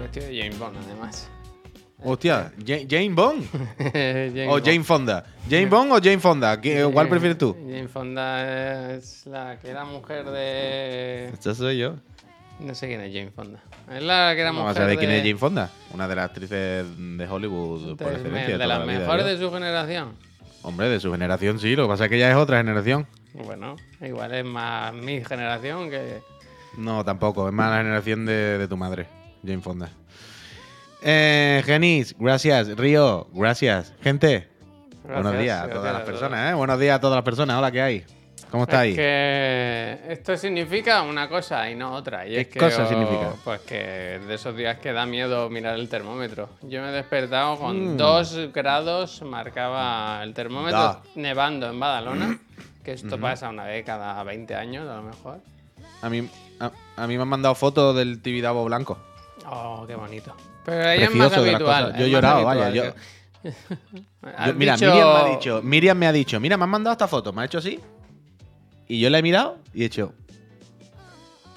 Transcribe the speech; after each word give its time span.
Vestido 0.00 0.26
de 0.26 0.38
James 0.40 0.58
Bond, 0.58 0.76
además. 0.84 1.30
Hostia, 2.02 2.50
Ja- 2.66 2.86
Jane 2.88 3.10
Bond 3.10 3.44
o 4.48 4.50
Bond. 4.52 4.64
Jane 4.64 4.84
Fonda. 4.84 5.24
Jane 5.48 5.66
Bond 5.66 5.92
o 5.92 5.96
Jane 5.96 6.18
Fonda. 6.18 6.60
¿Qué- 6.60 6.88
¿Cuál 6.92 7.06
Eh, 7.06 7.10
prefieres 7.10 7.36
tú? 7.38 7.54
Jane 7.54 7.88
Fonda 7.88 8.94
es 8.94 9.26
la 9.26 9.58
que 9.58 9.68
era 9.68 9.84
mujer 9.84 10.24
de. 10.30 11.28
Esta 11.28 11.54
soy 11.54 11.78
yo. 11.78 11.96
No 12.58 12.74
sé 12.74 12.88
quién 12.88 13.00
es 13.02 13.12
Jane 13.12 13.30
Fonda. 13.30 13.60
Es 13.90 14.02
la 14.02 14.32
que 14.34 14.40
era 14.40 14.50
¿Cómo 14.50 14.60
mujer 14.60 14.74
vas 14.74 14.76
a 14.76 14.80
saber 14.82 14.98
quién 14.98 15.10
de... 15.10 15.18
es 15.18 15.22
Jane 15.22 15.36
Fonda? 15.36 15.70
Una 15.92 16.08
de 16.08 16.16
las 16.16 16.24
actrices 16.26 16.86
de 16.98 17.28
Hollywood 17.28 17.96
por 17.96 18.08
de, 18.08 18.14
excelencia. 18.14 18.46
de 18.46 18.52
toda 18.54 18.66
las 18.66 18.78
la 18.80 18.84
mejores 18.86 19.26
de 19.26 19.38
su 19.38 19.50
generación. 19.52 20.14
Hombre, 20.62 20.88
de 20.88 21.00
su 21.00 21.10
generación 21.12 21.58
sí. 21.58 21.74
Lo 21.76 21.84
que 21.84 21.88
pasa 21.88 22.04
es 22.04 22.10
que 22.10 22.16
ella 22.16 22.30
es 22.30 22.36
otra 22.36 22.58
generación. 22.58 23.06
Bueno, 23.34 23.76
igual 24.00 24.34
es 24.34 24.44
más 24.44 24.92
mi 24.92 25.24
generación 25.24 25.88
que. 25.90 26.20
No, 26.76 27.04
tampoco. 27.04 27.48
Es 27.48 27.54
más 27.54 27.70
la 27.70 27.78
generación 27.78 28.26
de, 28.26 28.58
de 28.58 28.68
tu 28.68 28.76
madre, 28.76 29.06
Jane 29.44 29.60
Fonda. 29.60 29.88
Eh, 31.02 31.62
Genis, 31.64 32.14
gracias. 32.18 32.76
Río, 32.76 33.28
gracias. 33.32 33.94
Gente, 34.02 34.48
buenos 35.04 35.38
días 35.38 35.62
a 35.64 35.68
todas 35.70 35.92
las 35.92 36.02
personas, 36.02 36.50
¿eh? 36.50 36.54
Buenos 36.54 36.78
días 36.78 36.96
a 36.96 37.00
todas 37.00 37.16
las 37.16 37.24
personas. 37.24 37.56
Hola, 37.56 37.70
¿qué 37.70 37.80
hay? 37.82 38.04
¿Cómo 38.50 38.64
Es 38.64 38.68
estáis? 38.68 38.96
que 38.96 40.00
esto 40.08 40.36
significa 40.36 41.02
una 41.02 41.28
cosa 41.28 41.70
y 41.70 41.76
no 41.76 41.92
otra. 41.92 42.26
Y 42.26 42.30
¿Qué 42.32 42.40
es 42.40 42.48
que 42.48 42.58
cosa 42.58 42.88
significa? 42.88 43.32
Pues 43.44 43.60
que 43.60 44.20
de 44.26 44.34
esos 44.34 44.56
días 44.56 44.78
que 44.78 44.92
da 44.92 45.06
miedo 45.06 45.48
mirar 45.48 45.76
el 45.78 45.88
termómetro. 45.88 46.48
Yo 46.62 46.82
me 46.82 46.88
he 46.88 46.92
despertado 46.92 47.56
con 47.58 47.94
Mm. 47.94 47.96
2 47.96 48.52
grados, 48.52 49.22
marcaba 49.22 50.20
el 50.24 50.34
termómetro 50.34 50.78
Da. 50.80 51.02
nevando 51.14 51.70
en 51.70 51.78
Badalona. 51.78 52.38
Que 52.84 52.92
esto 52.92 53.18
pasa 53.20 53.48
una 53.50 53.64
vez 53.64 53.84
cada 53.84 54.22
20 54.22 54.54
años, 54.54 54.88
a 54.88 54.96
lo 54.96 55.02
mejor. 55.02 55.40
A 56.02 56.08
mí, 56.08 56.28
a, 56.58 56.70
a 56.96 57.06
mí 57.06 57.16
me 57.16 57.22
han 57.22 57.28
mandado 57.28 57.54
fotos 57.54 57.94
del 57.96 58.20
Tibidabo 58.22 58.64
blanco. 58.64 58.98
Oh, 59.46 59.84
qué 59.86 59.94
bonito. 59.94 60.34
Pero 60.64 60.88
ahí 60.88 61.02
es 61.02 61.14
más 61.14 61.32
habitual. 61.32 61.94
Yo 61.98 62.04
he 62.06 62.10
llorado, 62.10 62.44
vaya, 62.44 62.70
yo- 62.70 62.92
mira, 64.54 64.76
dicho- 64.76 64.86
Miriam 64.92 65.08
me 65.14 65.18
ha 65.20 65.24
dicho, 65.34 65.62
Miriam 65.62 65.98
me 65.98 66.06
ha 66.06 66.12
dicho, 66.12 66.40
mira, 66.40 66.56
me 66.58 66.64
han 66.64 66.70
mandado 66.70 66.92
esta 66.92 67.08
foto, 67.08 67.32
me 67.32 67.42
ha 67.42 67.44
hecho 67.46 67.58
así. 67.58 67.80
Y 68.88 69.00
yo 69.00 69.08
la 69.10 69.18
he 69.18 69.22
mirado 69.22 69.58
y 69.72 69.82
he 69.82 69.86
hecho. 69.86 70.12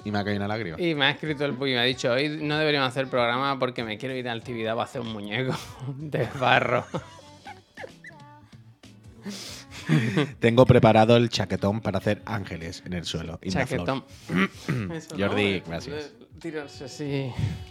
Y 0.04 0.10
me 0.10 0.18
ha 0.18 0.24
caído 0.24 0.38
una 0.38 0.48
lágrima. 0.48 0.80
Y 0.80 0.94
me 0.94 1.06
ha 1.06 1.10
escrito 1.10 1.44
el 1.46 1.54
puy 1.54 1.70
y 1.72 1.74
me 1.74 1.80
ha 1.80 1.84
dicho, 1.84 2.10
hoy 2.12 2.28
no 2.40 2.56
deberíamos 2.58 2.88
hacer 2.88 3.06
programa 3.08 3.58
porque 3.58 3.82
me 3.84 3.96
quiero 3.98 4.14
ir 4.14 4.28
a 4.28 4.32
actividad 4.32 4.72
para 4.74 4.84
hacer 4.84 5.00
un 5.00 5.12
muñeco 5.12 5.54
de 5.98 6.26
barro. 6.38 6.84
Tengo 10.40 10.66
preparado 10.66 11.16
el 11.16 11.28
chaquetón 11.28 11.80
para 11.80 11.98
hacer 11.98 12.22
ángeles 12.26 12.82
en 12.86 12.92
el 12.94 13.04
suelo. 13.04 13.38
Chaquetón. 13.46 14.04
Eso, 14.92 15.16
Jordi, 15.18 15.60
¿no? 15.60 15.66
gracias. 15.68 16.12
Tirarse 16.40 16.84
así. 16.84 17.30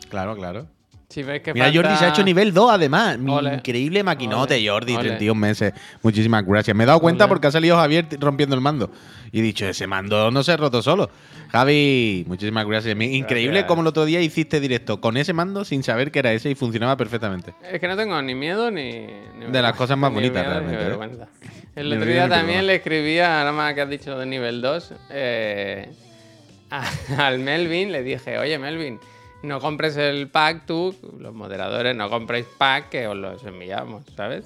Claro, 0.09 0.36
claro. 0.36 0.67
Si 1.09 1.22
ves 1.22 1.44
que 1.44 1.53
Mira, 1.53 1.66
falta- 1.67 1.80
Jordi 1.80 1.97
se 2.00 2.05
ha 2.05 2.09
hecho 2.09 2.23
nivel 2.23 2.53
2 2.53 2.72
además. 2.72 3.20
Ole. 3.28 3.53
Increíble 3.55 4.02
maquinote, 4.03 4.55
Ole. 4.55 4.67
Jordi, 4.70 4.95
Ole. 4.95 5.09
31 5.09 5.39
meses. 5.39 5.73
Muchísimas 6.02 6.44
gracias. 6.44 6.75
Me 6.75 6.86
he 6.86 6.88
dado 6.88 7.00
cuenta 7.00 7.25
Ole. 7.25 7.30
porque 7.30 7.47
ha 7.47 7.52
salido 7.52 7.75
Javier 7.78 8.08
rompiendo 8.20 8.55
el 8.55 8.61
mando. 8.61 8.89
Y 9.31 9.39
he 9.39 9.42
dicho, 9.44 9.67
ese 9.67 9.86
mando 9.86 10.31
no 10.31 10.42
se 10.42 10.53
ha 10.53 10.58
roto 10.58 10.81
solo. 10.81 11.11
Javi, 11.52 12.23
muchísimas 12.27 12.66
gracias. 12.66 12.95
Increíble 13.00 13.52
Gracias. 13.59 13.67
como 13.67 13.81
el 13.81 13.88
otro 13.88 14.05
día 14.05 14.22
hiciste 14.22 14.59
directo 14.59 15.00
con 15.02 15.16
ese 15.17 15.33
mando 15.33 15.64
sin 15.66 15.83
saber 15.83 16.09
que 16.11 16.17
era 16.17 16.33
ese 16.33 16.50
y 16.50 16.55
funcionaba 16.55 16.98
perfectamente. 16.98 17.53
Es 17.72 17.80
que 17.80 17.88
no 17.88 17.95
tengo 17.95 18.20
ni 18.23 18.33
miedo 18.33 18.72
ni. 18.72 19.05
ni 19.38 19.52
De 19.52 19.61
las 19.61 19.75
cosas 19.75 19.95
más 19.95 20.09
ni 20.11 20.16
bonitas, 20.16 20.48
miedo 20.48 20.61
ni 20.61 20.75
realmente, 20.75 21.23
¿eh? 21.23 21.27
El 21.76 21.92
otro 21.94 22.06
día 22.06 22.30
también 22.30 22.68
le 22.68 22.76
escribía, 22.76 23.28
nada 23.30 23.52
más 23.52 23.74
que 23.74 23.82
has 23.82 23.90
dicho 23.90 24.18
de 24.18 24.26
nivel 24.26 24.62
2, 24.62 24.94
eh, 25.10 25.92
a- 26.70 26.90
al 27.28 27.40
Melvin 27.40 27.92
le 27.92 28.04
dije, 28.04 28.38
oye 28.38 28.58
Melvin, 28.60 29.00
no 29.42 29.60
compres 29.60 29.98
el 29.98 30.30
pack 30.30 30.66
tú, 30.66 30.96
los 31.20 31.34
moderadores, 31.34 31.96
no 31.96 32.10
compréis 32.10 32.45
pack 32.58 32.89
que 32.89 33.08
os 33.08 33.16
los 33.17 33.44
enviamos, 33.44 34.04
¿sabes? 34.16 34.45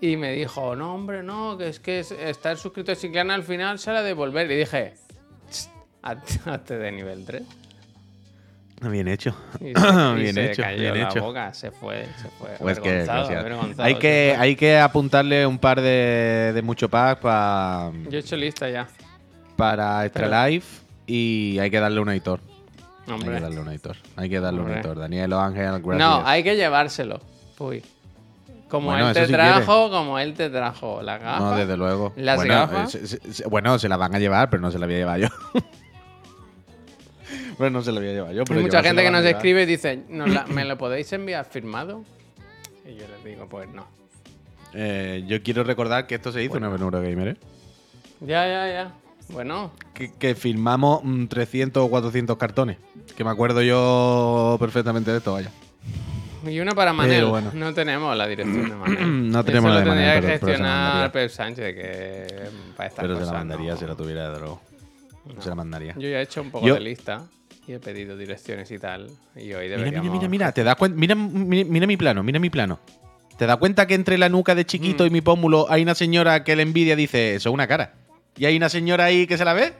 Y 0.00 0.16
me 0.18 0.32
dijo, 0.32 0.76
no 0.76 0.94
hombre, 0.94 1.22
no, 1.22 1.56
que 1.56 1.68
es 1.68 1.80
que 1.80 2.00
es- 2.00 2.10
estar 2.12 2.56
suscrito 2.58 2.92
a 2.92 2.96
Chiclana 2.96 3.34
al 3.34 3.42
final 3.42 3.78
sale 3.78 3.98
a 3.98 4.02
devolver. 4.02 4.50
Y 4.50 4.56
dije, 4.56 4.94
"Tss, 5.48 5.70
hazte 6.02 6.50
hazte 6.50 6.76
de 6.78 6.92
nivel 6.92 7.24
3. 7.24 7.42
Bien 8.82 9.08
hecho. 9.08 9.34
Y 9.60 9.64
se, 9.64 9.68
y 9.70 10.14
bien 10.22 10.34
se 10.34 10.50
hecho, 10.52 10.62
cayó 10.62 10.78
bien 10.78 11.00
la 11.02 11.08
hecho. 11.08 11.20
boca, 11.22 11.54
se 11.54 11.70
fue, 11.70 12.06
se 12.20 12.28
fue. 12.38 12.50
Pues 12.58 12.80
que 12.80 13.06
hay 13.78 13.94
que 13.96 14.36
hay 14.38 14.56
que 14.56 14.78
apuntarle 14.78 15.46
un 15.46 15.58
par 15.58 15.80
de, 15.80 16.52
de 16.54 16.62
mucho 16.62 16.88
pack 16.88 17.20
pa- 17.20 17.90
Yo 18.10 18.18
he 18.18 18.20
hecho 18.20 18.36
lista 18.36 18.68
ya. 18.68 18.86
para 19.56 20.04
Extra 20.04 20.28
Pero- 20.28 20.46
Life 20.48 20.82
y 21.06 21.58
hay 21.60 21.70
que 21.70 21.80
darle 21.80 22.00
un 22.00 22.10
editor. 22.10 22.40
Hay 23.06 23.18
que 23.20 23.30
darle 23.40 23.60
un 23.60 23.68
editor. 23.68 23.96
Hay 24.16 24.28
que 24.30 24.40
darle 24.40 24.60
un 24.60 24.70
editor. 24.72 24.98
Daniel 24.98 25.32
Ángel, 25.34 25.82
gracias. 25.82 25.98
No, 25.98 26.26
hay 26.26 26.42
que 26.42 26.56
llevárselo. 26.56 27.20
Uy. 27.58 27.82
Como 28.68 28.88
Bueno, 28.90 29.08
él 29.08 29.14
te 29.14 29.28
trajo, 29.28 29.90
como 29.90 30.18
él 30.18 30.34
te 30.34 30.50
trajo 30.50 31.00
la 31.02 31.18
gafa. 31.18 31.38
No, 31.38 31.56
desde 31.56 31.76
luego. 31.76 32.12
¿Las 32.16 32.36
bueno, 32.36 32.54
gafas? 32.54 32.94
eh, 32.96 33.06
se, 33.06 33.18
se- 33.20 33.32
se- 33.32 33.46
bueno, 33.48 33.78
se 33.78 33.88
las 33.88 33.98
van 33.98 34.14
a 34.14 34.18
llevar, 34.18 34.50
pero 34.50 34.62
no 34.62 34.70
se 34.70 34.78
las 34.78 34.88
voy 34.88 34.96
a 34.96 34.98
llevar 34.98 35.20
yo. 35.20 35.28
pero 37.58 37.70
no 37.70 37.82
se 37.82 37.92
las 37.92 38.00
voy 38.02 38.10
a 38.10 38.14
llevar 38.14 38.32
yo. 38.34 38.44
Pero 38.44 38.58
Hay 38.58 38.64
mucha 38.66 38.82
gente 38.82 39.02
que 39.02 39.10
nos 39.10 39.22
llevar. 39.22 39.36
escribe 39.36 39.62
y 39.62 39.66
dice, 39.66 40.02
"¿Nos 40.08 40.28
la- 40.30 40.46
¿me 40.46 40.64
lo 40.64 40.76
podéis 40.78 41.12
enviar 41.12 41.44
firmado? 41.44 42.04
Y 42.86 42.94
yo 42.96 43.04
les 43.08 43.24
digo, 43.24 43.48
pues 43.48 43.68
no. 43.68 43.86
Eh, 44.74 45.24
yo 45.26 45.42
quiero 45.42 45.62
recordar 45.64 46.06
que 46.06 46.16
esto 46.16 46.32
se 46.32 46.42
hizo 46.42 46.56
en 46.56 46.64
en 46.64 46.72
Eurogamer, 46.80 47.28
¿eh? 47.28 47.36
Ya, 48.20 48.46
ya, 48.46 48.66
ya. 48.68 48.92
Bueno, 49.30 49.72
Que, 49.94 50.12
que 50.12 50.34
filmamos 50.34 51.00
mm, 51.02 51.26
300 51.26 51.82
o 51.84 51.88
400 51.88 52.36
cartones. 52.36 52.76
Que 53.16 53.24
me 53.24 53.30
acuerdo 53.30 53.62
yo 53.62 54.56
perfectamente 54.60 55.10
de 55.12 55.18
esto, 55.18 55.32
vaya. 55.32 55.50
y 56.46 56.60
una 56.60 56.72
para 56.72 56.92
Manel. 56.92 57.16
Pero 57.20 57.30
bueno. 57.30 57.50
No 57.54 57.72
tenemos 57.72 58.14
la 58.16 58.26
dirección 58.26 58.68
de 58.68 58.74
Manel. 58.76 59.30
No 59.32 59.44
tenemos 59.44 59.70
Eso 59.70 59.74
la 59.74 59.80
de 59.80 59.86
lo 59.86 59.90
tendría 59.92 60.14
Manel, 60.14 60.22
que 60.24 60.28
gestionar. 60.46 61.12
Pep 61.12 61.30
Sánchez, 61.30 61.74
que 61.74 62.26
para 62.76 62.88
estas 62.90 63.02
Pero 63.02 63.18
se 63.18 63.24
la 63.26 63.32
mandaría 63.32 63.72
no. 63.72 63.76
si 63.78 63.86
la 63.86 63.94
tuviera 63.94 64.28
de 64.30 64.38
droga. 64.38 64.60
Se 65.40 65.48
la 65.48 65.54
mandaría. 65.54 65.94
Yo 65.94 66.08
ya 66.08 66.18
he 66.18 66.22
hecho 66.22 66.42
un 66.42 66.50
poco 66.50 66.66
Yo- 66.66 66.74
de 66.74 66.80
lista 66.80 67.22
y 67.66 67.72
he 67.72 67.78
pedido 67.80 68.16
direcciones 68.16 68.70
y 68.70 68.78
tal. 68.78 69.10
Y 69.36 69.52
hoy 69.54 69.64
Mira, 69.66 69.76
deberíamos... 69.78 70.02
mira, 70.10 70.12
mira, 70.18 70.28
mira, 70.28 70.52
te 70.52 70.64
das 70.64 70.76
cuenta. 70.76 70.98
Mira, 70.98 71.14
mira, 71.14 71.68
mira 71.68 71.86
mi 71.86 71.96
plano, 71.96 72.22
mira 72.22 72.38
mi 72.38 72.50
plano. 72.50 72.78
¿Te 73.38 73.46
das 73.46 73.56
cuenta 73.56 73.86
que 73.86 73.94
entre 73.94 74.16
la 74.18 74.28
nuca 74.28 74.54
de 74.54 74.64
chiquito 74.64 75.04
Mm. 75.04 75.06
y 75.06 75.10
mi 75.10 75.20
pómulo 75.20 75.66
hay 75.70 75.82
una 75.82 75.94
señora 75.94 76.44
que 76.44 76.54
le 76.56 76.62
envidia 76.62 76.94
dice, 76.96 77.34
eso 77.34 77.48
es 77.48 77.52
una 77.54 77.66
cara? 77.66 77.94
¿Y 78.36 78.44
hay 78.44 78.56
una 78.56 78.68
señora 78.68 79.04
ahí 79.04 79.26
que 79.26 79.36
se 79.38 79.44
la 79.44 79.52
ve? 79.54 79.72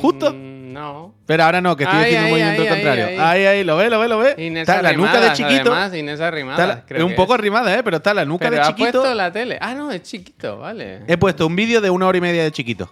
justo. 0.00 0.32
Mm, 0.32 0.62
No. 0.72 1.14
Pero 1.26 1.44
ahora 1.44 1.60
no, 1.60 1.76
que 1.76 1.84
estoy 1.84 1.98
Ay, 1.98 2.04
haciendo 2.04 2.24
un 2.26 2.30
movimiento 2.32 2.62
ay, 2.62 2.68
contrario. 2.68 3.06
Ahí, 3.22 3.44
ahí, 3.44 3.62
lo 3.64 3.76
ve, 3.76 3.90
lo 3.90 3.98
ve, 4.00 4.08
lo 4.08 4.18
ve. 4.18 4.34
Inés 4.38 4.62
está 4.62 4.80
la 4.80 4.92
nuca 4.94 5.20
de 5.20 5.32
chiquito. 5.34 5.70
Además, 5.72 5.94
Inés 5.94 6.20
Arrimadas, 6.20 6.66
la- 6.68 6.84
creo 6.86 6.98
es 7.00 7.04
un 7.10 7.14
poco 7.14 7.34
es. 7.34 7.38
arrimada, 7.40 7.74
¿eh? 7.78 7.82
Pero 7.82 7.98
está 7.98 8.14
la 8.14 8.24
nuca 8.24 8.48
Pero 8.48 8.56
de 8.62 8.68
chiquito. 8.68 8.90
puesto 9.00 9.14
la 9.14 9.30
tele. 9.32 9.58
Ah, 9.60 9.74
no, 9.74 9.90
es 9.92 10.02
chiquito, 10.02 10.58
vale. 10.58 11.00
He 11.06 11.18
puesto 11.18 11.46
un 11.46 11.56
vídeo 11.56 11.80
de 11.82 11.90
una 11.90 12.06
hora 12.06 12.16
y 12.16 12.20
media 12.22 12.42
de 12.42 12.50
chiquito. 12.52 12.90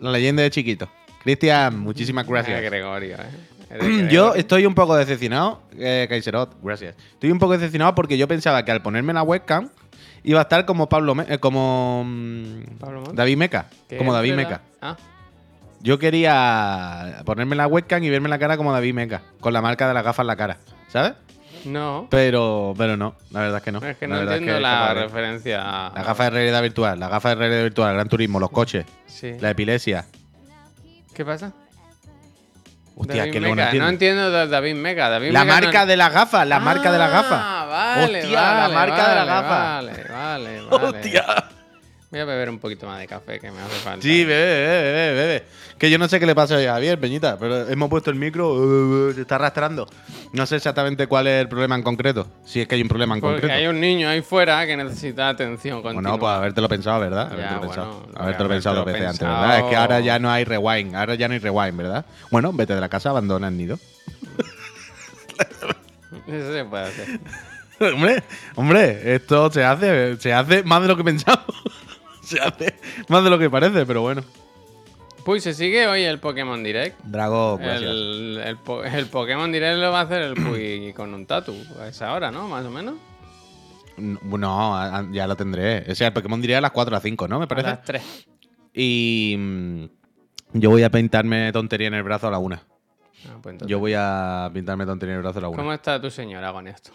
La 0.00 0.10
leyenda 0.10 0.42
de 0.42 0.50
chiquito. 0.50 0.88
Cristian, 1.22 1.78
muchísimas 1.78 2.26
gracias. 2.26 2.60
Gregorio, 2.62 3.16
eh. 3.16 3.76
De 3.76 3.78
Yo 3.78 4.06
Gregorio. 4.06 4.34
estoy 4.34 4.66
un 4.66 4.74
poco 4.74 4.96
decepcionado, 4.96 5.62
eh, 5.78 6.06
Kaiserot, 6.08 6.56
gracias. 6.62 6.94
Estoy 7.12 7.30
un 7.30 7.38
poco 7.38 7.52
decepcionado 7.52 7.94
porque 7.94 8.16
yo 8.16 8.26
pensaba 8.28 8.64
que 8.64 8.70
al 8.72 8.80
ponerme 8.82 9.12
la 9.12 9.22
webcam 9.22 9.68
iba 10.24 10.38
a 10.40 10.42
estar 10.42 10.64
como 10.64 10.88
Pablo, 10.88 11.14
Me- 11.14 11.26
eh, 11.28 11.38
como 11.38 12.04
mm, 12.06 12.62
¿Pablo? 12.80 13.04
David 13.12 13.36
Meca, 13.36 13.66
¿Qué 13.88 13.96
como 13.98 14.12
David 14.14 14.34
Meca. 14.34 14.62
Ah, 14.80 14.96
Yo 15.80 15.98
quería 15.98 17.22
ponerme 17.26 17.56
la 17.56 17.66
webcam 17.66 18.02
y 18.02 18.10
verme 18.10 18.28
la 18.28 18.38
cara 18.38 18.56
como 18.56 18.72
David 18.72 18.94
Meca, 18.94 19.22
con 19.40 19.52
la 19.52 19.60
marca 19.60 19.86
de 19.86 19.94
las 19.94 20.04
gafas 20.04 20.24
en 20.24 20.26
la 20.28 20.36
cara, 20.36 20.56
¿sabes? 20.88 21.12
no. 21.66 22.06
Pero, 22.10 22.72
pero 22.78 22.96
no, 22.96 23.16
la 23.32 23.40
verdad 23.40 23.58
es 23.58 23.62
que 23.64 23.72
no. 23.72 23.78
Es 23.84 23.96
que 23.98 24.06
La 24.08 24.14
no 24.16 24.22
es 24.22 24.30
entiendo 24.38 24.54
que 24.54 24.60
la 24.60 24.94
referencia. 24.94 25.58
La 25.94 26.02
gafa 26.04 26.24
de 26.24 26.30
realidad 26.30 26.62
virtual, 26.62 26.98
la 27.00 27.08
gafa 27.08 27.30
de 27.30 27.34
realidad 27.34 27.62
virtual, 27.64 27.90
el 27.90 27.94
gran 27.96 28.08
turismo, 28.08 28.40
los 28.40 28.50
coches, 28.50 28.86
Sí. 29.06 29.32
la 29.40 29.50
epilepsia. 29.50 30.06
¿Qué 31.18 31.24
pasa? 31.24 31.52
Hostia, 32.94 33.16
David 33.22 33.32
que 33.32 33.40
luego 33.40 33.56
no 33.56 33.62
entiendo. 33.62 33.84
No 33.84 33.90
entiendo 33.90 34.30
de 34.30 34.46
David 34.46 34.74
Meca. 34.76 35.08
David 35.08 35.32
La 35.32 35.44
Meca 35.44 35.56
no- 35.56 35.62
marca 35.66 35.86
de 35.86 35.96
las 35.96 36.12
gafas, 36.12 36.46
la 36.46 36.60
marca 36.60 36.92
de 36.92 36.98
las 36.98 37.10
gafas. 37.10 37.40
Ah, 37.44 37.66
vale, 37.68 38.20
Hostia, 38.20 38.40
la 38.40 38.52
vale, 38.52 38.74
marca 38.74 39.08
de 39.08 39.14
la 39.16 39.24
vale, 39.24 39.30
gafa. 39.42 39.58
Vale, 39.58 40.04
vale, 40.08 40.60
vale. 40.70 40.86
Hostia. 40.86 41.24
Voy 42.10 42.20
a 42.20 42.24
beber 42.24 42.48
un 42.48 42.58
poquito 42.58 42.86
más 42.86 42.98
de 43.00 43.06
café 43.06 43.38
que 43.38 43.50
me 43.50 43.60
hace 43.60 43.74
falta. 43.80 44.00
Sí, 44.00 44.24
bebe, 44.24 44.66
bebe, 44.66 44.92
bebe, 44.92 45.14
bebe. 45.14 45.44
Que 45.76 45.90
yo 45.90 45.98
no 45.98 46.08
sé 46.08 46.18
qué 46.18 46.24
le 46.24 46.34
pasa 46.34 46.56
a 46.56 46.62
Javier, 46.62 46.98
Peñita, 46.98 47.38
pero 47.38 47.68
hemos 47.68 47.90
puesto 47.90 48.08
el 48.10 48.16
micro, 48.16 48.54
uh, 48.54 49.12
se 49.12 49.20
está 49.20 49.34
arrastrando. 49.34 49.86
No 50.32 50.46
sé 50.46 50.56
exactamente 50.56 51.06
cuál 51.06 51.26
es 51.26 51.42
el 51.42 51.50
problema 51.50 51.74
en 51.74 51.82
concreto, 51.82 52.26
si 52.46 52.62
es 52.62 52.66
que 52.66 52.76
hay 52.76 52.82
un 52.82 52.88
problema 52.88 53.14
en 53.14 53.20
Porque 53.20 53.42
concreto. 53.42 53.58
hay 53.58 53.66
un 53.66 53.78
niño 53.78 54.08
ahí 54.08 54.22
fuera 54.22 54.66
que 54.66 54.74
necesita 54.74 55.28
atención 55.28 55.82
continua. 55.82 56.12
Bueno, 56.12 56.18
pues 56.18 56.32
habértelo 56.32 56.66
pensado, 56.66 57.00
¿verdad? 57.00 57.28
Ya, 57.28 57.34
Habértelo 57.34 57.58
bueno, 57.58 57.72
pensado. 57.74 58.06
lo 58.06 58.14
que 58.14 58.22
Habértelo 58.22 58.48
pensado 58.48 58.76
dos 58.76 58.86
veces 58.86 59.06
antes, 59.06 59.20
¿verdad? 59.20 59.58
Es 59.58 59.64
que 59.64 59.76
ahora 59.76 60.00
ya 60.00 60.18
no 60.18 60.30
hay 60.30 60.44
rewind, 60.44 60.96
ahora 60.96 61.14
ya 61.14 61.28
no 61.28 61.34
hay 61.34 61.40
rewind, 61.40 61.76
¿verdad? 61.76 62.06
Bueno, 62.30 62.54
vete 62.54 62.74
de 62.74 62.80
la 62.80 62.88
casa, 62.88 63.10
abandona 63.10 63.48
el 63.48 63.56
nido. 63.58 63.78
Eso 66.26 66.52
se 66.54 66.64
puede 66.64 66.84
hacer. 66.84 67.20
hombre, 67.94 68.22
hombre, 68.56 69.14
esto 69.14 69.52
se 69.52 69.62
hace, 69.62 70.16
se 70.16 70.32
hace 70.32 70.62
más 70.62 70.80
de 70.82 70.88
lo 70.88 70.96
que 70.96 71.04
pensamos. 71.04 71.44
Se 72.28 72.40
hace 72.40 72.74
más 73.08 73.24
de 73.24 73.30
lo 73.30 73.38
que 73.38 73.48
parece, 73.50 73.84
pero 73.86 74.02
bueno. 74.02 74.22
Pues 75.24 75.42
se 75.42 75.52
sigue 75.52 75.86
hoy 75.86 76.02
el 76.04 76.20
Pokémon 76.20 76.62
Direct. 76.64 76.98
Drago, 77.04 77.58
gracias. 77.58 77.82
El, 77.82 78.40
el, 78.44 78.56
po- 78.56 78.82
el 78.84 79.06
Pokémon 79.06 79.50
Direct 79.52 79.78
lo 79.78 79.90
va 79.92 80.00
a 80.00 80.02
hacer 80.04 80.22
el 80.22 80.34
Puy 80.34 80.92
con 80.96 81.12
un 81.12 81.26
tatu. 81.26 81.54
A 81.80 81.88
esa 81.88 82.12
hora, 82.14 82.30
¿no? 82.30 82.48
Más 82.48 82.64
o 82.64 82.70
menos. 82.70 82.94
No, 83.98 84.76
a- 84.76 84.98
a- 85.00 85.08
ya 85.12 85.26
lo 85.26 85.36
tendré. 85.36 85.84
O 85.90 85.94
sea, 85.94 86.06
el 86.08 86.12
Pokémon 86.14 86.40
diría 86.40 86.58
a 86.58 86.60
las 86.62 86.70
4 86.70 86.90
o 86.90 86.94
las 86.94 87.02
5, 87.02 87.28
¿no? 87.28 87.38
Me 87.38 87.44
A 87.44 87.48
parece. 87.48 87.68
las 87.68 87.82
3. 87.82 88.02
Y 88.74 89.34
mm, 89.38 89.84
yo 90.54 90.70
voy 90.70 90.82
a 90.84 90.90
pintarme 90.90 91.52
tontería 91.52 91.88
en 91.88 91.94
el 91.94 92.02
brazo 92.04 92.28
a 92.28 92.30
la 92.30 92.38
1. 92.38 92.58
Ah, 93.26 93.38
pues. 93.42 93.56
Yo 93.66 93.80
voy 93.80 93.94
a 93.96 94.48
pintarme 94.54 94.86
tontería 94.86 95.14
en 95.14 95.18
el 95.18 95.22
brazo 95.24 95.40
a 95.40 95.42
la 95.42 95.48
1. 95.48 95.56
¿Cómo 95.58 95.72
está 95.74 96.00
tu 96.00 96.10
señora 96.10 96.52
con 96.52 96.68
esto? 96.68 96.90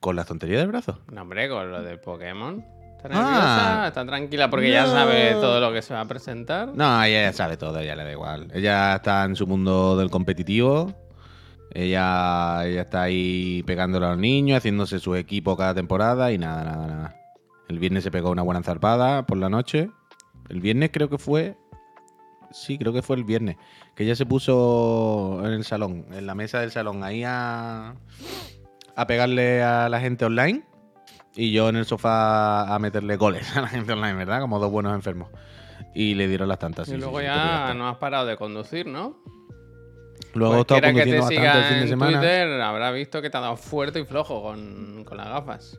¿Con 0.00 0.16
las 0.16 0.26
tonterías 0.26 0.60
del 0.60 0.68
brazo? 0.68 0.98
No, 1.12 1.22
hombre, 1.22 1.48
con 1.48 1.70
lo 1.70 1.80
del 1.82 2.00
Pokémon. 2.00 2.64
¿Está 3.02 3.08
Ah. 3.18 3.22
nerviosa? 3.24 3.88
¿Está 3.88 4.06
tranquila 4.06 4.50
porque 4.50 4.70
ya 4.70 4.86
sabe 4.86 5.32
todo 5.32 5.60
lo 5.60 5.72
que 5.72 5.82
se 5.82 5.92
va 5.94 6.00
a 6.02 6.04
presentar? 6.06 6.68
No, 6.74 7.02
ella 7.02 7.22
ya 7.24 7.32
sabe 7.32 7.56
todo, 7.56 7.78
ella 7.80 7.96
le 7.96 8.04
da 8.04 8.12
igual. 8.12 8.48
Ella 8.54 8.96
está 8.96 9.24
en 9.24 9.34
su 9.36 9.46
mundo 9.46 9.96
del 9.96 10.10
competitivo. 10.10 10.92
Ella, 11.74 12.66
ella 12.66 12.82
está 12.82 13.02
ahí 13.02 13.62
pegándole 13.66 14.06
a 14.06 14.10
los 14.10 14.18
niños, 14.18 14.58
haciéndose 14.58 14.98
su 14.98 15.14
equipo 15.16 15.56
cada 15.56 15.74
temporada 15.74 16.30
y 16.30 16.38
nada, 16.38 16.64
nada, 16.64 16.86
nada. 16.86 17.16
El 17.68 17.78
viernes 17.78 18.04
se 18.04 18.10
pegó 18.10 18.30
una 18.30 18.42
buena 18.42 18.62
zarpada 18.62 19.24
por 19.26 19.38
la 19.38 19.48
noche. 19.48 19.90
El 20.50 20.60
viernes 20.60 20.90
creo 20.92 21.08
que 21.08 21.16
fue. 21.18 21.56
Sí, 22.50 22.76
creo 22.76 22.92
que 22.92 23.00
fue 23.00 23.16
el 23.16 23.24
viernes. 23.24 23.56
Que 23.96 24.04
ella 24.04 24.14
se 24.14 24.26
puso 24.26 25.40
en 25.44 25.52
el 25.52 25.64
salón, 25.64 26.04
en 26.12 26.26
la 26.26 26.34
mesa 26.34 26.60
del 26.60 26.70
salón, 26.70 27.02
ahí 27.02 27.24
a, 27.24 27.94
a 28.94 29.06
pegarle 29.06 29.62
a 29.62 29.88
la 29.88 29.98
gente 30.00 30.26
online. 30.26 30.62
Y 31.34 31.52
yo 31.52 31.68
en 31.68 31.76
el 31.76 31.86
sofá 31.86 32.74
a 32.74 32.78
meterle 32.78 33.16
goles 33.16 33.50
a 33.56 33.62
la 33.62 33.68
gente 33.68 33.92
online, 33.92 34.14
¿verdad? 34.14 34.40
Como 34.40 34.58
dos 34.58 34.70
buenos 34.70 34.94
enfermos. 34.94 35.28
Y 35.94 36.14
le 36.14 36.28
dieron 36.28 36.48
las 36.48 36.58
tantas. 36.58 36.86
sí, 36.86 36.92
y 36.92 36.94
sí, 36.94 37.00
luego 37.00 37.18
sí, 37.18 37.24
ya 37.24 37.74
no 37.74 37.88
has 37.88 37.96
parado 37.98 38.26
de 38.26 38.36
conducir, 38.36 38.86
¿no? 38.86 39.22
Luego 40.34 40.56
he 40.56 40.60
estado 40.60 40.80
Cualquiera 40.80 41.04
que 41.04 41.10
te 41.10 41.18
conduciendo 41.18 41.46
bastante 41.46 41.58
el 41.58 41.64
siga 41.64 41.68
fin 41.68 41.76
de 41.76 41.82
en 41.82 41.88
semana. 41.88 42.18
Twitter 42.18 42.60
habrá 42.62 42.90
visto 42.90 43.20
que 43.20 43.28
te 43.28 43.36
ha 43.36 43.40
dado 43.40 43.56
fuerte 43.56 44.00
y 44.00 44.04
flojo 44.04 44.42
con, 44.42 45.04
con 45.04 45.16
las 45.16 45.28
gafas. 45.28 45.78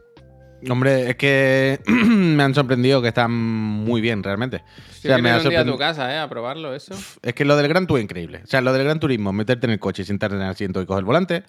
Hombre, 0.69 1.09
es 1.09 1.15
que 1.15 1.79
me 1.87 2.43
han 2.43 2.53
sorprendido 2.53 3.01
que 3.01 3.09
están 3.09 3.31
muy 3.31 4.01
bien, 4.01 4.23
realmente. 4.23 4.63
Si 4.91 5.07
o 5.07 5.11
sea, 5.11 5.17
me 5.17 5.29
ha 5.29 5.33
día 5.33 5.35
a 5.35 5.37
tu 5.39 5.43
sorprendido. 5.43 5.77
casa, 5.77 6.13
¿eh? 6.13 6.19
A 6.19 6.29
probarlo, 6.29 6.73
eso. 6.73 6.95
Es 7.21 7.33
que 7.33 7.45
lo 7.45 7.55
del 7.57 7.67
Gran 7.67 7.87
Tour 7.87 7.99
es 7.99 8.03
increíble. 8.03 8.41
O 8.43 8.47
sea, 8.47 8.61
lo 8.61 8.71
del 8.71 8.83
Gran 8.83 8.99
Turismo, 8.99 9.33
meterte 9.33 9.67
en 9.67 9.71
el 9.73 9.79
coche, 9.79 10.05
sentarte 10.05 10.35
en 10.35 10.43
el 10.43 10.49
asiento 10.49 10.81
y 10.81 10.85
coger 10.85 10.99
el 10.99 11.05
volante, 11.05 11.43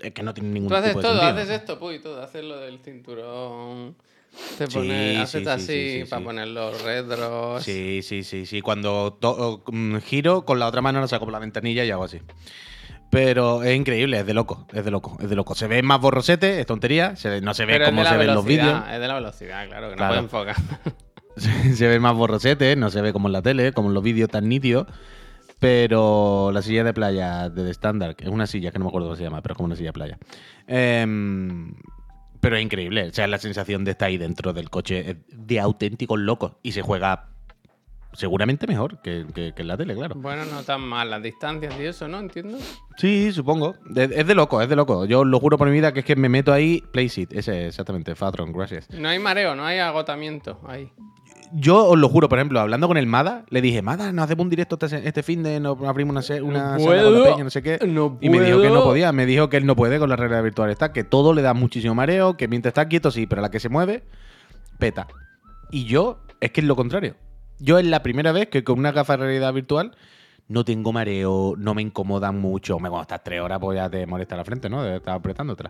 es 0.00 0.12
que 0.12 0.22
no 0.22 0.34
tiene 0.34 0.50
ningún 0.50 0.68
Tú 0.68 0.74
haces 0.76 0.90
tipo 0.90 0.98
de 1.00 1.02
todo, 1.02 1.20
sentido. 1.20 1.42
haces 1.42 1.50
esto, 1.60 1.78
puy, 1.78 1.98
todo. 2.00 2.22
Haces 2.22 2.44
lo 2.44 2.58
del 2.60 2.78
cinturón. 2.80 3.96
Te 4.58 4.66
Sí, 4.66 4.74
pones, 4.74 5.14
sí, 5.14 5.20
haces 5.22 5.42
sí, 5.44 5.48
así 5.48 6.00
sí, 6.04 6.10
para 6.10 6.24
poner 6.24 6.48
los 6.48 6.82
retros. 6.82 7.62
Sí, 7.62 8.00
sí, 8.02 8.22
sí, 8.22 8.44
sí. 8.44 8.60
Cuando 8.60 9.18
mm, 9.72 9.96
giro, 9.98 10.44
con 10.44 10.58
la 10.58 10.66
otra 10.66 10.82
mano 10.82 11.00
lo 11.00 11.08
saco 11.08 11.24
por 11.24 11.32
la 11.32 11.38
ventanilla 11.38 11.84
y 11.84 11.90
hago 11.90 12.04
así. 12.04 12.20
Pero 13.10 13.62
es 13.62 13.74
increíble, 13.74 14.18
es 14.20 14.26
de 14.26 14.34
loco, 14.34 14.66
es 14.74 14.84
de 14.84 14.90
loco, 14.90 15.16
es 15.20 15.30
de 15.30 15.36
loco. 15.36 15.54
Se 15.54 15.68
ve 15.68 15.82
más 15.82 16.00
borrosete, 16.00 16.60
es 16.60 16.66
tontería, 16.66 17.16
se 17.16 17.40
no 17.40 17.54
se 17.54 17.64
ve 17.64 17.74
Pero 17.74 17.86
cómo 17.86 18.04
se 18.04 18.16
ven 18.16 18.26
los 18.34 18.44
vídeos. 18.44 18.82
es 18.92 19.00
de 19.00 19.08
la 19.08 19.14
velocidad, 19.14 19.66
claro, 19.68 19.86
que 19.88 19.92
no 19.92 19.96
Claro. 19.96 20.28
puede 20.28 20.50
enfocar. 20.52 20.56
se 21.74 21.88
ve 21.88 21.98
más 22.00 22.14
borrosete, 22.14 22.76
no 22.76 22.90
se 22.90 23.00
ve 23.00 23.12
como 23.12 23.28
en 23.28 23.32
la 23.32 23.42
tele, 23.42 23.72
como 23.72 23.88
en 23.88 23.94
los 23.94 24.02
vídeos 24.02 24.28
tan 24.28 24.48
nítidos. 24.48 24.86
Pero 25.58 26.50
la 26.52 26.60
silla 26.62 26.84
de 26.84 26.92
playa 26.92 27.48
de 27.48 27.64
The 27.64 27.70
Standard, 27.70 28.14
que 28.16 28.24
es 28.24 28.30
una 28.30 28.46
silla 28.46 28.70
que 28.70 28.78
no 28.78 28.84
me 28.84 28.88
acuerdo 28.90 29.08
cómo 29.08 29.16
se 29.16 29.22
llama, 29.22 29.40
pero 29.42 29.54
es 29.54 29.56
como 29.56 29.66
una 29.66 29.76
silla 29.76 29.88
de 29.88 29.92
playa. 29.94 30.18
Em, 30.66 31.74
pero 32.40 32.56
es 32.56 32.62
increíble. 32.62 33.08
O 33.08 33.12
sea, 33.12 33.26
la 33.26 33.38
sensación 33.38 33.84
de 33.84 33.92
estar 33.92 34.08
ahí 34.08 34.18
dentro 34.18 34.52
del 34.52 34.68
coche 34.70 35.16
de 35.28 35.60
auténticos 35.60 36.18
locos. 36.18 36.52
Y 36.62 36.72
se 36.72 36.82
juega 36.82 37.30
seguramente 38.12 38.66
mejor 38.66 39.00
que, 39.02 39.26
que- 39.34 39.52
que 39.54 39.62
en 39.62 39.68
la 39.68 39.76
tele, 39.76 39.94
claro. 39.94 40.14
bueno, 40.16 40.44
no 40.46 40.62
tan 40.62 40.80
mal 40.80 41.10
las 41.10 41.22
distancias 41.22 41.74
y 41.78 41.84
eso, 41.84 42.08
¿no? 42.08 42.18
Entiendo. 42.20 42.56
Sí, 42.96 43.30
supongo. 43.32 43.74
Es 43.94 44.26
de 44.26 44.34
loco, 44.34 44.60
es 44.62 44.68
de 44.68 44.76
loco. 44.76 45.04
Yo 45.06 45.24
lo 45.24 45.38
juro 45.40 45.58
por 45.58 45.68
mi 45.68 45.74
vida 45.74 45.92
que 45.92 46.00
es 46.00 46.06
que 46.06 46.16
me 46.16 46.28
meto 46.28 46.52
ahí. 46.52 46.82
Playseat, 46.92 47.32
ese 47.34 47.66
exactamente, 47.68 48.14
Fatron, 48.14 48.52
gracias. 48.52 48.88
No 48.90 49.08
hay 49.08 49.18
mareo, 49.18 49.54
no 49.54 49.64
hay 49.66 49.78
agotamiento 49.80 50.60
ahí. 50.66 50.90
Yo 51.52 51.86
os 51.86 51.98
lo 51.98 52.08
juro, 52.08 52.28
por 52.28 52.38
ejemplo, 52.38 52.60
hablando 52.60 52.88
con 52.88 52.96
el 52.96 53.06
Mada, 53.06 53.44
le 53.48 53.60
dije, 53.60 53.82
Mada, 53.82 54.12
nos 54.12 54.24
hacemos 54.24 54.44
un 54.44 54.50
directo 54.50 54.76
este, 54.80 55.06
este 55.06 55.22
fin 55.22 55.42
de, 55.42 55.60
nos 55.60 55.80
abrimos 55.82 56.12
una, 56.12 56.22
se- 56.22 56.42
una 56.42 56.76
No 56.76 56.84
sala 56.84 57.02
con 57.04 57.22
la 57.22 57.30
peña, 57.30 57.44
no 57.44 57.50
sé 57.50 57.62
qué. 57.62 57.78
no 57.86 58.18
y 58.20 58.28
me 58.30 58.40
dijo 58.40 58.60
que 58.60 58.68
no 58.68 58.82
podía, 58.84 59.12
me 59.12 59.26
dijo 59.26 59.48
que 59.48 59.56
él 59.56 59.66
no 59.66 59.76
puede 59.76 59.98
con 59.98 60.08
la 60.08 60.16
realidad 60.16 60.42
virtual 60.42 60.70
está, 60.70 60.92
que 60.92 61.04
todo 61.04 61.32
le 61.34 61.42
da 61.42 61.54
muchísimo 61.54 61.94
mareo, 61.94 62.36
que 62.36 62.48
mientras 62.48 62.70
está 62.70 62.88
quieto 62.88 63.10
sí, 63.10 63.26
pero 63.26 63.42
la 63.42 63.50
que 63.50 63.60
se 63.60 63.68
mueve, 63.68 64.04
peta. 64.78 65.06
Y 65.70 65.84
yo, 65.84 66.18
es 66.40 66.50
que 66.50 66.60
es 66.60 66.66
lo 66.66 66.76
contrario. 66.76 67.14
Yo 67.58 67.78
es 67.78 67.86
la 67.86 68.02
primera 68.02 68.32
vez 68.32 68.48
que 68.48 68.62
con 68.64 68.78
una 68.78 68.92
gafa 68.92 69.14
de 69.16 69.24
realidad 69.24 69.52
virtual 69.52 69.96
no 70.48 70.64
tengo 70.64 70.92
mareo, 70.92 71.54
no 71.56 71.74
me 71.74 71.82
incomodan 71.82 72.38
mucho. 72.40 72.78
Me 72.78 72.88
cuando 72.88 73.02
estás 73.02 73.24
tres 73.24 73.40
horas, 73.40 73.58
pues 73.60 73.76
ya 73.76 73.88
te 73.90 74.06
molesta 74.06 74.36
la 74.36 74.44
frente, 74.44 74.68
¿no? 74.68 74.82
De 74.82 74.96
estar 74.96 75.14
apretándote. 75.16 75.64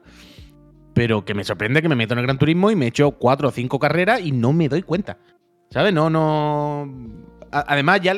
Pero 0.95 1.25
que 1.25 1.35
me 1.35 1.45
sorprende 1.45 1.83
que 1.83 1.89
me 1.89 1.95
meto 1.95 2.15
en 2.15 2.19
el 2.21 2.25
Gran 2.27 2.39
Turismo 2.39 2.71
y 2.71 2.77
me 2.77 2.87
echo 2.87 3.13
cuatro 3.13 3.49
o 3.49 3.51
cinco 3.53 3.79
carreras 3.79 4.21
y 4.21 4.33
no 4.33 4.53
me 4.53 4.69
doy 4.69 4.83
cuenta. 4.83 5.19
¿Sabes? 5.71 5.93
No, 5.93 6.11
no. 6.11 6.91
Además, 7.51 8.01
ya, 8.01 8.15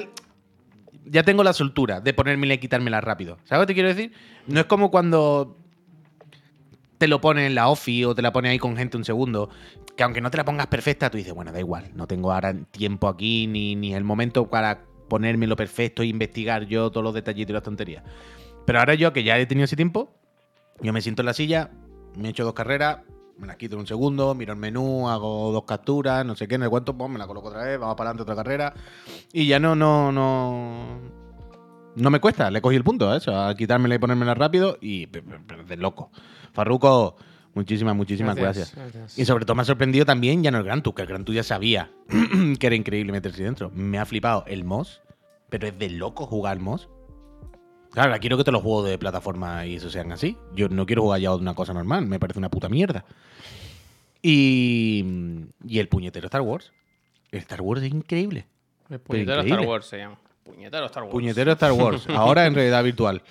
ya 1.05 1.23
tengo 1.23 1.43
la 1.45 1.53
soltura 1.53 2.01
de 2.01 2.15
ponérmela 2.15 2.55
y 2.55 2.59
quitármela 2.59 3.01
rápido. 3.01 3.39
¿Sabes 3.45 3.61
lo 3.63 3.67
que 3.67 3.67
te 3.67 3.75
quiero 3.75 3.89
decir? 3.89 4.13
No 4.47 4.61
es 4.61 4.67
como 4.67 4.91
cuando 4.91 5.57
te 6.99 7.09
lo 7.09 7.21
pones 7.21 7.47
en 7.47 7.55
la 7.55 7.69
OFI 7.69 8.05
o 8.05 8.15
te 8.15 8.23
la 8.23 8.33
pones 8.33 8.51
ahí 8.51 8.59
con 8.59 8.77
gente 8.77 8.97
un 8.97 9.05
segundo, 9.05 9.51
que 9.97 10.03
aunque 10.03 10.21
no 10.21 10.31
te 10.31 10.37
la 10.37 10.45
pongas 10.45 10.67
perfecta, 10.67 11.11
tú 11.11 11.17
dices, 11.17 11.33
bueno, 11.33 11.53
da 11.53 11.61
igual, 11.61 11.91
no 11.95 12.07
tengo 12.07 12.33
ahora 12.33 12.55
tiempo 12.71 13.09
aquí 13.09 13.47
ni, 13.47 13.77
ni 13.77 13.95
el 13.95 14.05
momento 14.05 14.49
para 14.49 14.83
ponérmelo 15.09 15.57
perfecto 15.57 16.03
e 16.03 16.07
investigar 16.07 16.67
yo 16.67 16.91
todos 16.91 17.05
los 17.05 17.15
detallitos 17.15 17.51
y 17.51 17.55
las 17.55 17.63
tonterías. 17.63 18.03
Pero 18.67 18.81
ahora 18.81 18.95
yo, 18.95 19.13
que 19.13 19.23
ya 19.23 19.39
he 19.39 19.47
tenido 19.47 19.65
ese 19.65 19.77
tiempo, 19.77 20.13
yo 20.81 20.93
me 20.93 21.01
siento 21.01 21.23
en 21.23 21.27
la 21.27 21.35
silla, 21.35 21.71
me 22.17 22.29
echo 22.29 22.45
dos 22.45 22.53
carreras, 22.53 22.99
me 23.39 23.47
las 23.47 23.57
quito 23.57 23.77
en 23.77 23.81
un 23.81 23.87
segundo, 23.87 24.35
miro 24.35 24.53
el 24.53 24.59
menú, 24.59 25.09
hago 25.09 25.53
dos 25.53 25.65
capturas, 25.65 26.25
no 26.27 26.35
sé 26.35 26.49
qué, 26.49 26.57
en 26.57 26.65
el 26.65 26.71
cuento, 26.71 26.97
pues 26.97 27.11
me 27.11 27.19
la 27.19 27.27
coloco 27.27 27.49
otra 27.49 27.65
vez, 27.65 27.79
vamos 27.79 27.97
para 27.97 28.11
adelante 28.11 28.23
otra 28.31 28.37
carrera. 28.37 28.75
Y 29.33 29.47
ya 29.47 29.59
no, 29.59 29.75
no, 29.75 30.13
no. 30.13 31.19
No 31.95 32.11
me 32.11 32.21
cuesta, 32.21 32.51
le 32.51 32.61
cogí 32.61 32.77
el 32.77 32.85
punto 32.85 33.11
a 33.11 33.17
eso, 33.17 33.37
a 33.37 33.55
quitármela 33.55 33.95
y 33.95 33.99
ponérmela 33.99 34.35
rápido 34.35 34.79
y 34.81 35.07
de 35.07 35.77
loco. 35.77 36.11
Farruco, 36.53 37.17
muchísimas, 37.55 37.97
muchísimas 37.97 38.37
gracias. 38.37 38.75
Y 39.17 39.25
sobre 39.25 39.45
todo 39.45 39.55
me 39.57 39.63
ha 39.63 39.65
sorprendido 39.65 40.05
también 40.05 40.43
ya 40.43 40.51
no 40.51 40.59
el 40.59 40.65
Gran 40.65 40.83
Tour, 40.83 40.95
que 40.95 41.03
el 41.03 41.09
Gran 41.09 41.25
Tour 41.25 41.35
ya 41.35 41.43
sabía 41.43 41.91
que 42.59 42.67
era 42.67 42.77
increíble 42.77 43.13
meterse 43.13 43.43
dentro. 43.43 43.71
Me 43.75 43.99
ha 43.99 44.07
flipado 44.07 44.45
el 44.47 44.65
MOS, 44.65 45.01
pero 45.49 45.67
es 45.67 45.79
de 45.79 45.91
loco 45.91 46.27
jugar 46.27 46.53
al 46.53 46.61
MOS. 46.61 46.89
Claro, 47.93 48.15
quiero 48.21 48.37
que 48.37 48.45
todos 48.45 48.53
los 48.53 48.63
juegos 48.63 48.89
de 48.89 48.99
plataforma 48.99 49.67
y 49.67 49.77
eso 49.77 49.91
sean 49.91 50.13
así. 50.13 50.37
Yo 50.55 50.69
no 50.69 50.87
quiero 50.87 51.03
jugar 51.03 51.21
ya 51.21 51.35
una 51.35 51.55
cosa 51.55 51.73
normal, 51.73 52.07
me 52.07 52.19
parece 52.21 52.39
una 52.39 52.51
puta 52.51 52.69
mierda. 52.69 53.05
Y, 54.23 55.05
y 55.65 55.79
el 55.79 55.89
puñetero 55.89 56.27
Star 56.27 56.43
Wars. 56.43 56.73
El 57.31 57.41
Star 57.41 57.61
Wars 57.61 57.83
es 57.83 57.91
increíble. 57.93 58.47
El 58.91 59.01
puñetero 59.01 59.43
Star. 59.43 59.67
Wars 59.67 59.87
se 59.87 59.99
llama. 59.99 60.19
Puñetero 60.45 60.87
Star 60.87 61.03
Wars. 61.03 61.13
Puñetero 61.13 61.53
Star 61.53 61.73
Wars, 61.73 62.07
ahora 62.09 62.47
en 62.47 62.55
realidad 62.55 62.83
virtual. 62.83 63.23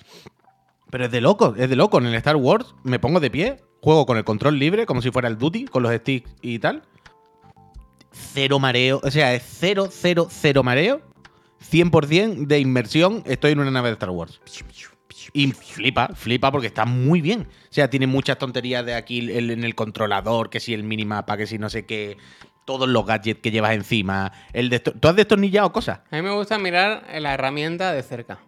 Pero 0.90 1.04
es 1.04 1.10
de 1.10 1.20
loco, 1.20 1.54
es 1.56 1.68
de 1.68 1.76
loco. 1.76 1.98
En 1.98 2.06
el 2.06 2.14
Star 2.14 2.36
Wars 2.36 2.74
me 2.82 2.98
pongo 2.98 3.20
de 3.20 3.30
pie, 3.30 3.56
juego 3.82 4.06
con 4.06 4.16
el 4.16 4.24
control 4.24 4.58
libre, 4.58 4.86
como 4.86 5.02
si 5.02 5.10
fuera 5.10 5.28
el 5.28 5.36
Duty, 5.36 5.66
con 5.66 5.82
los 5.82 5.92
sticks 5.94 6.30
y 6.40 6.58
tal. 6.58 6.82
Cero 8.10 8.58
mareo, 8.58 9.00
o 9.02 9.10
sea, 9.10 9.34
es 9.34 9.42
cero, 9.46 9.88
cero, 9.90 10.28
cero 10.30 10.62
mareo. 10.62 11.02
100% 11.60 12.46
de 12.46 12.60
inmersión, 12.60 13.22
estoy 13.26 13.52
en 13.52 13.60
una 13.60 13.70
nave 13.70 13.88
de 13.88 13.92
Star 13.94 14.10
Wars. 14.10 14.40
Y 15.32 15.48
flipa, 15.52 16.08
flipa 16.14 16.50
porque 16.50 16.68
está 16.68 16.84
muy 16.84 17.20
bien. 17.20 17.42
O 17.42 17.72
sea, 17.72 17.90
tiene 17.90 18.06
muchas 18.06 18.38
tonterías 18.38 18.84
de 18.86 18.94
aquí 18.94 19.30
el- 19.30 19.50
en 19.50 19.64
el 19.64 19.74
controlador, 19.74 20.48
que 20.48 20.60
si 20.60 20.72
el 20.74 20.84
minimapa, 20.84 21.36
que 21.36 21.46
si 21.46 21.58
no 21.58 21.68
sé 21.68 21.84
qué, 21.84 22.16
todos 22.64 22.88
los 22.88 23.04
gadgets 23.04 23.40
que 23.40 23.50
llevas 23.50 23.72
encima. 23.72 24.32
El 24.52 24.70
desto- 24.70 24.92
¿Tú 24.92 25.08
has 25.08 25.16
destornillado 25.16 25.72
cosas? 25.72 26.00
A 26.10 26.16
mí 26.16 26.22
me 26.22 26.30
gusta 26.32 26.58
mirar 26.58 27.04
la 27.18 27.34
herramienta 27.34 27.92
de 27.92 28.02
cerca. 28.02 28.38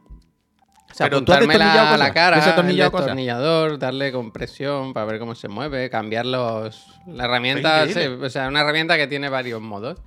O 0.90 0.94
sea, 0.94 1.06
Pero 1.06 1.22
tú 1.22 1.32
has 1.32 1.38
destornillado 1.40 1.94
a 1.94 1.96
la 1.96 2.12
cara, 2.12 2.36
¿has 2.38 2.46
el 2.58 2.76
destornillador, 2.76 3.78
darle 3.78 4.10
compresión 4.10 4.92
para 4.92 5.06
ver 5.06 5.18
cómo 5.20 5.34
se 5.34 5.48
mueve, 5.48 5.88
cambiar 5.88 6.26
los... 6.26 6.84
La 7.06 7.24
herramienta, 7.26 7.86
sí, 7.86 8.00
o 8.00 8.28
sea, 8.28 8.48
una 8.48 8.62
herramienta 8.62 8.96
que 8.96 9.06
tiene 9.06 9.28
varios 9.28 9.60
modos. 9.60 10.00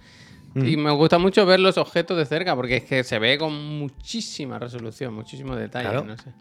Mm. 0.54 0.66
Y 0.66 0.78
me 0.78 0.92
gusta 0.92 1.18
mucho 1.18 1.46
ver 1.46 1.60
los 1.60 1.78
objetos 1.78 2.18
de 2.18 2.26
cerca 2.26 2.56
porque 2.56 2.78
es 2.78 2.84
que 2.84 3.04
se 3.04 3.18
ve 3.20 3.38
con 3.38 3.54
muchísima 3.80 4.60
resolución, 4.60 5.14
muchísimo 5.14 5.56
detalle, 5.56 5.90
Claro. 5.90 6.06
no 6.06 6.18
sé. 6.18 6.32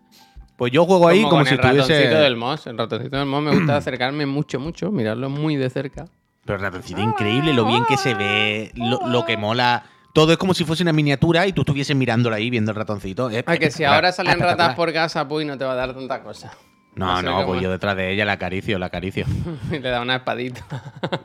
Pues 0.57 0.71
yo 0.71 0.85
juego 0.85 1.09
ahí 1.09 1.19
como, 1.23 1.31
como, 1.31 1.40
con 1.40 1.47
si 1.47 1.52
el 1.54 1.59
ratoncito 1.59 1.92
estuviese. 1.95 2.14
del 2.23 2.37
MOS. 2.37 2.66
El 2.66 2.78
ratoncito 2.78 3.16
del 3.16 3.26
MOS 3.26 3.42
me 3.42 3.57
gusta 3.57 3.76
acercarme 3.78 4.26
mucho, 4.26 4.61
mucho, 4.61 4.90
mirarlo 4.92 5.31
muy 5.31 5.57
de 5.57 5.71
cerca. 5.71 6.04
Pero 6.45 6.57
el 6.57 6.62
ratoncito 6.62 7.00
increíble, 7.00 7.52
lo 7.52 7.64
bien 7.64 7.85
que 7.88 7.97
se 7.97 8.14
ve, 8.14 8.71
lo, 8.75 9.07
lo 9.09 9.25
que 9.25 9.37
mola. 9.37 9.85
Todo 10.12 10.33
es 10.33 10.38
como 10.38 10.52
si 10.52 10.64
fuese 10.64 10.83
una 10.83 10.92
miniatura 10.92 11.47
y 11.47 11.52
tú 11.52 11.62
estuvieses 11.62 11.97
mirándola 11.97 12.37
ahí 12.37 12.50
viendo 12.50 12.71
el 12.73 12.76
ratoncito. 12.76 13.31
Es 13.31 13.45
Ah, 13.47 13.57
que 13.57 13.71
si 13.71 13.83
ahora 13.85 14.12
salen 14.12 14.38
ratas 14.38 14.75
por 14.75 14.92
casa, 14.92 15.26
pues 15.26 15.47
no 15.47 15.57
te 15.57 15.64
va 15.64 15.73
a 15.73 15.76
dar 15.76 15.95
tanta 15.95 16.23
cosa. 16.23 16.52
No, 16.95 17.23
no, 17.23 17.33
como- 17.37 17.47
pues 17.47 17.63
yo 17.63 17.71
detrás 17.71 17.97
de 17.97 18.13
ella 18.13 18.25
la 18.27 18.33
acaricio, 18.33 18.79
la 18.79 18.87
acaricio. 18.87 19.25
Y 19.73 19.79
le 19.79 19.89
da 19.89 20.01
una 20.03 20.17
espadita. 20.17 20.65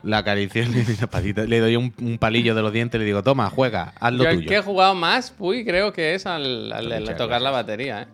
La 0.02 0.18
acaricio 0.18 0.64
le 0.68 0.82
doy 0.82 0.94
una 0.96 1.06
patita, 1.08 1.42
le 1.44 1.60
doy 1.60 1.76
un, 1.76 1.92
un 2.00 2.18
palillo 2.18 2.54
de 2.54 2.62
los 2.62 2.72
dientes 2.72 2.98
y 2.98 3.00
le 3.00 3.04
digo, 3.04 3.22
toma, 3.22 3.50
juega, 3.50 3.92
haz 4.00 4.12
lo 4.14 4.24
Yo 4.24 4.30
el 4.30 4.36
tuyo. 4.36 4.48
que 4.48 4.56
he 4.56 4.62
jugado 4.62 4.94
más, 4.94 5.34
uy, 5.38 5.64
creo 5.64 5.92
que 5.92 6.14
es 6.14 6.24
al, 6.26 6.72
al- 6.72 6.90
al 6.92 7.00
Muchas 7.02 7.16
tocar 7.18 7.42
la 7.42 7.50
batería, 7.50 8.02
¿eh? 8.02 8.06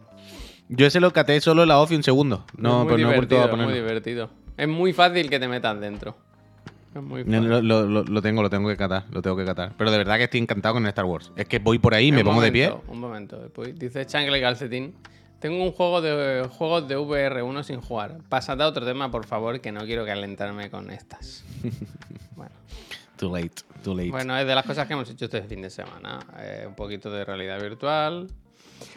Yo 0.69 0.87
ese 0.87 0.99
lo 0.99 1.13
caté 1.13 1.41
solo 1.41 1.63
en 1.63 1.69
la 1.69 1.79
off 1.79 1.93
y 1.93 1.97
un 1.97 2.03
segundo. 2.03 2.45
es 2.53 2.59
No, 2.59 2.87
pues 2.89 3.01
no 3.01 3.11
he 3.13 3.15
vuelto 3.17 3.39
a 3.39 3.45
es 3.45 3.49
ponerlo. 3.49 3.71
muy 3.71 3.79
divertido. 3.81 4.31
Es 4.57 4.67
muy 4.67 4.93
fácil 4.93 5.29
que 5.31 5.39
te 5.39 5.47
metas 5.47 5.79
dentro. 5.79 6.17
Es 6.95 7.03
muy 7.03 7.23
No, 7.25 7.37
fácil. 7.37 7.49
Lo, 7.69 7.87
lo- 7.87 8.03
lo- 8.05 8.23
tengo, 8.23 8.43
lo 8.43 8.49
tengo 8.51 8.69
que 8.69 8.77
catar, 8.77 9.05
lo 9.13 9.21
tengo 9.21 9.37
que 9.37 9.45
catar. 9.45 9.73
Pero 9.77 9.91
de 9.91 9.99
verdad 9.99 10.17
que 10.17 10.25
estoy 10.25 10.41
encantado 10.41 10.75
con 10.75 10.87
Star 10.87 11.05
Wars. 11.05 11.33
Es 11.37 11.47
que 11.47 11.59
voy 11.59 11.79
por 11.79 11.93
ahí, 11.95 12.11
me 12.13 12.19
Un 12.23 12.25
pongo 12.25 12.41
de 12.41 12.51
pie. 12.51 12.69
momento, 12.71 12.93
Un 12.93 12.99
momento, 13.01 13.39
después 13.41 13.79
dice 13.79 14.07
Changle 14.07 14.41
Calcetín. 14.41 14.95
Tengo 15.45 15.63
un 15.63 15.73
juego 15.73 16.01
de 16.01 16.49
juegos 16.49 16.89
de 16.89 16.97
VR1 16.97 17.65
sin 17.65 17.83
jugar. 17.83 18.17
Pasad 18.31 18.63
a 18.63 18.67
otro 18.67 18.87
tema, 18.87 19.11
por 19.11 19.27
favor, 19.27 19.61
que 19.61 19.73
no 19.73 19.85
quiero 19.85 20.07
calentarme 20.07 20.71
con 20.71 20.91
estas. 20.91 21.45
bueno, 22.35 22.55
Too 23.19 23.37
late, 23.37 23.63
too 23.83 23.95
late. 23.95 24.09
bueno, 24.11 24.39
es 24.39 24.47
de 24.47 24.55
las 24.55 24.65
cosas 24.65 24.87
que 24.87 24.95
hemos 24.95 25.11
hecho 25.11 25.27
este 25.27 25.43
fin 25.43 25.61
de 25.61 25.69
semana. 25.69 26.21
Eh, 26.39 26.65
un 26.67 26.75
poquito 26.75 27.11
de 27.11 27.27
realidad 27.27 27.61
virtual. 27.61 28.29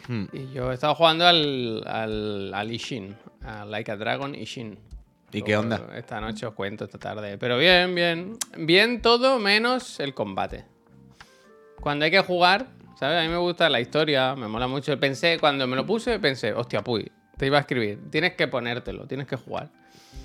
Hmm. 0.08 0.24
Y 0.32 0.50
yo 0.50 0.70
he 0.70 0.74
estado 0.74 0.94
jugando 0.94 1.26
al, 1.26 1.82
al, 1.86 2.54
al 2.54 2.72
Ishin, 2.72 3.14
a 3.42 3.66
Like 3.66 3.90
a 3.90 3.96
Dragon 3.98 4.34
Ishin. 4.34 4.78
¿Y 5.30 5.42
qué 5.42 5.54
onda? 5.54 5.90
Esta 5.96 6.18
noche 6.18 6.46
os 6.46 6.54
cuento, 6.54 6.86
esta 6.86 6.96
tarde. 6.96 7.36
Pero 7.36 7.58
bien, 7.58 7.94
bien. 7.94 8.38
Bien 8.56 9.02
todo 9.02 9.38
menos 9.38 10.00
el 10.00 10.14
combate. 10.14 10.64
Cuando 11.78 12.06
hay 12.06 12.10
que 12.10 12.22
jugar, 12.22 12.68
¿sabes? 12.98 13.18
A 13.18 13.22
mí 13.22 13.28
me 13.28 13.36
gusta 13.38 13.68
la 13.68 13.80
historia, 13.80 14.34
me 14.34 14.48
mola 14.48 14.66
mucho. 14.66 14.98
Pensé, 14.98 15.38
cuando 15.38 15.66
me 15.66 15.76
lo 15.76 15.86
puse, 15.86 16.18
pensé, 16.18 16.52
hostia, 16.52 16.82
puy, 16.82 17.10
te 17.36 17.46
iba 17.46 17.58
a 17.58 17.60
escribir. 17.60 17.98
Tienes 18.10 18.34
que 18.34 18.48
ponértelo, 18.48 19.06
tienes 19.06 19.26
que 19.26 19.36
jugar. 19.36 19.68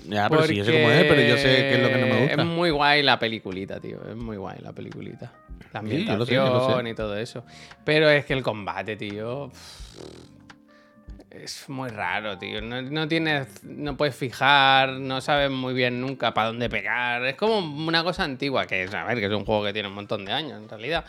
Ya, 0.06 0.28
pero 0.28 0.42
sí, 0.44 0.56
yo 0.56 0.64
sé 0.64 0.72
cómo 0.72 0.90
es, 0.90 1.04
pero 1.04 1.20
yo 1.22 1.36
sé 1.38 1.44
qué 1.44 1.74
es 1.76 1.82
lo 1.82 1.88
que 1.88 1.96
no 1.98 2.06
me 2.06 2.20
gusta. 2.26 2.42
Es 2.42 2.46
muy 2.46 2.70
guay 2.70 3.02
la 3.02 3.18
peliculita, 3.18 3.80
tío. 3.80 4.00
Es 4.08 4.16
muy 4.16 4.36
guay 4.36 4.58
la 4.60 4.72
peliculita. 4.72 5.32
La 5.72 5.80
Sí, 5.80 6.04
yo 6.04 6.12
ambientación 6.12 6.18
lo 6.18 6.26
sé, 6.26 6.34
yo 6.34 6.44
lo 6.76 6.82
sé. 6.82 6.88
y 6.90 6.94
todo 6.94 7.16
eso. 7.16 7.44
Pero 7.84 8.10
es 8.10 8.26
que 8.26 8.34
el 8.34 8.42
combate, 8.42 8.96
tío. 8.96 9.50
Es 11.30 11.68
muy 11.68 11.88
raro, 11.88 12.38
tío. 12.38 12.60
No, 12.60 12.80
no 12.82 13.08
tienes. 13.08 13.64
No 13.64 13.96
puedes 13.96 14.14
fijar, 14.14 14.90
no 14.90 15.20
sabes 15.20 15.50
muy 15.50 15.74
bien 15.74 16.00
nunca 16.00 16.32
para 16.34 16.48
dónde 16.48 16.68
pegar. 16.68 17.24
Es 17.24 17.34
como 17.36 17.58
una 17.86 18.04
cosa 18.04 18.24
antigua, 18.24 18.66
que 18.66 18.84
es, 18.84 18.94
a 18.94 19.04
ver, 19.04 19.18
que 19.18 19.26
es 19.26 19.32
un 19.32 19.44
juego 19.44 19.64
que 19.64 19.72
tiene 19.72 19.88
un 19.88 19.94
montón 19.94 20.24
de 20.24 20.32
años 20.32 20.60
en 20.62 20.68
realidad. 20.68 21.04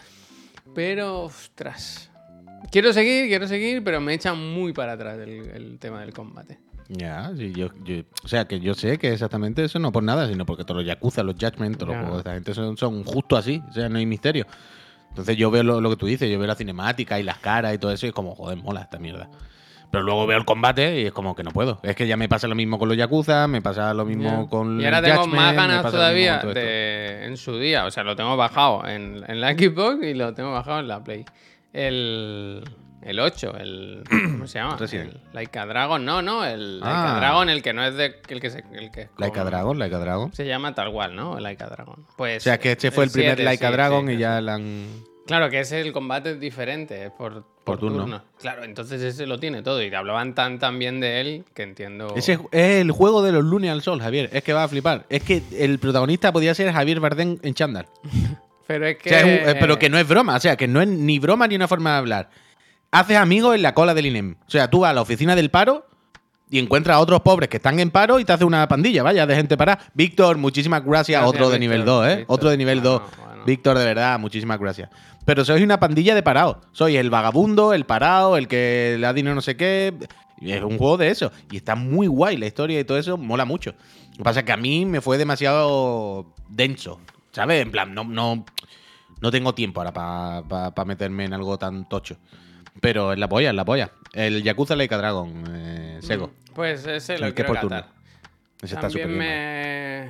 Pero, 0.73 1.23
ostras. 1.23 2.09
Quiero 2.71 2.91
seguir, 2.93 3.27
quiero 3.27 3.47
seguir, 3.47 3.83
pero 3.83 4.01
me 4.01 4.13
echan 4.13 4.37
muy 4.53 4.73
para 4.73 4.93
atrás 4.93 5.19
el, 5.19 5.29
el 5.53 5.79
tema 5.79 6.01
del 6.01 6.13
combate. 6.13 6.59
Ya, 6.87 7.31
sí, 7.35 7.51
yo, 7.55 7.69
yo- 7.83 8.03
o 8.23 8.27
sea, 8.27 8.45
que 8.45 8.59
yo 8.59 8.73
sé 8.73 8.97
que 8.97 9.11
exactamente 9.13 9.63
eso 9.63 9.79
no 9.79 9.91
por 9.91 10.03
nada, 10.03 10.27
sino 10.27 10.45
porque 10.45 10.63
todos 10.63 10.77
los 10.81 10.87
Yakuza, 10.87 11.23
los 11.23 11.35
Judgment, 11.35 11.77
todos 11.77 11.91
Ya. 11.93 11.97
los 11.97 12.05
juegos 12.07 12.17
de 12.23 12.29
esta 12.29 12.33
gente 12.33 12.53
son, 12.53 12.77
son 12.77 13.03
justo 13.03 13.37
así, 13.37 13.61
o 13.69 13.73
sea, 13.73 13.89
no 13.89 13.97
hay 13.97 14.05
misterio. 14.05 14.45
Entonces 15.09 15.37
yo 15.37 15.49
veo 15.49 15.63
lo, 15.63 15.79
lo 15.81 15.89
que 15.91 15.95
tú 15.95 16.05
dices, 16.05 16.29
yo 16.29 16.37
veo 16.37 16.47
la 16.47 16.55
cinemática 16.55 17.19
y 17.19 17.23
las 17.23 17.39
caras 17.39 17.73
y 17.73 17.77
todo 17.77 17.91
eso 17.91 18.05
y 18.05 18.09
es 18.09 18.15
como, 18.15 18.35
joder, 18.35 18.57
mola 18.57 18.81
esta 18.81 18.99
mierda. 18.99 19.29
Pero 19.95 20.03
luego 20.05 20.27
veo 20.27 20.37
el 20.37 20.43
combate 20.45 20.99
y 21.01 21.05
es 21.05 21.13
como 21.13 21.35
que 21.35 21.43
no 21.43 21.51
puedo. 21.51 21.79
Es 21.81 21.95
que 21.95 22.05
ya 22.05 22.17
me 22.17 22.27
pasa 22.27 22.47
lo 22.49 22.55
mismo 22.55 22.77
con 22.77 22.89
los 22.89 22.97
Yakuza, 22.97 23.47
me 23.47 23.61
pasa 23.61 23.93
lo 23.93 24.03
mismo 24.03 24.43
Ya. 24.43 24.49
con 24.49 24.81
Y 24.81 24.83
ahora 24.85 25.01
tengo 25.01 25.21
Judgment, 25.21 25.41
más 25.41 25.55
ganas 25.55 25.91
todavía 25.91 26.39
de, 26.39 27.25
en 27.25 27.37
su 27.37 27.57
día. 27.57 27.85
O 27.85 27.91
sea, 27.91 28.03
lo 28.03 28.15
tengo 28.17 28.35
bajado 28.35 28.85
en, 28.87 29.23
en 29.27 29.39
la 29.39 29.53
Xbox 29.53 30.03
y 30.03 30.13
lo 30.13 30.33
tengo 30.33 30.51
bajado 30.51 30.81
en 30.81 30.89
la 30.89 31.01
Play. 31.01 31.23
El, 31.71 32.63
el 33.03 33.19
8, 33.19 33.53
el. 33.57 34.03
¿Cómo 34.09 34.47
se 34.47 34.59
llama? 34.59 34.75
Resident. 34.77 35.13
El 35.13 35.21
Laika 35.31 35.65
Dragon. 35.65 36.03
No, 36.03 36.21
no, 36.21 36.43
el 36.43 36.79
Laika 36.81 37.15
Ah. 37.15 37.19
Dragon, 37.19 37.49
el 37.49 37.61
que 37.63 37.71
no 37.73 37.85
es 37.85 37.95
de. 37.95 38.21
El 38.27 38.41
que, 38.41 38.49
se, 38.49 38.63
el 38.73 38.91
que 38.91 39.03
es 39.03 39.09
Laika 39.17 39.43
Dragon, 39.45 39.79
Laika 39.79 39.97
Dragon. 39.99 40.33
Se 40.33 40.45
llama 40.45 40.75
tal 40.75 40.91
cual, 40.91 41.15
¿no? 41.15 41.37
El 41.37 41.43
Laika 41.43 41.67
Dragon. 41.67 42.05
Pues, 42.17 42.37
O 42.37 42.43
sea, 42.43 42.59
que 42.59 42.73
este 42.73 42.91
fue 42.91 43.05
el, 43.05 43.11
primer 43.11 43.35
7, 43.37 43.43
Laika 43.43 43.67
sí, 43.67 43.73
Dragon 43.73 44.07
sí, 44.07 44.13
y 44.13 44.17
ya 44.17 44.41
la 44.41 44.55
han... 44.55 44.87
Claro, 45.25 45.49
que 45.49 45.61
ese 45.61 45.79
el 45.81 45.91
combate 45.93 46.31
es 46.31 46.39
diferente, 46.39 47.05
es 47.05 47.11
por, 47.11 47.45
por, 47.65 47.77
turno. 47.79 48.23
Claro, 48.39 48.63
entonces 48.63 49.01
ese 49.01 49.25
lo 49.25 49.39
tiene 49.39 49.61
todo. 49.61 49.81
Y 49.83 49.89
te 49.89 49.95
hablaban 49.95 50.33
tan, 50.33 50.59
tan 50.59 50.79
bien 50.79 50.99
de 51.01 51.19
él 51.19 51.43
que 51.53 51.63
entiendo. 51.63 52.13
Ese 52.15 52.39
es 52.51 52.79
el 52.79 52.91
juego 52.91 53.21
de 53.21 53.31
los 53.33 53.43
lunes 53.43 53.71
al 53.71 53.81
sol, 53.81 53.99
Javier. 53.99 54.29
Es 54.31 54.43
que 54.43 54.53
va 54.53 54.63
a 54.63 54.67
flipar. 54.67 55.05
Es 55.09 55.23
que 55.23 55.41
el 55.57 55.79
protagonista 55.79 56.31
podía 56.31 56.55
ser 56.55 56.71
Javier 56.71 56.99
Bardem 56.99 57.37
en 57.41 57.53
chándal. 57.53 57.87
Pero 58.67 58.87
es 58.87 58.97
que. 58.97 59.09
O 59.09 59.11
sea, 59.11 59.19
es 59.19 59.25
un- 59.25 59.49
eh, 59.49 59.57
pero 59.59 59.77
que 59.77 59.89
no 59.89 59.97
es 59.99 60.07
broma, 60.07 60.35
o 60.35 60.39
sea, 60.39 60.55
que 60.55 60.67
no 60.67 60.81
es 60.81 60.87
ni 60.87 61.19
broma 61.19 61.47
ni 61.47 61.55
una 61.55 61.67
forma 61.67 61.91
de 61.91 61.97
hablar. 61.97 62.29
Haces 62.91 63.17
amigos 63.17 63.53
en 63.55 63.61
la 63.61 63.73
cola 63.75 63.93
del 63.93 64.07
INEM. 64.07 64.37
O 64.47 64.49
sea, 64.49 64.69
tú 64.69 64.79
vas 64.79 64.89
a 64.91 64.93
la 64.93 65.01
oficina 65.01 65.35
del 65.35 65.51
paro 65.51 65.85
y 66.49 66.57
encuentras 66.59 66.95
a 66.95 66.99
otros 66.99 67.21
pobres 67.21 67.49
que 67.49 67.57
están 67.57 67.79
en 67.79 67.91
paro 67.91 68.19
y 68.19 68.25
te 68.25 68.33
haces 68.33 68.45
una 68.47 68.67
pandilla, 68.67 69.03
vaya, 69.03 69.27
de 69.27 69.35
gente 69.35 69.57
para. 69.57 69.77
Víctor, 69.93 70.37
muchísimas 70.37 70.83
gracias. 70.83 71.21
Gracias, 71.21 71.29
Otro 71.29 71.49
de 71.49 71.59
Víctor, 71.59 71.77
nivel 71.77 71.85
2, 71.85 72.07
¿eh? 72.07 72.25
Otro 72.27 72.49
de 72.49 72.57
nivel 72.57 72.79
Bueno, 72.81 72.99
2. 72.99 73.34
Víctor, 73.45 73.77
de 73.77 73.85
verdad, 73.85 74.19
muchísimas 74.19 74.59
gracias. 74.59 74.89
Pero 75.25 75.45
sois 75.45 75.63
una 75.63 75.79
pandilla 75.79 76.15
de 76.15 76.23
parados. 76.23 76.57
Sois 76.71 76.95
el 76.95 77.09
vagabundo, 77.09 77.73
el 77.73 77.85
parado, 77.85 78.37
el 78.37 78.47
que 78.47 78.95
le 78.99 79.05
da 79.05 79.13
dinero 79.13 79.35
no 79.35 79.41
sé 79.41 79.55
qué. 79.55 79.93
Es 80.41 80.61
un 80.61 80.77
juego 80.77 80.97
de 80.97 81.09
eso. 81.09 81.31
Y 81.51 81.57
está 81.57 81.75
muy 81.75 82.07
guay 82.07 82.37
la 82.37 82.45
historia 82.47 82.79
y 82.79 82.83
todo 82.83 82.97
eso, 82.97 83.17
mola 83.17 83.45
mucho. 83.45 83.73
Lo 84.11 84.17
que 84.17 84.23
pasa 84.23 84.39
es 84.41 84.45
que 84.45 84.51
a 84.51 84.57
mí 84.57 84.85
me 84.85 85.01
fue 85.01 85.17
demasiado 85.17 86.27
denso. 86.49 86.99
¿Sabes? 87.31 87.61
En 87.61 87.71
plan, 87.71 87.93
no, 87.93 88.03
no, 88.03 88.45
no 89.21 89.31
tengo 89.31 89.53
tiempo 89.53 89.81
ahora 89.81 89.93
para 90.47 90.85
meterme 90.85 91.25
en 91.25 91.33
algo 91.33 91.57
tan 91.57 91.87
tocho. 91.89 92.17
Pero 92.81 93.13
es 93.13 93.19
la 93.19 93.27
polla, 93.29 93.49
es 93.49 93.55
la 93.55 93.65
polla. 93.65 93.91
El 94.13 94.43
Yakuza 94.43 94.75
Laika 94.75 94.97
Dragon, 94.97 95.43
eh, 95.49 95.99
Sego. 96.01 96.31
Pues 96.53 96.85
ese 96.85 97.17
lo 97.17 97.27
El 97.27 97.33
que 97.33 97.43
por 97.43 97.59
turno. 97.59 97.83
Ese 98.61 98.75
está 98.75 98.89
súper 98.89 99.07
También 99.07 99.19
bien. 99.19 100.09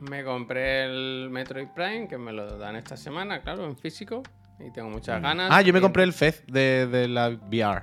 me 0.00 0.24
compré 0.24 0.84
el 0.84 1.28
Metroid 1.30 1.68
Prime, 1.74 2.08
que 2.08 2.18
me 2.18 2.32
lo 2.32 2.58
dan 2.58 2.76
esta 2.76 2.96
semana, 2.96 3.40
claro, 3.42 3.64
en 3.64 3.76
físico. 3.76 4.22
Y 4.60 4.70
tengo 4.72 4.88
muchas 4.90 5.22
ganas. 5.22 5.50
Ah, 5.52 5.62
yo 5.62 5.72
me 5.72 5.80
compré 5.80 6.02
el 6.02 6.12
Fez 6.12 6.42
de, 6.46 6.86
de 6.86 7.06
la 7.08 7.28
VR. 7.28 7.82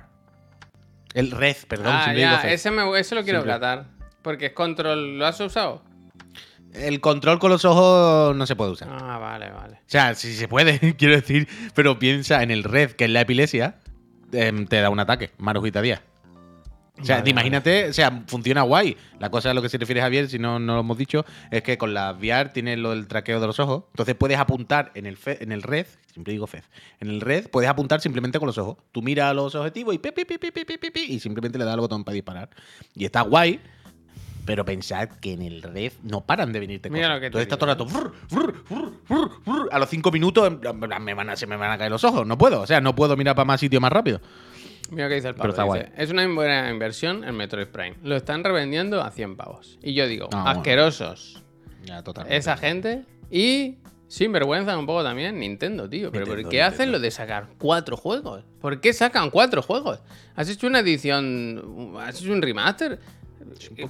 El 1.14 1.30
Red, 1.30 1.56
perdón, 1.68 1.86
Ah, 1.96 2.12
ya, 2.14 2.42
ese, 2.50 2.70
me, 2.70 2.82
ese 2.98 3.14
lo 3.14 3.22
quiero 3.24 3.40
Siempre. 3.40 3.52
catar. 3.54 3.86
Porque 4.20 4.46
es 4.46 4.52
control. 4.52 5.18
¿Lo 5.18 5.26
has 5.26 5.40
usado? 5.40 5.82
El 6.74 7.00
control 7.00 7.38
con 7.38 7.50
los 7.50 7.64
ojos 7.64 8.36
no 8.36 8.44
se 8.46 8.54
puede 8.54 8.72
usar. 8.72 8.88
Ah, 8.90 9.16
vale, 9.16 9.48
vale. 9.50 9.76
O 9.76 9.84
sea, 9.86 10.14
sí 10.14 10.34
se 10.34 10.46
puede, 10.48 10.94
quiero 10.98 11.14
decir, 11.14 11.48
pero 11.74 11.98
piensa 11.98 12.42
en 12.42 12.50
el 12.50 12.64
red, 12.64 12.90
que 12.90 13.04
es 13.04 13.10
la 13.10 13.22
epilepsia, 13.22 13.76
em, 14.32 14.66
te 14.66 14.80
da 14.82 14.90
un 14.90 15.00
ataque, 15.00 15.30
Marujita 15.38 15.80
10. 15.80 16.02
O 17.00 17.04
sea, 17.04 17.22
imagínate, 17.26 17.90
o 17.90 17.92
sea, 17.92 18.22
funciona 18.26 18.62
guay. 18.62 18.96
La 19.18 19.30
cosa 19.30 19.50
a 19.50 19.54
lo 19.54 19.60
que 19.60 19.68
se 19.68 19.76
refiere 19.76 20.00
Javier, 20.00 20.28
si 20.28 20.38
no, 20.38 20.58
no 20.58 20.74
lo 20.74 20.80
hemos 20.80 20.96
dicho, 20.96 21.26
es 21.50 21.62
que 21.62 21.76
con 21.76 21.92
las 21.92 22.16
VR 22.16 22.50
tienes 22.50 22.78
lo 22.78 22.90
del 22.90 23.06
traqueo 23.06 23.38
de 23.38 23.46
los 23.46 23.60
ojos. 23.60 23.84
Entonces 23.92 24.14
puedes 24.14 24.38
apuntar 24.38 24.92
en 24.94 25.06
el, 25.06 25.16
fe, 25.16 25.42
en 25.42 25.52
el 25.52 25.62
red, 25.62 25.86
siempre 26.12 26.32
digo 26.32 26.46
FED, 26.46 26.62
en 27.00 27.08
el 27.08 27.20
red 27.20 27.48
puedes 27.48 27.68
apuntar 27.68 28.00
simplemente 28.00 28.38
con 28.38 28.46
los 28.46 28.56
ojos. 28.56 28.78
Tú 28.92 29.02
miras 29.02 29.34
los 29.34 29.54
objetivos 29.54 29.94
y 29.94 29.98
pi, 29.98 30.10
pi, 30.10 30.24
pi, 30.24 31.00
y 31.08 31.20
simplemente 31.20 31.58
le 31.58 31.64
das 31.64 31.74
el 31.74 31.80
botón 31.80 32.02
para 32.02 32.14
disparar. 32.14 32.48
Y 32.94 33.04
está 33.04 33.20
guay, 33.20 33.60
pero 34.46 34.64
pensad 34.64 35.08
que 35.20 35.32
en 35.32 35.42
el 35.42 35.60
red 35.60 35.92
no 36.02 36.22
paran 36.22 36.52
de 36.52 36.60
venirte 36.60 36.88
cosas. 36.88 36.98
Mira 36.98 37.14
lo 37.14 37.20
que 37.20 37.26
Entonces 37.26 37.46
está 37.46 37.58
todo 37.58 37.70
el 37.70 37.76
rato. 37.76 38.12
A 39.70 39.78
los 39.78 39.88
cinco 39.90 40.10
minutos 40.10 40.50
me 41.00 41.14
van 41.14 41.30
a, 41.30 41.36
se 41.36 41.46
me 41.46 41.56
van 41.56 41.72
a 41.72 41.78
caer 41.78 41.90
los 41.90 42.04
ojos. 42.04 42.26
No 42.26 42.38
puedo. 42.38 42.62
O 42.62 42.66
sea, 42.66 42.80
no 42.80 42.94
puedo 42.94 43.16
mirar 43.16 43.34
para 43.34 43.44
más 43.44 43.60
sitio 43.60 43.80
más 43.80 43.92
rápido. 43.92 44.20
Mira 44.90 45.08
que 45.08 45.16
dice 45.16 45.28
el 45.28 45.34
Pero 45.34 45.54
Pablo. 45.54 45.74
está 45.74 45.88
dice, 45.90 46.02
es 46.02 46.10
una 46.10 46.26
buena 46.28 46.70
inversión 46.70 47.24
el 47.24 47.32
Metroid 47.32 47.66
Prime. 47.68 47.96
Lo 48.02 48.16
están 48.16 48.44
revendiendo 48.44 49.02
a 49.02 49.10
100 49.10 49.36
pavos. 49.36 49.78
Y 49.82 49.94
yo 49.94 50.06
digo, 50.06 50.28
Ah, 50.32 50.42
bueno. 50.44 50.58
asquerosos. 50.60 51.42
Ya, 51.84 52.02
totalmente. 52.02 52.36
Esa 52.36 52.56
gente. 52.56 53.04
Y 53.30 53.76
sin 54.08 54.30
vergüenza 54.32 54.76
un 54.78 54.86
poco 54.86 55.02
también 55.02 55.38
Nintendo, 55.40 55.88
tío. 55.88 56.12
Pero 56.12 56.24
¿por 56.26 56.34
Nintendo, 56.36 56.50
qué 56.50 56.62
hacen 56.62 56.92
lo 56.92 57.00
de 57.00 57.10
sacar 57.10 57.48
cuatro 57.58 57.96
juegos? 57.96 58.44
¿Por 58.60 58.80
qué 58.80 58.92
sacan 58.92 59.30
cuatro 59.30 59.62
juegos? 59.62 60.00
¿Has 60.36 60.48
hecho 60.48 60.66
una 60.68 60.80
edición? 60.80 61.94
¿Has 62.00 62.20
hecho 62.20 62.32
un 62.32 62.42
remaster? 62.42 63.00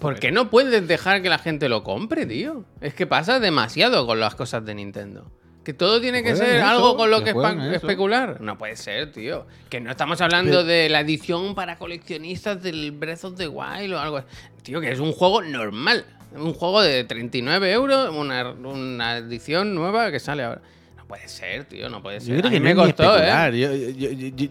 ¿Por 0.00 0.19
qué 0.19 0.33
no 0.33 0.50
puedes 0.50 0.87
dejar 0.87 1.23
que 1.23 1.29
la 1.29 1.38
gente 1.38 1.69
lo 1.69 1.83
compre, 1.83 2.26
tío? 2.26 2.65
Es 2.81 2.95
que 2.95 3.07
pasa 3.07 3.41
demasiado 3.41 4.07
con 4.07 4.21
las 4.21 4.35
cosas 4.35 4.65
de 4.65 4.75
Nintendo. 4.75 5.31
Que 5.66 5.75
todo 5.75 6.00
tiene 6.00 6.23
que 6.23 6.37
ser 6.37 6.58
eso, 6.58 6.64
algo 6.64 6.96
con 6.96 7.11
lo 7.11 7.25
que 7.25 7.30
eso. 7.30 7.73
especular. 7.73 8.40
No 8.40 8.56
puede 8.56 8.76
ser, 8.76 9.11
tío. 9.11 9.49
Que 9.68 9.80
no 9.80 9.90
estamos 9.90 10.20
hablando 10.20 10.52
Pero- 10.52 10.62
de 10.64 10.88
la 10.88 11.00
edición 11.00 11.56
para 11.56 11.75
coleccionistas 11.76 12.62
del 12.62 12.92
Breath 12.92 13.25
of 13.25 13.35
the 13.37 13.49
Wild 13.49 13.92
o 13.94 13.99
algo. 13.99 14.23
Tío, 14.62 14.80
que 14.80 14.92
es 14.92 15.00
un 15.00 15.11
juego 15.11 15.42
normal. 15.42 16.06
Un 16.37 16.54
juego 16.54 16.82
de 16.82 17.02
39 17.02 17.73
euros, 17.73 18.14
una, 18.14 18.49
una 18.52 19.16
edición 19.16 19.75
nueva 19.75 20.12
que 20.12 20.20
sale 20.20 20.44
ahora. 20.44 20.61
No 20.96 21.04
puede 21.08 21.26
ser, 21.26 21.64
tío, 21.64 21.88
no 21.88 22.00
puede 22.00 22.20
ser. 22.20 22.37
Yo 22.37 22.42
creo 22.42 22.49
A 22.49 22.52
que 22.52 22.61
mí 22.61 22.68
no 22.73 22.75
me 22.76 22.82
costó. 22.87 23.18
¿eh? 23.20 23.58
Yo- 23.58 23.75
yo- 23.75 24.11
yo- 24.12 24.37
yo- 24.37 24.49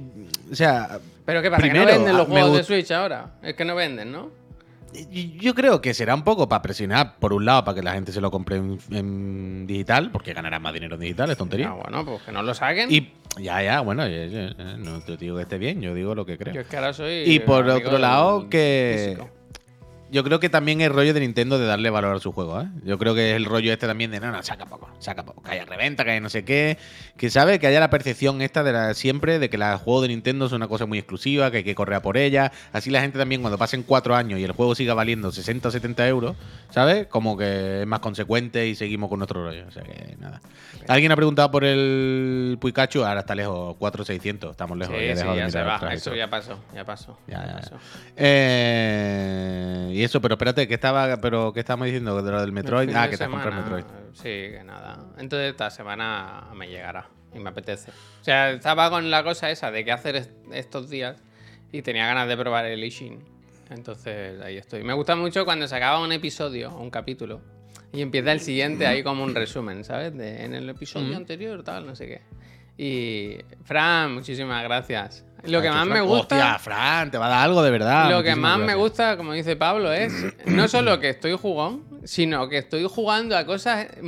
o 0.52 0.56
sea, 0.56 1.00
Pero 1.26 1.42
¿qué 1.42 1.50
pasa? 1.50 1.64
que 1.64 1.74
no 1.74 1.86
venden 1.86 2.18
los 2.18 2.28
ah, 2.28 2.30
juegos 2.30 2.58
de 2.58 2.64
Switch 2.66 2.92
ahora. 2.92 3.36
Es 3.42 3.54
que 3.56 3.64
no 3.64 3.74
venden, 3.74 4.12
¿no? 4.12 4.32
Yo 5.40 5.54
creo 5.56 5.82
que 5.82 5.94
será 5.94 6.16
un 6.16 6.24
poco 6.24 6.48
para 6.50 6.62
presionar, 6.62 7.18
por 7.20 7.34
un 7.34 7.46
lado, 7.46 7.64
para 7.64 7.76
que 7.76 7.84
la 7.84 7.94
gente 7.94 8.12
se 8.12 8.22
lo 8.22 8.32
compre 8.32 8.58
en, 8.58 8.78
en 8.92 9.68
digital, 9.68 10.12
porque 10.12 10.34
ganará 10.34 10.60
más 10.60 10.74
dinero 10.74 10.96
en 10.96 11.02
digital, 11.02 11.30
es 11.32 11.38
tontería. 11.38 11.70
Ah, 11.70 11.74
bueno, 11.82 12.06
pues 12.06 12.22
que 12.24 12.32
no 12.32 12.42
lo 12.44 12.54
saquen. 12.54 12.92
Y 12.92 13.12
ya, 13.40 13.62
ya, 13.62 13.82
bueno, 13.82 14.08
ya, 14.08 14.54
no 14.78 15.02
te 15.02 15.18
digo 15.18 15.36
que 15.38 15.44
esté 15.44 15.58
bien, 15.58 15.82
yo 15.82 15.94
digo 15.94 16.16
lo 16.16 16.26
que 16.26 16.38
creo. 16.38 16.54
Yo 16.54 16.62
es 16.62 16.68
que 16.68 16.76
ahora 16.78 16.94
soy. 16.94 17.24
Y 17.26 17.40
por 17.40 17.68
otro 17.70 17.98
lado, 17.98 18.50
que- 18.50 19.14
físico. 19.16 19.30
Yo 20.12 20.24
creo 20.24 20.40
que 20.40 20.50
también 20.50 20.82
es 20.82 20.92
rollo 20.92 21.14
de 21.14 21.20
Nintendo 21.20 21.58
de 21.58 21.66
darle 21.66 21.90
valor 21.90 22.16
a 22.16 22.20
su 22.20 22.32
juego, 22.32 22.62
¿eh? 22.62 22.68
Yo 22.84 22.98
creo 23.00 23.16
que 23.16 23.32
es 23.32 23.36
el 23.36 23.46
rollo 23.46 23.74
este 23.74 23.88
también 23.88 24.12
de 24.12 24.20
no, 24.20 24.32
no, 24.32 24.44
saca 24.44 24.66
poco, 24.66 24.90
saca 25.00 25.26
poco, 25.26 25.42
que 25.42 25.52
haya 25.52 25.66
reventa, 25.66 26.04
que 26.04 26.12
haya 26.12 26.20
no 26.20 26.30
sé 26.30 26.46
qué. 26.46 26.78
Que 27.18 27.30
sabe 27.30 27.60
que 27.60 27.68
haya 27.68 27.80
la 27.80 27.90
percepción 27.90 28.42
esta 28.42 28.64
de 28.64 28.72
la, 28.72 28.94
siempre 28.94 29.40
de 29.40 29.50
que 29.50 29.58
el 29.58 29.64
juego 29.78 30.02
de 30.02 30.10
Nintendo 30.10 30.46
es 30.46 30.52
una 30.52 30.68
cosa 30.68 30.86
muy 30.86 31.00
exclusiva, 31.00 31.50
que 31.50 31.58
hay 31.58 31.64
que 31.64 31.74
correr 31.74 31.96
a 31.96 32.02
por 32.02 32.18
ella. 32.18 32.52
Así 32.72 32.92
la 32.92 33.02
gente 33.02 33.18
también, 33.18 33.42
cuando 33.42 33.58
pasen 33.58 33.84
cuatro 33.84 34.16
años 34.16 34.40
y 34.40 34.44
el 34.44 34.52
juego 34.52 34.76
siga 34.76 34.94
valiendo 34.94 35.32
60 35.32 35.70
o 35.70 35.72
70 35.72 36.08
euros, 36.08 36.36
¿sabes? 36.70 37.08
Como 37.08 37.36
que 37.36 37.82
es 37.82 37.88
más 37.88 38.00
consecuente 38.00 38.68
y 38.68 38.76
seguimos 38.76 39.10
con 39.10 39.20
nuestro 39.20 39.44
rollo. 39.44 39.66
O 39.68 39.72
sea 39.72 39.84
que 39.84 40.16
nada. 40.20 40.40
Alguien 40.88 41.12
ha 41.12 41.16
preguntado 41.16 41.50
por 41.50 41.64
el 41.64 42.60
Pikachu, 42.62 43.04
ahora 43.04 43.22
está 43.22 43.34
lejos, 43.34 43.76
4600, 43.78 44.52
estamos 44.52 44.78
lejos. 44.78 44.96
Sí, 45.00 45.08
ya 45.08 45.16
sí, 45.16 45.26
ya 45.36 45.50
se 45.50 45.62
va. 45.64 45.94
Eso 45.94 46.14
ya 46.14 46.30
pasó, 46.30 46.60
ya 46.76 46.86
pasó. 46.86 47.18
Ya, 47.28 47.46
ya. 47.46 47.56
pasó. 47.56 47.76
Eh, 48.16 49.95
y 49.96 50.04
eso, 50.04 50.22
pero 50.22 50.34
espérate, 50.36 50.68
¿qué 50.68 50.74
estaba, 50.76 51.18
pero 51.22 51.52
qué 51.54 51.62
estábamos 51.62 51.86
diciendo 51.86 52.22
de 52.22 52.32
lo 52.32 52.42
del 52.42 52.52
Metroid? 52.52 52.90
Ah, 52.96 53.06
que 53.06 53.12
te 53.12 53.24
semana, 53.24 53.52
Metroid. 53.62 53.84
Sí, 54.14 54.24
que 54.24 54.62
nada. 54.66 55.06
Entonces 55.18 55.52
esta 55.52 55.70
semana 55.70 56.46
me 56.56 56.68
llegará 56.68 57.08
y 57.34 57.40
me 57.40 57.50
apetece. 57.50 57.92
O 57.92 58.24
sea, 58.24 58.52
estaba 58.52 58.90
con 58.90 59.10
la 59.12 59.24
cosa 59.24 59.50
esa 59.52 59.72
de 59.72 59.84
qué 59.86 59.92
hacer 59.92 60.16
est- 60.16 60.32
estos 60.54 60.90
días 60.90 61.18
y 61.72 61.82
tenía 61.82 62.06
ganas 62.08 62.28
de 62.28 62.38
probar 62.38 62.66
el 62.66 62.84
Ishin. 62.84 63.20
Entonces 63.72 64.40
ahí 64.42 64.58
estoy. 64.58 64.84
Me 64.84 64.94
gusta 64.94 65.16
mucho 65.16 65.44
cuando 65.46 65.68
se 65.68 65.76
acaba 65.76 66.00
un 66.00 66.12
episodio 66.12 66.70
o 66.72 66.82
un 66.82 66.90
capítulo 66.92 67.42
y 67.92 68.02
empieza 68.02 68.32
el 68.32 68.40
siguiente 68.40 68.86
ahí 68.88 69.02
como 69.04 69.24
un 69.24 69.34
resumen, 69.34 69.84
¿sabes? 69.84 70.16
De, 70.16 70.44
en 70.46 70.54
el 70.54 70.70
episodio 70.70 71.16
anterior, 71.18 71.64
tal, 71.64 71.86
no 71.86 71.96
sé 71.96 72.08
qué. 72.08 72.22
Y 72.78 73.38
Fran, 73.64 74.14
muchísimas 74.14 74.64
gracias. 74.64 75.26
Lo 75.48 75.62
que 75.62 75.70
más 75.70 75.86
me 75.88 76.02
gusta... 76.02 76.36
Hostia, 76.36 76.60
Fran, 76.60 77.12
te 77.12 77.18
va 77.18 77.28
a 77.28 77.30
dar 77.30 77.44
algo 77.46 77.62
de 77.64 77.72
verdad. 77.72 78.10
Lo 78.10 78.24
que 78.24 78.36
más 78.36 78.58
me 78.60 78.76
gusta, 78.76 79.18
como 79.18 79.34
dice 79.34 79.56
Pablo, 79.56 79.92
es 79.92 80.14
no 80.46 80.68
solo 80.68 81.00
que 81.00 81.10
estoy 81.10 81.34
jugón, 81.34 81.84
sino 82.04 82.48
que 82.50 82.58
estoy 82.60 82.86
jugando 82.90 83.38
a 83.38 83.46
cosas 83.46 83.88
mm, 84.02 84.06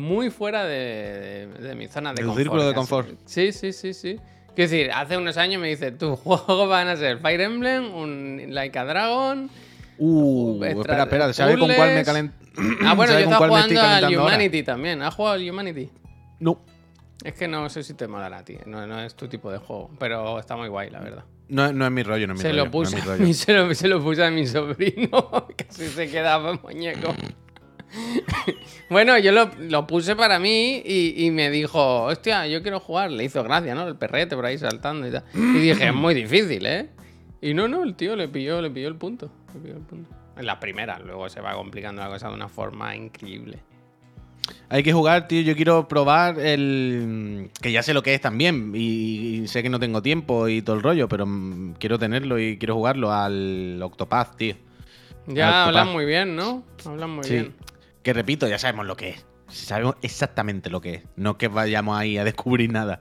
muy 0.00 0.30
fuera 0.30 0.64
de, 0.64 1.48
de- 1.58 1.68
de 1.68 1.74
mi 1.74 1.86
zona 1.88 2.10
de 2.12 2.22
tu 2.22 2.26
confort. 2.28 2.38
círculo 2.42 2.66
de 2.68 2.74
confort. 2.74 3.08
Sí, 3.24 3.52
sí, 3.52 3.72
sí, 3.72 3.94
sí. 3.94 4.18
Quiero 4.54 4.70
decir, 4.70 4.90
hace 4.92 5.16
unos 5.16 5.36
años 5.36 5.60
me 5.60 5.68
dice, 5.68 5.90
tus 5.92 6.18
juegos 6.20 6.68
van 6.68 6.86
a 6.88 6.96
ser 6.96 7.18
Fire 7.18 7.40
Emblem, 7.40 7.92
un 7.94 8.46
Like 8.50 8.78
a 8.78 8.84
Dragon. 8.84 9.50
Uh, 9.98 10.62
espera, 10.64 11.02
espera, 11.04 11.32
¿sabes 11.32 11.56
con 11.56 11.66
cuál 11.72 11.90
me 11.90 12.04
puzzles. 12.04 12.06
calent... 12.06 12.32
Ah, 12.84 12.94
bueno, 12.94 13.12
yo 13.12 13.18
¿sabes 13.20 13.24
con 13.24 13.32
estaba 13.32 13.48
jugando 13.48 13.80
al 13.80 14.04
ahora? 14.04 14.20
Humanity 14.22 14.62
también. 14.62 15.02
¿Has 15.02 15.14
jugado 15.14 15.34
al 15.36 15.48
Humanity? 15.50 15.90
No, 16.40 16.60
Es 17.24 17.32
que 17.34 17.48
no 17.48 17.68
sé 17.70 17.82
si 17.82 17.94
te 17.94 18.06
molará 18.06 18.38
a 18.38 18.44
ti, 18.44 18.56
no, 18.66 18.86
no 18.86 19.00
es 19.00 19.14
tu 19.16 19.26
tipo 19.28 19.50
de 19.50 19.58
juego, 19.58 19.90
pero 19.98 20.38
está 20.38 20.56
muy 20.56 20.68
guay, 20.68 20.90
la 20.90 21.00
verdad. 21.00 21.24
no, 21.48 21.72
no 21.72 21.86
es 21.86 21.90
mi 21.90 22.02
rollo, 22.02 22.26
no 22.26 22.34
es 22.34 22.38
mi 22.38 22.42
Se 22.42 22.50
rollo. 22.50 22.64
lo, 22.66 22.70
puse 22.70 23.02
no 23.02 23.16
mi- 23.16 23.32
se, 23.34 23.52
lo, 23.54 23.74
se 23.74 23.88
lo 23.88 24.02
puse 24.02 24.24
a 24.24 24.30
mi 24.30 24.46
sobrino, 24.46 25.08
casi 25.56 25.88
se 25.88 26.10
quedaba 26.10 26.52
muñeco. 26.62 27.14
bueno, 28.90 29.16
yo 29.18 29.32
lo, 29.32 29.50
lo 29.58 29.86
puse 29.86 30.16
para 30.16 30.38
mí 30.38 30.82
y, 30.84 31.24
y 31.26 31.30
me 31.30 31.50
dijo, 31.50 32.04
hostia, 32.04 32.46
yo 32.46 32.62
quiero 32.62 32.80
jugar. 32.80 33.10
Le 33.10 33.24
hizo 33.24 33.42
gracia, 33.44 33.74
¿no? 33.74 33.86
El 33.86 33.96
perrete 33.96 34.34
por 34.36 34.44
ahí 34.46 34.58
saltando 34.58 35.06
y 35.06 35.12
tal. 35.12 35.24
Y 35.34 35.58
dije, 35.60 35.86
es 35.88 35.94
muy 35.94 36.14
difícil, 36.14 36.66
¿eh? 36.66 36.90
Y 37.40 37.54
no, 37.54 37.68
no, 37.68 37.84
el 37.84 37.94
tío 37.94 38.16
le 38.16 38.28
pilló, 38.28 38.60
le 38.60 38.70
pilló 38.70 38.88
el 38.88 38.96
punto. 38.96 39.30
Le 39.54 39.60
pilló 39.60 39.76
el 39.76 39.82
punto. 39.82 40.10
En 40.36 40.46
la 40.46 40.58
primera, 40.58 40.98
luego 40.98 41.28
se 41.28 41.40
va 41.40 41.54
complicando 41.54 42.02
la 42.02 42.08
cosa 42.08 42.28
de 42.28 42.34
una 42.34 42.48
forma 42.48 42.96
increíble. 42.96 43.60
Hay 44.68 44.82
que 44.82 44.92
jugar, 44.92 45.28
tío. 45.28 45.40
Yo 45.42 45.54
quiero 45.56 45.88
probar 45.88 46.38
el. 46.40 47.50
Que 47.62 47.72
ya 47.72 47.82
sé 47.82 47.94
lo 47.94 48.02
que 48.02 48.14
es 48.14 48.20
también. 48.20 48.72
Y, 48.74 49.42
y 49.42 49.48
sé 49.48 49.62
que 49.62 49.68
no 49.68 49.78
tengo 49.78 50.02
tiempo 50.02 50.48
y 50.48 50.62
todo 50.62 50.76
el 50.76 50.82
rollo, 50.82 51.08
pero 51.08 51.26
mm, 51.26 51.74
quiero 51.78 51.98
tenerlo 51.98 52.38
y 52.38 52.58
quiero 52.58 52.74
jugarlo 52.74 53.12
al 53.12 53.80
Octopath, 53.82 54.36
tío. 54.36 54.56
Ya 55.26 55.64
hablan 55.64 55.92
muy 55.92 56.04
bien, 56.04 56.36
¿no? 56.36 56.62
Hablan 56.84 57.10
muy 57.10 57.24
Sí. 57.24 57.34
bien. 57.34 57.54
Que 58.02 58.12
repito, 58.12 58.46
ya 58.48 58.58
sabemos 58.58 58.84
lo 58.86 58.96
que 58.96 59.10
es. 59.10 59.24
Sabemos 59.48 59.94
exactamente 60.02 60.68
lo 60.68 60.80
que 60.80 60.94
es. 60.94 61.02
No 61.16 61.32
es 61.32 61.36
que 61.36 61.48
vayamos 61.48 61.96
ahí 61.98 62.18
a 62.18 62.24
descubrir 62.24 62.70
nada. 62.72 63.00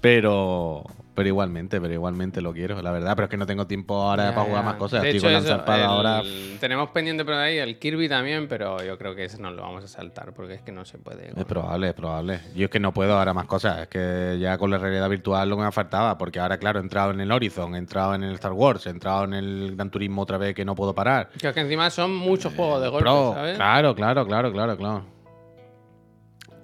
Pero. 0.00 0.84
Pero 1.16 1.28
igualmente, 1.28 1.80
pero 1.80 1.94
igualmente 1.94 2.40
lo 2.42 2.52
quiero, 2.52 2.82
la 2.82 2.90
verdad. 2.90 3.12
Pero 3.14 3.26
es 3.26 3.30
que 3.30 3.36
no 3.36 3.46
tengo 3.46 3.68
tiempo 3.68 3.94
ahora 4.02 4.30
Ya, 4.30 4.34
para 4.34 4.46
jugar 4.48 4.62
ya. 4.64 4.70
más 4.70 4.74
cosas. 4.78 5.02
De 5.02 5.10
Estoy 5.10 5.18
hecho, 5.18 5.26
con 5.26 5.32
la 5.32 5.38
eso, 5.62 5.72
el- 5.76 5.82
ahora. 5.84 6.22
Tenemos 6.58 6.90
pendiente 6.90 7.24
por 7.24 7.34
ahí 7.34 7.58
el 7.58 7.78
Kirby 7.78 8.08
también, 8.08 8.48
pero 8.48 8.82
yo 8.82 8.98
creo 8.98 9.14
que 9.14 9.24
ese 9.26 9.40
no 9.40 9.52
lo 9.52 9.62
vamos 9.62 9.84
a 9.84 9.86
saltar 9.88 10.32
porque 10.32 10.54
es 10.54 10.62
que 10.62 10.72
no 10.72 10.84
se 10.84 10.98
puede. 10.98 11.28
Es 11.36 11.44
probable, 11.44 11.88
es 11.90 11.94
probable. 11.94 12.40
Yo 12.56 12.64
es 12.64 12.70
que 12.70 12.80
no 12.80 12.92
puedo 12.92 13.16
ahora 13.16 13.32
más 13.32 13.46
cosas. 13.46 13.82
Es 13.82 13.86
que 13.86 14.38
ya 14.40 14.58
con 14.58 14.72
la 14.72 14.78
realidad 14.78 15.08
virtual 15.08 15.48
lo 15.48 15.56
que 15.56 15.62
me 15.62 15.70
faltaba. 15.70 16.18
Porque 16.18 16.40
ahora, 16.40 16.58
claro, 16.58 16.80
he 16.80 16.82
entrado 16.82 17.12
en 17.12 17.20
el 17.20 17.30
Horizon, 17.30 17.76
he 17.76 17.78
entrado 17.78 18.14
en 18.16 18.24
el 18.24 18.34
Star 18.34 18.52
Wars, 18.52 18.84
he 18.86 18.90
entrado 18.90 19.22
en 19.22 19.34
el 19.34 19.76
Gran 19.76 19.90
Turismo 19.90 20.22
otra 20.22 20.36
vez 20.36 20.52
que 20.52 20.64
no 20.64 20.74
puedo 20.74 20.94
parar. 20.96 21.28
Que 21.38 21.46
es 21.46 21.54
que 21.54 21.60
encima 21.60 21.90
son 21.90 22.12
muchos 22.16 22.52
juegos 22.54 22.82
de 22.82 22.88
golpe, 22.88 23.04
Pro, 23.04 23.34
¿sabes? 23.36 23.54
claro, 23.56 23.94
claro, 23.94 24.26
claro, 24.26 24.52
claro, 24.52 24.76
claro. 24.76 25.04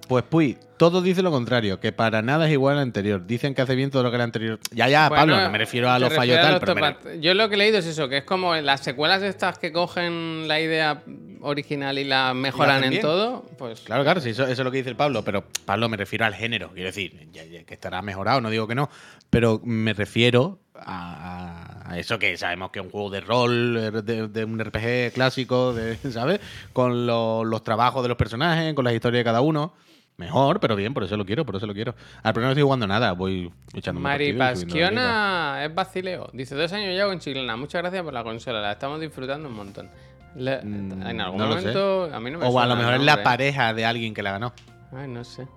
Pues 0.09 0.23
Puy, 0.25 0.57
todo 0.81 1.03
dice 1.03 1.21
lo 1.21 1.29
contrario, 1.29 1.79
que 1.79 1.91
para 1.91 2.23
nada 2.23 2.47
es 2.47 2.53
igual 2.53 2.77
al 2.77 2.81
anterior. 2.81 3.23
Dicen 3.27 3.53
que 3.53 3.61
hace 3.61 3.75
bien 3.75 3.91
todo 3.91 4.01
lo 4.01 4.09
que 4.09 4.15
el 4.15 4.23
anterior. 4.23 4.57
Ya, 4.71 4.89
ya, 4.89 5.09
Bueno, 5.09 5.21
Pablo, 5.33 5.41
no 5.43 5.51
me 5.51 5.59
refiero 5.59 5.91
a 5.91 5.99
los 5.99 6.11
fallos 6.11 6.39
tal, 6.41 6.59
pero 6.59 6.73
me- 6.73 7.21
Yo 7.21 7.35
lo 7.35 7.47
que 7.49 7.53
he 7.53 7.57
leído 7.59 7.77
es 7.77 7.85
eso, 7.85 8.09
que 8.09 8.17
es 8.17 8.23
como 8.23 8.55
las 8.55 8.81
secuelas 8.81 9.21
estas 9.21 9.59
que 9.59 9.71
cogen 9.71 10.47
la 10.47 10.59
idea 10.59 11.03
original 11.41 11.99
y 11.99 12.03
la 12.03 12.33
mejoran 12.33 12.83
en 12.83 12.99
todo, 12.99 13.45
pues 13.59 13.81
Claro, 13.81 14.01
claro, 14.01 14.21
sí, 14.21 14.29
eso, 14.31 14.41
eso 14.45 14.53
es 14.53 14.59
lo 14.65 14.71
que 14.71 14.77
dice 14.77 14.89
el 14.89 14.95
Pablo, 14.95 15.23
pero 15.23 15.43
Pablo 15.65 15.87
me 15.87 15.97
refiero 15.97 16.25
al 16.25 16.33
género, 16.33 16.71
quiero 16.73 16.87
decir, 16.87 17.27
ya- 17.31 17.45
ya 17.45 17.63
que 17.63 17.75
estará 17.75 18.01
mejorado, 18.01 18.41
no 18.41 18.49
digo 18.49 18.67
que 18.67 18.73
no, 18.73 18.89
pero 19.29 19.61
me 19.63 19.93
refiero 19.93 20.61
a, 20.75 21.83
a 21.91 21.99
eso 21.99 22.17
que 22.17 22.35
sabemos 22.37 22.71
que 22.71 22.79
es 22.79 22.85
un 22.85 22.91
juego 22.91 23.11
de 23.11 23.21
rol, 23.21 23.77
eh, 23.77 23.91
de, 24.01 24.27
de 24.29 24.45
un 24.45 24.59
RPG 24.59 25.13
clásico, 25.13 25.73
de, 25.73 25.95
¿sabes? 26.11 26.39
Con 26.73 27.05
lo- 27.05 27.43
los 27.43 27.63
trabajos 27.63 28.01
de 28.01 28.09
los 28.09 28.17
personajes, 28.17 28.73
con 28.73 28.83
las 28.83 28.95
historias 28.95 29.19
de 29.19 29.23
cada 29.25 29.41
uno. 29.41 29.73
Mejor, 30.21 30.59
pero 30.59 30.75
bien, 30.75 30.93
por 30.93 31.03
eso 31.03 31.17
lo 31.17 31.25
quiero, 31.25 31.45
por 31.45 31.55
eso 31.55 31.65
lo 31.65 31.73
quiero. 31.73 31.95
Al 32.23 32.33
problema 32.33 32.49
no 32.49 32.51
estoy 32.51 32.63
jugando 32.63 32.85
nada, 32.87 33.11
voy 33.13 33.51
echando 33.73 33.99
Mari 33.99 34.33
Pasquiona 34.33 35.65
es 35.65 35.73
vacileo. 35.73 36.29
Dice, 36.31 36.55
dos 36.55 36.71
años 36.73 36.95
ya 36.95 37.05
con 37.07 37.19
Chilena. 37.19 37.55
Muchas 37.57 37.81
gracias 37.81 38.03
por 38.03 38.13
la 38.13 38.23
consola, 38.23 38.61
la 38.61 38.71
estamos 38.73 39.01
disfrutando 39.01 39.49
un 39.49 39.55
montón. 39.55 39.89
Le- 40.35 40.59
en 40.59 41.19
algún 41.19 41.37
Mm, 41.41 41.43
no 41.43 41.47
momento, 41.47 42.09
a 42.13 42.19
mí 42.19 42.31
no 42.31 42.37
me 42.39 42.45
O 42.45 42.59
a 42.59 42.65
lo 42.67 42.75
mejor 42.75 42.93
es 42.93 43.01
la 43.01 43.21
pareja 43.23 43.73
de 43.73 43.83
alguien 43.85 44.13
que 44.13 44.23
la 44.23 44.31
ganó. 44.33 44.53
Ay, 44.95 45.07
no 45.07 45.23
sé. 45.23 45.47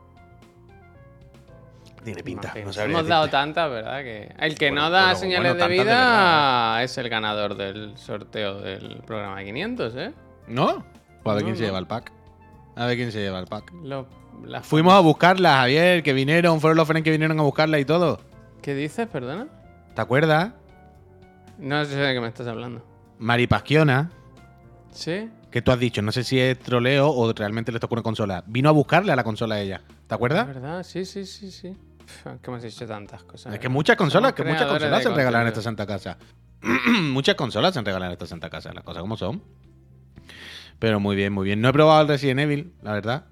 Tiene 2.03 2.23
pinta, 2.23 2.53
no 2.55 2.71
Hemos 2.83 3.07
dado 3.07 3.29
tantas, 3.29 3.71
¿verdad? 3.71 4.03
Que 4.03 4.31
el 4.39 4.59
que 4.59 4.69
Bueno, 4.71 4.83
no 4.83 4.91
da 4.91 5.03
bueno, 5.05 5.17
señales 5.19 5.53
bueno, 5.53 5.69
de 5.69 5.73
vida 5.85 6.83
es 6.83 6.99
el 6.99 7.09
ganador 7.09 7.57
del 7.57 7.97
sorteo 7.97 8.61
del 8.61 9.01
programa 9.07 9.39
de 9.39 9.45
500, 9.47 9.95
¿eh? 9.97 10.13
¿No? 10.49 10.85
A 11.25 11.33
ver 11.33 11.43
No, 11.43 11.45
quién 11.45 11.57
se 11.57 11.65
lleva 11.65 11.79
el 11.79 11.87
pack. 11.87 12.13
A 12.77 12.87
ver 12.87 12.97
quién 12.97 13.13
se 13.13 13.21
lleva 13.21 13.39
el 13.39 13.47
pack. 13.47 13.73
Lo- 13.83 14.07
Fuimos 14.63 14.93
a 14.95 15.01
buscarla, 15.01 15.57
Javier, 15.59 16.03
que 16.03 16.13
vinieron, 16.13 16.61
fueron 16.61 16.77
los 16.77 16.87
friends 16.89 17.05
que 17.05 17.11
vinieron 17.13 17.39
a 17.39 17.43
buscarla 17.43 17.79
y 17.79 17.85
todo. 17.85 18.21
¿Qué 18.63 18.75
dices, 18.75 19.07
perdona? 19.07 19.47
¿Te 19.95 20.01
acuerdas? 20.01 20.53
No 21.59 21.85
sé 21.85 21.97
de 21.97 22.15
qué 22.15 22.21
me 22.21 22.27
estás 22.29 22.47
hablando. 22.49 22.85
Mari 23.19 23.47
Pasquiona, 23.47 24.11
¿Sí? 24.91 25.31
que 25.53 25.63
tú 25.63 25.71
has 25.71 25.79
dicho, 25.79 26.03
no 26.03 26.11
sé 26.11 26.25
si 26.25 26.39
es 26.41 26.59
troleo 26.59 27.11
o 27.11 27.33
realmente 27.33 27.71
le 27.71 27.79
tocó 27.79 27.95
una 27.95 28.03
consola. 28.03 28.43
Vino 28.47 28.69
a 28.69 28.73
buscarle 28.73 29.13
a 29.13 29.17
la 29.17 29.23
consola 29.25 29.55
a 29.55 29.61
ella. 29.61 29.81
¿Te 30.09 30.15
acuerdas? 30.15 30.47
¿Verdad? 30.47 30.83
Sí, 30.83 31.05
sí, 31.05 31.25
sí, 31.27 31.51
sí. 31.53 31.77
Pff, 32.05 32.27
que 32.43 32.51
hemos 32.51 32.65
hecho 32.65 32.87
tantas 32.87 33.23
cosas. 33.23 33.55
Es 33.55 33.61
que 33.61 33.69
muchas 33.69 33.97
consolas, 33.97 34.31
Somos 34.33 34.35
que 34.47 34.53
muchas 34.53 34.67
consolas 34.67 35.03
se 35.03 35.11
regalan 35.11 35.43
en 35.43 35.49
esta 35.49 35.63
santa 35.63 35.87
casa. 35.87 36.19
muchas 37.13 37.37
consolas 37.37 37.73
se 37.73 37.81
regalan 37.83 38.09
en 38.09 38.13
esta 38.13 38.27
santa 38.27 38.51
casa, 38.51 38.73
las 38.75 38.83
cosas 38.85 39.01
como 39.01 39.17
son. 39.17 39.43
Pero 40.85 41.01
muy 41.01 41.17
bien, 41.17 41.33
muy 41.33 41.47
bien. 41.47 41.63
No 41.63 41.71
he 41.71 41.73
probado 41.73 42.03
el 42.03 42.09
Resident 42.09 42.41
Evil, 42.41 42.75
la 42.83 42.93
verdad. 42.93 43.25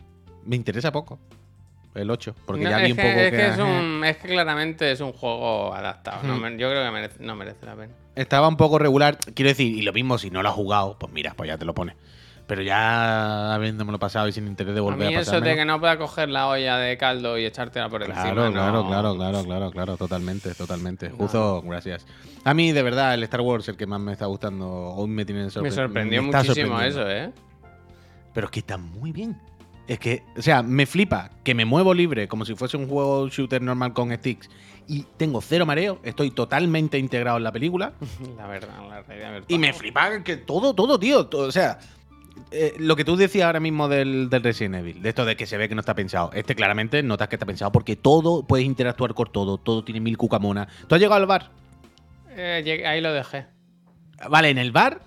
Me 0.46 0.56
interesa 0.56 0.90
poco. 0.90 1.18
El 1.94 2.10
8, 2.10 2.34
porque 2.46 2.64
No, 2.64 2.70
ya 2.70 2.78
vi 2.78 2.92
un 2.92 2.96
que, 2.96 3.02
poco 3.02 3.20
es 3.20 3.30
que, 3.30 3.36
que 3.36 3.46
es, 3.48 3.58
un- 3.58 4.02
es 4.06 4.16
que 4.16 4.28
claramente 4.28 4.90
es 4.90 5.00
un 5.02 5.12
juego 5.12 5.74
adaptado. 5.74 6.22
No 6.22 6.36
yo 6.56 6.70
creo 6.70 6.82
que 6.82 6.90
merece- 6.90 7.18
no 7.20 7.36
merece 7.36 7.66
la 7.66 7.76
pena. 7.76 7.92
estaba 8.16 8.48
un 8.48 8.56
poco 8.56 8.78
regular. 8.78 9.18
Quiero 9.34 9.50
decir, 9.50 9.66
y 9.76 9.82
lo 9.82 9.92
mismo, 9.92 10.16
si 10.16 10.30
no 10.30 10.42
lo 10.42 10.48
has 10.48 10.54
jugado, 10.54 10.96
pues 10.98 11.12
mira, 11.12 11.34
pues 11.36 11.48
ya 11.48 11.58
te 11.58 11.66
lo 11.66 11.74
pones. 11.74 11.94
Pero 12.52 12.60
ya 12.64 13.54
habiéndomelo 13.54 13.98
pasado 13.98 14.28
y 14.28 14.32
sin 14.32 14.46
interés 14.46 14.74
de 14.74 14.80
A 14.80 14.82
volver 14.82 15.08
mí 15.08 15.14
a, 15.14 15.20
eso 15.20 15.30
pasármelo. 15.30 15.50
de 15.52 15.56
que 15.56 15.64
no 15.64 15.80
pueda 15.80 15.96
coger 15.96 16.28
la 16.28 16.48
olla 16.48 16.76
de 16.76 16.98
caldo 16.98 17.38
y 17.38 17.46
echártela 17.46 17.88
por 17.88 18.04
Claro, 18.04 18.20
encima. 18.28 18.52
claro, 18.52 18.82
no- 18.82 18.88
claro, 18.88 19.14
claro, 19.16 19.42
claro, 19.42 19.70
claro, 19.70 19.96
totalmente, 19.96 20.54
totalmente. 20.54 21.08
No. 21.08 21.16
Justo, 21.16 21.62
gracias. 21.62 22.06
A 22.44 22.52
mí, 22.52 22.72
de 22.72 22.82
verdad, 22.82 23.14
el 23.14 23.22
Star 23.22 23.40
Wars, 23.40 23.66
el 23.70 23.78
que 23.78 23.86
más 23.86 24.00
me 24.00 24.12
está 24.12 24.26
gustando, 24.26 24.68
hoy 24.70 25.08
me 25.08 25.24
tiene 25.24 25.44
Me 25.44 25.48
sorpre- 25.48 25.70
sorprendió 25.70 26.20
me 26.20 26.28
está 26.28 26.42
muchísimo 26.42 26.78
eso, 26.82 27.08
¿eh? 27.10 27.32
Pero 28.34 28.48
es 28.48 28.50
que 28.50 28.60
está 28.60 28.76
muy 28.76 29.12
bien. 29.12 29.40
Es 29.88 29.98
que, 29.98 30.22
o 30.36 30.42
sea, 30.42 30.62
me 30.62 30.84
flipa 30.84 31.30
que 31.44 31.54
me 31.54 31.64
muevo 31.64 31.94
libre 31.94 32.28
como 32.28 32.44
si 32.44 32.54
fuese 32.54 32.76
un 32.76 32.86
juego 32.86 33.28
shooter 33.28 33.62
normal 33.62 33.94
con 33.94 34.14
sticks 34.14 34.50
y 34.86 35.06
tengo 35.16 35.40
cero 35.40 35.64
mareo, 35.64 36.00
estoy 36.02 36.30
totalmente 36.32 36.98
integrado 36.98 37.38
en 37.38 37.44
la 37.44 37.52
película 37.52 37.94
La 38.36 38.46
verdad, 38.46 38.74
la 38.90 39.00
realidad 39.00 39.32
virtual. 39.32 39.46
y 39.48 39.58
me 39.58 39.72
flipa 39.72 40.22
que 40.22 40.36
todo, 40.36 40.74
todo, 40.74 40.98
tío. 40.98 41.24
todo, 41.28 41.48
o 41.48 41.52
sea, 41.52 41.78
eh, 42.50 42.74
lo 42.78 42.96
que 42.96 43.04
tú 43.04 43.16
decías 43.16 43.46
ahora 43.46 43.60
mismo 43.60 43.88
del, 43.88 44.28
del 44.28 44.42
Resident 44.42 44.76
Evil, 44.76 45.02
de 45.02 45.08
esto 45.08 45.24
de 45.24 45.36
que 45.36 45.46
se 45.46 45.56
ve 45.56 45.68
que 45.68 45.74
no 45.74 45.80
está 45.80 45.94
pensado. 45.94 46.30
Este 46.34 46.54
claramente 46.54 47.02
notas 47.02 47.28
que 47.28 47.36
está 47.36 47.46
pensado 47.46 47.72
porque 47.72 47.96
todo, 47.96 48.46
puedes 48.46 48.66
interactuar 48.66 49.14
con 49.14 49.30
todo, 49.32 49.58
todo 49.58 49.84
tiene 49.84 50.00
mil 50.00 50.16
cucamonas. 50.16 50.68
¿Tú 50.86 50.94
has 50.94 51.00
llegado 51.00 51.20
al 51.20 51.26
bar? 51.26 51.50
Eh, 52.30 52.84
ahí 52.86 53.00
lo 53.00 53.12
dejé. 53.12 53.46
Vale, 54.28 54.50
en 54.50 54.58
el 54.58 54.72
bar 54.72 55.00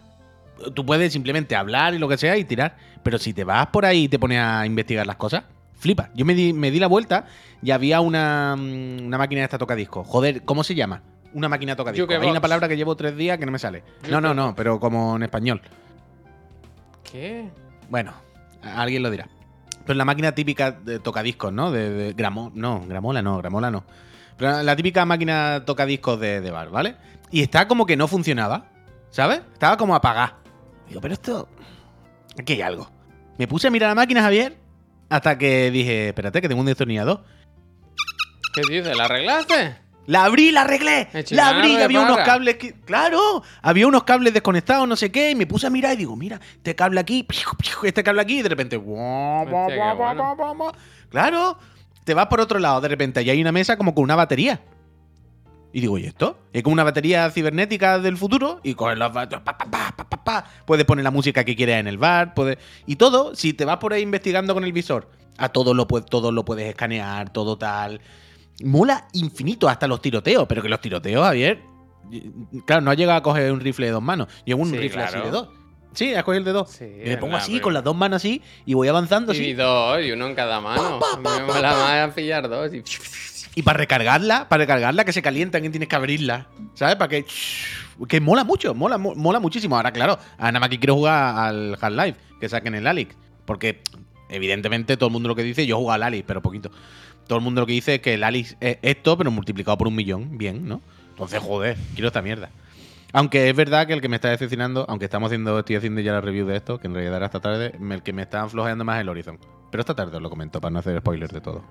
tú 0.74 0.86
puedes 0.86 1.14
simplemente 1.14 1.56
hablar 1.56 1.94
y 1.94 2.00
lo 2.00 2.08
que 2.08 2.18
sea 2.18 2.38
y 2.38 2.46
tirar. 2.46 2.78
Pero 3.04 3.18
si 3.18 3.34
te 3.34 3.44
vas 3.44 3.68
por 3.68 3.86
ahí 3.86 4.04
y 4.04 4.10
te 4.10 4.20
pones 4.20 4.40
a 4.40 4.66
investigar 4.66 5.06
las 5.06 5.18
cosas, 5.18 5.44
flipa. 5.78 6.10
Yo 6.16 6.26
me 6.26 6.34
di, 6.34 6.54
me 6.54 6.72
di 6.72 6.80
la 6.80 6.88
vuelta 6.88 7.26
y 7.62 7.72
había 7.72 8.02
una, 8.02 8.56
mm, 8.58 9.06
una 9.06 9.18
máquina 9.18 9.42
de 9.42 9.46
esta 9.46 9.58
tocadisco. 9.58 10.04
Joder, 10.04 10.44
¿cómo 10.44 10.64
se 10.64 10.76
llama? 10.76 11.02
Una 11.34 11.50
máquina 11.50 11.76
tocadisco. 11.76 12.12
Hay 12.12 12.30
una 12.30 12.42
palabra 12.42 12.68
que 12.68 12.78
llevo 12.78 12.96
tres 12.96 13.16
días 13.16 13.38
que 13.38 13.46
no 13.46 13.52
me 13.52 13.60
sale. 13.60 13.84
No, 14.10 14.22
no, 14.22 14.34
no, 14.34 14.56
pero 14.56 14.80
como 14.80 15.18
en 15.18 15.24
español. 15.24 15.62
¿Qué? 17.16 17.50
Bueno, 17.90 18.12
alguien 18.62 19.02
lo 19.02 19.10
dirá. 19.10 19.30
Pero 19.86 19.96
la 19.96 20.04
máquina 20.04 20.34
típica 20.34 20.72
de 20.72 21.00
tocadiscos, 21.00 21.54
¿no? 21.54 21.72
De, 21.72 21.90
de 21.90 22.14
gramo, 22.14 22.52
no, 22.54 22.86
gramola 22.86 23.22
no, 23.22 23.38
gramola 23.38 23.72
no. 23.72 23.86
Pero 24.36 24.62
la 24.64 24.76
típica 24.76 25.06
máquina 25.06 25.64
tocadiscos 25.66 26.20
de, 26.20 26.42
de 26.42 26.52
bar, 26.52 26.72
¿vale? 26.72 26.98
Y 27.32 27.42
está 27.42 27.70
como 27.70 27.86
que 27.86 27.96
no 27.96 28.10
funcionaba, 28.10 28.66
¿sabes? 29.12 29.40
Estaba 29.54 29.78
como 29.78 29.96
apagada. 29.96 30.40
Digo, 30.90 31.00
pero 31.00 31.14
esto... 31.14 31.48
Aquí 32.38 32.54
hay 32.54 32.62
algo. 32.64 32.92
Me 33.38 33.48
puse 33.48 33.68
a 33.68 33.72
mirar 33.72 33.92
la 33.92 33.96
máquina, 33.96 34.22
Javier, 34.22 34.58
hasta 35.08 35.38
que 35.38 35.72
dije, 35.72 36.10
espérate, 36.10 36.42
que 36.42 36.50
tengo 36.50 36.60
un 36.60 36.68
destornillador. 36.68 37.24
¿Qué 38.54 38.62
dices? 38.70 38.98
¿La 38.98 39.06
arreglaste? 39.06 39.78
La 40.08 40.26
abrí, 40.26 40.52
la 40.52 40.62
arreglé. 40.62 41.08
La 41.32 41.50
abrí, 41.50 41.74
y 41.74 41.82
había 41.82 42.02
unos 42.02 42.18
cables 42.20 42.58
que. 42.58 42.74
Claro, 42.86 43.44
había 43.62 43.88
unos 43.88 44.04
cables 44.04 44.34
desconectados, 44.34 44.88
no 44.88 44.96
sé 44.96 45.12
qué. 45.12 45.32
Y 45.32 45.36
me 45.36 45.48
puse 45.48 45.68
a 45.68 45.70
mirar 45.70 45.94
y 45.94 45.98
digo, 45.98 46.16
mira, 46.16 46.40
este 46.58 46.76
cable 46.76 47.00
aquí, 47.00 47.26
este 47.84 48.04
cable 48.04 48.22
aquí, 48.22 48.40
y 48.40 48.42
de 48.42 48.50
repente. 48.50 48.78
Claro, 51.10 51.58
te 52.04 52.14
vas 52.14 52.28
por 52.28 52.40
otro 52.40 52.60
lado, 52.60 52.82
de 52.82 52.88
repente, 52.88 53.22
y 53.24 53.30
hay 53.30 53.42
una 53.42 53.52
mesa 53.52 53.78
como 53.78 53.96
con 53.96 54.04
una 54.04 54.16
batería. 54.16 54.62
Y 55.74 55.82
digo, 55.82 55.98
¿y 55.98 56.06
esto? 56.06 56.40
Es 56.54 56.64
como 56.64 56.74
una 56.74 56.86
batería 56.86 57.30
cibernética 57.32 58.00
del 58.00 58.16
futuro 58.16 58.62
y 58.64 58.76
coges 58.76 58.98
los 58.98 59.12
pa, 59.12 59.28
pa, 59.28 59.44
pa, 59.44 59.58
pa, 59.58 59.94
pa, 59.98 60.10
pa, 60.10 60.24
pa. 60.24 60.46
Puedes 60.66 60.86
poner 60.86 61.04
la 61.04 61.12
música 61.12 61.44
que 61.44 61.54
quieras 61.54 61.82
en 61.82 61.88
el 61.88 61.98
bar, 61.98 62.34
puedes... 62.34 62.58
Y 62.86 62.96
todo, 62.96 63.36
si 63.36 63.52
te 63.52 63.66
vas 63.66 63.76
por 63.76 63.92
ahí 63.92 64.02
investigando 64.02 64.54
con 64.54 64.64
el 64.64 64.72
visor, 64.72 65.12
a 65.38 65.50
todo 65.50 65.74
lo, 65.74 65.86
todo 65.86 66.32
lo 66.32 66.46
puedes 66.46 66.70
escanear, 66.70 67.30
todo 67.30 67.58
tal. 67.58 68.00
Mola 68.64 69.08
infinito 69.14 69.68
hasta 69.68 69.88
los 69.88 70.02
tiroteos, 70.02 70.46
pero 70.48 70.62
que 70.62 70.70
los 70.70 70.80
tiroteos, 70.82 71.24
Javier... 71.26 71.62
Claro, 72.66 72.82
no 72.84 72.92
has 72.92 72.98
llegado 72.98 73.18
a 73.18 73.24
coger 73.24 73.52
un 73.52 73.60
rifle 73.60 73.88
de 73.88 73.92
dos 73.92 74.02
manos. 74.04 74.28
Llevo 74.46 74.62
un 74.62 74.70
Sí, 74.70 74.78
rifle 74.78 75.02
así 75.04 75.18
de 75.18 75.32
dos. 75.32 75.50
Sí, 75.94 76.14
has 76.14 76.24
cogido 76.24 76.40
el 76.40 76.46
de 76.46 76.52
dos. 76.52 76.70
Sí, 76.70 76.86
y 77.04 77.10
me 77.10 77.18
pongo 77.18 77.36
así, 77.36 77.54
pero- 77.54 77.64
con 77.64 77.74
las 77.74 77.84
dos 77.84 77.96
manos 77.96 78.18
así, 78.18 78.42
y 78.66 78.74
voy 78.76 78.88
avanzando 78.88 79.34
Y 79.34 79.38
así. 79.38 79.54
dos, 79.54 80.04
y 80.04 80.12
uno 80.12 80.28
en 80.28 80.36
cada 80.36 80.62
mano. 80.62 81.00
A 81.02 81.18
mí 81.18 81.24
me 81.24 81.44
mola 81.46 81.74
más 82.06 82.14
pillar 82.14 82.48
dos. 82.48 82.72
Y... 82.74 82.84
Y 83.58 83.62
para 83.64 83.78
recargarla, 83.78 84.48
para 84.50 84.64
recargarla 84.64 85.04
que 85.06 85.14
se 85.14 85.22
calientan 85.22 85.64
y 85.66 85.70
tienes 85.70 85.88
que 85.90 85.96
abrirla. 85.96 86.48
¿Sabes? 86.76 86.96
Para 86.98 87.08
que. 87.10 87.26
Que 88.10 88.20
mola 88.20 88.44
mucho, 88.44 88.76
mola, 88.76 88.98
mo- 88.98 89.16
mola 89.16 89.40
muchísimo. 89.40 89.78
Ahora, 89.78 89.92
claro, 89.94 90.20
nada 90.38 90.60
más 90.60 90.68
que 90.70 90.78
quiero 90.78 90.96
jugar 90.96 91.38
al 91.38 91.78
Half-Life, 91.80 92.20
que 92.42 92.50
saquen 92.50 92.76
el 92.76 92.86
Alix. 92.86 93.16
Porque, 93.46 93.82
evidentemente, 94.30 94.98
todo 94.98 95.08
el 95.08 95.14
mundo 95.14 95.30
lo 95.30 95.36
que 95.36 95.44
dice, 95.44 95.66
yo 95.66 95.78
juego 95.78 95.92
al 95.94 96.04
Alix, 96.04 96.26
pero 96.28 96.42
poquito. 96.42 96.70
Todo 97.28 97.40
el 97.40 97.44
mundo 97.44 97.62
lo 97.62 97.68
que 97.68 97.74
dice 97.74 97.96
es 97.96 98.02
que 98.02 98.14
el 98.14 98.24
Alix 98.24 98.56
es 98.60 98.78
esto, 98.82 99.18
pero 99.18 99.32
multiplicado 99.32 99.78
por 99.78 99.88
un 99.88 99.96
millón. 99.96 100.38
Bien, 100.38 100.68
¿no? 100.68 100.82
Entonces, 101.10 101.40
joder, 101.42 101.78
quiero 101.94 102.08
esta 102.08 102.22
mierda. 102.22 102.50
Aunque 103.14 103.50
es 103.50 103.56
verdad 103.56 103.88
que 103.88 103.94
el 103.94 104.02
que 104.02 104.10
me 104.10 104.18
está 104.18 104.30
decepcionando, 104.30 104.86
aunque 104.90 105.06
estamos 105.06 105.28
haciendo, 105.28 105.58
estoy 105.58 105.78
haciendo 105.78 106.02
ya 106.02 106.12
la 106.12 106.22
review 106.22 106.46
de 106.46 106.58
esto, 106.58 106.80
que 106.80 106.88
en 106.88 106.94
realidad 106.94 107.16
era 107.16 107.28
esta 107.28 107.40
tarde, 107.40 107.74
el 107.80 108.04
que 108.04 108.12
me 108.12 108.22
está 108.22 108.48
flojeando 108.50 108.84
más 108.84 108.98
es 108.98 109.02
el 109.02 109.10
Horizon. 109.10 109.40
Pero 109.72 109.82
esta 109.82 109.96
tarde 109.96 110.18
os 110.18 110.22
lo 110.22 110.30
comento, 110.30 110.60
para 110.60 110.72
no 110.72 110.80
hacer 110.80 111.00
spoilers 111.00 111.32
de 111.32 111.42
todo. 111.42 111.64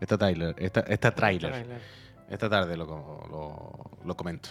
Esta 0.00 0.16
trailer, 0.16 0.54
esta, 0.58 0.80
esta 0.80 1.14
trailer. 1.14 1.66
Esta 2.30 2.48
tarde 2.48 2.76
lo, 2.76 2.86
lo, 2.86 3.90
lo 4.04 4.16
comento. 4.16 4.48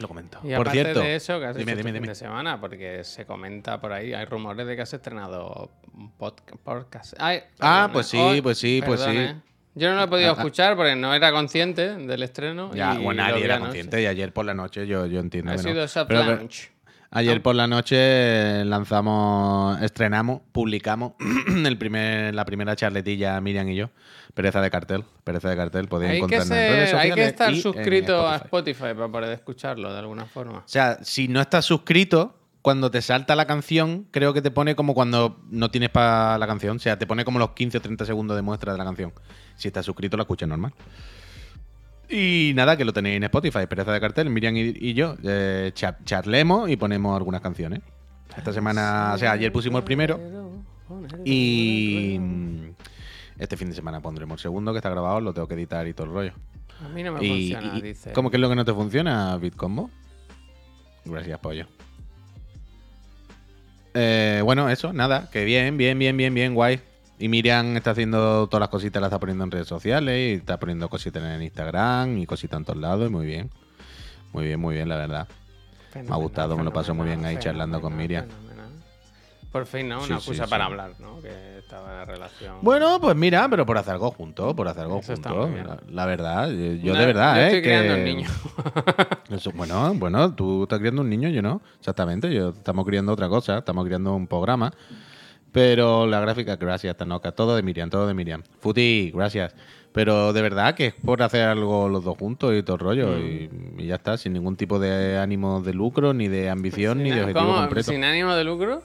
Lo 0.00 0.08
comento. 0.08 0.38
Y 0.42 0.48
por 0.48 0.66
aparte 0.68 0.70
cierto, 0.72 1.00
de 1.00 1.14
eso, 1.14 1.38
que 1.38 1.46
has 1.46 1.56
dime, 1.56 1.72
hecho 1.72 1.78
dime, 1.78 1.80
este 1.80 1.92
fin 1.92 1.94
dime. 1.94 2.08
de 2.08 2.14
semana, 2.14 2.60
porque 2.60 3.04
se 3.04 3.26
comenta 3.26 3.80
por 3.80 3.92
ahí, 3.92 4.12
hay 4.14 4.24
rumores 4.24 4.66
de 4.66 4.74
que 4.74 4.82
has 4.82 4.92
estrenado 4.94 5.70
un 5.94 6.10
podca- 6.18 6.56
podcast. 6.64 7.14
Ay, 7.18 7.40
Ah, 7.60 7.86
perdona. 7.88 7.92
pues 7.92 8.06
sí, 8.06 8.16
Hoy- 8.18 8.40
pues 8.40 8.58
sí, 8.58 8.82
pues 8.84 9.00
sí. 9.02 9.10
¿eh? 9.10 9.36
Yo 9.74 9.90
no 9.90 9.96
lo 9.96 10.02
he 10.04 10.08
podido 10.08 10.30
Ah, 10.30 10.34
ah. 10.36 10.40
escuchar 10.40 10.74
porque 10.74 10.96
no 10.96 11.14
era 11.14 11.30
consciente 11.32 11.94
del 11.96 12.22
estreno. 12.22 12.72
ya, 12.74 12.94
y 12.94 13.04
bueno, 13.04 13.22
nadie 13.22 13.44
era 13.44 13.60
consciente 13.60 14.02
y 14.02 14.06
ayer 14.06 14.32
por 14.32 14.44
la 14.46 14.54
noche 14.54 14.86
yo, 14.86 15.06
yo 15.06 15.20
entiendo. 15.20 15.52
Ha 15.52 15.56
que 15.56 15.62
no. 15.62 15.68
sido 15.68 15.86
soft 15.86 16.08
Pero- 16.08 16.20
pero 16.22 16.36
launch. 16.36 16.70
Ayer 17.10 17.42
por 17.42 17.54
la 17.54 17.66
noche 17.66 18.64
lanzamos, 18.64 19.80
estrenamos, 19.82 20.40
publicamos 20.52 21.12
el 21.64 21.78
primer, 21.78 22.34
la 22.34 22.44
primera 22.44 22.76
charletilla 22.76 23.40
Miriam 23.40 23.68
y 23.68 23.76
yo. 23.76 23.90
Pereza 24.34 24.60
de 24.60 24.70
cartel, 24.70 25.04
pereza 25.24 25.50
de 25.50 25.56
cartel. 25.56 25.88
Podéis 25.88 26.22
Hay 26.22 26.28
que, 26.28 26.36
en 26.36 26.48
redes 26.48 26.94
hay 26.94 27.12
que 27.12 27.24
estar 27.24 27.54
suscrito 27.56 28.28
a 28.28 28.36
Spotify. 28.36 28.84
Spotify 28.84 28.94
para 28.94 29.08
poder 29.08 29.32
escucharlo 29.32 29.92
de 29.92 29.98
alguna 29.98 30.24
forma. 30.24 30.58
O 30.58 30.62
sea, 30.68 30.98
si 31.02 31.26
no 31.26 31.40
estás 31.40 31.64
suscrito, 31.64 32.36
cuando 32.62 32.90
te 32.90 33.02
salta 33.02 33.34
la 33.34 33.46
canción, 33.46 34.06
creo 34.10 34.32
que 34.34 34.42
te 34.42 34.50
pone 34.50 34.76
como 34.76 34.94
cuando 34.94 35.40
no 35.50 35.70
tienes 35.70 35.90
para 35.90 36.38
la 36.38 36.46
canción. 36.46 36.76
O 36.76 36.80
sea, 36.80 36.98
te 36.98 37.06
pone 37.06 37.24
como 37.24 37.38
los 37.38 37.50
15 37.50 37.78
o 37.78 37.80
30 37.80 38.04
segundos 38.04 38.36
de 38.36 38.42
muestra 38.42 38.72
de 38.72 38.78
la 38.78 38.84
canción. 38.84 39.12
Si 39.56 39.68
estás 39.68 39.86
suscrito, 39.86 40.16
la 40.16 40.24
escuchas 40.24 40.48
normal. 40.48 40.72
Y 42.10 42.52
nada, 42.54 42.76
que 42.76 42.84
lo 42.84 42.92
tenéis 42.92 43.16
en 43.18 43.24
Spotify, 43.24 43.66
Pereza 43.68 43.92
de 43.92 44.00
Cartel, 44.00 44.30
Miriam 44.30 44.56
y, 44.56 44.74
y 44.76 44.94
yo. 44.94 45.14
eh, 45.22 45.70
cha- 45.74 45.96
charlemos 46.04 46.68
y 46.68 46.76
ponemos 46.76 47.16
algunas 47.16 47.40
canciones. 47.40 47.80
Esta 48.36 48.52
semana, 48.52 49.12
o 49.14 49.18
sea, 49.18 49.32
ayer 49.32 49.52
pusimos 49.52 49.78
el 49.80 49.84
primero. 49.84 50.18
Y 51.24 52.16
mm, 52.18 52.74
este 53.38 53.56
fin 53.56 53.68
de 53.68 53.74
semana 53.74 54.00
pondremos 54.00 54.38
el 54.38 54.42
segundo 54.42 54.72
que 54.72 54.78
está 54.78 54.90
grabado, 54.90 55.20
lo 55.20 55.32
tengo 55.32 55.46
que 55.46 55.54
editar 55.54 55.86
y 55.86 55.94
todo 55.94 56.06
el 56.08 56.12
rollo. 56.12 56.32
A 56.84 56.88
mí 56.88 57.02
no 57.02 57.12
me 57.12 57.24
Y, 57.24 57.28
funciona, 57.28 57.76
y- 57.78 57.82
dice. 57.82 58.12
¿Cómo 58.12 58.30
que 58.30 58.36
es 58.38 58.40
lo 58.40 58.48
que 58.48 58.56
no 58.56 58.64
te 58.64 58.72
funciona, 58.72 59.36
Bitcombo? 59.36 59.90
Gracias, 61.04 61.38
pollo. 61.38 61.66
Eh, 63.94 64.40
bueno, 64.44 64.68
eso, 64.68 64.92
nada, 64.92 65.28
que 65.30 65.44
bien, 65.44 65.76
bien, 65.76 65.98
bien, 65.98 66.16
bien, 66.16 66.32
bien, 66.34 66.54
guay. 66.54 66.80
Y 67.20 67.28
Miriam 67.28 67.76
está 67.76 67.90
haciendo 67.90 68.46
todas 68.48 68.60
las 68.60 68.68
cositas, 68.70 69.00
las 69.00 69.08
está 69.08 69.20
poniendo 69.20 69.44
en 69.44 69.50
redes 69.50 69.68
sociales 69.68 70.16
y 70.18 70.32
está 70.40 70.58
poniendo 70.58 70.88
cositas 70.88 71.22
en 71.22 71.42
Instagram 71.42 72.16
y 72.18 72.26
cositas 72.26 72.58
en 72.58 72.64
todos 72.64 72.78
lados 72.80 73.08
y 73.08 73.12
muy 73.12 73.26
bien. 73.26 73.50
Muy 74.32 74.44
bien, 74.46 74.58
muy 74.58 74.74
bien, 74.74 74.88
la 74.88 74.96
verdad. 74.96 75.28
Fenomenal, 75.90 76.08
me 76.08 76.14
ha 76.14 76.18
gustado, 76.24 76.56
me 76.56 76.64
lo 76.64 76.72
paso 76.72 76.94
muy 76.94 77.06
bien 77.06 77.24
ahí 77.24 77.36
charlando 77.38 77.80
con 77.80 77.94
Miriam. 77.96 78.26
fenomenal. 78.26 78.70
Por 79.52 79.66
fin, 79.66 79.88
¿no? 79.88 79.98
Una 79.98 80.06
sí, 80.06 80.12
excusa 80.14 80.44
sí. 80.44 80.50
para 80.50 80.66
hablar, 80.66 80.92
¿no? 81.00 81.20
Que 81.20 81.58
estaba 81.58 81.90
en 81.90 81.96
la 81.98 82.04
relación. 82.04 82.54
Bueno, 82.62 83.00
pues 83.00 83.16
mira, 83.16 83.48
pero 83.50 83.66
por 83.66 83.76
hacer 83.76 83.94
algo 83.94 84.12
juntos, 84.12 84.54
por 84.54 84.68
hacer 84.68 84.84
algo 84.84 85.02
juntos. 85.02 85.50
La, 85.66 85.78
la 85.90 86.06
verdad, 86.06 86.48
yo, 86.50 86.92
Una- 86.92 87.00
de 87.00 87.06
verdad, 87.06 87.34
yo 87.34 87.40
¿eh? 87.42 87.46
estoy 87.46 87.62
que- 87.62 87.68
criando 87.68 87.94
un 87.96 88.04
niño. 88.04 88.28
Eso, 89.30 89.50
bueno, 89.52 89.92
bueno, 89.94 90.32
tú 90.34 90.62
estás 90.62 90.78
criando 90.78 91.02
un 91.02 91.10
niño, 91.10 91.28
yo 91.28 91.42
no. 91.42 91.60
Exactamente, 91.80 92.32
yo 92.32 92.50
estamos 92.50 92.86
criando 92.86 93.12
otra 93.12 93.28
cosa, 93.28 93.58
estamos 93.58 93.84
criando 93.84 94.14
un 94.14 94.26
programa. 94.28 94.72
Pero 95.52 96.06
la 96.06 96.20
gráfica, 96.20 96.56
gracias, 96.56 96.96
Tanoka, 96.96 97.32
todo 97.32 97.56
de 97.56 97.62
Miriam, 97.62 97.90
todo 97.90 98.06
de 98.06 98.14
Miriam. 98.14 98.42
Futi, 98.60 99.10
gracias. 99.14 99.54
Pero 99.92 100.32
de 100.32 100.42
verdad 100.42 100.74
que 100.74 100.86
es 100.86 100.94
por 100.94 101.22
hacer 101.22 101.42
algo 101.42 101.88
los 101.88 102.04
dos 102.04 102.16
juntos 102.16 102.54
y 102.56 102.62
todo 102.62 102.76
el 102.76 102.80
rollo. 102.80 103.18
Y, 103.18 103.50
y 103.78 103.86
ya 103.86 103.96
está, 103.96 104.16
sin 104.16 104.32
ningún 104.32 104.56
tipo 104.56 104.78
de 104.78 105.18
ánimo 105.18 105.60
de 105.62 105.74
lucro, 105.74 106.14
ni 106.14 106.28
de 106.28 106.48
ambición, 106.48 107.02
ni 107.02 107.10
de 107.10 107.22
objetivo 107.22 107.46
¿Cómo? 107.46 107.82
¿Sin 107.82 108.04
ánimo 108.04 108.34
de 108.34 108.44
lucro? 108.44 108.82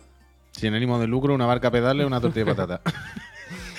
Sin 0.51 0.73
ánimo 0.73 0.99
de 0.99 1.07
lucro, 1.07 1.35
una 1.35 1.45
barca 1.45 1.67
a 1.67 1.71
pedales, 1.71 2.07
una 2.07 2.19
tortilla 2.19 2.45
de 2.45 2.55
patata. 2.55 2.81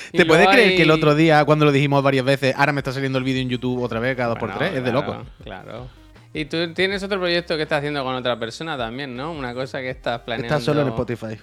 ¿Te 0.12 0.24
puedes 0.24 0.46
creer 0.48 0.70
hay- 0.70 0.76
que 0.76 0.82
el 0.82 0.90
otro 0.90 1.14
día, 1.14 1.44
cuando 1.44 1.64
lo 1.64 1.72
dijimos 1.72 2.02
varias 2.02 2.24
veces, 2.24 2.54
ahora 2.56 2.72
me 2.72 2.80
está 2.80 2.92
saliendo 2.92 3.18
el 3.18 3.24
vídeo 3.24 3.42
en 3.42 3.48
YouTube 3.48 3.82
otra 3.82 4.00
vez 4.00 4.16
cada 4.16 4.30
dos 4.30 4.38
por 4.38 4.56
tres? 4.56 4.74
Es 4.74 4.84
de 4.84 4.92
loco. 4.92 5.24
Claro. 5.42 5.88
Y 6.32 6.44
tú 6.44 6.74
tienes 6.74 7.02
otro 7.02 7.18
proyecto 7.18 7.56
que 7.56 7.62
estás 7.62 7.78
haciendo 7.78 8.04
con 8.04 8.14
otra 8.14 8.38
persona 8.38 8.76
también, 8.76 9.16
¿no? 9.16 9.32
Una 9.32 9.54
cosa 9.54 9.80
que 9.80 9.90
estás 9.90 10.20
planeando. 10.20 10.54
Está 10.54 10.64
solo 10.64 10.82
en 10.82 10.88
Spotify. 10.88 11.38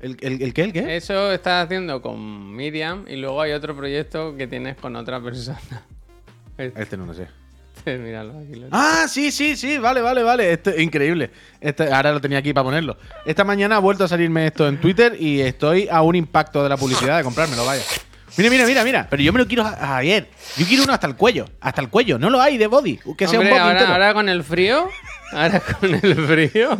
¿El, 0.00 0.16
el, 0.20 0.42
el 0.42 0.54
qué? 0.54 0.62
¿El 0.62 0.72
qué? 0.72 0.96
Eso 0.96 1.32
estás 1.32 1.64
haciendo 1.66 2.00
con 2.02 2.54
Miriam 2.54 3.04
y 3.08 3.16
luego 3.16 3.40
hay 3.42 3.52
otro 3.52 3.76
proyecto 3.76 4.36
que 4.36 4.46
tienes 4.46 4.76
con 4.76 4.94
otra 4.96 5.20
persona. 5.20 5.60
Este, 6.58 6.82
Este 6.82 6.96
no 6.96 7.06
lo 7.06 7.14
sé. 7.14 7.28
míralo 7.86 8.36
aquí. 8.40 8.56
lo- 8.58 8.66
Ah, 8.72 9.06
sí, 9.08 9.30
sí, 9.30 9.56
sí, 9.56 9.78
vale, 9.78 10.00
vale, 10.00 10.24
vale. 10.24 10.52
Esto 10.52 10.70
es 10.70 10.80
increíble. 10.80 11.30
Este, 11.60 11.92
ahora 11.92 12.10
lo 12.10 12.20
tenía 12.20 12.38
aquí 12.38 12.52
para 12.52 12.64
ponerlo. 12.64 12.96
Esta 13.24 13.44
mañana 13.44 13.76
ha 13.76 13.78
vuelto 13.78 14.02
a 14.02 14.08
salirme 14.08 14.44
esto 14.48 14.66
en 14.66 14.80
Twitter 14.80 15.16
y 15.20 15.40
estoy 15.40 15.88
a 15.88 16.02
un 16.02 16.16
impacto 16.16 16.60
de 16.64 16.68
la 16.68 16.76
publicidad 16.76 17.16
de 17.16 17.22
comprármelo, 17.22 17.64
vaya. 17.64 17.82
Mira, 18.36 18.50
mira, 18.50 18.66
mira, 18.66 18.82
mira. 18.84 19.06
Pero 19.08 19.22
yo 19.22 19.32
me 19.32 19.38
lo 19.38 19.46
quiero 19.46 19.64
ayer. 19.80 20.28
Yo 20.56 20.66
quiero 20.66 20.82
uno 20.82 20.92
hasta 20.92 21.06
el 21.06 21.14
cuello. 21.14 21.44
Hasta 21.60 21.80
el 21.80 21.88
cuello. 21.90 22.18
No 22.18 22.28
lo 22.28 22.40
hay 22.40 22.58
de 22.58 22.66
body. 22.66 22.98
Que 23.16 23.28
sea 23.28 23.38
Hombre, 23.38 23.52
un 23.54 23.58
body 23.58 23.60
ahora, 23.68 23.78
entero. 23.78 23.92
ahora 23.92 24.14
con 24.14 24.28
el 24.28 24.42
frío. 24.42 24.88
Ahora 25.30 25.60
con 25.60 25.94
el 25.94 26.14
frío. 26.26 26.76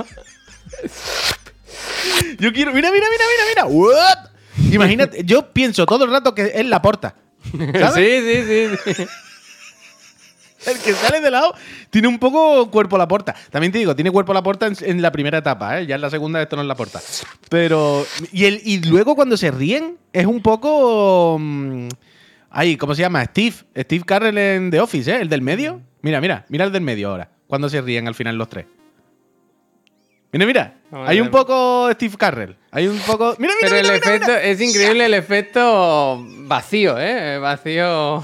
Yo 2.38 2.52
quiero. 2.52 2.72
Mira, 2.72 2.90
mira, 2.92 3.06
mira, 3.10 3.24
mira, 3.32 3.44
mira. 3.48 3.66
What? 3.66 4.72
Imagínate, 4.72 5.22
yo 5.24 5.52
pienso 5.52 5.86
todo 5.86 6.04
el 6.04 6.10
rato 6.10 6.34
que 6.34 6.52
es 6.54 6.66
la 6.66 6.82
porta. 6.82 7.14
¿Sabes? 7.78 7.94
Sí, 7.94 8.74
sí, 8.84 8.94
sí. 8.94 9.06
El 10.66 10.76
que 10.78 10.92
sale 10.92 11.20
de 11.20 11.30
lado 11.30 11.54
tiene 11.90 12.08
un 12.08 12.18
poco 12.18 12.68
cuerpo 12.70 12.96
a 12.96 12.98
la 12.98 13.06
porta. 13.08 13.34
También 13.50 13.72
te 13.72 13.78
digo, 13.78 13.94
tiene 13.94 14.10
cuerpo 14.10 14.32
a 14.32 14.34
la 14.34 14.42
porta 14.42 14.66
en, 14.66 14.76
en 14.82 15.00
la 15.00 15.12
primera 15.12 15.38
etapa, 15.38 15.80
¿eh? 15.80 15.86
Ya 15.86 15.94
en 15.94 16.00
la 16.00 16.10
segunda 16.10 16.42
esto 16.42 16.56
no 16.56 16.62
es 16.62 16.68
la 16.68 16.74
porta. 16.74 17.00
Pero. 17.48 18.04
Y, 18.32 18.44
el, 18.44 18.60
y 18.64 18.82
luego 18.82 19.14
cuando 19.14 19.36
se 19.36 19.50
ríen, 19.50 19.96
es 20.12 20.26
un 20.26 20.42
poco. 20.42 21.38
mm, 21.40 21.88
Ay, 22.50 22.76
¿cómo 22.76 22.94
se 22.94 23.02
llama? 23.02 23.24
Steve. 23.24 23.54
Steve 23.76 24.04
Carrell 24.04 24.36
en 24.36 24.70
The 24.70 24.80
Office, 24.80 25.10
¿eh? 25.12 25.20
El 25.20 25.28
del 25.28 25.42
medio. 25.42 25.80
Mira, 26.02 26.20
mira, 26.20 26.44
mira 26.48 26.64
el 26.64 26.72
del 26.72 26.82
medio 26.82 27.10
ahora. 27.10 27.30
Cuando 27.46 27.68
se 27.68 27.80
ríen 27.80 28.08
al 28.08 28.14
final 28.14 28.36
los 28.36 28.48
tres. 28.48 28.66
Mira, 30.32 30.46
mira. 30.46 30.74
Vamos 30.90 31.08
Hay 31.08 31.20
un 31.20 31.30
poco 31.30 31.90
Steve 31.92 32.16
Carrell. 32.18 32.56
Hay 32.70 32.86
un 32.86 32.98
poco. 33.00 33.34
Mira, 33.38 33.54
mira, 33.54 33.68
Pero 33.68 33.76
el 33.76 33.82
mira, 33.82 33.94
mira, 33.94 34.16
efecto, 34.16 34.36
es 34.36 34.60
increíble 34.60 35.06
el 35.06 35.14
efecto 35.14 36.24
vacío, 36.46 36.98
¿eh? 36.98 37.38
Vacío. 37.38 38.22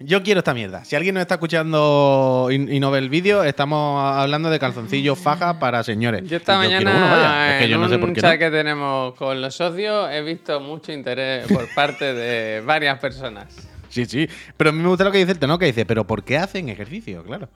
Yo 0.00 0.22
quiero 0.22 0.40
esta 0.40 0.54
mierda. 0.54 0.84
Si 0.84 0.96
alguien 0.96 1.14
nos 1.14 1.22
está 1.22 1.34
escuchando 1.34 2.48
y, 2.50 2.76
y 2.76 2.80
no 2.80 2.90
ve 2.90 2.98
el 2.98 3.08
vídeo, 3.08 3.44
estamos 3.44 4.02
hablando 4.04 4.50
de 4.50 4.58
calzoncillos 4.58 5.18
faja 5.18 5.58
para 5.60 5.84
señores. 5.84 6.24
Yo 6.24 6.36
esta 6.36 6.58
mañana 6.58 6.78
quiero 6.78 6.96
uno, 6.96 7.10
vaya. 7.10 7.54
Es 7.54 7.58
que 7.58 7.64
en 7.64 7.70
yo 7.70 7.78
no 7.78 7.88
sé 7.88 7.98
por 7.98 8.08
un 8.08 8.14
chat 8.16 8.32
no. 8.32 8.38
que 8.38 8.50
tenemos 8.50 9.14
con 9.14 9.40
los 9.40 9.54
socios 9.54 10.10
he 10.10 10.20
visto 10.22 10.60
mucho 10.60 10.92
interés 10.92 11.46
por 11.46 11.72
parte 11.74 12.12
de 12.12 12.60
varias 12.60 12.98
personas. 12.98 13.54
Sí, 13.88 14.04
sí. 14.06 14.28
Pero 14.56 14.70
a 14.70 14.72
mí 14.72 14.82
me 14.82 14.88
gusta 14.88 15.04
lo 15.04 15.12
que 15.12 15.18
dice 15.18 15.30
el 15.30 15.38
tenor, 15.38 15.60
que 15.60 15.66
dice, 15.66 15.86
¿pero 15.86 16.04
por 16.04 16.24
qué 16.24 16.38
hacen 16.38 16.68
ejercicio? 16.68 17.22
Claro. 17.22 17.48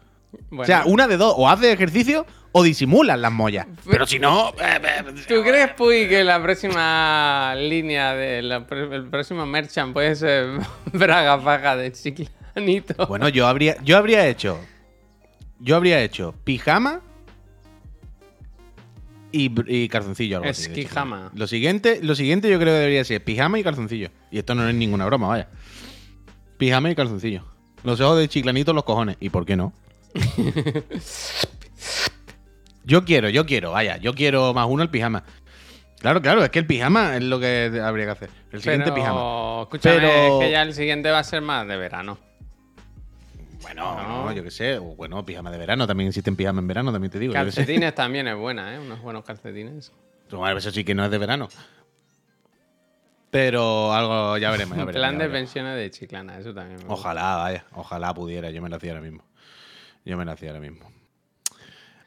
Bueno, 0.51 0.63
O 0.63 0.67
sea, 0.67 0.83
una 0.87 1.07
de 1.09 1.17
dos, 1.17 1.35
o 1.37 1.49
hace 1.49 1.73
ejercicio 1.73 2.27
o 2.53 2.63
disimulan 2.63 3.21
las 3.23 3.33
mollas. 3.33 3.67
Pero 3.89 4.07
si 4.07 4.19
no. 4.19 4.51
eh, 4.51 4.81
eh, 4.83 5.05
¿Tú 5.27 5.43
crees, 5.43 5.73
Puy, 5.75 6.09
que 6.09 6.25
la 6.25 6.43
próxima 6.43 7.55
línea 7.57 8.15
del 8.15 8.51
el 8.53 9.09
próximo 9.11 9.47
merchant 9.47 9.93
puede 9.93 10.15
ser 10.17 10.59
braga 10.93 11.39
faja 11.41 11.77
de 11.77 11.93
chiclanito? 11.93 13.07
Bueno, 13.07 13.29
yo 13.29 13.47
habría, 13.47 13.77
yo 13.83 13.97
habría 13.97 14.27
hecho. 14.27 14.59
Yo 15.61 15.77
habría 15.77 16.01
hecho 16.03 16.35
pijama 16.45 17.01
y, 19.33 19.51
y 19.67 19.89
calzoncillo. 19.89 20.39
Algo 20.39 20.51
así, 20.51 20.69
de. 20.69 20.81
Esquijama. 20.81 21.31
Lo 21.35 21.47
siguiente, 21.47 22.01
lo 22.03 22.15
siguiente 22.15 22.51
yo 22.51 22.59
creo 22.59 22.75
que 22.75 22.79
debería 22.79 23.05
ser 23.05 23.23
pijama 23.25 23.59
y 23.59 23.63
calzoncillo. 23.65 24.11
Y 24.31 24.39
esto 24.39 24.55
no 24.55 24.69
es 24.69 24.75
ninguna 24.75 25.05
broma, 25.07 25.29
vaya. 25.29 25.49
Pijama 26.57 26.91
y 26.91 26.95
calzoncillo. 26.95 27.45
Los 27.85 28.01
ojos 28.01 28.19
de 28.19 28.29
chiclanito 28.29 28.73
los 28.73 28.85
cojones. 28.85 29.17
¿Y 29.21 29.31
por 29.31 29.45
qué 29.47 29.57
no? 29.57 29.73
Yo 32.85 33.05
quiero, 33.05 33.29
yo 33.29 33.45
quiero, 33.47 33.73
vaya. 33.73 33.97
Yo 33.99 34.15
quiero 34.15 34.55
más 34.55 34.67
uno 34.69 34.83
el 34.83 34.91
pijama. 34.91 35.25
Claro, 36.01 36.23
claro, 36.23 36.45
es 36.45 36.51
que 36.51 36.61
el 36.61 36.67
pijama 36.67 37.17
es 37.17 37.23
lo 37.25 37.41
que 37.41 37.81
habría 37.83 38.05
que 38.07 38.11
hacer. 38.13 38.31
El 38.53 38.61
siguiente 38.63 38.85
Pero, 38.93 38.95
pijama. 38.95 39.63
escúchame, 39.63 39.97
Pero- 39.97 40.09
es 40.41 40.45
que 40.47 40.51
ya 40.53 40.63
el 40.63 40.73
siguiente 40.75 41.11
va 41.11 41.19
a 41.19 41.25
ser 41.25 41.43
más 41.43 41.67
de 41.67 41.77
verano. 41.77 42.19
Bueno, 43.63 43.97
No. 44.01 44.25
no, 44.27 44.33
yo 44.33 44.45
qué 44.45 44.51
sé. 44.53 44.79
o 44.79 44.95
Bueno, 44.95 45.25
pijama 45.27 45.51
de 45.51 45.59
verano. 45.59 45.87
También 45.87 46.09
existen 46.09 46.37
pijama 46.37 46.61
en 46.61 46.69
verano, 46.69 46.93
también 46.93 47.11
te 47.11 47.19
digo. 47.19 47.33
Calcetines 47.33 47.95
también 47.95 48.29
es 48.29 48.37
buena, 48.37 48.75
¿eh? 48.75 48.79
Unos 48.79 49.03
buenos 49.03 49.25
calcetines. 49.25 49.93
Bueno, 50.31 50.57
eso 50.59 50.71
sí 50.71 50.85
que 50.85 50.95
no 50.95 51.05
es 51.05 51.11
de 51.11 51.19
verano. 51.19 51.49
Pero 53.31 53.93
algo 53.93 54.39
ya 54.39 54.51
veremos. 54.51 54.79
Ya 54.79 54.85
veremos, 54.87 55.01
plan 55.03 55.19
ya 55.19 55.25
de 55.25 55.31
pensiones 55.31 55.77
de 55.77 55.91
chiclana, 55.91 56.39
eso 56.39 56.55
también. 56.55 56.81
Ojalá, 56.89 57.37
vaya. 57.37 57.67
Ojalá 57.73 58.15
pudiera. 58.15 58.51
Yo 58.51 58.63
me 58.63 58.69
lo 58.71 58.77
hacía 58.77 58.93
ahora 58.93 59.03
mismo. 59.03 59.23
Yo 60.09 60.17
me 60.17 60.25
lo 60.25 60.33
hacía 60.33 60.49
ahora 60.51 60.61
mismo. 60.61 60.91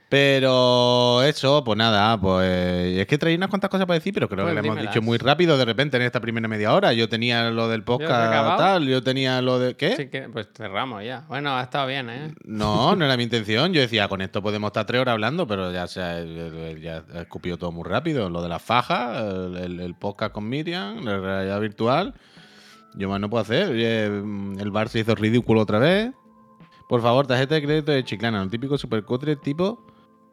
Pero 0.10 1.24
eso, 1.24 1.64
pues 1.64 1.78
nada, 1.78 2.20
pues 2.20 2.98
es 2.98 3.08
que 3.08 3.18
traía 3.18 3.38
unas 3.38 3.48
cuantas 3.50 3.70
cosas 3.70 3.86
para 3.86 3.98
decir, 3.98 4.14
pero 4.14 4.28
creo 4.28 4.44
Pues 4.44 4.54
que 4.58 4.62
le 4.62 4.68
hemos 4.68 4.82
dicho 4.82 5.02
muy 5.02 5.18
rápido 5.18 5.58
de 5.58 5.64
repente 5.64 5.96
en 5.96 6.04
esta 6.04 6.20
primera 6.20 6.50
media 6.50 6.74
hora. 6.74 6.92
Yo 6.92 7.08
tenía 7.08 7.50
lo 7.50 7.70
del 7.70 7.84
podcast 7.86 8.58
tal, 8.58 8.88
yo 8.88 9.02
tenía 9.02 9.42
lo 9.42 9.58
de... 9.58 9.76
¿Qué? 9.78 9.94
Así 9.94 10.10
que, 10.10 10.24
pues 10.24 10.50
cerramos 10.54 11.02
ya. 11.06 11.24
Bueno, 11.30 11.56
ha 11.56 11.62
estado 11.62 11.88
bien, 11.88 12.10
¿eh? 12.10 12.34
No, 12.44 12.94
no 12.98 13.06
era 13.06 13.16
mi 13.16 13.24
intención. 13.24 13.72
Yo 13.72 13.80
decía, 13.80 14.10
con 14.10 14.20
esto 14.20 14.42
podemos 14.42 14.68
estar 14.68 14.86
tres 14.86 15.00
horas 15.00 15.14
hablando, 15.14 15.48
pero 15.48 15.72
ya 15.72 15.88
se 15.88 16.02
ha, 16.02 16.22
ya 16.76 17.06
todo 17.58 17.72
muy 17.72 17.88
rápido. 17.88 18.30
Lo 18.30 18.44
de 18.44 18.50
las 18.50 18.62
fajas, 18.62 19.24
el, 19.24 19.80
el- 19.80 19.96
podcast 19.96 20.34
con 20.34 20.50
Miriam, 20.50 21.06
la 21.06 21.20
realidad 21.20 21.62
virtual. 21.62 22.16
Yo 22.96 23.08
más 23.08 23.22
no 23.22 23.30
puedo 23.30 23.44
hacer. 23.44 23.70
Mm, 23.72 24.60
El 24.60 24.72
bar 24.72 24.90
se 24.90 25.00
hizo 25.00 25.16
ridículo 25.16 25.62
otra 25.62 25.80
vez. 25.80 26.12
Por 26.92 27.02
favor, 27.02 27.26
tarjeta 27.26 27.56
de 27.56 27.62
crédito 27.64 27.94
de 27.94 28.04
Chiclana, 28.04 28.42
un 28.42 28.50
típico 28.50 28.78
supercutre 28.78 29.38
tipo 29.38 29.82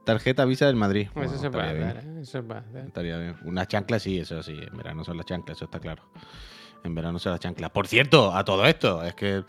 tarjeta 0.05 0.45
Visa 0.45 0.67
del 0.67 0.75
Madrid. 0.75 1.07
Eso 1.15 1.39
se 1.39 1.51
puede 1.53 1.67
estaría 1.69 1.73
bien. 1.85 1.97
hacer, 1.99 2.05
¿eh? 2.11 2.21
Eso 2.21 2.31
se 2.33 2.43
puede 2.43 2.61
hacer. 2.61 2.85
Estaría 2.87 3.17
bien. 3.19 3.37
Unas 3.45 3.69
chanclas 3.69 4.03
sí, 4.03 4.19
eso 4.19 4.43
sí. 4.43 4.59
En 4.61 4.77
verano 4.77 5.05
son 5.05 5.17
las 5.19 5.27
chanclas, 5.27 5.57
eso 5.57 5.67
está 5.67 5.79
claro. 5.79 6.03
En 6.83 6.97
verano 6.97 7.21
son 7.21 7.31
las 7.31 7.39
chanclas. 7.41 7.71
Por 7.71 7.87
cierto, 7.87 8.35
a 8.35 8.45
todo 8.45 8.65
esto, 8.67 9.05
es 9.05 9.15
que 9.15 9.45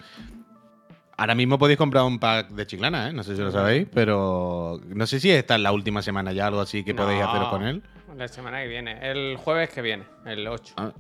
ahora 1.17 1.33
mismo 1.33 1.57
podéis 1.57 1.79
comprar 1.79 2.03
un 2.03 2.19
pack 2.19 2.49
de 2.51 2.67
chiclana, 2.67 3.09
¿eh? 3.09 3.13
No 3.13 3.23
sé 3.23 3.35
si 3.35 3.41
lo 3.41 3.49
sabéis, 3.49 3.87
pero 3.91 4.79
no 4.85 5.07
sé 5.07 5.19
si 5.19 5.31
esta 5.31 5.55
es 5.55 5.61
la 5.61 5.71
última 5.71 6.03
semana 6.03 6.31
ya, 6.31 6.45
algo 6.45 6.61
así 6.61 6.83
que 6.83 6.93
podéis 6.93 7.21
No, 7.23 7.29
hacer 7.31 7.49
con 7.49 7.63
él. 7.63 7.81
La 8.15 8.27
semana 8.27 8.61
que 8.61 8.67
viene. 8.67 8.99
El 9.09 9.35
jueves 9.37 9.69
que 9.71 9.81
viene, 9.81 10.03
el 10.27 10.47
8. 10.47 10.75
Ah, 10.77 10.91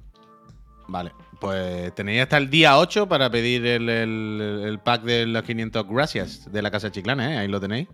vale, 0.87 1.11
pues 1.39 1.93
tenéis 1.95 2.21
hasta 2.23 2.37
el 2.37 2.49
día 2.49 2.77
8 2.77 3.07
para 3.07 3.29
pedir 3.29 3.65
el, 3.65 3.87
el- 3.89 4.61
el 4.65 4.79
pack 4.79 5.03
de 5.03 5.25
los 5.25 5.43
500 5.43 5.87
gracias 5.87 6.51
de 6.51 6.61
la 6.61 6.69
Casa 6.71 6.91
Chiclana, 6.91 7.33
¿eh? 7.33 7.37
Ahí 7.37 7.47
lo 7.47 7.59
tenéis. 7.59 7.87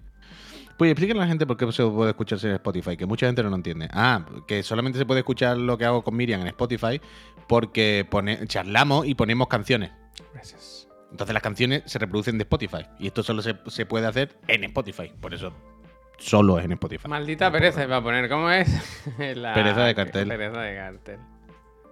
Pues 0.78 0.92
explíquenle 0.92 1.22
a 1.22 1.26
la 1.26 1.30
gente 1.30 1.46
por 1.48 1.56
qué 1.56 1.72
se 1.72 1.86
puede 1.86 2.10
escucharse 2.12 2.48
en 2.48 2.54
Spotify, 2.56 2.98
que 2.98 3.06
mucha 3.06 3.28
gente 3.28 3.42
no 3.44 3.50
lo 3.50 3.56
entiende. 3.56 3.88
Ah, 3.94 4.26
que 4.46 4.62
solamente 4.62 5.00
se 5.00 5.06
puede 5.06 5.22
escuchar 5.22 5.58
lo 5.58 5.78
que 5.78 5.86
hago 5.86 6.04
con 6.04 6.16
Miriam 6.18 6.42
en 6.42 6.48
Spotify 6.48 7.00
porque 7.48 8.06
pone, 8.10 8.46
charlamos 8.48 9.06
y 9.08 9.16
ponemos 9.16 9.48
canciones. 9.48 9.92
Gracias. 10.34 10.88
Entonces 11.12 11.34
las 11.34 11.44
canciones 11.44 11.84
se 11.86 11.98
reproducen 11.98 12.38
de 12.38 12.44
Spotify. 12.44 12.86
Y 13.00 13.08
esto 13.08 13.24
solo 13.24 13.42
se, 13.42 13.56
se 13.68 13.86
puede 13.86 14.06
hacer 14.08 14.36
en 14.50 14.66
Spotify. 14.66 15.14
Por 15.22 15.34
eso 15.34 15.54
solo 16.18 16.60
es 16.60 16.66
en 16.66 16.74
Spotify. 16.74 17.08
Maldita 17.08 17.50
pereza 17.52 17.84
iba 17.86 17.96
a 17.98 18.04
poner. 18.04 18.28
¿Cómo 18.28 18.50
es? 18.52 18.68
La- 19.38 19.54
Pereza 19.54 19.86
de 19.86 19.96
cartel. 19.96 20.28
Pereza 20.28 20.60
de 20.62 20.76
cartel. 20.76 21.20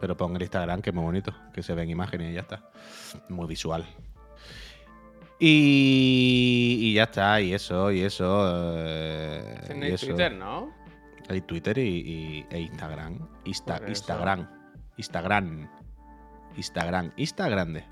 Pero 0.03 0.17
pon 0.17 0.35
el 0.35 0.41
Instagram, 0.41 0.81
que 0.81 0.89
es 0.89 0.93
muy 0.93 1.05
bonito, 1.05 1.33
que 1.53 1.63
se 1.63 1.73
ven 1.73 1.89
imágenes 1.89 2.31
y 2.31 2.33
ya 2.33 2.41
está. 2.41 2.61
Muy 3.29 3.47
visual. 3.47 3.85
Y, 5.39 6.77
y 6.81 6.93
ya 6.95 7.03
está, 7.03 7.39
y 7.39 7.53
eso, 7.53 7.89
y 7.89 8.01
eso. 8.01 8.73
eh, 8.75 9.79
y 9.81 9.85
eso. 9.93 10.07
Twitter, 10.07 10.33
¿no? 10.33 10.73
Hay 11.29 11.39
Twitter 11.39 11.77
y, 11.77 11.81
y- 11.81 12.45
e 12.49 12.59
Instagram. 12.59 13.17
Insta-. 13.45 13.81
Instagram. 13.87 14.45
Instagram. 14.97 15.69
Instagram. 16.57 17.11
Insta 17.15 17.47
grande. 17.47 17.85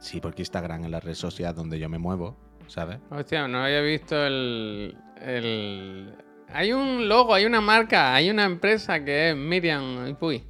Sí, 0.00 0.18
porque 0.22 0.40
Instagram 0.40 0.84
es 0.84 0.90
la 0.90 1.00
red 1.00 1.12
social 1.14 1.54
donde 1.54 1.78
yo 1.78 1.90
me 1.90 1.98
muevo, 1.98 2.38
¿sabes? 2.68 3.00
Hostia, 3.10 3.46
no 3.48 3.64
había 3.64 3.82
visto 3.82 4.16
el, 4.24 4.96
el... 5.20 6.14
Hay 6.52 6.72
un 6.72 7.08
logo, 7.08 7.34
hay 7.34 7.44
una 7.44 7.60
marca, 7.60 8.14
hay 8.14 8.30
una 8.30 8.44
empresa 8.44 9.04
que 9.04 9.30
es 9.30 9.36
Miriam 9.36 10.06
y 10.08 10.14
Puy. 10.14 10.42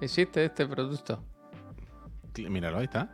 Existe 0.00 0.44
este 0.44 0.66
producto. 0.66 1.22
Míralo, 2.48 2.78
ahí 2.78 2.84
está. 2.84 3.08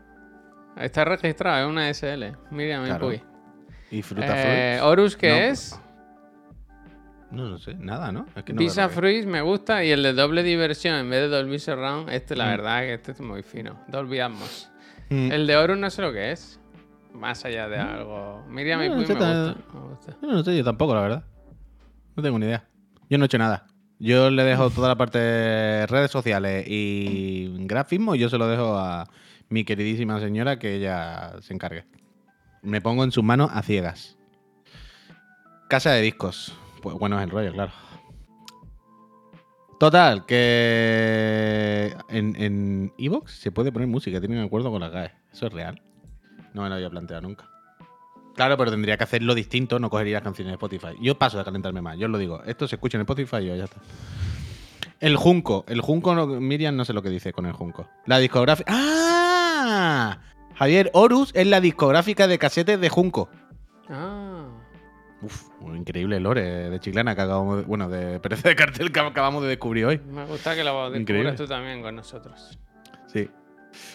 Está 0.77 1.05
registrado, 1.05 1.66
es 1.66 1.70
una 1.70 1.88
SL. 1.92 2.37
Miriam 2.51 2.85
y 2.85 2.87
Claro. 2.87 3.07
Puy. 3.09 3.22
Y 3.90 4.03
Fruta 4.03 4.27
Eh, 4.37 4.77
Fruits. 4.79 4.83
Horus, 4.92 5.16
¿qué 5.16 5.29
No. 5.31 5.37
es? 5.37 5.81
No, 7.31 7.48
no 7.48 7.59
sé, 7.59 7.74
nada, 7.74 8.11
¿no? 8.11 8.24
Es 8.37 8.42
que 8.44 8.53
no 8.55 8.59
Visa 8.59 8.88
Fruits 8.88 9.27
me 9.27 9.42
gusta 9.42 9.85
y 9.85 9.90
el 9.90 10.03
de 10.03 10.14
doble 10.14 10.42
diversión 10.42 10.94
en 10.94 11.11
vez 11.11 11.20
de 11.22 11.29
Dolby 11.29 11.59
Surround, 11.59 12.09
este 12.09 12.35
la 12.37 12.46
Mm. 12.46 12.51
verdad 12.51 12.81
que 12.83 12.94
este 12.94 13.12
es 13.12 13.20
muy 13.20 13.42
fino. 13.42 13.79
Dolby 13.88 14.20
Atmos. 14.20 14.70
Mm. 15.11 15.33
El 15.33 15.46
de 15.46 15.57
Horus 15.57 15.77
no 15.79 15.90
sé 15.90 16.01
lo 16.03 16.12
que 16.12 16.31
es. 16.33 16.59
Más 17.12 17.44
allá 17.44 17.68
de 17.68 17.79
algo. 17.79 18.44
Miriam 18.48 18.83
y 18.83 18.88
No, 18.88 18.94
Puy 18.94 19.05
ese 19.05 19.14
me 19.14 19.20
gusta. 19.20 19.57
me 19.74 19.81
gusta. 19.81 20.16
No, 20.22 20.33
no 20.33 20.42
sé, 20.44 20.57
yo 20.57 20.64
tampoco, 20.64 20.94
la 20.94 21.01
verdad. 21.03 21.24
No 22.18 22.22
tengo 22.24 22.40
ni 22.40 22.46
idea. 22.46 22.64
Yo 23.09 23.16
no 23.16 23.24
he 23.24 23.26
hecho 23.26 23.38
nada. 23.38 23.68
Yo 24.00 24.28
le 24.28 24.42
dejo 24.42 24.70
toda 24.70 24.88
la 24.88 24.96
parte 24.96 25.20
de 25.20 25.87
redes 25.87 26.11
sociales 26.11 26.66
y 26.66 27.46
grafismo 27.61 28.16
y 28.16 28.18
yo 28.18 28.28
se 28.28 28.38
lo 28.38 28.48
dejo 28.48 28.76
a 28.76 29.09
mi 29.48 29.62
queridísima 29.62 30.18
señora 30.18 30.59
que 30.59 30.74
ella 30.74 31.35
se 31.42 31.54
encargue. 31.54 31.85
Me 32.61 32.81
pongo 32.81 33.04
en 33.04 33.12
sus 33.12 33.22
manos 33.22 33.52
a 33.54 33.62
ciegas. 33.62 34.18
Casa 35.68 35.92
de 35.92 36.02
discos. 36.02 36.52
Pues 36.83 36.96
bueno, 36.96 37.18
es 37.18 37.22
el 37.22 37.31
rollo, 37.31 37.52
claro. 37.52 37.70
Total, 39.78 40.26
que 40.26 41.94
en, 42.09 42.35
en 42.35 42.92
Evox 42.98 43.31
se 43.31 43.52
puede 43.52 43.70
poner 43.70 43.87
música, 43.87 44.18
tienen 44.18 44.40
acuerdo 44.40 44.72
con 44.72 44.81
la 44.81 44.88
GAE. 44.88 45.12
Eso 45.33 45.46
es 45.46 45.52
real. 45.52 45.81
No 46.52 46.62
me 46.62 46.68
lo 46.68 46.74
había 46.74 46.90
planteado 46.90 47.22
nunca. 47.22 47.48
Claro, 48.38 48.57
pero 48.57 48.70
tendría 48.70 48.96
que 48.96 49.03
hacerlo 49.03 49.35
distinto, 49.35 49.81
no 49.81 49.90
cogería 49.90 50.14
las 50.14 50.22
canciones 50.22 50.53
de 50.53 50.55
Spotify. 50.55 50.96
Yo 51.01 51.18
paso 51.18 51.38
de 51.38 51.44
calentarme 51.44 51.83
más, 51.83 51.98
yo 51.98 52.07
os 52.07 52.12
lo 52.12 52.18
digo. 52.18 52.40
Esto 52.44 52.68
se 52.68 52.77
escucha 52.77 52.96
en 52.96 53.01
Spotify 53.01 53.38
y 53.38 53.46
ya 53.48 53.64
está. 53.64 53.81
El 55.01 55.16
Junco. 55.16 55.64
El 55.66 55.81
Junco, 55.81 56.14
no- 56.14 56.27
Miriam 56.29 56.77
no 56.77 56.85
sé 56.85 56.92
lo 56.92 57.03
que 57.03 57.09
dice 57.11 57.33
con 57.33 57.46
el 57.46 57.53
Junco. 57.53 57.88
La 58.07 58.18
discográfica. 58.20 58.72
¡Ah! 58.72 60.18
Javier, 60.55 60.88
Horus 60.94 61.33
es 61.35 61.48
la 61.48 61.61
discográfica 61.61 62.29
de 62.29 62.38
casetes 62.38 62.81
de 62.81 62.88
Junco. 62.88 63.29
Ah. 63.88 64.46
Uf, 65.20 65.48
un 65.61 65.77
increíble 65.77 66.20
lore 66.20 66.70
de 66.70 66.79
Chiclana 66.79 67.16
que 67.16 67.22
acabamos 67.22 67.57
de, 67.59 67.62
Bueno, 67.64 67.88
de 67.88 68.20
pereza 68.20 68.51
de 68.51 68.55
cartel 68.55 68.92
que 68.92 69.01
acabamos 69.01 69.42
de 69.42 69.48
descubrir 69.48 69.85
hoy. 69.85 69.98
Me 69.98 70.24
gusta 70.27 70.55
que 70.55 70.62
lo 70.62 70.94
Increíble. 70.94 71.33
descubras 71.33 71.37
tú 71.37 71.46
también 71.48 71.83
con 71.83 71.96
nosotros. 71.96 72.57
Sí. 73.09 73.29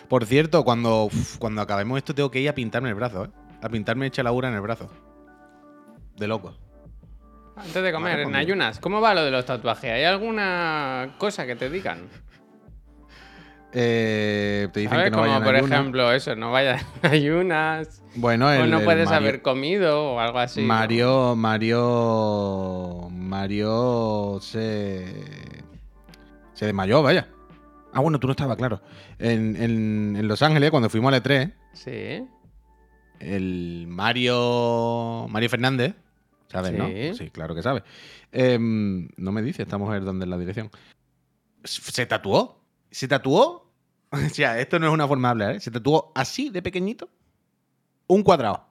Por 0.10 0.26
cierto, 0.26 0.66
cuando, 0.66 1.06
uf, 1.06 1.38
cuando 1.38 1.62
acabemos 1.62 1.98
esto, 1.98 2.14
tengo 2.14 2.30
que 2.30 2.42
ir 2.42 2.50
a 2.50 2.54
pintarme 2.56 2.90
el 2.90 2.96
brazo, 2.96 3.24
¿eh? 3.24 3.30
A 3.64 3.70
pintarme 3.70 4.12
chaladura 4.12 4.50
en 4.50 4.56
el 4.56 4.62
brazo. 4.62 4.90
De 6.18 6.28
loco. 6.28 6.54
Antes 7.56 7.82
de 7.84 7.92
comer, 7.92 8.20
en 8.20 8.36
ayunas, 8.36 8.80
¿cómo 8.80 9.00
va 9.00 9.14
lo 9.14 9.24
de 9.24 9.32
los 9.32 9.46
tatuajes? 9.46 9.92
¿Hay 9.92 10.04
alguna 10.04 11.16
cosa 11.18 11.46
que 11.46 11.56
te 11.56 11.70
digan? 11.70 12.10
Eh, 13.76 14.68
te 14.72 14.82
dicen 14.82 14.98
que 15.04 15.10
no 15.10 15.18
Como 15.18 15.22
vayan 15.30 15.42
a 15.42 15.46
por 15.46 15.56
ayunas. 15.56 15.80
ejemplo 15.80 16.12
eso, 16.12 16.36
no 16.36 16.52
vayas 16.52 16.86
a 17.02 17.08
ayunas. 17.08 18.04
Bueno, 18.16 18.48
O 18.48 18.52
el, 18.52 18.70
no 18.70 18.80
el 18.80 18.84
puedes 18.86 19.06
Mario- 19.10 19.18
haber 19.30 19.42
comido 19.42 20.14
o 20.14 20.20
algo 20.20 20.40
así. 20.40 20.62
¿no? 20.62 20.68
Mario, 20.68 21.36
Mario, 21.36 23.08
Mario 23.12 24.38
se, 24.42 25.06
se 26.54 26.66
desmayó, 26.66 27.02
vaya. 27.02 27.28
Ah, 27.94 28.00
bueno, 28.02 28.20
tú 28.20 28.28
no 28.28 28.32
estabas, 28.32 28.58
claro. 28.58 28.82
En, 29.20 29.56
en- 29.56 30.16
en 30.18 30.28
Los 30.28 30.42
Ángeles, 30.44 30.70
cuando 30.72 30.90
fuimos 30.90 31.14
al 31.14 31.22
E3, 31.24 31.54
Sí. 31.74 32.28
El 33.24 33.86
Mario, 33.88 35.28
Mario 35.30 35.50
Fernández, 35.50 35.96
¿sabes, 36.48 36.72
Sí. 36.72 36.78
no? 36.78 37.16
Sí, 37.16 37.30
claro 37.30 37.56
que 37.56 37.62
sabe. 37.62 37.84
Em, 38.32 39.08
no 39.18 39.32
me 39.32 39.42
dice 39.42 39.64
esta 39.64 39.78
mujer 39.78 40.04
dónde 40.04 40.26
es 40.26 40.30
la 40.30 40.38
dirección. 40.38 40.70
Se 41.64 42.06
tatuó. 42.06 42.62
Se 42.92 43.08
tatuó. 43.08 43.62
O 44.14 44.30
sea, 44.30 44.60
esto 44.60 44.78
no 44.78 44.86
es 44.88 44.94
una 44.94 45.08
forma 45.08 45.30
de 45.30 45.32
hablar, 45.32 45.56
¿eh? 45.56 45.60
Se 45.60 45.72
tatuó 45.72 46.12
así 46.14 46.52
de 46.52 46.62
pequeñito 46.62 47.10
un 48.06 48.22
cuadrado. 48.22 48.68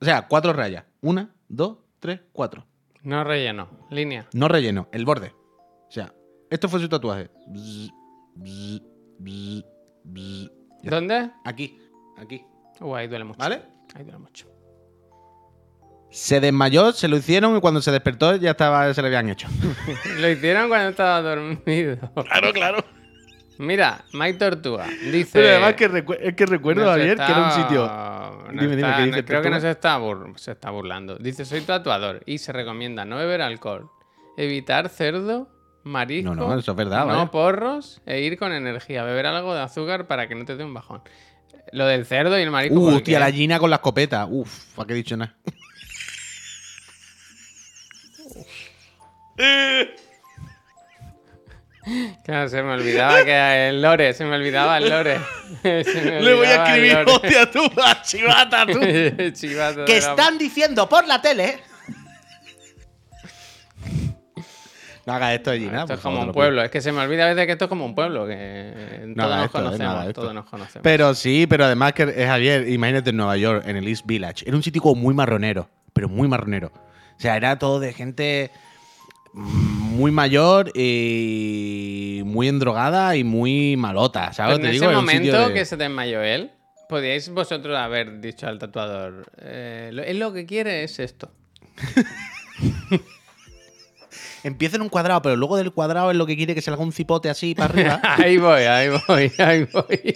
O 0.00 0.04
sea, 0.04 0.26
cuatro 0.26 0.52
rayas. 0.52 0.84
Una, 1.02 1.32
dos, 1.48 1.78
tres, 2.00 2.20
cuatro. 2.32 2.66
No 3.02 3.22
relleno. 3.22 3.68
Línea. 3.90 4.26
No 4.32 4.48
relleno, 4.48 4.88
el 4.90 5.04
borde. 5.04 5.32
O 5.88 5.90
sea, 5.92 6.12
esto 6.50 6.68
fue 6.68 6.80
su 6.80 6.88
tatuaje. 6.88 7.30
Bzz, 7.46 7.90
bzz, 8.34 8.82
bzz, 9.20 9.64
bzz. 10.04 10.50
Ya. 10.82 10.90
¿Dónde? 10.90 11.30
Aquí, 11.44 11.78
aquí. 12.16 12.42
Uh, 12.80 12.94
ahí 12.94 13.08
duele 13.08 13.24
mucho. 13.24 13.38
¿Vale? 13.38 13.62
Ahí 13.94 14.02
duele 14.04 14.18
mucho. 14.18 14.46
Se 16.10 16.40
desmayó, 16.40 16.92
se 16.92 17.06
lo 17.06 17.16
hicieron 17.16 17.56
y 17.56 17.60
cuando 17.60 17.80
se 17.80 17.92
despertó 17.92 18.34
ya 18.36 18.50
estaba, 18.50 18.92
se 18.92 19.00
le 19.00 19.08
habían 19.08 19.28
hecho. 19.30 19.46
Lo 20.18 20.28
hicieron 20.28 20.68
cuando 20.68 20.88
estaba 20.88 21.22
dormido. 21.22 21.98
Claro, 22.14 22.52
claro. 22.52 22.84
Mira, 23.58 24.04
Mike 24.14 24.38
Tortuga 24.38 24.86
dice. 25.12 25.30
Pero 25.34 25.48
además 25.50 25.74
que 25.74 25.84
es 26.22 26.34
que 26.34 26.46
recuerdo 26.46 26.82
nos 26.82 26.94
ayer 26.94 27.16
que 27.16 27.22
era 27.22 27.44
un 27.44 27.50
sitio. 27.52 27.86
no 27.86 28.60
Dime, 28.62 28.74
dime, 28.74 28.88
está- 28.88 28.96
¿qué 28.96 29.04
dice 29.04 29.24
Creo 29.24 29.42
que 29.42 29.50
no 29.50 29.60
se 29.60 29.70
está, 29.70 30.00
se 30.36 30.52
está 30.52 30.70
burlando. 30.70 31.16
Dice: 31.16 31.44
Soy 31.44 31.60
tatuador 31.60 32.22
y 32.24 32.38
se 32.38 32.52
recomienda 32.52 33.04
no 33.04 33.16
beber 33.16 33.42
alcohol, 33.42 33.90
evitar 34.38 34.88
cerdo, 34.88 35.48
marisco, 35.84 36.34
No, 36.34 36.48
no, 36.48 36.58
eso 36.58 36.70
es 36.70 36.76
verdad, 36.76 37.06
no 37.06 37.30
porros 37.30 38.00
e 38.06 38.22
ir 38.22 38.38
con 38.38 38.52
energía. 38.52 39.04
Beber 39.04 39.26
algo 39.26 39.54
de 39.54 39.60
azúcar 39.60 40.06
para 40.06 40.26
que 40.26 40.34
no 40.34 40.44
te 40.46 40.56
dé 40.56 40.64
un 40.64 40.72
bajón. 40.72 41.02
Lo 41.72 41.86
del 41.86 42.04
cerdo 42.06 42.38
y 42.38 42.42
el 42.42 42.50
marisco. 42.50 42.78
Uh, 42.78 42.84
¿por 42.86 42.94
hostia, 42.94 43.18
la 43.18 43.26
gallina 43.26 43.58
con 43.58 43.70
la 43.70 43.76
escopeta. 43.76 44.26
Uf, 44.26 44.64
¿para 44.74 44.86
qué 44.88 44.92
he 44.94 44.96
dicho 44.96 45.16
nada? 45.16 45.34
Claro, 52.24 52.48
se 52.48 52.62
me 52.62 52.72
olvidaba 52.72 53.24
que 53.24 53.68
el 53.68 53.82
lore, 53.82 54.12
se 54.12 54.24
me 54.24 54.36
olvidaba 54.36 54.78
el 54.78 54.88
lore. 54.88 55.18
Le 55.64 56.34
voy 56.34 56.46
a 56.46 56.64
escribir, 56.64 56.98
hostia, 57.06 57.50
tú, 57.50 57.70
a 57.82 58.02
chivata, 58.02 58.66
tú. 58.66 58.78
Chivato 59.32 59.84
que 59.84 59.96
están 59.96 60.38
diciendo 60.38 60.88
por 60.88 61.06
la 61.06 61.20
tele. 61.20 61.58
No 65.10 65.16
hagas 65.16 65.32
esto 65.34 65.50
allí, 65.50 65.66
nada. 65.66 65.80
Esto 65.82 65.94
es 65.94 66.00
como 66.00 66.16
favor, 66.16 66.28
un 66.28 66.34
pueblo. 66.34 66.62
Es 66.62 66.70
que 66.70 66.80
se 66.80 66.92
me 66.92 67.00
olvida 67.00 67.24
a 67.26 67.28
veces 67.30 67.46
que 67.46 67.52
esto 67.52 67.64
es 67.64 67.68
como 67.68 67.84
un 67.84 67.94
pueblo. 67.94 68.26
Que 68.26 69.02
Nada 69.14 69.14
todos 69.14 69.36
nos 69.36 69.44
esto, 69.46 69.58
eh, 69.58 69.62
conocemos. 69.62 69.78
nada 69.94 70.06
esto. 70.08 70.20
todos 70.20 70.34
nos 70.34 70.44
conocemos. 70.46 70.82
Pero 70.82 71.14
sí, 71.14 71.46
pero 71.48 71.64
además 71.64 71.92
que 71.94 72.02
es 72.04 72.26
Javier, 72.26 72.68
imagínate 72.68 73.10
en 73.10 73.16
Nueva 73.16 73.36
York, 73.36 73.64
en 73.66 73.76
el 73.76 73.88
East 73.88 74.06
Village. 74.06 74.44
Era 74.46 74.56
un 74.56 74.62
sitio 74.62 74.80
como 74.80 74.94
muy 75.00 75.12
marronero, 75.14 75.68
pero 75.92 76.08
muy 76.08 76.28
marronero. 76.28 76.68
O 76.68 77.20
sea, 77.20 77.36
era 77.36 77.58
todo 77.58 77.80
de 77.80 77.92
gente 77.92 78.50
muy 79.32 80.10
mayor 80.10 80.70
y 80.76 82.22
muy 82.24 82.48
endrogada 82.48 83.14
y 83.16 83.24
muy 83.24 83.76
malota, 83.76 84.32
¿sabes? 84.32 84.56
Pero 84.56 84.66
en 84.66 84.70
Te 84.72 84.76
ese 84.76 84.86
digo, 84.88 85.00
momento 85.00 85.48
de- 85.48 85.54
que 85.54 85.64
se 85.64 85.76
desmayó 85.76 86.22
él, 86.22 86.50
podíais 86.88 87.28
vosotros 87.30 87.76
haber 87.76 88.20
dicho 88.20 88.46
al 88.48 88.58
tatuador: 88.58 89.30
eh, 89.38 89.90
Él 90.06 90.18
lo 90.18 90.32
que 90.32 90.46
quiere 90.46 90.82
es 90.84 90.98
esto. 90.98 91.30
Empieza 94.42 94.76
en 94.76 94.82
un 94.82 94.88
cuadrado, 94.88 95.20
pero 95.22 95.36
luego 95.36 95.56
del 95.56 95.70
cuadrado 95.72 96.10
es 96.10 96.16
lo 96.16 96.26
que 96.26 96.36
quiere 96.36 96.54
que 96.54 96.62
salga 96.62 96.82
un 96.82 96.92
cipote 96.92 97.28
así 97.28 97.54
para 97.54 97.72
arriba. 97.74 98.00
ahí 98.18 98.38
voy, 98.38 98.62
ahí 98.62 98.88
voy, 99.06 99.32
ahí 99.38 99.64
voy. 99.72 100.14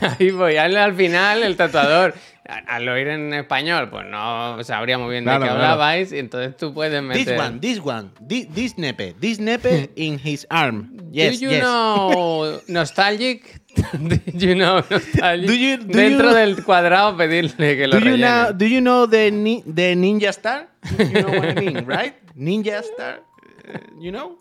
Ahí 0.18 0.30
voy. 0.30 0.56
Al, 0.58 0.76
al 0.76 0.94
final, 0.94 1.42
el 1.42 1.56
tatuador, 1.56 2.12
al 2.44 2.86
oír 2.86 3.08
en 3.08 3.32
español, 3.32 3.88
pues 3.88 4.04
no 4.06 4.62
sabría 4.62 4.98
muy 4.98 5.10
bien 5.12 5.24
Claro, 5.24 5.44
de 5.44 5.48
qué 5.48 5.54
claro. 5.54 5.64
hablabais. 5.72 6.12
Y 6.12 6.18
entonces 6.18 6.54
tú 6.56 6.74
puedes 6.74 6.92
This 7.00 7.26
meter. 7.26 7.40
one, 7.40 7.58
this 7.60 7.80
one, 7.82 8.08
thi- 8.28 8.44
this 8.46 8.76
nepe, 8.76 9.14
this 9.18 9.40
nepe 9.40 9.90
in 9.96 10.20
his 10.22 10.46
arm. 10.50 10.90
Yes, 11.10 11.40
do 11.40 11.46
you 11.46 11.50
yes. 11.52 11.60
know 11.62 12.60
nostalgic? 12.68 13.60
do 14.02 14.46
you 14.46 14.54
know 14.54 14.82
nostalgic? 14.90 15.46
Do 15.46 15.54
you- 15.54 15.76
do 15.78 15.98
Dentro 15.98 16.28
you- 16.30 16.34
del 16.36 16.62
cuadrado 16.64 17.16
pedirle 17.16 17.76
que 17.78 17.86
lo 17.86 17.98
Do 17.98 18.04
you, 18.04 18.10
rellene. 18.16 18.26
know, 18.26 18.52
do 18.52 18.66
you 18.66 18.80
know 18.80 19.06
the, 19.08 19.30
ni- 19.30 19.62
the 19.62 19.96
Ninja 19.96 20.28
Star? 20.30 20.68
You 20.98 21.22
know 21.22 21.28
what 21.38 21.56
I 21.58 21.60
mean, 21.64 21.86
right? 21.86 22.14
Ninja 22.34 22.82
Star, 22.82 23.22
you 24.00 24.10
know? 24.10 24.38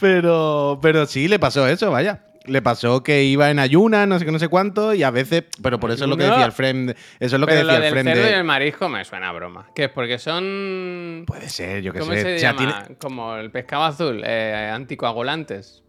Pero, 0.00 0.78
pero 0.82 1.06
sí, 1.06 1.28
le 1.28 1.38
pasó 1.38 1.66
eso, 1.66 1.90
vaya. 1.90 2.24
Le 2.46 2.60
pasó 2.60 3.02
que 3.02 3.24
iba 3.24 3.50
en 3.50 3.58
ayunas, 3.58 4.06
no 4.06 4.18
sé 4.18 4.26
qué, 4.26 4.30
no 4.32 4.38
sé 4.38 4.48
cuánto, 4.48 4.92
y 4.92 5.02
a 5.02 5.10
veces, 5.10 5.44
pero 5.62 5.80
por 5.80 5.90
eso 5.90 6.04
es 6.04 6.10
lo 6.10 6.16
que 6.18 6.24
decía 6.24 6.44
el 6.44 6.52
friend, 6.52 6.90
eso 7.18 7.36
es 7.36 7.40
lo 7.40 7.46
que 7.46 7.54
Pero 7.54 7.66
lo 7.66 7.72
decía 7.72 7.86
el 7.88 7.92
friend 7.92 8.08
cerdo 8.10 8.22
de- 8.22 8.30
y 8.30 8.34
el 8.34 8.44
marisco 8.44 8.88
me 8.90 9.02
suena 9.06 9.30
a 9.30 9.32
broma. 9.32 9.70
¿Qué 9.74 9.84
es? 9.84 9.90
Porque 9.90 10.18
son... 10.18 11.24
Puede 11.26 11.48
ser, 11.48 11.82
yo 11.82 11.94
qué 11.94 12.00
¿Cómo 12.00 12.12
sé. 12.12 12.20
se 12.20 12.36
O 12.36 12.38
sea, 12.38 12.52
llama? 12.52 12.82
tiene- 12.84 12.98
Como 12.98 13.36
el 13.36 13.50
pescado 13.50 13.84
azul, 13.84 14.22
eh, 14.26 14.70
anticoagulantes. 14.74 15.83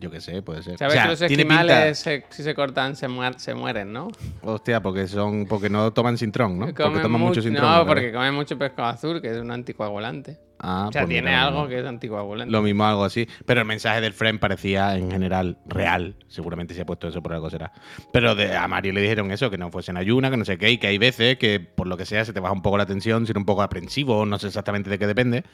Yo 0.00 0.10
qué 0.10 0.20
sé, 0.20 0.42
puede 0.42 0.62
ser. 0.62 0.78
¿Sabes 0.78 0.92
O 0.92 0.96
sea, 0.96 1.02
que 1.04 1.08
los 1.10 1.22
esquimales, 1.22 1.98
se- 1.98 2.24
si 2.30 2.42
se 2.44 2.54
cortan, 2.54 2.94
se, 2.94 3.08
muer- 3.08 3.36
se 3.38 3.54
mueren, 3.54 3.92
¿no? 3.92 4.08
Hostia, 4.42 4.80
porque 4.80 5.08
son, 5.08 5.46
porque 5.46 5.68
no 5.68 5.92
toman 5.92 6.16
sintrón, 6.16 6.58
¿no? 6.58 6.66
Porque 6.66 7.00
toman 7.00 7.20
mucho 7.20 7.40
much- 7.40 7.44
sintrón. 7.44 7.64
No, 7.64 7.70
¿verdad? 7.78 7.86
porque 7.86 8.12
comen 8.12 8.34
mucho 8.34 8.56
pescado 8.56 8.88
azul, 8.90 9.20
que 9.20 9.30
es 9.30 9.38
un 9.38 9.50
anticoagulante. 9.50 10.38
Ah, 10.60 10.86
o 10.88 10.92
sea, 10.92 11.02
pues 11.02 11.10
tiene 11.10 11.30
mira, 11.30 11.44
algo 11.46 11.68
que 11.68 11.78
es 11.80 11.86
anticoagulante. 11.86 12.50
Lo 12.50 12.62
mismo, 12.62 12.84
algo 12.84 13.04
así. 13.04 13.28
Pero 13.46 13.60
el 13.60 13.66
mensaje 13.66 14.00
del 14.00 14.12
friend 14.12 14.40
parecía 14.40 14.96
en 14.96 15.10
general 15.10 15.58
real. 15.66 16.16
Seguramente 16.26 16.74
se 16.74 16.82
ha 16.82 16.86
puesto 16.86 17.06
eso 17.08 17.22
por 17.22 17.32
algo 17.32 17.48
será. 17.48 17.72
Pero 18.12 18.34
de, 18.34 18.56
a 18.56 18.66
Mario 18.68 18.92
le 18.92 19.00
dijeron 19.00 19.30
eso, 19.30 19.50
que 19.50 19.58
no 19.58 19.70
fuese 19.70 19.90
en 19.92 19.96
ayuna, 19.98 20.30
que 20.30 20.36
no 20.36 20.44
sé 20.44 20.58
qué, 20.58 20.70
y 20.70 20.78
que 20.78 20.88
hay 20.88 20.98
veces 20.98 21.38
que 21.38 21.60
por 21.60 21.86
lo 21.86 21.96
que 21.96 22.06
sea 22.06 22.24
se 22.24 22.32
te 22.32 22.40
baja 22.40 22.52
un 22.52 22.62
poco 22.62 22.76
la 22.76 22.86
tensión, 22.86 23.24
si 23.26 23.30
eres 23.30 23.40
un 23.40 23.46
poco 23.46 23.62
aprensivo, 23.62 24.26
no 24.26 24.38
sé 24.38 24.48
exactamente 24.48 24.90
de 24.90 24.98
qué 24.98 25.06
depende. 25.06 25.44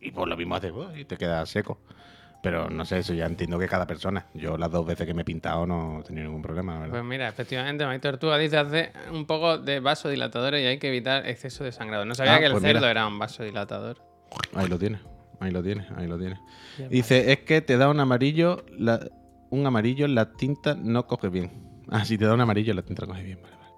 Y 0.00 0.10
por 0.12 0.26
lo 0.28 0.36
mismo 0.36 0.54
haces 0.56 0.72
"Oh", 0.74 0.96
y 0.96 1.04
te 1.04 1.16
quedas 1.16 1.48
seco. 1.50 1.78
Pero 2.42 2.70
no 2.70 2.84
sé, 2.86 2.98
eso 2.98 3.12
ya 3.12 3.26
entiendo 3.26 3.58
que 3.58 3.68
cada 3.68 3.86
persona. 3.86 4.24
Yo 4.32 4.56
las 4.56 4.70
dos 4.70 4.86
veces 4.86 5.06
que 5.06 5.12
me 5.12 5.22
he 5.22 5.24
pintado 5.26 5.66
no 5.66 6.00
he 6.00 6.04
tenido 6.04 6.24
ningún 6.26 6.40
problema, 6.40 6.72
la 6.74 6.78
verdad. 6.80 6.92
Pues 6.94 7.04
mira, 7.04 7.28
efectivamente, 7.28 7.84
Mike 7.86 7.98
Tortuga 8.00 8.38
dice 8.38 8.56
hace 8.56 8.92
un 9.12 9.26
poco 9.26 9.58
de 9.58 9.80
vasodilatadores 9.80 10.62
y 10.62 10.66
hay 10.66 10.78
que 10.78 10.88
evitar 10.88 11.26
exceso 11.28 11.64
de 11.64 11.72
sangrado. 11.72 12.04
No 12.06 12.14
sabía 12.14 12.36
Ah, 12.36 12.38
que 12.40 12.46
el 12.46 12.52
pues 12.52 12.62
cerdo 12.62 12.78
mira. 12.78 12.90
era 12.90 13.06
un 13.06 13.18
vasodilatador. 13.18 13.98
Ahí 14.54 14.68
lo 14.68 14.78
tienes, 14.78 15.00
ahí 15.38 15.50
lo 15.50 15.62
tienes, 15.62 15.86
ahí 15.96 16.06
lo 16.06 16.18
tienes. 16.18 16.38
Dice, 16.88 17.30
es 17.32 17.40
que 17.40 17.60
te 17.60 17.76
da 17.76 17.90
un 17.90 18.00
amarillo, 18.00 18.64
la- 18.78 19.06
un 19.50 19.66
amarillo, 19.66 20.08
la 20.08 20.32
tinta 20.32 20.74
no 20.74 21.06
coge 21.06 21.28
bien. 21.28 21.50
Ah, 21.92 22.04
si 22.04 22.16
te 22.16 22.24
da 22.24 22.34
un 22.34 22.40
amarillo, 22.40 22.72
la 22.72 22.82
tinta 22.82 23.02
no 23.02 23.08
coge 23.08 23.24
bien, 23.24 23.42
vale, 23.42 23.56
vale. 23.56 23.74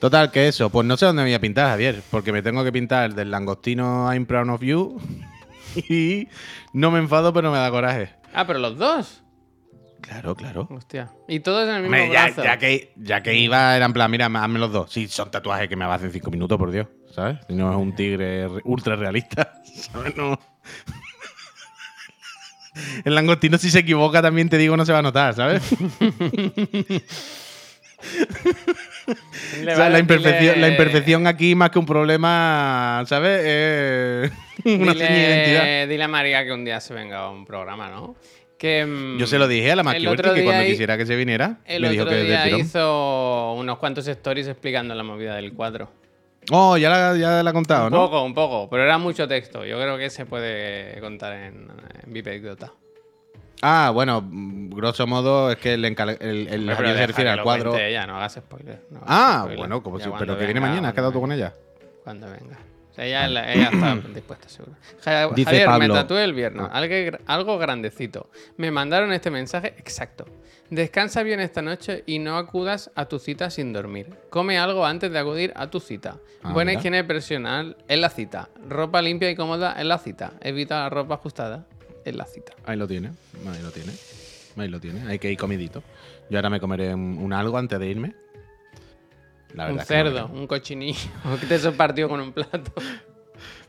Total, 0.00 0.30
que 0.30 0.48
eso, 0.48 0.70
pues 0.70 0.86
no 0.86 0.96
sé 0.96 1.04
dónde 1.04 1.22
me 1.22 1.28
voy 1.28 1.34
a 1.34 1.40
pintar, 1.40 1.68
Javier, 1.68 2.02
porque 2.10 2.32
me 2.32 2.40
tengo 2.42 2.64
que 2.64 2.72
pintar 2.72 3.10
el 3.10 3.14
del 3.14 3.30
langostino 3.30 4.10
I'm 4.12 4.24
proud 4.24 4.48
of 4.48 4.62
you 4.62 4.98
y 5.88 6.28
no 6.72 6.90
me 6.90 6.98
enfado, 6.98 7.32
pero 7.32 7.50
me 7.50 7.58
da 7.58 7.70
coraje. 7.70 8.10
Ah, 8.32 8.46
pero 8.46 8.58
los 8.58 8.76
dos. 8.78 9.20
Claro, 10.00 10.34
claro. 10.34 10.68
Hostia. 10.70 11.10
Y 11.28 11.40
todos 11.40 11.66
en 11.66 11.76
el 11.76 11.82
mismo 11.82 11.96
Hombre, 11.96 12.12
ya, 12.12 12.24
brazo. 12.26 12.44
ya 12.44 12.58
que, 12.58 12.92
ya 12.96 13.22
que 13.22 13.34
iba, 13.38 13.74
era 13.74 13.86
en 13.86 13.92
plan, 13.94 14.10
mira, 14.10 14.26
hazme 14.26 14.58
los 14.58 14.70
dos. 14.70 14.92
Sí, 14.92 15.08
son 15.08 15.30
tatuajes 15.30 15.68
que 15.68 15.76
me 15.76 15.84
hacen 15.86 16.12
cinco 16.12 16.30
minutos, 16.30 16.58
por 16.58 16.70
Dios, 16.70 16.88
¿sabes? 17.14 17.38
Si 17.48 17.54
no 17.54 17.70
es 17.70 17.76
un 17.78 17.94
tigre 17.94 18.46
re- 18.48 18.60
ultra 18.64 18.96
realista, 18.96 19.52
¿sabes? 19.92 20.14
No. 20.16 20.38
El 23.04 23.14
langostino, 23.14 23.56
si 23.56 23.70
se 23.70 23.78
equivoca, 23.78 24.20
también 24.20 24.48
te 24.50 24.58
digo, 24.58 24.76
no 24.76 24.84
se 24.84 24.92
va 24.92 24.98
a 24.98 25.02
notar, 25.02 25.32
¿sabes? 25.34 25.62
O 29.08 29.74
sea, 29.76 29.90
la, 29.90 29.98
imperfección, 29.98 30.54
dile- 30.54 30.60
la 30.60 30.68
imperfección 30.68 31.26
aquí, 31.26 31.54
más 31.54 31.70
que 31.70 31.78
un 31.78 31.86
problema, 31.86 33.02
¿sabes? 33.06 33.40
Es 33.44 34.32
una 34.64 34.92
dile, 34.92 35.04
de 35.04 35.18
identidad. 35.20 35.88
dile 35.88 36.04
a 36.04 36.08
María 36.08 36.44
que 36.44 36.52
un 36.52 36.64
día 36.64 36.80
se 36.80 36.94
venga 36.94 37.18
a 37.20 37.30
un 37.30 37.44
programa, 37.44 37.90
¿no? 37.90 38.14
Que, 38.58 38.86
mm, 38.86 39.18
Yo 39.18 39.26
se 39.26 39.38
lo 39.38 39.46
dije 39.48 39.72
a 39.72 39.76
la 39.76 39.82
otro 39.82 40.32
que 40.34 40.44
cuando 40.44 40.64
quisiera 40.64 40.96
que 40.96 41.06
se 41.06 41.16
viniera, 41.16 41.58
El 41.64 41.82
dijo 41.90 42.04
otro 42.04 42.14
que 42.16 42.22
día 42.24 42.48
hizo 42.58 43.52
unos 43.54 43.78
cuantos 43.78 44.06
stories 44.08 44.48
explicando 44.48 44.94
la 44.94 45.02
movida 45.02 45.34
del 45.36 45.52
cuadro. 45.52 45.90
Oh, 46.50 46.76
ya 46.76 46.90
la, 46.90 47.16
ya 47.16 47.42
la 47.42 47.50
ha 47.50 47.52
contado, 47.52 47.86
un 47.86 47.92
¿no? 47.92 47.98
poco, 48.04 48.22
un 48.22 48.34
poco, 48.34 48.68
pero 48.70 48.82
era 48.84 48.98
mucho 48.98 49.26
texto. 49.26 49.64
Yo 49.64 49.78
creo 49.80 49.96
que 49.98 50.10
se 50.10 50.26
puede 50.26 51.00
contar 51.00 51.32
en, 51.32 51.68
en. 52.06 52.70
Ah, 53.62 53.90
bueno, 53.94 54.22
grosso 54.30 55.06
modo 55.06 55.50
es 55.50 55.56
que 55.58 55.74
el, 55.74 55.84
encal- 55.84 56.18
el, 56.20 56.48
el 56.48 56.66
pero 56.76 56.94
se 56.94 57.06
refiere 57.06 57.30
al 57.30 57.42
cuadro. 57.42 57.76
ella, 57.76 58.06
no 58.06 58.16
hagas 58.16 58.34
spoiler. 58.34 58.82
no 58.90 58.98
hagas 58.98 59.08
Ah, 59.10 59.36
spoiler. 59.40 59.58
bueno, 59.58 59.82
como 59.82 59.98
si, 60.00 60.08
pero 60.18 60.36
que 60.38 60.44
viene 60.44 60.60
mañana, 60.60 60.88
has 60.88 60.94
quedado 60.94 61.12
tú 61.12 61.20
con 61.20 61.32
ella. 61.32 61.54
Cuando 62.02 62.26
venga. 62.26 62.58
O 62.90 62.94
sea, 62.94 63.06
ella, 63.06 63.26
la- 63.28 63.52
ella 63.52 63.70
está 63.72 63.96
dispuesta, 64.14 64.48
seguro. 64.48 64.76
Ja- 65.02 65.28
Dice 65.34 65.64
Javier, 65.64 65.88
me 65.88 65.94
tatué 65.94 66.22
el 66.24 66.32
viernes. 66.34 66.66
Ah. 66.70 66.76
Algo, 66.78 67.18
algo 67.26 67.58
grandecito. 67.58 68.28
Me 68.56 68.70
mandaron 68.70 69.12
este 69.12 69.30
mensaje 69.30 69.68
exacto. 69.78 70.26
Descansa 70.70 71.22
bien 71.22 71.40
esta 71.40 71.60
noche 71.62 72.04
y 72.06 72.18
no 72.18 72.36
acudas 72.38 72.90
a 72.94 73.06
tu 73.06 73.18
cita 73.18 73.50
sin 73.50 73.72
dormir. 73.72 74.14
Come 74.30 74.58
algo 74.58 74.84
antes 74.86 75.10
de 75.12 75.18
acudir 75.18 75.52
a 75.56 75.68
tu 75.70 75.78
cita. 75.80 76.16
Ah, 76.42 76.52
Buena 76.52 76.72
higiene 76.72 77.04
personal 77.04 77.76
en 77.88 78.00
la 78.00 78.10
cita. 78.10 78.48
Ropa 78.68 79.02
limpia 79.02 79.30
y 79.30 79.36
cómoda 79.36 79.74
en 79.78 79.88
la 79.88 79.98
cita. 79.98 80.32
Evita 80.40 80.80
la 80.80 80.90
ropa 80.90 81.14
ajustada 81.14 81.66
en 82.04 82.16
la 82.18 82.26
cita. 82.26 82.52
Ahí 82.64 82.76
lo 82.76 82.86
tiene, 82.86 83.10
ahí 83.46 83.62
lo 83.62 83.70
tiene. 83.70 83.92
Ahí 84.56 84.68
lo 84.68 84.78
tiene, 84.80 85.02
hay 85.08 85.18
que 85.18 85.32
ir 85.32 85.36
comidito. 85.38 85.82
Yo 86.30 86.38
ahora 86.38 86.48
me 86.50 86.60
comeré 86.60 86.94
un, 86.94 87.18
un 87.18 87.32
algo 87.32 87.58
antes 87.58 87.78
de 87.80 87.88
irme. 87.88 88.14
La 89.54 89.64
Un 89.66 89.72
que 89.72 89.78
no 89.78 89.84
cerdo, 89.84 90.26
quedo. 90.28 90.38
un 90.40 90.46
cochinillo. 90.46 91.10
que 91.40 91.46
te 91.46 91.72
partido 91.72 92.08
con 92.08 92.20
un 92.20 92.32
plato. 92.32 92.72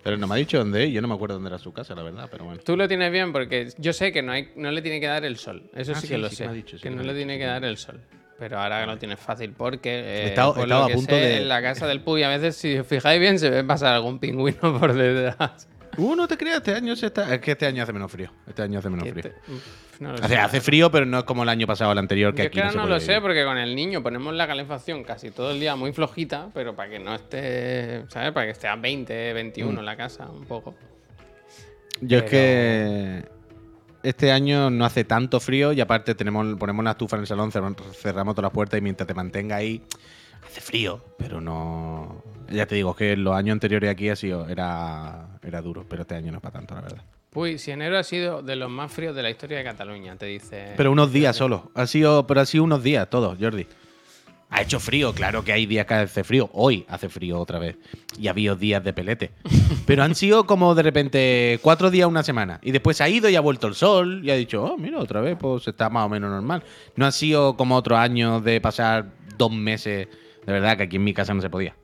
Pero 0.03 0.17
no 0.17 0.27
me 0.27 0.35
ha 0.35 0.37
dicho 0.37 0.59
dónde 0.59 0.91
yo 0.91 1.01
no 1.01 1.07
me 1.07 1.15
acuerdo 1.15 1.35
dónde 1.35 1.49
era 1.49 1.57
su 1.57 1.73
casa, 1.73 1.95
la 1.95 2.03
verdad, 2.03 2.27
pero 2.29 2.45
bueno. 2.45 2.61
Tú 2.63 2.77
lo 2.77 2.87
tienes 2.87 3.11
bien 3.11 3.31
porque 3.33 3.69
yo 3.79 3.91
sé 3.93 4.11
que 4.11 4.21
no, 4.21 4.31
hay, 4.31 4.51
no 4.55 4.69
le 4.71 4.83
tiene 4.83 4.99
que 4.99 5.07
dar 5.07 5.25
el 5.25 5.37
sol. 5.37 5.63
Eso 5.75 5.93
Ah, 5.93 5.95
sí, 5.95 6.01
sí, 6.07 6.13
que 6.13 6.17
lo 6.19 6.29
sí 6.29 6.37
que 6.37 6.43
sé. 6.43 6.53
dicho, 6.53 6.77
sí 6.77 6.83
que 6.83 6.89
que 6.89 6.95
no 6.95 7.01
le 7.01 7.15
tiene 7.15 7.33
que 7.33 7.39
que 7.39 7.45
dar 7.45 7.65
el 7.65 7.77
sol. 7.77 7.99
Pero 8.37 8.59
ahora 8.59 8.85
lo 8.85 8.97
tienes 8.99 9.19
fácil 9.19 9.53
porque 9.53 9.89
eh, 9.89 10.27
Estaba- 10.27 10.53
por 10.53 10.63
estaba 10.63 10.81
lo 10.81 10.85
a 10.85 10.87
que 10.89 10.93
punto 10.93 11.15
sé, 11.15 11.21
de- 11.21 11.37
en 11.37 11.47
la 11.49 11.61
casa 11.63 11.87
del 11.87 12.01
Puy 12.01 12.21
a 12.21 12.29
veces 12.29 12.55
si 12.55 12.77
os 12.77 12.85
fijáis 12.85 13.19
bien 13.19 13.39
se 13.39 13.49
ve 13.49 13.63
pasar 13.63 13.95
algún 13.95 14.19
pingüino 14.19 14.59
por 14.79 14.93
detrás. 14.93 15.67
Uh, 15.97 16.15
no 16.15 16.27
te 16.27 16.37
creas, 16.37 16.57
este 16.57 16.73
año 16.73 16.95
se 16.95 17.07
está. 17.07 17.33
Es 17.33 17.41
que 17.41 17.51
este 17.51 17.65
año 17.65 17.83
hace 17.83 17.93
menos 17.93 18.11
frío. 18.11 18.31
Este 18.47 18.61
año 18.63 18.79
hace 18.79 18.89
menos 18.89 19.07
frío. 19.09 19.23
te- 19.23 19.51
uf, 19.51 19.99
no 20.01 20.11
lo 20.13 20.23
Hace, 20.23 20.61
frío, 20.61 20.91
pero 20.91 21.05
no 21.05 21.19
es 21.19 21.23
como 21.23 21.43
el 21.43 21.49
año 21.49 21.65
pasado 21.67 21.89
o 21.89 21.93
el 21.93 21.99
anterior, 21.99 22.33
que 22.33 22.39
Yo 22.39 22.43
es 22.43 22.47
aquí 22.49 22.55
que 22.59 22.61
ahora 22.63 22.75
no, 22.75 22.83
no, 22.83 22.89
lo 22.95 22.99
sé 22.99 23.21
porque 23.21 23.43
con 23.45 23.57
el 23.57 23.75
niño 23.75 24.03
ponemos 24.03 24.33
la 24.33 24.45
calefacción 24.47 25.03
casi 25.03 25.31
todo 25.31 25.51
el 25.51 25.59
día 25.59 25.75
muy 25.75 25.93
flojita, 25.93 26.49
pero 26.53 26.75
para 26.75 26.89
que 26.89 26.99
no 26.99 27.15
esté, 27.15 28.03
¿sabes? 28.09 28.31
Para 28.33 28.45
que 28.47 28.51
esté 28.51 28.67
a 28.67 28.75
20, 28.75 29.33
21 29.33 29.81
Mm. 29.81 29.85
la 29.85 29.95
casa, 29.95 30.25
un 30.29 30.45
poco. 30.45 30.75
Yo 32.01 32.17
es 32.19 32.23
que 32.25 33.23
este 34.03 34.31
año 34.31 34.69
no 34.69 34.83
hace 34.85 35.05
tanto 35.05 35.39
frío 35.39 35.71
y 35.71 35.79
aparte 35.81 36.13
tenemos, 36.13 36.57
ponemos 36.59 36.83
la 36.83 36.91
estufa 36.91 37.15
en 37.15 37.21
el 37.21 37.27
salón, 37.27 37.51
cerramos, 37.51 37.77
cerramos 37.97 38.35
todas 38.35 38.49
las 38.49 38.53
puertas 38.53 38.77
y 38.77 38.81
mientras 38.81 39.07
te 39.07 39.13
mantenga 39.13 39.55
ahí, 39.55 39.81
hace 40.45 40.59
frío, 40.61 41.01
pero 41.17 41.39
no... 41.39 42.21
Ya 42.49 42.65
te 42.65 42.75
digo, 42.75 42.95
que 42.95 43.15
los 43.17 43.35
años 43.35 43.53
anteriores 43.53 43.89
aquí 43.89 44.09
ha 44.09 44.15
sido, 44.15 44.47
era, 44.47 45.39
era 45.43 45.61
duro, 45.61 45.85
pero 45.87 46.03
este 46.03 46.15
año 46.15 46.31
no 46.31 46.37
es 46.37 46.41
para 46.41 46.53
tanto, 46.53 46.75
la 46.75 46.81
verdad. 46.81 47.03
Puy, 47.29 47.57
si 47.57 47.71
enero 47.71 47.97
ha 47.97 48.03
sido 48.03 48.41
de 48.41 48.55
los 48.55 48.69
más 48.69 48.91
fríos 48.91 49.15
de 49.15 49.21
la 49.21 49.29
historia 49.29 49.57
de 49.57 49.63
Cataluña, 49.63 50.15
te 50.15 50.25
dice. 50.27 50.73
Pero 50.77 50.91
unos 50.91 51.11
días 51.11 51.35
solo, 51.35 51.71
ha 51.75 51.85
sido, 51.85 52.25
pero 52.27 52.41
ha 52.41 52.45
sido 52.45 52.63
unos 52.63 52.81
días 52.81 53.09
todos, 53.09 53.37
Jordi. 53.39 53.67
Ha 54.49 54.61
hecho 54.61 54.79
frío, 54.79 55.11
claro 55.13 55.43
que 55.43 55.51
hay 55.51 55.65
días 55.65 55.85
que 55.85 55.95
hace 55.95 56.23
frío. 56.23 56.49
Hoy 56.53 56.85
hace 56.87 57.09
frío 57.09 57.39
otra 57.39 57.59
vez. 57.59 57.75
Y 58.17 58.27
ha 58.27 58.31
habido 58.31 58.55
días 58.55 58.81
de 58.83 58.93
pelete. 58.93 59.31
Pero 59.85 60.03
han 60.03 60.15
sido 60.15 60.45
como 60.45 60.73
de 60.75 60.83
repente 60.83 61.59
cuatro 61.61 61.91
días, 61.91 62.07
una 62.07 62.23
semana. 62.23 62.59
Y 62.61 62.71
después 62.71 63.01
ha 63.01 63.09
ido 63.09 63.27
y 63.27 63.35
ha 63.35 63.41
vuelto 63.41 63.67
el 63.67 63.75
sol. 63.75 64.21
Y 64.23 64.31
ha 64.31 64.35
dicho, 64.35 64.63
oh, 64.63 64.77
mira, 64.77 64.99
otra 64.99 65.19
vez, 65.19 65.35
pues 65.37 65.67
está 65.67 65.89
más 65.89 66.05
o 66.05 66.09
menos 66.09 66.29
normal. 66.29 66.63
No 66.95 67.05
ha 67.05 67.11
sido 67.11 67.57
como 67.57 67.75
otros 67.75 67.99
años 67.99 68.43
de 68.43 68.61
pasar 68.61 69.07
dos 69.37 69.51
meses. 69.51 70.07
De 70.45 70.53
verdad 70.53 70.77
que 70.77 70.83
aquí 70.83 70.95
en 70.97 71.03
mi 71.03 71.13
casa 71.13 71.33
no 71.33 71.41
se 71.41 71.49
podía. 71.49 71.75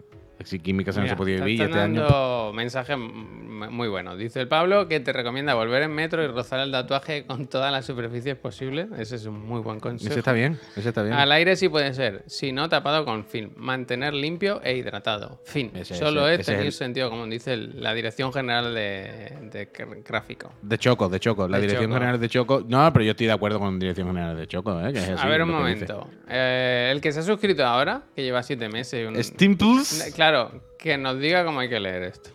Casa 0.41 1.01
Mira, 1.01 1.03
no 1.03 1.07
se 1.09 1.15
podía 1.15 1.43
vivir. 1.43 1.61
Este 1.61 1.79
año. 1.79 2.01
dando 2.01 2.51
mensajes 2.53 2.95
m- 2.95 3.69
muy 3.69 3.87
buenos. 3.87 4.17
Dice 4.17 4.39
el 4.41 4.47
Pablo 4.47 4.87
que 4.87 4.99
te 4.99 5.13
recomienda 5.13 5.53
volver 5.53 5.83
en 5.83 5.91
metro 5.91 6.23
y 6.23 6.27
rozar 6.27 6.59
el 6.61 6.71
tatuaje 6.71 7.25
con 7.25 7.47
todas 7.47 7.71
las 7.71 7.85
superficies 7.85 8.35
posibles. 8.35 8.87
Ese 8.97 9.15
es 9.17 9.25
un 9.25 9.39
muy 9.45 9.61
buen 9.61 9.79
consejo. 9.79 10.09
Ese 10.11 10.19
está 10.19 10.33
bien, 10.33 10.59
ese 10.75 10.89
está 10.89 11.03
bien. 11.03 11.13
Al 11.13 11.31
aire 11.31 11.55
sí 11.55 11.69
puede 11.69 11.93
ser, 11.93 12.23
si 12.27 12.51
no 12.51 12.69
tapado 12.69 13.05
con 13.05 13.25
film. 13.25 13.51
Mantener 13.55 14.13
limpio 14.13 14.61
e 14.63 14.75
hidratado. 14.75 15.41
Fin. 15.45 15.71
Ese- 15.75 15.95
Solo 15.95 16.27
ese- 16.27 16.33
es 16.33 16.39
ese 16.41 16.41
es 16.41 16.45
tener 16.57 16.65
el- 16.67 16.71
sentido 16.73 17.09
común, 17.09 17.29
dice 17.29 17.55
la 17.57 17.93
Dirección 17.93 18.33
General 18.33 18.73
de, 18.73 19.33
de 19.51 19.71
gr- 19.71 20.03
Gráfico. 20.03 20.53
De 20.61 20.77
Choco, 20.77 21.09
de 21.09 21.19
Choco. 21.19 21.47
La 21.47 21.57
De 21.57 21.61
Dirección 21.63 21.89
Choco. 21.91 21.99
General 21.99 22.19
de 22.19 22.29
Choco. 22.29 22.65
No, 22.67 22.91
pero 22.93 23.05
yo 23.05 23.11
estoy 23.11 23.27
de 23.27 23.33
acuerdo 23.33 23.59
con 23.59 23.77
Dirección 23.79 24.07
General 24.07 24.35
de 24.35 24.47
Choco, 24.47 24.79
¿eh? 24.81 24.91
que 24.93 24.99
es 24.99 25.09
así 25.09 25.25
A 25.25 25.29
ver, 25.29 25.41
un 25.43 25.51
momento. 25.51 26.07
Eh, 26.29 26.89
el 26.91 27.01
que 27.01 27.11
se 27.11 27.19
ha 27.19 27.23
suscrito 27.23 27.65
ahora, 27.65 28.03
que 28.15 28.23
lleva 28.23 28.41
siete 28.43 28.67
meses. 28.69 29.07
un- 29.07 29.21
Steam 29.23 29.55
Plus. 29.57 29.87
Claro, 30.31 30.61
que 30.77 30.97
nos 30.97 31.19
diga 31.19 31.43
cómo 31.43 31.59
hay 31.59 31.67
que 31.67 31.77
leer 31.77 32.03
esto. 32.03 32.29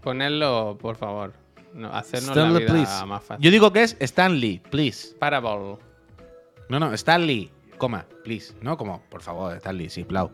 Ponedlo, 0.00 0.76
por 0.80 0.96
favor. 0.96 1.32
No, 1.72 1.88
hacernos 1.94 2.30
Stanley, 2.30 2.52
la 2.54 2.58
vida 2.58 2.72
please. 2.72 3.06
más 3.06 3.22
fácil. 3.22 3.44
Yo 3.44 3.50
digo 3.52 3.72
que 3.72 3.84
es 3.84 3.96
Stanley, 4.00 4.60
please. 4.68 5.14
Parable. 5.16 5.78
No, 6.68 6.80
no, 6.80 6.92
Stanley, 6.92 7.52
coma, 7.78 8.04
please. 8.24 8.52
No, 8.62 8.76
como, 8.76 9.00
por 9.10 9.22
favor, 9.22 9.54
Stanley, 9.58 9.90
sí, 9.90 10.02
plau. 10.02 10.32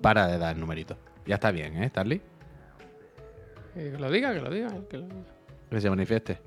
Para 0.00 0.28
de 0.28 0.38
dar 0.38 0.56
numerito. 0.56 0.96
Ya 1.26 1.34
está 1.34 1.50
bien, 1.50 1.82
¿eh, 1.82 1.86
Stanley? 1.86 2.22
Que 3.74 3.98
lo 3.98 4.08
diga, 4.08 4.32
que 4.32 4.40
lo 4.40 4.50
diga. 4.50 4.68
que 4.88 4.98
lo 4.98 5.06
diga. 5.06 5.24
Que 5.70 5.80
se 5.80 5.90
manifieste. 5.90 6.38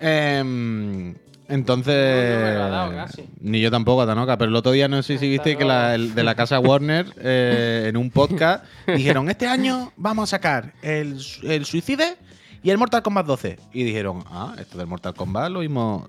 Em, 0.00 1.14
entonces. 1.48 2.34
No, 2.34 2.40
no 2.40 2.44
me 2.46 2.54
lo 2.54 2.62
ha 2.64 2.68
dado 2.68 2.92
casi. 2.92 3.28
Ni 3.40 3.60
yo 3.60 3.70
tampoco, 3.70 4.04
Tanoka. 4.04 4.36
Pero 4.36 4.50
el 4.50 4.56
otro 4.56 4.72
día 4.72 4.88
no 4.88 5.00
sé 5.02 5.16
si 5.18 5.28
viste 5.30 5.56
que 5.56 5.64
la, 5.64 5.94
el 5.94 6.14
de 6.16 6.24
la 6.24 6.34
casa 6.34 6.58
Warner 6.58 7.06
eh, 7.18 7.84
en 7.88 7.96
un 7.96 8.10
podcast 8.10 8.64
dijeron: 8.88 9.30
Este 9.30 9.46
año 9.46 9.92
vamos 9.96 10.24
a 10.24 10.36
sacar 10.36 10.72
el, 10.82 11.18
el 11.44 11.64
Suicide 11.64 12.16
y 12.64 12.70
el 12.70 12.78
Mortal 12.78 13.02
Kombat 13.02 13.26
12. 13.26 13.58
Y 13.72 13.84
dijeron: 13.84 14.24
Ah, 14.26 14.56
esto 14.58 14.76
del 14.76 14.88
Mortal 14.88 15.14
Kombat 15.14 15.52
lo 15.52 15.60
mismo. 15.60 16.08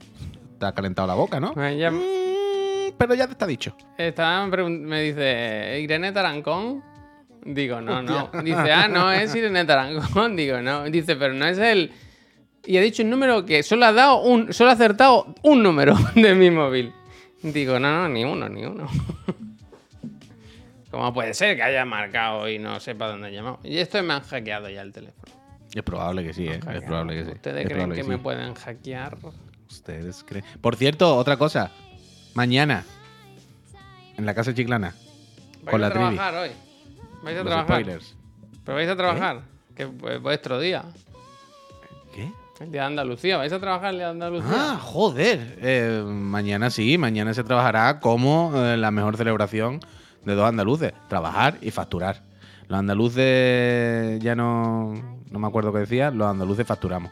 Te 0.60 0.66
ha 0.66 0.72
calentado 0.74 1.08
la 1.08 1.14
boca, 1.14 1.40
¿no? 1.40 1.54
Ya- 1.78 1.92
Mm, 1.92 2.33
pero 2.98 3.14
ya 3.14 3.26
te 3.26 3.34
está 3.34 3.46
dicho. 3.46 3.76
Me 3.98 5.02
dice, 5.02 5.80
¿Irene 5.82 6.12
Tarancón? 6.12 6.84
Digo, 7.46 7.82
no, 7.82 8.02
no. 8.02 8.30
Dice, 8.44 8.72
ah, 8.72 8.88
no, 8.88 9.12
es 9.12 9.34
Irene 9.36 9.66
Tarancón. 9.66 10.36
Digo, 10.38 10.62
no. 10.62 10.84
Dice, 10.86 11.16
pero 11.16 11.34
no 11.34 11.46
es 11.46 11.58
él. 11.58 11.92
Y 12.66 12.78
ha 12.78 12.82
dicho 12.82 13.04
un 13.04 13.10
número 13.10 13.46
que 13.46 13.62
solo 13.62 13.86
ha 13.86 13.92
dado 13.92 14.22
un, 14.22 14.54
solo 14.54 14.70
ha 14.70 14.74
acertado 14.74 15.36
un 15.44 15.62
número 15.62 15.96
de 16.16 16.34
mi 16.34 16.50
móvil. 16.50 16.94
Digo, 17.42 17.78
no, 17.80 17.92
no, 17.92 18.10
ni 18.10 18.24
uno, 18.24 18.48
ni 18.48 18.66
uno. 18.66 18.88
¿Cómo 20.92 21.12
puede 21.14 21.34
ser 21.34 21.56
que 21.58 21.64
haya 21.64 21.84
marcado 21.86 22.48
y 22.48 22.60
no 22.60 22.80
sepa 22.80 23.08
dónde 23.08 23.28
ha 23.28 23.32
llamado? 23.32 23.60
Y 23.64 23.80
esto 23.80 24.02
me 24.04 24.14
han 24.14 24.22
hackeado 24.22 24.70
ya 24.70 24.82
el 24.82 24.94
teléfono. 24.94 25.34
Es 25.74 25.82
probable 25.82 26.24
que 26.24 26.34
sí, 26.34 26.48
¿eh? 26.48 26.60
Es 26.72 26.84
probable 26.84 27.16
que 27.16 27.26
sí. 27.26 27.32
¿Ustedes 27.32 27.66
Es 27.66 27.72
creen 27.74 27.92
que 27.92 28.04
sí. 28.04 28.10
me 28.10 28.20
pueden 28.20 28.54
hackear? 28.54 29.18
Ustedes 29.70 30.24
creen. 30.24 30.46
Por 30.62 30.76
cierto, 30.76 31.16
otra 31.18 31.36
cosa. 31.36 31.72
Mañana, 32.34 32.84
en 34.18 34.26
la 34.26 34.34
casa 34.34 34.54
chiclana, 34.54 34.96
¿Vais 35.64 35.72
con 35.72 35.84
a 35.84 35.88
la 35.88 35.94
Trivi. 35.94 36.16
trabajar 36.16 36.36
hoy? 36.44 36.50
¿Vais 37.24 37.38
a 37.38 37.44
Los 37.44 37.48
trabajar? 37.54 37.68
spoilers. 37.82 38.16
¿Pero 38.66 38.76
vais 38.76 38.90
a 38.90 38.96
trabajar? 38.96 39.42
Que 39.76 39.84
es 39.84 40.22
vuestro 40.22 40.60
día. 40.60 40.84
¿Qué? 42.14 42.32
El 42.60 42.72
día 42.72 42.82
de 42.82 42.88
Andalucía. 42.88 43.38
¿Vais 43.38 43.52
a 43.54 43.60
trabajar 43.60 43.92
el 43.92 43.98
día 43.98 44.06
de 44.06 44.12
Andalucía? 44.12 44.52
Ah, 44.54 44.80
joder. 44.82 45.58
Eh, 45.62 46.04
mañana 46.06 46.70
sí, 46.70 46.98
mañana 46.98 47.34
se 47.34 47.44
trabajará 47.44 48.00
como 48.00 48.52
eh, 48.56 48.78
la 48.78 48.92
mejor 48.92 49.18
celebración 49.18 49.80
de 50.24 50.34
dos 50.36 50.48
andaluces. 50.48 50.94
Trabajar 51.10 51.58
y 51.62 51.72
facturar. 51.72 52.24
Los 52.68 52.80
andaluces 52.80 54.20
ya 54.22 54.36
no, 54.36 54.94
no 55.30 55.40
me 55.40 55.48
acuerdo 55.48 55.74
qué 55.74 55.80
decía, 55.80 56.12
los 56.12 56.28
andaluces 56.28 56.66
facturamos. 56.66 57.12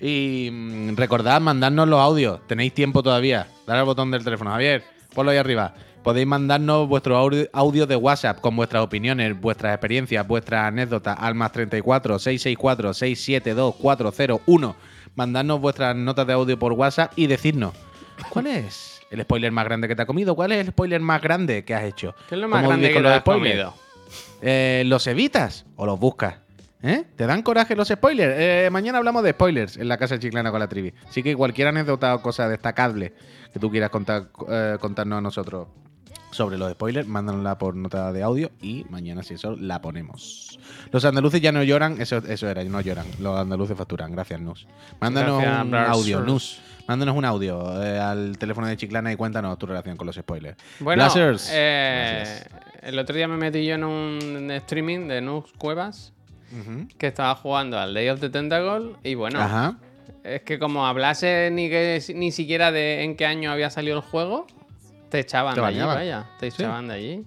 Y 0.00 0.48
mm, 0.52 0.96
recordad 0.96 1.40
mandarnos 1.40 1.88
los 1.88 2.00
audios, 2.00 2.40
tenéis 2.46 2.72
tiempo 2.74 3.02
todavía. 3.02 3.48
Dale 3.66 3.80
al 3.80 3.86
botón 3.86 4.10
del 4.10 4.24
teléfono, 4.24 4.50
Javier, 4.50 4.84
ponlo 5.14 5.32
ahí 5.32 5.38
arriba. 5.38 5.74
Podéis 6.02 6.26
mandarnos 6.26 6.88
vuestros 6.88 7.18
audio- 7.52 7.86
de 7.86 7.96
WhatsApp 7.96 8.40
con 8.40 8.54
vuestras 8.56 8.82
opiniones, 8.84 9.38
vuestras 9.38 9.74
experiencias, 9.74 10.26
vuestras 10.26 10.66
anécdotas 10.68 11.16
al 11.20 11.34
más 11.34 11.52
34 11.52 12.18
664 12.18 12.94
672 12.94 13.74
401. 13.76 14.76
Mandadnos 15.16 15.60
vuestras 15.60 15.96
notas 15.96 16.26
de 16.26 16.32
audio 16.32 16.58
por 16.58 16.72
WhatsApp 16.72 17.12
y 17.16 17.26
decirnos 17.26 17.74
cuál 18.30 18.46
es 18.46 19.00
el 19.10 19.22
spoiler 19.22 19.50
más 19.50 19.64
grande 19.64 19.88
que 19.88 19.96
te 19.96 20.02
ha 20.02 20.06
comido, 20.06 20.34
cuál 20.36 20.52
es 20.52 20.60
el 20.60 20.68
spoiler 20.68 21.00
más 21.00 21.20
grande 21.20 21.64
que 21.64 21.74
has 21.74 21.82
hecho. 21.84 22.14
¿Qué 22.28 22.36
es 22.36 22.40
lo 22.40 22.48
más 22.48 22.58
¿Cómo 22.60 22.68
grande 22.68 22.92
que 22.92 23.00
te 23.00 23.08
has 23.08 23.22
comido? 23.22 23.74
Eh, 24.40 24.84
¿Los 24.86 25.06
evitas 25.08 25.66
o 25.76 25.84
los 25.84 25.98
buscas? 25.98 26.36
¿Eh? 26.82 27.04
¿Te 27.16 27.26
dan 27.26 27.42
coraje 27.42 27.74
los 27.74 27.88
spoilers? 27.88 28.34
Eh, 28.38 28.68
mañana 28.70 28.98
hablamos 28.98 29.22
de 29.24 29.32
spoilers 29.32 29.76
en 29.76 29.88
la 29.88 29.96
casa 29.96 30.18
chiclana 30.18 30.50
con 30.50 30.60
la 30.60 30.68
trivi. 30.68 30.94
Así 31.08 31.22
que 31.22 31.34
cualquier 31.34 31.68
anécdota 31.68 32.14
o 32.14 32.22
cosa 32.22 32.48
destacable 32.48 33.12
que 33.52 33.58
tú 33.58 33.70
quieras 33.70 33.90
contar, 33.90 34.28
eh, 34.48 34.76
contarnos 34.80 35.18
a 35.18 35.20
nosotros 35.20 35.68
sobre 36.30 36.58
los 36.58 36.70
spoilers, 36.72 37.08
mándanosla 37.08 37.58
por 37.58 37.74
nota 37.74 38.12
de 38.12 38.22
audio 38.22 38.50
y 38.60 38.84
mañana, 38.90 39.22
si 39.22 39.34
eso, 39.34 39.56
la 39.56 39.80
ponemos. 39.80 40.58
Los 40.92 41.04
andaluces 41.04 41.40
ya 41.40 41.52
no 41.52 41.62
lloran, 41.62 42.00
eso, 42.00 42.18
eso 42.18 42.48
era, 42.48 42.62
no 42.64 42.80
lloran. 42.80 43.06
Los 43.18 43.38
andaluces 43.38 43.76
facturan. 43.76 44.12
Gracias, 44.12 44.40
Nus. 44.40 44.66
Mándanos 45.00 45.40
Gracias, 45.40 45.64
un 45.64 45.74
audio, 45.74 46.20
Nus. 46.20 46.60
Mándanos 46.86 47.16
un 47.16 47.24
audio 47.24 47.82
eh, 47.82 47.98
al 47.98 48.38
teléfono 48.38 48.66
de 48.66 48.76
Chiclana 48.76 49.12
y 49.12 49.16
cuéntanos 49.16 49.58
tu 49.58 49.66
relación 49.66 49.96
con 49.96 50.06
los 50.06 50.16
spoilers. 50.16 50.56
Bueno, 50.80 51.06
eh, 51.50 52.44
el 52.82 52.98
otro 52.98 53.16
día 53.16 53.28
me 53.28 53.36
metí 53.36 53.64
yo 53.66 53.74
en 53.74 53.84
un 53.84 54.50
streaming 54.50 55.08
de 55.08 55.20
Nux 55.20 55.52
Cuevas 55.58 56.12
Que 56.98 57.06
estaba 57.08 57.34
jugando 57.34 57.78
al 57.78 57.92
Day 57.94 58.08
of 58.08 58.20
the 58.20 58.30
Tentacle 58.30 58.92
y 59.04 59.14
bueno, 59.14 59.40
Ajá. 59.40 59.76
es 60.24 60.42
que 60.42 60.58
como 60.58 60.86
hablase 60.86 61.50
ni 61.52 61.68
que 61.68 62.02
ni 62.14 62.32
siquiera 62.32 62.72
de 62.72 63.02
en 63.04 63.16
qué 63.16 63.26
año 63.26 63.50
había 63.52 63.70
salido 63.70 63.96
el 63.96 64.02
juego, 64.02 64.46
te 65.10 65.20
echaban 65.20 65.54
Te 65.54 65.60
de 65.60 65.66
allí, 65.66 65.80
vaya, 65.80 66.26
te 66.40 66.50
Sí. 66.50 66.62
echaban 66.62 66.88
de 66.88 66.94
allí. 66.94 67.24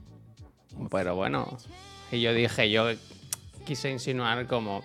Pero 0.90 1.16
bueno, 1.16 1.58
y 2.12 2.22
yo 2.22 2.34
dije, 2.34 2.70
yo 2.72 2.88
quise 3.66 3.90
insinuar 3.92 4.48
como 4.48 4.84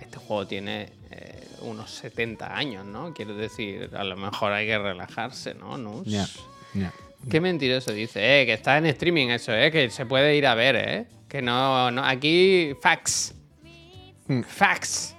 este 0.00 0.18
juego 0.18 0.46
tiene 0.46 0.92
eh, 1.10 1.46
unos 1.62 1.90
70 1.90 2.56
años, 2.56 2.84
¿no? 2.84 3.12
Quiero 3.14 3.34
decir, 3.34 3.90
a 3.96 4.04
lo 4.04 4.16
mejor 4.16 4.52
hay 4.52 4.66
que 4.66 4.78
relajarse, 4.78 5.54
¿no? 5.54 5.76
Nux? 5.78 6.04
Ya. 6.06 6.26
Ya. 6.74 6.92
Qué 7.30 7.40
mentiroso 7.40 7.92
dice, 7.92 8.42
eh, 8.42 8.46
que 8.46 8.52
está 8.54 8.78
en 8.78 8.86
streaming 8.86 9.28
eso, 9.28 9.52
eh, 9.52 9.70
que 9.70 9.90
se 9.90 10.06
puede 10.06 10.36
ir 10.36 10.46
a 10.46 10.54
ver, 10.54 10.76
eh. 10.76 11.06
Que 11.28 11.40
no, 11.42 11.90
no, 11.90 12.04
aquí 12.04 12.72
facts. 12.82 13.34
Mm. 14.38 14.44
Facts. 14.44 15.16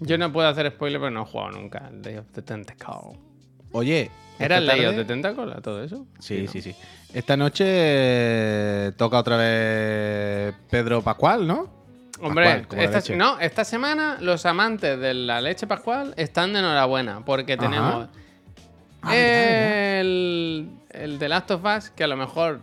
Yo 0.00 0.18
no 0.18 0.30
puedo 0.32 0.46
hacer 0.46 0.70
spoiler 0.70 1.00
porque 1.00 1.14
no 1.14 1.22
he 1.22 1.26
jugado 1.26 1.52
nunca 1.52 1.88
el 1.90 2.02
Day 2.02 2.16
of 2.16 2.26
the 2.32 2.42
Tentacle. 2.42 3.18
Oye. 3.72 4.10
¿Era 4.38 4.58
el 4.58 4.66
Day 4.66 4.84
of 4.84 4.96
the 4.96 5.04
Tentacle 5.06 5.52
a 5.52 5.62
todo 5.62 5.82
eso? 5.82 6.06
Sí, 6.18 6.42
¿no? 6.42 6.52
sí, 6.52 6.60
sí. 6.60 6.74
Esta 7.14 7.36
noche 7.36 7.64
eh, 7.66 8.92
toca 8.96 9.18
otra 9.18 9.38
vez 9.38 10.54
Pedro 10.68 11.00
Pascual, 11.00 11.46
¿no? 11.46 11.74
Hombre, 12.20 12.66
Pascual, 12.66 12.94
esta, 12.94 13.16
no, 13.16 13.38
esta 13.38 13.64
semana 13.64 14.18
los 14.20 14.44
amantes 14.44 14.98
de 14.98 15.14
la 15.14 15.40
leche 15.40 15.66
pascual 15.66 16.12
están 16.16 16.52
de 16.52 16.58
enhorabuena 16.58 17.24
porque 17.24 17.56
tenemos 17.56 18.08
Ah, 19.08 19.16
el, 19.16 20.68
el 20.90 21.18
The 21.18 21.28
Last 21.28 21.50
of 21.52 21.64
Us, 21.64 21.90
que 21.90 22.02
a 22.02 22.08
lo 22.08 22.16
mejor 22.16 22.60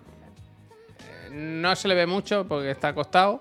eh, 0.99 1.29
no 1.31 1.75
se 1.75 1.87
le 1.87 1.95
ve 1.95 2.05
mucho 2.05 2.45
porque 2.47 2.71
está 2.71 2.89
acostado, 2.89 3.39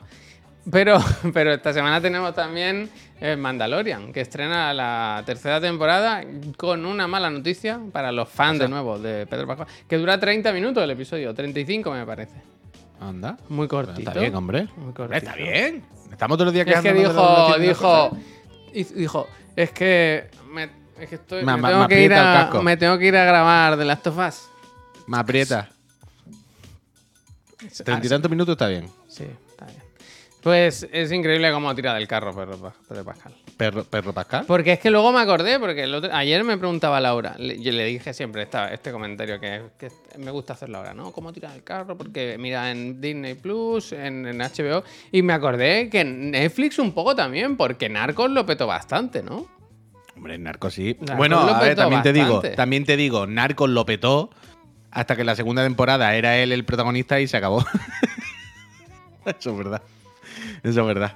pero, 0.71 0.99
pero 1.33 1.53
esta 1.53 1.73
semana 1.73 2.01
tenemos 2.01 2.35
también 2.35 2.89
eh, 3.21 3.37
Mandalorian, 3.37 4.13
que 4.13 4.21
estrena 4.21 4.73
la 4.75 5.23
tercera 5.27 5.61
temporada 5.61 6.23
con 6.57 6.85
una 6.87 7.07
mala 7.09 7.31
noticia 7.31 7.81
para 7.93 8.13
los 8.13 8.29
fans 8.29 8.59
de 8.59 8.69
nuevo 8.69 8.99
de 8.99 9.27
Pedro 9.27 9.47
Pascual, 9.47 9.69
que 9.89 9.97
dura 9.99 10.19
30 10.19 10.53
minutos 10.53 10.83
el 10.83 10.91
episodio, 10.91 11.35
35 11.35 11.91
me 11.93 12.07
parece. 12.07 12.35
Anda. 13.01 13.37
Muy 13.49 13.67
cortito. 13.67 14.11
Está 14.11 14.21
bien, 14.21 14.35
hombre. 14.37 14.69
Muy 14.77 14.93
cortito. 14.93 15.17
Está 15.17 15.35
bien. 15.35 15.85
Estamos 16.11 16.37
todos 16.37 16.47
los 16.47 16.55
días 16.55 16.67
Es 16.69 16.81
que 16.81 16.93
de 16.93 17.03
la 17.03 17.09
dijo, 17.09 17.49
las 17.51 17.61
dijo, 17.61 18.17
dijo, 18.95 19.29
es 19.57 19.71
que 19.73 20.31
me, 20.53 20.71
es 21.01 21.09
que 21.09 21.15
estoy, 21.17 21.45
Me- 21.45 21.57
me, 21.57 21.63
me- 21.63 21.69
tengo 21.69 21.89
que 21.89 22.05
ir 22.05 22.15
a, 22.15 22.51
me 22.63 22.77
tengo 22.77 22.99
que 22.99 23.07
ir 23.07 23.17
a 23.17 23.25
grabar 23.25 23.77
de 23.77 23.85
Last 23.85 24.07
of 24.07 24.19
Us. 24.19 24.49
Me 25.09 25.17
aprieta. 25.19 25.69
Treinta 27.85 28.07
y 28.07 28.09
tantos 28.09 28.31
minutos 28.31 28.53
está 28.53 28.69
bien. 28.69 28.89
Sí, 29.09 29.25
está 29.25 29.25
bien. 29.25 29.52
Pues 30.43 30.89
es 30.93 31.13
increíble 31.13 31.53
cómo 31.53 31.73
tira 31.75 31.95
del 31.95 32.09
carro 32.09 32.35
Pedro, 32.35 32.73
Pedro 32.89 33.05
Pascal. 33.05 33.33
Perro, 33.57 33.85
perro 33.85 34.13
Pascal. 34.13 34.45
Porque 34.47 34.73
es 34.73 34.81
que 34.81 34.91
luego 34.91 35.13
me 35.13 35.21
acordé, 35.21 35.61
porque 35.61 35.85
el 35.85 35.95
otro- 35.95 36.13
ayer 36.13 36.43
me 36.43 36.59
preguntaba 36.59 37.01
Laura, 37.01 37.37
le- 37.39 37.61
yo 37.63 37.71
le 37.71 37.85
dije 37.85 38.13
siempre 38.13 38.43
esta- 38.43 38.73
este 38.75 38.91
comentario 38.91 39.39
que, 39.39 39.63
que 39.79 39.89
me 40.19 40.33
gusta 40.33 40.55
hacerlo 40.55 40.79
ahora, 40.79 40.95
¿no? 40.95 41.13
¿Cómo 41.13 41.33
tira 41.33 41.53
del 41.53 41.63
carro? 41.63 41.97
Porque 41.97 42.37
mira 42.41 42.73
en 42.73 43.01
Disney 43.01 43.35
Plus, 43.35 43.93
en, 43.93 44.27
en 44.27 44.39
HBO, 44.41 44.83
y 45.13 45.23
me 45.23 45.33
acordé 45.33 45.89
que 45.89 46.01
en 46.01 46.33
Netflix 46.33 46.81
un 46.81 46.91
poco 46.93 47.15
también, 47.15 47.57
porque 47.57 47.89
Narcos 47.89 48.29
lo 48.31 48.45
petó 48.45 48.67
bastante, 48.67 49.23
¿no? 49.23 49.47
Hombre, 50.17 50.39
Narcos 50.39 50.75
sí. 50.75 50.97
Narcos 50.99 51.17
bueno, 51.19 51.39
a 51.39 51.61
ver, 51.61 51.77
también 51.77 52.03
te 52.03 52.13
digo, 52.13 52.41
también 52.57 52.85
te 52.85 52.97
digo, 52.97 53.29
Narcos 53.29 53.71
lo 53.71 53.87
petó 53.87 54.31
hasta 54.91 55.15
que 55.15 55.23
la 55.23 55.37
segunda 55.37 55.63
temporada 55.63 56.17
era 56.17 56.37
él 56.39 56.51
el 56.51 56.65
protagonista 56.65 57.21
y 57.21 57.29
se 57.29 57.37
acabó. 57.37 57.65
Eso 59.25 59.51
es 59.53 59.57
verdad. 59.57 59.83
Eso 60.63 60.81
es 60.81 60.87
verdad. 60.87 61.13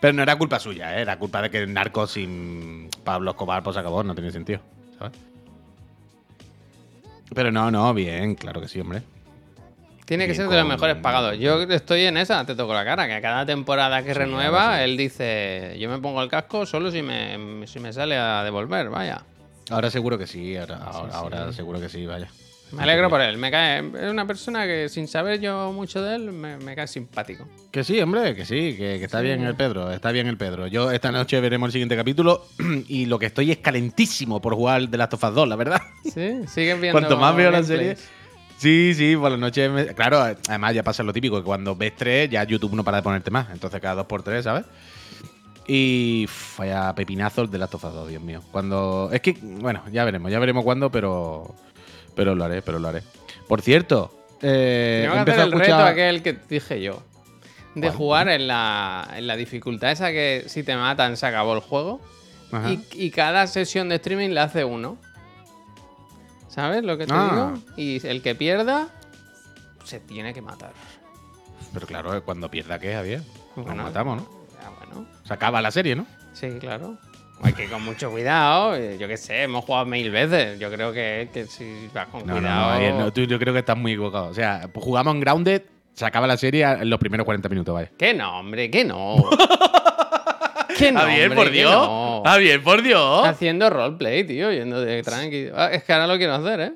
Pero 0.00 0.14
no 0.14 0.22
era 0.22 0.36
culpa 0.36 0.58
suya, 0.58 0.96
¿eh? 0.98 1.02
era 1.02 1.18
culpa 1.18 1.42
de 1.42 1.50
que 1.50 1.66
Narcos 1.66 2.12
sin 2.12 2.88
Pablo 3.04 3.32
Escobar 3.32 3.62
pues 3.62 3.74
se 3.74 3.80
acabó, 3.80 4.02
no 4.02 4.14
tiene 4.14 4.30
sentido, 4.32 4.60
¿sabes? 4.98 5.12
Pero 7.34 7.52
no, 7.52 7.70
no, 7.70 7.92
bien, 7.94 8.34
claro 8.34 8.60
que 8.60 8.68
sí, 8.68 8.80
hombre. 8.80 9.02
Tiene 10.06 10.26
que 10.26 10.34
ser 10.34 10.48
de 10.48 10.56
los 10.56 10.66
mejores 10.66 10.96
pagados. 10.96 11.38
Yo 11.38 11.62
estoy 11.62 12.02
en 12.06 12.16
esa, 12.16 12.44
te 12.44 12.56
toco 12.56 12.74
la 12.74 12.84
cara, 12.84 13.06
que 13.06 13.14
a 13.14 13.20
cada 13.20 13.46
temporada 13.46 14.02
que 14.02 14.12
Sí, 14.12 14.18
renueva, 14.18 14.78
sí. 14.78 14.82
él 14.84 14.96
dice, 14.96 15.76
yo 15.78 15.88
me 15.88 15.98
pongo 15.98 16.20
el 16.22 16.28
casco 16.28 16.66
solo 16.66 16.90
si 16.90 17.00
me, 17.02 17.64
si 17.68 17.78
me 17.78 17.92
sale 17.92 18.16
a 18.16 18.42
devolver, 18.42 18.88
vaya. 18.90 19.22
Ahora 19.70 19.88
seguro 19.88 20.18
que 20.18 20.26
sí, 20.26 20.56
ahora, 20.56 20.78
ahora, 20.78 21.14
ahora 21.14 21.52
seguro 21.52 21.78
que 21.78 21.88
sí, 21.88 22.06
vaya. 22.06 22.28
Me 22.72 22.82
alegro 22.84 23.08
por 23.10 23.20
él. 23.20 23.36
Me 23.36 23.50
cae, 23.50 23.78
es 23.80 24.10
una 24.10 24.26
persona 24.26 24.64
que 24.64 24.88
sin 24.88 25.08
saber 25.08 25.40
yo 25.40 25.72
mucho 25.72 26.02
de 26.02 26.14
él, 26.16 26.32
me, 26.32 26.56
me 26.58 26.74
cae 26.76 26.86
simpático. 26.86 27.46
Que 27.72 27.82
sí, 27.84 28.00
hombre, 28.00 28.34
que 28.34 28.44
sí, 28.44 28.74
que, 28.76 28.98
que 28.98 29.04
está 29.04 29.20
bien 29.20 29.42
el 29.42 29.54
Pedro, 29.56 29.90
está 29.90 30.12
bien 30.12 30.26
el 30.28 30.36
Pedro. 30.36 30.66
Yo 30.68 30.90
esta 30.90 31.10
noche 31.10 31.40
veremos 31.40 31.68
el 31.68 31.72
siguiente 31.72 31.96
capítulo 31.96 32.46
y 32.88 33.06
lo 33.06 33.18
que 33.18 33.26
estoy 33.26 33.50
es 33.50 33.58
calentísimo 33.58 34.40
por 34.40 34.54
jugar 34.54 34.86
The 34.88 34.96
Last 34.96 35.14
of 35.14 35.24
Us 35.24 35.34
2, 35.34 35.48
la 35.48 35.56
verdad. 35.56 35.80
Sí, 36.04 36.40
siguen 36.46 36.80
viendo. 36.80 36.98
Cuanto 36.98 37.16
más 37.16 37.34
veo 37.36 37.50
la 37.50 37.62
serie. 37.62 37.96
Sí, 38.58 38.92
sí, 38.94 39.16
por 39.16 39.30
la 39.30 39.36
noche. 39.38 39.68
me- 39.68 39.86
Claro, 39.94 40.20
además 40.20 40.74
ya 40.74 40.82
pasa 40.82 41.02
lo 41.02 41.12
típico, 41.12 41.38
que 41.38 41.44
cuando 41.44 41.74
ves 41.74 41.94
tres, 41.96 42.28
ya 42.30 42.44
YouTube 42.44 42.74
no 42.74 42.84
para 42.84 42.98
de 42.98 43.02
ponerte 43.02 43.30
más. 43.30 43.48
Entonces 43.52 43.80
cada 43.80 43.94
dos 43.96 44.06
por 44.06 44.22
tres, 44.22 44.44
¿sabes? 44.44 44.64
Y 45.66 46.26
vaya 46.58 46.92
pepinazo 46.94 47.42
el 47.42 47.50
de 47.50 47.58
Last 47.58 47.74
of 47.74 47.84
Us 47.84 47.92
2, 47.94 48.08
Dios 48.08 48.22
mío. 48.22 48.42
Cuando. 48.50 49.08
Es 49.12 49.20
que, 49.20 49.36
bueno, 49.40 49.82
ya 49.92 50.04
veremos, 50.04 50.30
ya 50.30 50.38
veremos 50.38 50.64
cuándo, 50.64 50.90
pero. 50.90 51.54
Pero 52.20 52.34
lo 52.34 52.44
haré, 52.44 52.60
pero 52.60 52.78
lo 52.78 52.86
haré. 52.88 53.02
Por 53.48 53.62
cierto, 53.62 54.14
eh, 54.42 55.08
Tengo 55.10 55.24
que 55.24 55.30
hacer 55.30 55.40
a 55.40 55.44
el 55.44 55.52
reto 55.52 55.62
escuchar. 55.64 55.86
aquel 55.88 56.22
que 56.22 56.36
dije 56.50 56.82
yo. 56.82 57.02
De 57.74 57.86
¿Cuál? 57.86 57.92
jugar 57.96 58.28
en 58.28 58.46
la, 58.46 59.08
en 59.16 59.26
la 59.26 59.36
dificultad 59.36 59.90
esa 59.92 60.10
que 60.10 60.44
si 60.48 60.62
te 60.62 60.76
matan 60.76 61.16
se 61.16 61.24
acabó 61.24 61.54
el 61.54 61.60
juego. 61.60 62.02
Y, 62.68 62.80
y 63.06 63.10
cada 63.10 63.46
sesión 63.46 63.88
de 63.88 63.94
streaming 63.94 64.30
le 64.30 64.40
hace 64.40 64.64
uno. 64.66 64.98
¿Sabes 66.48 66.82
lo 66.84 66.98
que 66.98 67.06
te 67.06 67.12
Ah. 67.16 67.54
digo? 67.54 67.72
Y 67.78 68.06
el 68.06 68.20
que 68.20 68.34
pierda, 68.34 68.88
se 69.84 69.98
tiene 70.00 70.34
que 70.34 70.42
matar. 70.42 70.72
Pero 71.72 71.86
claro, 71.86 72.14
eh, 72.14 72.20
cuando 72.20 72.50
pierda, 72.50 72.78
¿qué, 72.78 72.92
Javier? 72.92 73.22
Nos 73.56 73.64
Bueno, 73.64 73.84
matamos, 73.84 74.18
¿no? 74.18 74.28
ya, 74.60 74.68
bueno. 74.70 75.06
Se 75.24 75.32
acaba 75.32 75.62
la 75.62 75.70
serie, 75.70 75.96
¿no? 75.96 76.04
Sí, 76.34 76.48
claro. 76.60 76.98
Hay 77.42 77.52
que 77.54 77.64
ir 77.64 77.70
con 77.70 77.82
mucho 77.84 78.10
cuidado. 78.10 78.74
eh, 78.76 78.96
Yo 78.98 79.08
qué 79.08 79.16
sé, 79.16 79.42
hemos 79.44 79.64
jugado 79.64 79.86
mil 79.86 80.10
veces. 80.10 80.58
Yo 80.58 80.70
creo 80.70 80.92
que, 80.92 81.28
que 81.32 81.46
si 81.46 81.88
vas 81.94 82.06
con 82.08 82.26
No, 82.26 82.34
cuidado. 82.34 82.70
Javier, 82.72 82.94
no, 82.94 83.12
tú- 83.12 83.22
yo 83.24 83.38
creo 83.38 83.52
que 83.54 83.60
estás 83.60 83.76
muy 83.76 83.92
equivocado. 83.92 84.26
O 84.28 84.34
sea, 84.34 84.68
pues 84.72 84.84
jugamos 84.84 85.14
en 85.14 85.20
Grounded, 85.20 85.62
se 85.94 86.04
acaba 86.04 86.26
la 86.26 86.36
serie 86.36 86.64
en 86.64 86.88
los 86.90 86.98
primeros 86.98 87.24
40 87.24 87.48
minutos, 87.48 87.74
vaya. 87.74 87.90
Que 87.98 88.12
no, 88.14 88.40
hombre, 88.40 88.70
que 88.70 88.84
no. 88.84 89.16
que 90.78 90.92
no. 90.92 91.00
Javier, 91.00 91.34
por 91.34 91.50
Dios. 91.50 91.72
no. 91.72 92.22
Javier, 92.24 92.62
por 92.62 92.82
Dios. 92.82 93.26
Haciendo 93.26 93.70
roleplay, 93.70 94.24
tío, 94.24 94.52
yendo 94.52 94.80
de 94.80 95.02
tranqui. 95.02 95.48
Ah, 95.54 95.68
Es 95.72 95.84
que 95.84 95.92
ahora 95.92 96.06
lo 96.06 96.16
quiero 96.18 96.34
hacer, 96.34 96.60
¿eh? 96.60 96.72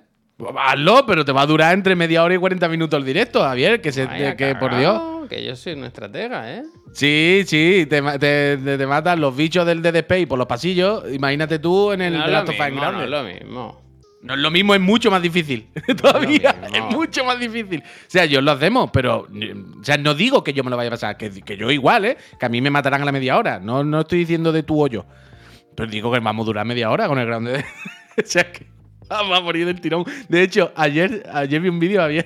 Hazlo, 0.58 1.06
pero 1.06 1.24
te 1.24 1.30
va 1.32 1.42
a 1.42 1.46
durar 1.46 1.74
entre 1.74 1.94
media 1.94 2.24
hora 2.24 2.34
y 2.34 2.38
40 2.38 2.68
minutos 2.68 2.98
el 2.98 3.04
directo, 3.06 3.40
Javier. 3.42 3.80
Que, 3.80 3.92
se, 3.92 4.06
Vaya 4.06 4.36
que 4.36 4.54
por 4.56 4.76
Dios. 4.76 5.00
Que 5.28 5.44
yo 5.44 5.56
soy 5.56 5.74
una 5.74 5.86
estratega, 5.88 6.52
¿eh? 6.54 6.62
Sí, 6.92 7.42
sí, 7.46 7.86
te, 7.88 8.00
te, 8.18 8.56
te- 8.58 8.78
te 8.78 8.86
matan 8.86 9.20
los 9.20 9.34
bichos 9.36 9.66
del 9.66 9.84
Space 9.84 10.26
por 10.26 10.38
los 10.38 10.46
pasillos. 10.46 11.04
Imagínate 11.12 11.58
tú 11.58 11.92
en 11.92 12.02
el 12.02 12.12
no, 12.18 12.26
Last 12.26 12.48
of 12.48 12.54
Us 12.58 12.72
no 12.72 13.02
es 13.02 13.10
lo 13.10 13.22
mismo. 13.24 13.84
No 14.22 14.32
es 14.34 14.40
lo 14.40 14.50
mismo, 14.50 14.74
es 14.74 14.80
mucho 14.80 15.10
más 15.10 15.20
difícil. 15.20 15.68
Todavía 16.00 16.54
mismo. 16.54 16.76
es 16.88 16.94
mucho 16.94 17.24
más 17.24 17.38
difícil. 17.38 17.82
O 17.82 17.86
sea, 18.06 18.24
yo 18.24 18.40
lo 18.40 18.52
hacemos, 18.52 18.90
pero. 18.90 19.26
O 19.80 19.84
sea, 19.84 19.98
no 19.98 20.14
digo 20.14 20.42
que 20.42 20.52
yo 20.54 20.64
me 20.64 20.70
lo 20.70 20.76
vaya 20.78 20.88
a 20.88 20.92
pasar, 20.92 21.16
que, 21.18 21.30
que 21.30 21.56
yo 21.58 21.70
igual, 21.70 22.04
¿eh? 22.06 22.16
Que 22.40 22.46
a 22.46 22.48
mí 22.48 22.60
me 22.62 22.70
matarán 22.70 23.02
a 23.02 23.04
la 23.04 23.12
media 23.12 23.36
hora. 23.36 23.58
No, 23.60 23.84
no 23.84 24.00
estoy 24.00 24.20
diciendo 24.20 24.50
de 24.52 24.62
tú 24.62 24.82
o 24.82 24.86
yo. 24.86 25.04
Pero 25.76 25.90
digo 25.90 26.10
que 26.10 26.20
vamos 26.20 26.44
a 26.44 26.46
durar 26.46 26.64
media 26.64 26.90
hora 26.90 27.06
con 27.06 27.18
el 27.18 27.26
grande. 27.26 27.64
o 28.16 28.22
sea, 28.24 28.50
que. 28.50 28.66
Va 29.12 29.36
a 29.36 29.40
morir 29.42 29.66
del 29.66 29.78
tirón. 29.82 30.04
De 30.30 30.40
hecho, 30.42 30.72
ayer, 30.74 31.28
ayer 31.30 31.60
vi 31.60 31.68
un 31.68 31.78
vídeo, 31.78 32.02
ayer, 32.02 32.24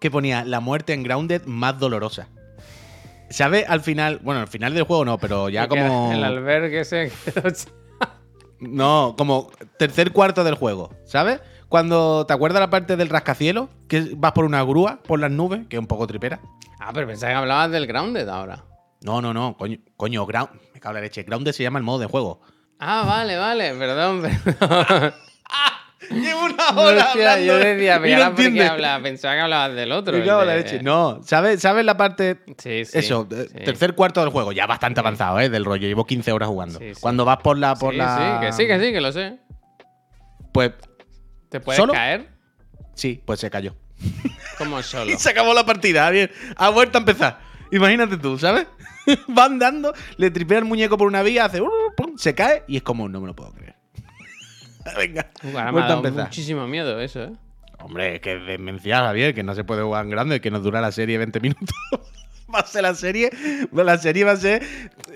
que 0.00 0.10
ponía 0.10 0.44
la 0.44 0.60
muerte 0.60 0.92
en 0.92 1.02
Grounded 1.02 1.42
más 1.46 1.78
dolorosa. 1.78 2.28
¿Sabes? 3.30 3.66
Al 3.68 3.80
final, 3.80 4.20
bueno, 4.22 4.40
al 4.40 4.48
final 4.48 4.74
del 4.74 4.84
juego 4.84 5.04
no, 5.04 5.18
pero 5.18 5.48
ya 5.48 5.68
como. 5.68 6.12
El 6.12 6.24
albergue 6.24 6.84
se 6.84 7.12
quedó 7.24 7.48
No, 8.60 9.14
como 9.16 9.50
tercer 9.78 10.12
cuarto 10.12 10.42
del 10.42 10.54
juego, 10.54 10.90
¿sabes? 11.04 11.40
Cuando 11.68 12.26
te 12.26 12.32
acuerdas 12.32 12.60
la 12.60 12.70
parte 12.70 12.96
del 12.96 13.08
rascacielos, 13.08 13.68
que 13.86 14.12
vas 14.16 14.32
por 14.32 14.44
una 14.44 14.62
grúa, 14.62 15.00
por 15.06 15.20
las 15.20 15.30
nubes, 15.30 15.66
que 15.68 15.76
es 15.76 15.80
un 15.80 15.86
poco 15.86 16.06
tripera. 16.06 16.40
Ah, 16.80 16.90
pero 16.92 17.06
pensaba 17.06 17.32
que 17.32 17.38
hablabas 17.38 17.70
del 17.70 17.86
Grounded 17.86 18.28
ahora. 18.28 18.64
No, 19.02 19.20
no, 19.22 19.32
no, 19.32 19.56
coño, 19.56 19.78
coño, 19.96 20.26
Ground, 20.26 20.48
me 20.74 20.80
cago 20.80 20.92
en 20.92 20.94
la 20.94 21.00
leche. 21.02 21.22
Grounded 21.22 21.52
se 21.52 21.62
llama 21.62 21.78
el 21.78 21.84
modo 21.84 22.00
de 22.00 22.06
juego. 22.06 22.40
Ah, 22.80 23.04
vale, 23.06 23.36
vale, 23.36 23.74
perdón, 23.74 24.22
perdón. 24.58 25.12
Llevo 26.10 26.44
una 26.44 26.68
Hostia, 26.76 27.40
yo 27.40 27.56
decía, 27.58 27.98
pero 28.00 28.30
no 28.30 28.34
qué 28.36 28.62
hablaba, 28.64 29.02
pensaba 29.02 29.34
que 29.34 29.40
hablabas 29.40 29.74
del 29.74 29.90
otro. 29.92 30.16
La 30.16 30.44
de- 30.44 30.56
leche. 30.58 30.82
No, 30.82 31.20
¿sabes, 31.24 31.60
¿sabes 31.60 31.84
la 31.84 31.96
parte 31.96 32.38
Sí, 32.58 32.84
sí. 32.84 32.98
Eso, 32.98 33.26
eh, 33.30 33.48
sí. 33.50 33.64
tercer 33.64 33.94
cuarto 33.94 34.20
del 34.20 34.30
juego, 34.30 34.52
ya 34.52 34.66
bastante 34.66 35.00
avanzado, 35.00 35.40
¿eh? 35.40 35.48
Del 35.48 35.64
rollo, 35.64 35.88
llevo 35.88 36.06
15 36.06 36.30
horas 36.32 36.48
jugando. 36.48 36.78
Cuando 37.00 37.24
vas 37.24 37.38
por 37.38 37.58
la. 37.58 37.74
Por 37.74 37.92
sí, 37.94 37.98
la... 37.98 38.38
sí, 38.40 38.46
que 38.46 38.52
sí, 38.52 38.66
que 38.68 38.86
sí, 38.86 38.92
que 38.92 39.00
lo 39.00 39.12
sé. 39.12 39.38
Pues 40.52 40.72
¿Te 41.48 41.60
puedes 41.60 41.78
¿Solo? 41.80 41.92
caer? 41.92 42.28
sí, 42.94 43.22
pues 43.24 43.40
se 43.40 43.50
cayó. 43.50 43.74
Como 44.56 44.82
solo. 44.84 45.10
Y 45.10 45.16
se 45.16 45.30
acabó 45.30 45.52
la 45.54 45.66
partida, 45.66 46.08
bien. 46.10 46.30
Ha 46.56 46.68
vuelto 46.70 46.98
a 46.98 47.00
empezar. 47.00 47.40
Imagínate 47.72 48.16
tú, 48.18 48.38
¿sabes? 48.38 48.66
Va 49.38 49.44
andando, 49.46 49.92
le 50.16 50.30
tripea 50.30 50.58
el 50.58 50.64
muñeco 50.64 50.96
por 50.96 51.06
una 51.08 51.22
vía, 51.22 51.46
hace. 51.46 51.60
uh, 51.60 51.68
pum, 51.96 52.16
se 52.16 52.34
cae 52.34 52.62
y 52.68 52.76
es 52.76 52.82
como, 52.82 53.08
no 53.08 53.20
me 53.20 53.26
lo 53.26 53.34
puedo 53.34 53.52
creer. 53.52 53.67
Venga, 54.96 55.26
Uh, 55.42 55.56
ahora 55.56 55.72
me 55.72 55.80
ha 55.82 55.88
dado 55.88 56.02
muchísimo 56.02 56.66
miedo 56.66 57.00
eso, 57.00 57.22
¿eh? 57.22 57.32
Hombre, 57.80 58.16
es 58.16 58.20
que 58.20 58.36
es 58.36 58.46
demencial, 58.46 59.04
Javier, 59.04 59.34
que 59.34 59.44
no 59.44 59.54
se 59.54 59.62
puede 59.62 59.82
jugar 59.82 60.04
en 60.04 60.10
grande, 60.10 60.40
que 60.40 60.50
nos 60.50 60.62
dura 60.62 60.80
la 60.80 60.90
serie 60.90 61.16
20 61.16 61.40
minutos. 61.40 61.74
va 62.54 62.60
a 62.60 62.66
ser 62.66 62.82
la 62.82 62.94
serie. 62.94 63.30
La 63.72 63.98
serie 63.98 64.24
va 64.24 64.32
a 64.32 64.36
ser 64.36 64.62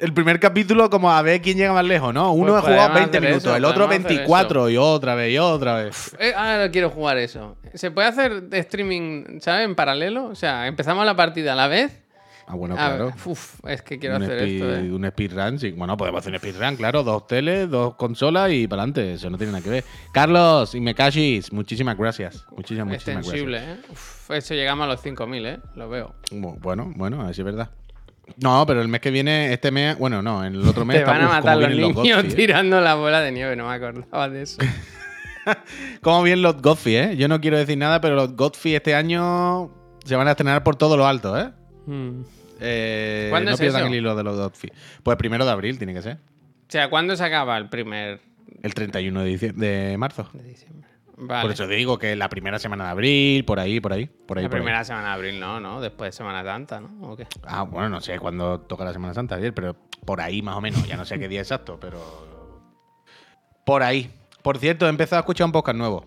el 0.00 0.12
primer 0.12 0.38
capítulo 0.38 0.90
como 0.90 1.10
a 1.10 1.20
ver 1.22 1.40
quién 1.40 1.56
llega 1.56 1.72
más 1.72 1.84
lejos, 1.84 2.12
¿no? 2.14 2.32
Uno 2.32 2.52
Pues 2.52 2.58
ha 2.58 2.66
jugado 2.66 2.88
podemos 2.88 3.00
20 3.00 3.18
hacer 3.18 3.28
minutos, 3.30 3.46
eso, 3.46 3.56
el 3.56 3.64
otro 3.64 3.86
podemos 3.86 4.06
hacer 4.06 4.16
24 4.18 4.70
y 4.70 4.76
otra 4.76 5.14
vez 5.14 5.32
y 5.32 5.38
otra 5.38 5.74
vez. 5.82 6.16
Eh, 6.18 6.32
ahora 6.36 6.70
quiero 6.70 6.90
jugar 6.90 7.18
eso. 7.18 7.56
¿Se 7.74 7.90
puede 7.90 8.08
hacer 8.08 8.44
streaming, 8.52 9.40
¿sabes? 9.40 9.64
En 9.64 9.74
paralelo. 9.74 10.26
O 10.26 10.34
sea, 10.34 10.66
empezamos 10.66 11.04
la 11.06 11.16
partida 11.16 11.54
a 11.54 11.56
la 11.56 11.68
vez. 11.68 12.01
Ah, 12.46 12.54
bueno, 12.54 12.74
A 12.74 12.78
claro. 12.78 13.06
ver, 13.06 13.14
uf, 13.24 13.60
es 13.66 13.82
que 13.82 13.98
quiero 13.98 14.16
un, 14.16 14.22
hacer 14.24 14.38
speed, 14.38 14.54
esto, 14.62 14.74
¿eh? 14.76 14.92
un 14.92 15.08
speedrun, 15.10 15.58
sí. 15.58 15.70
Bueno, 15.72 15.96
podemos 15.96 16.20
hacer 16.20 16.32
un 16.32 16.38
speedrun, 16.38 16.76
claro. 16.76 17.02
Dos 17.02 17.26
teles, 17.26 17.70
dos 17.70 17.94
consolas 17.94 18.50
y 18.52 18.66
para 18.66 18.82
adelante. 18.82 19.14
Eso 19.14 19.30
no 19.30 19.38
tiene 19.38 19.52
nada 19.52 19.64
que 19.64 19.70
ver. 19.70 19.84
Carlos 20.12 20.74
y 20.74 20.80
Mekashis, 20.80 21.52
muchísimas 21.52 21.96
gracias. 21.96 22.44
Muchísimas, 22.56 22.88
muchísimas 22.88 23.24
Extensible, 23.26 23.58
¿eh? 23.58 23.76
Uf, 23.90 24.30
eso 24.32 24.54
llegamos 24.54 24.84
a 24.84 24.88
los 24.88 25.02
5.000, 25.04 25.46
¿eh? 25.46 25.60
Lo 25.76 25.88
veo. 25.88 26.14
gracias. 26.30 26.40
Bu- 26.42 26.58
Bueno, 26.60 26.92
bueno, 26.96 27.22
así 27.22 27.40
es 27.40 27.44
verdad. 27.44 27.70
No, 28.36 28.64
pero 28.66 28.80
el 28.82 28.88
mes 28.88 29.00
que 29.00 29.10
viene, 29.10 29.52
este 29.52 29.70
mes, 29.70 29.98
bueno, 29.98 30.22
no, 30.22 30.44
en 30.44 30.54
el 30.54 30.66
otro 30.68 30.84
mes 30.84 30.98
Te 30.98 31.04
van 31.04 31.22
a 31.22 31.28
matar 31.28 31.56
los 31.58 31.70
niños 31.70 31.92
Godfrey, 31.94 32.12
¿eh? 32.12 32.34
tirando 32.34 32.80
la 32.80 32.94
bola 32.94 33.20
de 33.20 33.32
nieve, 33.32 33.56
no 33.56 33.68
me 33.68 33.74
acordaba 33.74 34.28
de 34.28 34.42
eso. 34.42 34.58
Cómo 36.02 36.22
bien 36.22 36.42
los 36.42 36.60
Godfrey, 36.62 36.96
¿eh? 36.96 37.16
Yo 37.16 37.28
no 37.28 37.40
quiero 37.40 37.58
decir 37.58 37.76
nada, 37.78 38.00
pero 38.00 38.14
los 38.14 38.34
Godfrey 38.36 38.74
este 38.74 38.94
año 38.94 39.70
se 40.04 40.14
van 40.16 40.28
a 40.28 40.32
estrenar 40.32 40.62
por 40.62 40.76
todo 40.76 40.96
lo 40.96 41.06
alto, 41.06 41.38
¿eh? 41.38 41.50
Hmm. 41.86 42.22
Eh, 42.60 43.26
¿Cuándo 43.30 43.50
no 43.50 43.54
es 43.54 43.60
pierdan 43.60 43.82
eso? 43.82 43.88
el 43.88 43.94
hilo 43.96 44.14
de 44.14 44.22
los 44.22 44.36
Godfrey. 44.36 44.72
Pues 45.02 45.16
primero 45.16 45.44
de 45.44 45.50
abril 45.50 45.78
tiene 45.78 45.94
que 45.94 46.02
ser. 46.02 46.14
O 46.16 46.70
sea, 46.72 46.88
¿cuándo 46.90 47.16
se 47.16 47.24
acaba 47.24 47.56
el 47.58 47.68
primer 47.68 48.20
El 48.62 48.74
31 48.74 49.22
de, 49.22 49.30
dicie- 49.30 49.52
de 49.52 49.96
marzo. 49.98 50.28
de 50.32 50.42
diciembre? 50.44 50.88
Vale. 51.16 51.42
Por 51.42 51.50
eso 51.52 51.66
te 51.68 51.74
digo 51.74 51.98
que 51.98 52.16
la 52.16 52.28
primera 52.28 52.58
semana 52.58 52.84
de 52.84 52.90
abril, 52.90 53.44
por 53.44 53.60
ahí, 53.60 53.80
por 53.80 53.92
ahí, 53.92 54.06
por 54.06 54.38
ahí. 54.38 54.44
la 54.44 54.48
por 54.50 54.56
ahí. 54.58 54.62
primera 54.62 54.82
semana 54.84 55.08
de 55.08 55.14
abril, 55.14 55.38
no, 55.40 55.60
¿no? 55.60 55.80
Después 55.80 56.08
de 56.08 56.12
Semana 56.16 56.42
Santa, 56.42 56.80
¿no? 56.80 57.10
¿O 57.10 57.16
qué? 57.16 57.26
Ah, 57.44 57.62
bueno, 57.62 57.88
no 57.90 58.00
sé 58.00 58.18
cuándo 58.18 58.60
toca 58.60 58.84
la 58.84 58.92
Semana 58.92 59.12
Santa, 59.14 59.34
ayer, 59.36 59.52
pero 59.52 59.76
por 60.04 60.20
ahí 60.20 60.40
más 60.42 60.56
o 60.56 60.60
menos. 60.60 60.86
Ya 60.88 60.96
no 60.96 61.04
sé 61.04 61.18
qué 61.18 61.28
día 61.28 61.40
exacto, 61.40 61.78
pero. 61.80 62.00
Por 63.64 63.82
ahí. 63.82 64.10
Por 64.42 64.58
cierto, 64.58 64.86
he 64.86 64.88
empezado 64.88 65.18
a 65.18 65.20
escuchar 65.20 65.44
un 65.46 65.52
podcast 65.52 65.76
nuevo. 65.78 66.06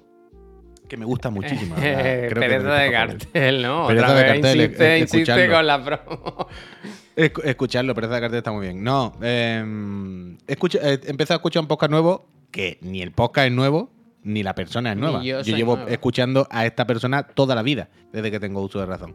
Que 0.87 0.97
me 0.97 1.05
gusta 1.05 1.29
muchísimo. 1.29 1.75
Creo 1.79 2.29
Pereza 2.33 2.73
de 2.75 2.91
cartel, 2.91 3.61
¿no? 3.61 3.87
Pereza 3.87 4.05
Otra 4.05 4.17
de 4.17 4.23
vez 4.23 4.33
cartel, 4.41 4.61
insiste, 4.61 4.99
insiste 4.99 5.49
con 5.49 5.67
la 5.67 5.83
promo. 5.83 6.47
Escu- 7.15 7.43
Escucharlo, 7.45 7.95
pereza 7.95 8.15
de 8.15 8.21
cartel 8.21 8.37
está 8.39 8.51
muy 8.51 8.65
bien. 8.67 8.83
No, 8.83 9.13
eh, 9.21 10.35
escucha- 10.47 10.79
eh, 10.83 10.99
empezado 11.05 11.35
a 11.35 11.39
escuchar 11.39 11.61
un 11.61 11.67
podcast 11.67 11.89
nuevo 11.91 12.27
que 12.51 12.77
ni 12.81 13.01
el 13.01 13.11
podcast 13.11 13.47
es 13.47 13.53
nuevo, 13.53 13.89
ni 14.23 14.43
la 14.43 14.53
persona 14.55 14.91
es 14.91 14.95
Ni 14.97 15.01
nueva. 15.01 15.23
yo 15.23 15.41
llevo 15.41 15.79
escuchando 15.87 16.47
a 16.51 16.65
esta 16.65 16.85
persona 16.85 17.23
toda 17.23 17.55
la 17.55 17.61
vida, 17.61 17.89
desde 18.11 18.31
que 18.31 18.39
tengo 18.39 18.61
uso 18.61 18.79
de 18.79 18.85
razón. 18.85 19.13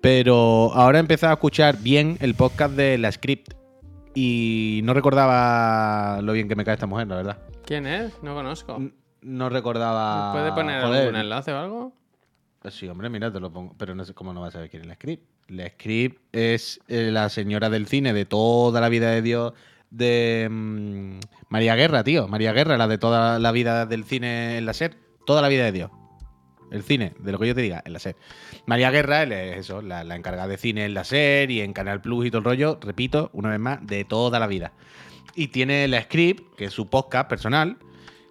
Pero 0.00 0.70
ahora 0.74 0.98
he 0.98 1.00
empezado 1.00 1.30
a 1.30 1.34
escuchar 1.34 1.78
bien 1.78 2.18
el 2.20 2.34
podcast 2.34 2.74
de 2.74 2.98
la 2.98 3.10
script. 3.10 3.54
Y 4.16 4.80
no 4.84 4.94
recordaba 4.94 6.20
lo 6.22 6.32
bien 6.34 6.46
que 6.48 6.54
me 6.54 6.64
cae 6.64 6.74
esta 6.74 6.86
mujer, 6.86 7.08
la 7.08 7.16
verdad. 7.16 7.38
¿Quién 7.64 7.84
es? 7.86 8.12
No 8.22 8.34
conozco. 8.34 8.76
N- 8.76 8.92
No 9.24 9.48
recordaba. 9.48 10.32
¿Puede 10.32 10.52
poner 10.52 10.82
joder. 10.82 11.00
algún 11.00 11.16
enlace 11.16 11.50
o 11.50 11.58
algo? 11.58 11.92
Sí, 12.70 12.86
hombre, 12.88 13.08
mira, 13.08 13.32
te 13.32 13.40
lo 13.40 13.50
pongo. 13.50 13.74
Pero 13.78 13.94
no 13.94 14.04
sé 14.04 14.12
cómo 14.12 14.34
no 14.34 14.42
vas 14.42 14.50
a 14.50 14.52
saber 14.52 14.70
quién 14.70 14.82
es 14.82 14.88
la 14.88 14.94
script. 14.96 15.26
La 15.48 15.66
script 15.66 16.20
es 16.32 16.78
eh, 16.88 17.10
la 17.10 17.30
señora 17.30 17.70
del 17.70 17.86
cine 17.86 18.12
de 18.12 18.26
toda 18.26 18.82
la 18.82 18.90
vida 18.90 19.10
de 19.10 19.22
Dios 19.22 19.54
de 19.90 20.46
mm, 20.50 21.20
María 21.48 21.74
Guerra, 21.74 22.04
tío. 22.04 22.28
María 22.28 22.52
Guerra, 22.52 22.76
la 22.76 22.86
de 22.86 22.98
toda 22.98 23.38
la 23.38 23.50
vida 23.50 23.86
del 23.86 24.04
cine 24.04 24.58
en 24.58 24.66
la 24.66 24.74
SER. 24.74 24.94
Toda 25.24 25.40
la 25.40 25.48
vida 25.48 25.64
de 25.64 25.72
Dios. 25.72 25.90
El 26.70 26.82
cine, 26.82 27.14
de 27.18 27.32
lo 27.32 27.38
que 27.38 27.46
yo 27.46 27.54
te 27.54 27.62
diga, 27.62 27.82
en 27.86 27.94
la 27.94 28.00
SER. 28.00 28.16
María 28.66 28.90
Guerra 28.90 29.22
él 29.22 29.32
es 29.32 29.58
eso, 29.58 29.80
la, 29.80 30.04
la 30.04 30.16
encargada 30.16 30.48
de 30.48 30.58
cine 30.58 30.84
en 30.84 30.92
la 30.92 31.04
SER 31.04 31.50
y 31.50 31.62
en 31.62 31.72
Canal 31.72 32.02
Plus 32.02 32.26
y 32.26 32.30
todo 32.30 32.40
el 32.40 32.44
rollo, 32.44 32.78
repito, 32.82 33.30
una 33.32 33.48
vez 33.48 33.60
más, 33.60 33.86
de 33.86 34.04
toda 34.04 34.38
la 34.38 34.46
vida. 34.46 34.72
Y 35.34 35.48
tiene 35.48 35.88
la 35.88 36.02
script, 36.02 36.56
que 36.56 36.66
es 36.66 36.72
su 36.74 36.88
podcast 36.88 37.28
personal, 37.28 37.78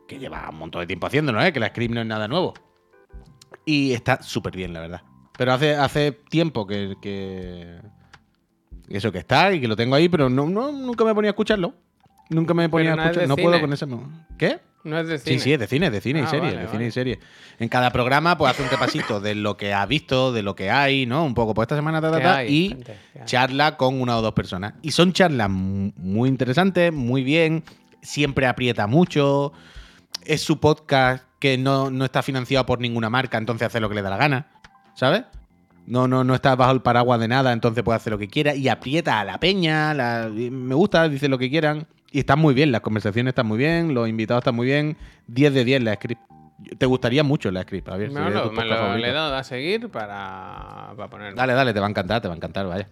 que 0.07 0.19
lleva 0.19 0.47
un 0.49 0.57
montón 0.57 0.81
de 0.81 0.87
tiempo 0.87 1.07
haciéndolo, 1.07 1.41
¿eh? 1.43 1.51
que 1.53 1.59
la 1.59 1.67
script 1.67 1.93
no 1.93 2.01
es 2.01 2.07
nada 2.07 2.27
nuevo. 2.27 2.53
Y 3.65 3.93
está 3.93 4.21
súper 4.21 4.55
bien, 4.55 4.73
la 4.73 4.81
verdad. 4.81 5.01
Pero 5.37 5.53
hace, 5.53 5.75
hace 5.75 6.11
tiempo 6.11 6.67
que, 6.67 6.95
que- 7.01 7.79
Eso 8.89 9.11
que 9.11 9.19
está 9.19 9.51
y 9.53 9.61
que 9.61 9.67
lo 9.67 9.75
tengo 9.75 9.95
ahí, 9.95 10.09
pero 10.09 10.29
no, 10.29 10.47
no, 10.47 10.71
nunca 10.71 11.03
me 11.05 11.13
ponía 11.15 11.29
a 11.29 11.33
escucharlo. 11.33 11.73
Nunca 12.29 12.53
me 12.53 12.69
ponía 12.69 12.91
Pero 12.91 13.01
a 13.01 13.05
es 13.05 13.09
escuchar. 13.11 13.21
de 13.23 13.27
No 13.27 13.35
puedo 13.37 13.59
con 13.61 13.73
ese. 13.73 13.85
¿Qué? 14.37 14.59
No 14.83 14.99
es 14.99 15.07
de 15.07 15.17
cine. 15.17 15.37
Sí, 15.37 15.43
sí, 15.43 15.53
es 15.53 15.59
de 15.59 15.67
cine, 15.67 15.85
es 15.87 15.91
de 15.93 16.01
cine 16.01 16.19
y 16.19 16.23
Ah, 16.23 16.27
serie, 16.27 16.49
vale, 16.49 16.61
de 16.63 16.67
cine 16.67 16.85
y 16.87 16.91
serie. 16.91 17.19
En 17.57 17.69
cada 17.69 17.89
programa, 17.91 18.37
pues 18.37 18.51
hace 18.51 18.63
un 18.63 18.69
repasito 18.69 19.21
de 19.21 19.33
lo 19.35 19.55
que 19.55 19.73
ha 19.73 19.85
visto, 19.85 20.33
de 20.33 20.41
lo 20.43 20.55
que 20.55 20.69
hay, 20.71 21.05
¿no? 21.05 21.23
Un 21.23 21.33
poco, 21.33 21.53
pues 21.53 21.65
esta 21.65 21.75
semana, 21.77 22.01
ta, 22.01 22.11
ta, 22.11 22.17
¿Qué 22.17 22.23
ta, 22.23 22.35
hay, 22.37 22.53
y 22.53 22.77
charla 23.25 23.77
con 23.77 24.01
una 24.01 24.17
o 24.17 24.21
dos 24.21 24.33
personas. 24.33 24.73
Y 24.81 24.91
son 24.91 25.13
charlas 25.13 25.49
mu- 25.49 25.91
muy 25.95 26.27
interesantes, 26.27 26.91
muy 26.91 27.23
bien, 27.23 27.63
siempre 28.01 28.45
aprieta 28.45 28.85
mucho. 28.87 29.53
Es 30.25 30.41
su 30.41 30.59
podcast 30.59 31.25
que 31.39 31.57
no, 31.57 31.89
no 31.91 32.05
está 32.05 32.21
financiado 32.23 32.65
por 32.65 32.79
ninguna 32.79 33.09
marca, 33.09 33.37
entonces 33.37 33.67
hace 33.67 33.79
lo 33.79 33.89
que 33.89 33.95
le 33.95 34.01
da 34.01 34.09
la 34.09 34.17
gana, 34.17 34.47
¿sabes? 34.95 35.23
No, 35.85 36.07
no, 36.07 36.23
no 36.23 36.33
está 36.33 36.55
bajo 36.55 36.71
el 36.71 36.81
paraguas 36.81 37.19
de 37.19 37.27
nada, 37.27 37.51
entonces 37.51 37.83
puede 37.83 37.97
hacer 37.97 38.11
lo 38.13 38.17
que 38.19 38.29
quiera 38.29 38.55
y 38.55 38.69
aprieta 38.69 39.19
a 39.19 39.25
la 39.25 39.37
peña. 39.39 39.93
la- 39.93 40.29
me 40.33 40.75
gusta, 40.75 41.09
dice 41.09 41.27
lo 41.27 41.37
que 41.37 41.49
quieran. 41.49 41.87
Y 42.11 42.19
están 42.19 42.39
muy 42.39 42.53
bien, 42.53 42.71
las 42.71 42.81
conversaciones 42.81 43.31
están 43.31 43.47
muy 43.47 43.57
bien, 43.57 43.93
los 43.93 44.07
invitados 44.07 44.41
están 44.41 44.55
muy 44.55 44.67
bien. 44.67 44.95
10 45.27 45.53
de 45.53 45.65
10 45.65 45.83
la 45.83 45.95
script. 45.95 46.21
Te 46.77 46.85
gustaría 46.85 47.23
mucho 47.23 47.51
la 47.51 47.63
script, 47.63 47.89
a 47.89 47.97
ver. 47.97 48.11
Me, 48.11 48.29
lo, 48.29 48.51
me 48.51 48.63
lo 48.63 48.95
le 48.97 49.09
he 49.09 49.11
dado 49.11 49.35
a 49.35 49.43
seguir 49.43 49.89
para, 49.89 50.93
para 50.95 51.09
ponerlo. 51.09 51.35
Dale, 51.35 51.53
dale, 51.53 51.73
te 51.73 51.79
va 51.81 51.87
a 51.87 51.89
encantar, 51.89 52.21
te 52.21 52.27
va 52.29 52.35
a 52.35 52.37
encantar, 52.37 52.65
vaya. 52.67 52.87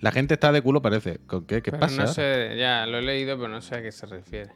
La 0.00 0.12
gente 0.12 0.34
está 0.34 0.52
de 0.52 0.62
culo, 0.62 0.80
parece. 0.80 1.18
¿Con 1.26 1.44
qué? 1.44 1.60
¿Qué 1.60 1.70
Pero 1.72 1.80
pasa? 1.80 2.02
No 2.04 2.06
sé, 2.06 2.54
ya 2.56 2.86
lo 2.86 2.98
he 2.98 3.02
leído, 3.02 3.36
pero 3.36 3.48
no 3.48 3.60
sé 3.60 3.74
a 3.74 3.82
qué 3.82 3.92
se 3.92 4.06
refiere. 4.06 4.52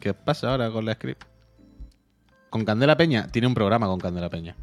¿Qué 0.00 0.14
pasa 0.14 0.50
ahora 0.50 0.70
con 0.70 0.84
la 0.84 0.94
script? 0.94 1.24
Con 2.50 2.64
Candela 2.64 2.96
Peña, 2.96 3.28
tiene 3.28 3.46
un 3.46 3.54
programa 3.54 3.86
con 3.86 3.98
Candela 3.98 4.30
Peña. 4.30 4.56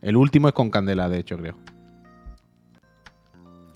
El 0.00 0.16
último 0.16 0.48
es 0.48 0.54
con 0.54 0.70
Candela, 0.70 1.08
de 1.08 1.18
hecho, 1.18 1.36
creo. 1.36 1.56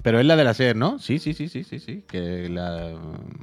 Pero 0.03 0.18
es 0.18 0.26
la 0.26 0.36
de 0.36 0.44
la 0.44 0.55
SER, 0.55 0.76
¿no? 0.76 0.98
Sí, 0.98 1.18
sí, 1.18 1.34
sí, 1.34 1.48
sí, 1.48 1.64
sí, 1.64 1.78
sí. 1.78 2.05
Que 2.09 2.48
la 2.48 2.94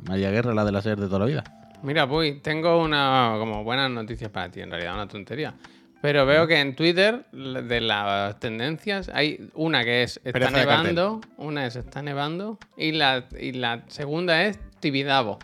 María 0.07 0.31
Guerra, 0.31 0.53
la 0.53 0.65
de 0.65 0.71
la 0.71 0.81
SER 0.81 0.99
de 0.99 1.07
toda 1.07 1.19
la 1.19 1.25
vida. 1.25 1.43
Mira, 1.83 2.07
Puy, 2.07 2.39
tengo 2.39 2.81
una 2.81 3.35
como 3.37 3.63
buenas 3.63 3.91
noticias 3.91 4.31
para 4.31 4.49
ti, 4.49 4.61
en 4.61 4.71
realidad 4.71 4.95
una 4.95 5.07
tontería. 5.07 5.53
Pero 6.01 6.25
veo 6.25 6.47
que 6.47 6.59
en 6.59 6.75
Twitter, 6.75 7.25
de 7.31 7.81
las 7.81 8.39
tendencias, 8.39 9.09
hay 9.13 9.49
una 9.53 9.83
que 9.83 10.03
es 10.03 10.17
está 10.17 10.31
Pereza 10.31 10.51
nevando, 10.51 11.21
una 11.37 11.65
es 11.65 11.75
está 11.75 12.01
nevando, 12.01 12.59
y 12.77 12.91
la, 12.91 13.25
y 13.39 13.53
la 13.53 13.83
segunda 13.87 14.43
es 14.43 14.59
Tibidabo. 14.79 15.39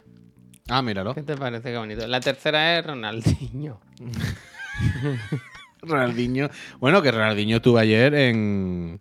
Ah, 0.69 0.81
míralo. 0.81 1.13
¿Qué 1.13 1.23
te 1.23 1.35
parece 1.35 1.71
qué 1.71 1.77
bonito? 1.77 2.07
La 2.07 2.19
tercera 2.21 2.77
es 2.79 2.85
Ronaldinho. 2.85 3.79
Ronaldinho. 5.81 6.49
Bueno, 6.79 7.01
que 7.01 7.11
Ronaldinho 7.11 7.57
estuvo 7.57 7.77
ayer 7.77 8.13
en. 8.13 8.99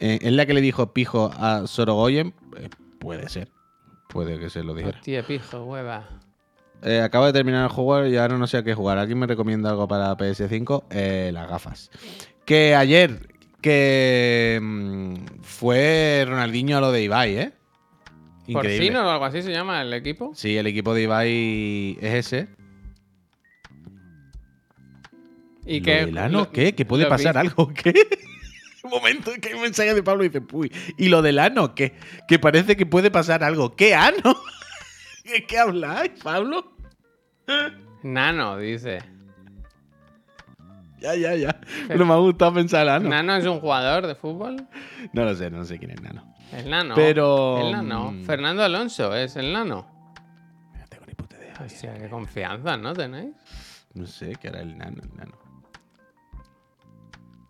en- 0.00 0.18
¿Es 0.26 0.32
la 0.32 0.46
que 0.46 0.54
le 0.54 0.60
dijo 0.60 0.92
pijo 0.92 1.30
a 1.34 1.66
Sorogoyen? 1.66 2.34
Eh, 2.58 2.68
puede 2.98 3.28
ser. 3.28 3.48
Puede 4.08 4.38
que 4.38 4.50
se 4.50 4.62
lo 4.64 4.74
dijera. 4.74 4.98
Hostia, 4.98 5.24
pijo, 5.26 5.64
hueva. 5.64 6.08
eh, 6.82 7.00
acabo 7.00 7.26
de 7.26 7.32
terminar 7.32 7.62
el 7.64 7.68
juego 7.70 8.06
y 8.06 8.16
ahora 8.16 8.36
no 8.36 8.46
sé 8.46 8.58
a 8.58 8.62
qué 8.64 8.74
jugar. 8.74 8.98
¿Alguien 8.98 9.18
me 9.18 9.26
recomienda 9.26 9.70
algo 9.70 9.86
para 9.88 10.16
PS5? 10.16 10.84
Eh, 10.90 11.30
las 11.32 11.48
gafas. 11.48 11.90
Que 12.44 12.74
ayer, 12.74 13.28
que 13.60 14.58
mm, 14.60 15.14
fue 15.42 16.24
Ronaldinho 16.26 16.76
a 16.76 16.80
lo 16.80 16.90
de 16.90 17.02
Ibai, 17.04 17.36
¿eh? 17.38 17.52
Increíble. 18.46 18.86
¿Porcino 18.88 19.06
o 19.06 19.10
algo 19.10 19.24
así 19.24 19.42
se 19.42 19.52
llama 19.52 19.82
el 19.82 19.92
equipo? 19.94 20.32
Sí, 20.34 20.56
el 20.56 20.66
equipo 20.66 20.94
de 20.94 21.02
Ibai 21.02 21.98
es 22.00 22.14
ese. 22.26 22.48
¿Y 25.64 25.78
¿Lo 25.80 25.84
qué? 25.84 26.06
del 26.06 26.18
ano 26.18 26.38
lo- 26.40 26.50
qué? 26.50 26.74
¿Que 26.74 26.84
puede 26.84 27.06
pasar 27.06 27.34
vi- 27.34 27.40
algo? 27.40 27.68
¿Qué? 27.74 27.94
Un 28.82 28.90
momento, 28.90 29.30
que 29.40 29.50
hay 29.50 29.54
un 29.54 29.62
mensaje 29.62 29.94
de 29.94 30.02
Pablo 30.02 30.24
y 30.24 30.28
dice, 30.28 30.44
uy, 30.52 30.72
¿y 30.98 31.08
lo 31.08 31.22
del 31.22 31.38
ano 31.38 31.74
qué? 31.74 31.94
Que 32.26 32.40
parece 32.40 32.76
que 32.76 32.84
puede 32.84 33.12
pasar 33.12 33.44
algo. 33.44 33.76
¿Qué 33.76 33.94
ano? 33.94 34.36
¿De 35.24 35.46
qué 35.46 35.58
habláis, 35.58 36.10
Pablo? 36.22 36.72
Nano, 38.02 38.56
dice. 38.58 38.98
Ya, 40.98 41.14
ya, 41.14 41.36
ya. 41.36 41.60
Pero 41.86 42.04
me 42.04 42.12
ha 42.12 42.16
gustado 42.16 42.54
pensar 42.54 42.88
ano. 42.88 43.08
¿Nano 43.08 43.36
es 43.36 43.46
un 43.46 43.60
jugador 43.60 44.06
de 44.08 44.16
fútbol? 44.16 44.66
No 45.12 45.24
lo 45.24 45.34
sé, 45.36 45.48
no 45.50 45.64
sé 45.64 45.78
quién 45.78 45.92
es 45.92 46.00
Nano. 46.02 46.31
El 46.52 46.70
Nano. 46.70 46.94
Pero, 46.94 47.66
El 47.66 47.72
Nano. 47.72 48.12
mm. 48.12 48.24
Fernando 48.24 48.62
Alonso 48.62 49.14
es 49.14 49.36
el 49.36 49.52
Nano. 49.52 49.86
No 50.78 50.86
tengo 50.88 51.04
ni 51.06 51.14
puta 51.14 51.36
idea. 51.38 51.54
Hostia, 51.64 51.94
qué 51.94 52.08
confianza, 52.08 52.76
¿no 52.76 52.92
tenéis? 52.92 53.34
No 53.94 54.06
sé 54.06 54.36
qué 54.40 54.48
era 54.48 54.60
el 54.60 54.76
nano, 54.78 55.02
el 55.02 55.16
nano. 55.16 55.36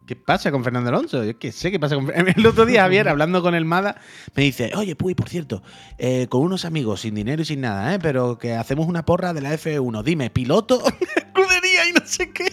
¿Qué 0.07 0.17
pasa 0.17 0.51
con 0.51 0.65
Fernando 0.65 0.89
Alonso? 0.91 1.23
Yo 1.25 1.39
qué 1.39 1.53
sé 1.53 1.71
qué 1.71 1.79
pasa 1.79 1.95
con 1.95 2.11
El 2.37 2.47
otro 2.47 2.67
día, 2.67 2.83
Javier, 2.83 3.09
hablando 3.09 3.41
con 3.43 3.55
el 3.55 3.65
Mada, 3.65 4.01
me 4.35 4.43
dice, 4.43 4.73
oye, 4.75 4.97
Puy, 4.97 5.15
por 5.15 5.29
cierto, 5.29 5.63
eh, 5.99 6.27
con 6.29 6.41
unos 6.43 6.65
amigos, 6.65 7.01
sin 7.03 7.15
dinero 7.15 7.43
y 7.43 7.45
sin 7.45 7.61
nada, 7.61 7.95
¿eh? 7.95 7.99
pero 8.01 8.39
que 8.39 8.55
hacemos 8.55 8.87
una 8.89 9.05
porra 9.05 9.33
de 9.33 9.41
la 9.41 9.55
F1. 9.55 10.03
Dime, 10.03 10.31
¿piloto? 10.31 10.83
Escudería 11.17 11.89
y 11.89 11.93
no 11.93 12.05
sé 12.05 12.33
qué. 12.33 12.53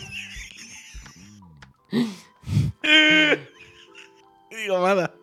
digo, 4.52 4.80
Mada. 4.82 5.14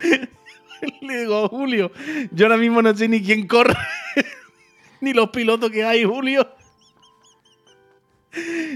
Le 1.02 1.20
digo, 1.20 1.48
Julio, 1.48 1.90
yo 2.30 2.46
ahora 2.46 2.56
mismo 2.56 2.82
no 2.82 2.94
sé 2.96 3.08
ni 3.08 3.22
quién 3.22 3.46
corre, 3.46 3.74
ni 5.00 5.12
los 5.12 5.30
pilotos 5.30 5.70
que 5.70 5.84
hay, 5.84 6.04
Julio. 6.04 6.48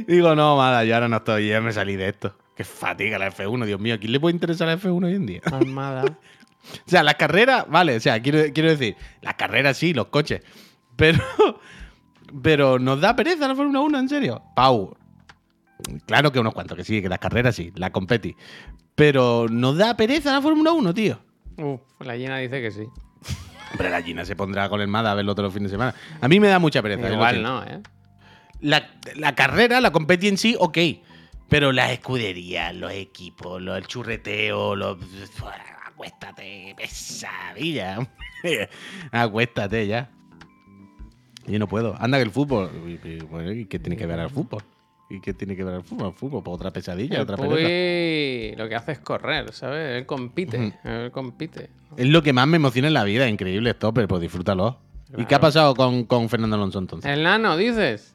Digo, 0.06 0.34
no, 0.34 0.56
Mada, 0.56 0.84
yo 0.84 0.94
ahora 0.94 1.08
no 1.08 1.18
estoy, 1.18 1.48
ya 1.48 1.60
me 1.60 1.72
salí 1.72 1.96
de 1.96 2.08
esto. 2.08 2.34
Qué 2.56 2.64
fatiga 2.64 3.18
la 3.18 3.30
F1, 3.30 3.64
Dios 3.64 3.80
mío, 3.80 3.94
¿a 3.94 3.98
quién 3.98 4.12
le 4.12 4.20
puede 4.20 4.34
interesar 4.34 4.68
la 4.68 4.78
F1 4.78 5.04
hoy 5.06 5.14
en 5.14 5.26
día? 5.26 5.40
Armada. 5.44 6.04
O 6.64 6.88
sea, 6.88 7.02
las 7.02 7.16
carreras, 7.16 7.64
vale, 7.68 7.96
o 7.96 8.00
sea, 8.00 8.22
quiero, 8.22 8.40
quiero 8.54 8.70
decir, 8.70 8.96
las 9.20 9.34
carreras 9.34 9.76
sí, 9.76 9.92
los 9.92 10.06
coches. 10.06 10.42
Pero, 10.94 11.18
pero 12.42 12.78
nos 12.78 13.00
da 13.00 13.16
pereza 13.16 13.48
la 13.48 13.56
Fórmula 13.56 13.80
1, 13.80 13.98
en 13.98 14.08
serio. 14.08 14.42
Pau, 14.54 14.96
claro 16.06 16.32
que 16.32 16.38
unos 16.40 16.54
cuantos, 16.54 16.76
que 16.76 16.84
sí, 16.84 17.00
que 17.02 17.08
las 17.08 17.18
carreras 17.18 17.54
sí, 17.56 17.72
la 17.76 17.90
competi. 17.90 18.36
Pero 18.94 19.46
nos 19.50 19.76
da 19.78 19.96
pereza 19.96 20.32
la 20.32 20.42
Fórmula 20.42 20.72
1, 20.72 20.94
tío. 20.94 21.18
Uf, 21.56 21.80
la 22.00 22.16
Gina 22.16 22.38
dice 22.38 22.60
que 22.60 22.70
sí. 22.70 22.84
Hombre, 23.72 23.88
la 23.90 24.02
Gina 24.02 24.24
se 24.24 24.36
pondrá 24.36 24.68
con 24.68 24.80
el 24.80 24.88
Mada 24.88 25.12
a 25.12 25.14
verlo 25.14 25.34
todos 25.34 25.46
los 25.46 25.54
fines 25.54 25.70
de 25.70 25.74
semana. 25.74 25.94
A 26.20 26.28
mí 26.28 26.38
me 26.40 26.48
da 26.48 26.58
mucha 26.58 26.82
pereza. 26.82 27.10
Igual 27.10 27.42
no, 27.42 27.64
¿eh? 27.64 27.80
La, 28.60 28.90
la 29.16 29.34
carrera, 29.34 29.80
la 29.80 29.90
competi 29.92 30.28
en 30.28 30.36
sí, 30.36 30.54
ok. 30.58 30.78
Pero 31.48 31.72
las 31.72 31.90
escuderías, 31.90 32.74
los 32.74 32.92
equipos, 32.92 33.60
los, 33.60 33.76
el 33.78 33.86
churreteo, 33.86 34.76
los. 34.76 34.98
Acuéstate, 35.86 36.74
pesadilla. 36.76 37.98
Acuéstate 39.10 39.86
ya. 39.86 40.10
Yo 41.46 41.58
no 41.58 41.66
puedo. 41.66 41.96
Anda 41.98 42.18
que 42.18 42.24
el 42.24 42.30
fútbol. 42.30 42.70
y- 42.86 43.08
y, 43.08 43.18
bueno, 43.20 43.52
¿Y 43.52 43.66
qué 43.66 43.78
tiene 43.78 43.96
que 43.96 44.06
ver 44.06 44.20
al 44.20 44.30
fútbol? 44.30 44.62
¿Y 45.14 45.20
qué 45.20 45.34
tiene 45.34 45.54
que 45.54 45.62
ver 45.64 45.74
al 45.74 45.82
fútbol? 45.84 46.08
El 46.08 46.12
fútbol, 46.14 46.42
pues 46.42 46.54
otra 46.54 46.70
pesadilla, 46.70 47.16
El 47.16 47.22
otra. 47.22 47.36
Puy 47.36 48.54
lo 48.56 48.68
que 48.68 48.74
hace 48.74 48.92
es 48.92 48.98
correr, 49.00 49.52
¿sabes? 49.52 49.98
Él 49.98 50.06
compite, 50.06 50.72
él 50.84 51.10
compite. 51.10 51.68
Es 51.96 52.06
lo 52.08 52.22
que 52.22 52.32
más 52.32 52.46
me 52.46 52.56
emociona 52.56 52.88
en 52.88 52.94
la 52.94 53.04
vida. 53.04 53.28
Increíble, 53.28 53.72
Stopper, 53.72 54.08
pues 54.08 54.22
disfrútalo. 54.22 54.78
¿Y 55.16 55.26
qué 55.26 55.34
ha 55.34 55.40
pasado 55.40 55.74
con, 55.74 56.04
con 56.04 56.28
Fernando 56.30 56.56
Alonso 56.56 56.78
entonces? 56.78 57.10
El 57.12 57.22
Nano, 57.22 57.56
dices. 57.58 58.14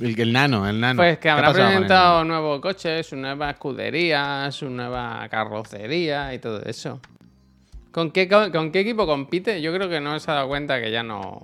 El, 0.00 0.20
el 0.20 0.32
nano, 0.32 0.68
el 0.68 0.80
nano. 0.80 0.98
Pues 0.98 1.16
¿Qué 1.16 1.22
que 1.22 1.30
ha 1.30 1.34
habrá 1.36 1.48
el 1.48 1.54
presentado 1.54 2.24
nuevos 2.24 2.60
coches, 2.60 3.06
su 3.06 3.16
nueva 3.16 3.50
escudería, 3.50 4.50
su 4.50 4.68
nueva 4.68 5.26
carrocería 5.30 6.34
y 6.34 6.38
todo 6.40 6.62
eso. 6.64 7.00
¿Con 7.92 8.10
qué, 8.10 8.28
co- 8.28 8.50
¿Con 8.50 8.72
qué 8.72 8.80
equipo 8.80 9.06
compite? 9.06 9.62
Yo 9.62 9.72
creo 9.72 9.88
que 9.88 10.00
no 10.00 10.18
se 10.18 10.30
ha 10.30 10.34
dado 10.34 10.48
cuenta 10.48 10.80
que 10.80 10.90
ya 10.90 11.02
no. 11.04 11.40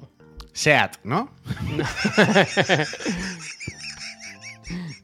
Seat, 0.53 0.97
¿no? 1.05 1.31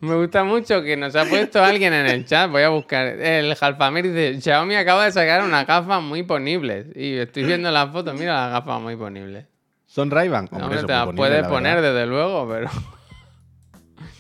Me 0.01 0.15
gusta 0.15 0.45
mucho 0.45 0.83
que 0.83 0.97
nos 0.97 1.17
ha 1.17 1.25
puesto 1.25 1.63
alguien 1.63 1.93
en 1.93 2.07
el 2.07 2.25
chat. 2.25 2.51
Voy 2.51 2.63
a 2.63 2.69
buscar. 2.69 3.07
El 3.07 3.55
Jalfamir 3.55 4.05
dice: 4.13 4.41
Xiaomi 4.41 4.77
acaba 4.77 5.05
de 5.05 5.13
sacar 5.13 5.43
unas 5.43 5.67
gafas 5.67 6.03
muy 6.03 6.23
ponibles. 6.23 6.87
Y 6.95 7.15
estoy 7.17 7.45
viendo 7.45 7.71
las 7.71 7.91
fotos. 7.91 8.15
Mira 8.15 8.35
las 8.35 8.53
gafas 8.53 8.81
muy 8.81 8.97
ponibles. 8.97 9.47
Son 9.87 10.11
Ray-Ban. 10.11 10.49
No, 10.53 10.69
te 10.69 10.83
las 10.83 11.15
puedes 11.15 11.43
la 11.43 11.49
poner, 11.49 11.77
verdad. 11.77 11.95
desde 11.95 12.07
luego, 12.07 12.49
pero. 12.49 12.69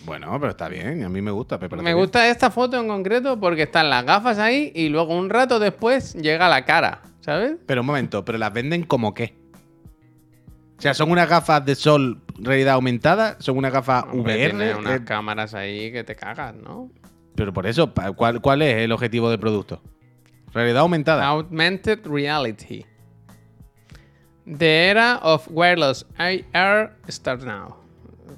Bueno, 0.05 0.31
pero 0.41 0.51
está 0.51 0.68
bien. 0.68 1.05
A 1.05 1.09
mí 1.09 1.20
me 1.20 1.33
gusta. 1.33 1.59
me 1.59 1.68
bien. 1.68 1.97
gusta 1.97 2.29
esta 2.29 2.51
foto 2.51 2.81
en 2.81 2.89
concreto 2.89 3.39
porque 3.39 3.64
están 3.64 3.91
las 3.91 4.05
gafas 4.05 4.39
ahí 4.39 4.72
y 4.74 4.89
luego 4.89 5.16
un 5.16 5.29
rato 5.29 5.59
después 5.59 6.14
llega 6.14 6.49
la 6.49 6.64
cara, 6.64 7.03
¿sabes? 7.20 7.57
Pero 7.66 7.81
un 7.81 7.89
momento, 7.89 8.24
¿pero 8.24 8.39
las 8.39 8.53
venden 8.53 8.85
como 8.85 9.12
qué? 9.12 9.35
O 10.79 10.81
sea, 10.83 10.93
¿son 10.95 11.11
unas 11.11 11.29
gafas 11.29 11.64
de 11.64 11.74
sol 11.74 12.20
realidad 12.39 12.74
aumentada? 12.74 13.37
¿Son 13.41 13.57
unas 13.57 13.72
gafas 13.72 14.05
VR? 14.12 14.51
tiene 14.51 14.74
unas 14.74 15.01
Eh, 15.01 15.05
cámaras 15.05 15.55
ahí 15.55 15.91
que 15.93 16.05
te 16.05 16.14
cagas, 16.14 16.55
¿no? 16.55 16.91
pero 17.35 17.53
por 17.53 17.66
eso, 17.66 17.93
¿cuál, 18.16 18.41
¿cuál 18.41 18.62
es 18.62 18.77
el 18.79 18.93
objetivo 18.93 19.29
del 19.31 19.39
producto? 19.39 19.83
¿Realidad 20.55 20.79
aumentada? 20.83 21.27
Augmented 21.27 22.07
reality. 22.07 22.85
The 24.47 24.89
era 24.91 25.16
of 25.22 25.47
wireless 25.51 26.07
AR 26.18 26.97
starts 27.09 27.45
now. 27.45 27.77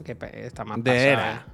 Que 0.05 0.16
está 0.45 0.64
más 0.64 0.82
De 0.82 0.91
pasada. 0.91 1.07
era. 1.12 1.47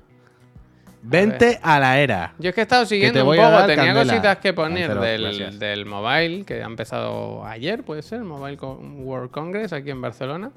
Vente 1.02 1.58
a 1.62 1.78
la 1.80 1.98
era. 2.00 2.32
Yo 2.38 2.48
es 2.48 2.54
que 2.54 2.62
he 2.62 2.64
estado 2.64 2.86
siguiendo 2.86 3.28
un 3.28 3.36
poco, 3.36 3.66
tenía 3.66 3.76
candela. 3.86 4.04
cositas 4.04 4.38
que 4.38 4.52
poner 4.54 4.88
Cancelo, 4.88 5.02
del, 5.02 5.58
del 5.58 5.84
mobile, 5.86 6.44
que 6.46 6.62
ha 6.62 6.66
empezado 6.66 7.44
ayer, 7.44 7.82
puede 7.82 8.00
ser, 8.02 8.22
Mobile 8.22 8.56
World 8.56 9.30
Congress 9.30 9.72
aquí 9.74 9.90
en 9.90 10.00
Barcelona. 10.00 10.50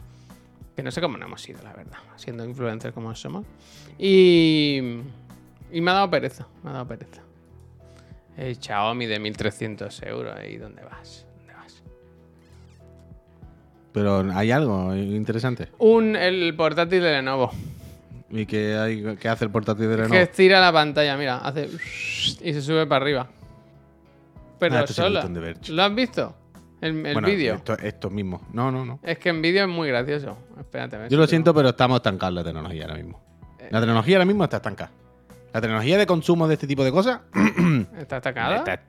Que 0.78 0.84
no 0.84 0.92
sé 0.92 1.02
cómo 1.02 1.18
no 1.18 1.26
hemos 1.26 1.50
ido, 1.50 1.60
la 1.64 1.74
verdad, 1.74 1.98
siendo 2.16 2.46
influencers 2.46 2.94
como 2.94 3.14
somos. 3.16 3.46
Y, 3.98 4.78
y 5.72 5.82
me 5.82 5.90
ha 5.92 5.96
dado 5.96 6.10
pereza, 6.12 6.48
me 6.64 6.70
ha 6.70 6.74
dado 6.74 6.88
pereza. 6.88 7.22
El 8.38 8.56
Xiaomi 8.62 9.08
de 9.08 9.20
1300 9.20 10.04
euros, 10.04 10.36
ahí, 10.38 10.58
¿dónde 10.58 10.84
vas? 10.84 11.26
¿Dónde 11.40 11.54
vas? 11.56 11.82
Pero 13.92 14.32
hay 14.34 14.52
algo 14.52 14.96
interesante. 14.96 15.70
Un, 15.80 16.16
el 16.16 16.56
portátil 16.56 17.02
de 17.02 17.12
Lenovo. 17.12 17.52
¿Y 18.30 18.46
qué, 18.46 18.76
hay, 18.76 19.16
qué 19.16 19.30
hace 19.30 19.46
el 19.46 19.52
portátil 19.52 19.90
de 19.90 19.96
Que 19.96 20.02
Lenovo? 20.04 20.16
estira 20.20 20.60
la 20.62 20.72
pantalla, 20.72 21.18
mira, 21.18 21.38
hace 21.38 21.70
y 22.42 22.54
se 22.54 22.62
sube 22.62 22.86
para 22.86 23.04
arriba. 23.04 23.28
Pero 24.60 24.76
Ah, 24.76 24.86
de 25.28 25.40
Verge. 25.40 25.72
¿Lo 25.72 25.82
has 25.84 25.96
visto? 25.96 26.36
El, 26.82 27.06
el 27.06 27.14
Bueno, 27.14 27.28
vídeo. 27.28 27.56
Esto, 27.56 27.78
esto 27.80 28.10
mismo. 28.10 28.42
No, 28.54 28.72
no, 28.72 28.86
no. 28.86 29.00
Es 29.04 29.18
que 29.18 29.30
en 29.30 29.42
vídeo 29.42 29.64
es 29.64 29.70
muy 29.70 29.88
gracioso. 29.88 30.38
Espérate, 30.60 30.98
Yo 31.10 31.18
lo 31.18 31.28
siento, 31.28 31.54
pero 31.54 31.70
estamos 31.70 31.98
estancados 31.98 32.32
en 32.32 32.36
la 32.36 32.44
tecnología 32.44 32.84
ahora 32.84 32.96
mismo. 32.96 33.22
La 33.72 33.80
tecnología 33.80 34.18
ahora 34.18 34.26
mismo 34.26 34.44
está 34.44 34.58
estancada. 34.58 34.92
La 35.54 35.62
tecnología 35.62 35.98
de 35.98 36.06
consumo 36.06 36.48
de 36.48 36.54
este 36.54 36.68
tipo 36.68 36.84
de 36.84 36.92
cosas 36.92 37.22
¿Está 38.00 38.18
atacada? 38.18 38.58
Está, 38.58 38.82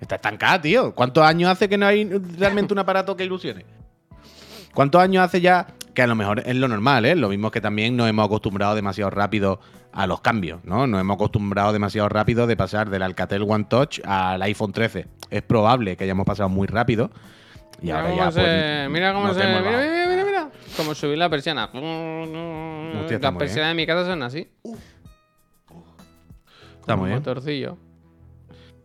está 0.00 0.14
estancada, 0.16 0.60
tío. 0.60 0.94
¿Cuántos 0.94 1.24
años 1.24 1.50
hace 1.50 1.68
que 1.68 1.78
no 1.78 1.86
hay 1.86 2.04
realmente 2.38 2.72
un 2.72 2.80
aparato 2.80 3.16
que 3.16 3.24
ilusione? 3.24 3.64
¿Cuántos 4.74 5.00
años 5.00 5.24
hace 5.24 5.40
ya? 5.40 5.66
Que 5.94 6.02
a 6.02 6.06
lo 6.06 6.14
mejor 6.14 6.42
es 6.44 6.56
lo 6.56 6.68
normal, 6.68 7.06
¿eh? 7.06 7.16
Lo 7.16 7.28
mismo 7.28 7.50
que 7.50 7.60
también 7.60 7.96
nos 7.96 8.08
hemos 8.08 8.26
acostumbrado 8.26 8.74
demasiado 8.74 9.10
rápido 9.10 9.60
a 9.92 10.06
los 10.06 10.20
cambios, 10.20 10.62
¿no? 10.64 10.86
Nos 10.86 11.00
hemos 11.00 11.14
acostumbrado 11.14 11.72
demasiado 11.72 12.08
rápido 12.10 12.46
de 12.46 12.56
pasar 12.56 12.90
del 12.90 13.02
Alcatel 13.02 13.42
One 13.48 13.64
Touch 13.64 14.00
al 14.04 14.42
iPhone 14.42 14.72
13. 14.72 15.06
Es 15.30 15.42
probable 15.42 15.96
que 15.96 16.04
hayamos 16.04 16.26
pasado 16.26 16.50
muy 16.50 16.66
rápido. 16.66 17.10
Y 17.80 17.86
mira 17.86 18.00
ahora 18.00 18.10
cómo 18.10 18.22
ya. 18.24 18.30
se. 18.32 18.40
pues, 18.40 18.90
mira 18.90 19.12
cómo 19.12 19.34
se. 19.34 19.46
Mira, 19.46 19.60
mira, 19.60 20.06
mira, 20.08 20.24
mira. 20.24 20.50
Como 20.76 20.94
subir 20.94 21.18
la 21.18 21.28
persiana. 21.28 21.70
Las 21.72 23.34
persianas 23.34 23.70
de 23.70 23.74
mi 23.74 23.86
casa 23.86 24.06
son 24.06 24.22
así. 24.22 24.48
Está 26.80 26.96
muy 26.96 27.08
bien. 27.08 27.18
motorcillo. 27.18 27.76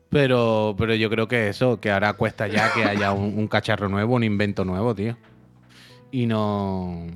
Pero, 0.09 0.75
pero 0.77 0.93
yo 0.95 1.09
creo 1.09 1.27
que 1.27 1.47
eso, 1.47 1.79
que 1.79 1.89
ahora 1.89 2.13
cuesta 2.13 2.47
ya 2.47 2.73
que 2.73 2.83
haya 2.83 3.13
un, 3.13 3.37
un 3.37 3.47
cacharro 3.47 3.87
nuevo, 3.87 4.15
un 4.15 4.23
invento 4.23 4.65
nuevo, 4.65 4.93
tío. 4.93 5.15
Y 6.11 6.25
no. 6.25 7.07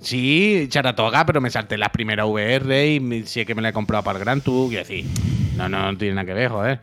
Sí, 0.00 0.66
Charatoga, 0.68 1.24
pero 1.24 1.40
me 1.40 1.48
salté 1.50 1.78
las 1.78 1.90
primeras 1.90 2.26
VR 2.26 2.88
y 2.88 3.22
sí 3.24 3.44
que 3.44 3.54
me 3.54 3.62
la 3.62 3.68
he 3.68 3.72
comprado 3.72 4.02
para 4.02 4.18
el 4.18 4.24
Gran 4.24 4.40
Tour. 4.40 4.72
Y 4.72 4.76
decir, 4.76 5.04
no, 5.56 5.68
no, 5.68 5.92
no 5.92 5.96
tiene 5.96 6.14
nada 6.16 6.26
que 6.26 6.34
ver, 6.34 6.50
joder. 6.50 6.80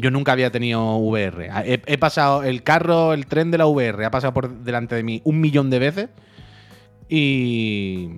Yo 0.00 0.10
nunca 0.12 0.30
había 0.32 0.50
tenido 0.52 0.96
VR. 0.98 1.50
He, 1.64 1.82
he 1.86 1.98
pasado 1.98 2.44
el 2.44 2.62
carro, 2.62 3.12
el 3.12 3.26
tren 3.26 3.50
de 3.50 3.58
la 3.58 3.66
VR, 3.66 4.04
ha 4.04 4.10
pasado 4.12 4.32
por 4.32 4.48
delante 4.48 4.94
de 4.94 5.02
mí 5.02 5.20
un 5.24 5.40
millón 5.40 5.70
de 5.70 5.78
veces. 5.80 6.08
Y, 7.08 8.10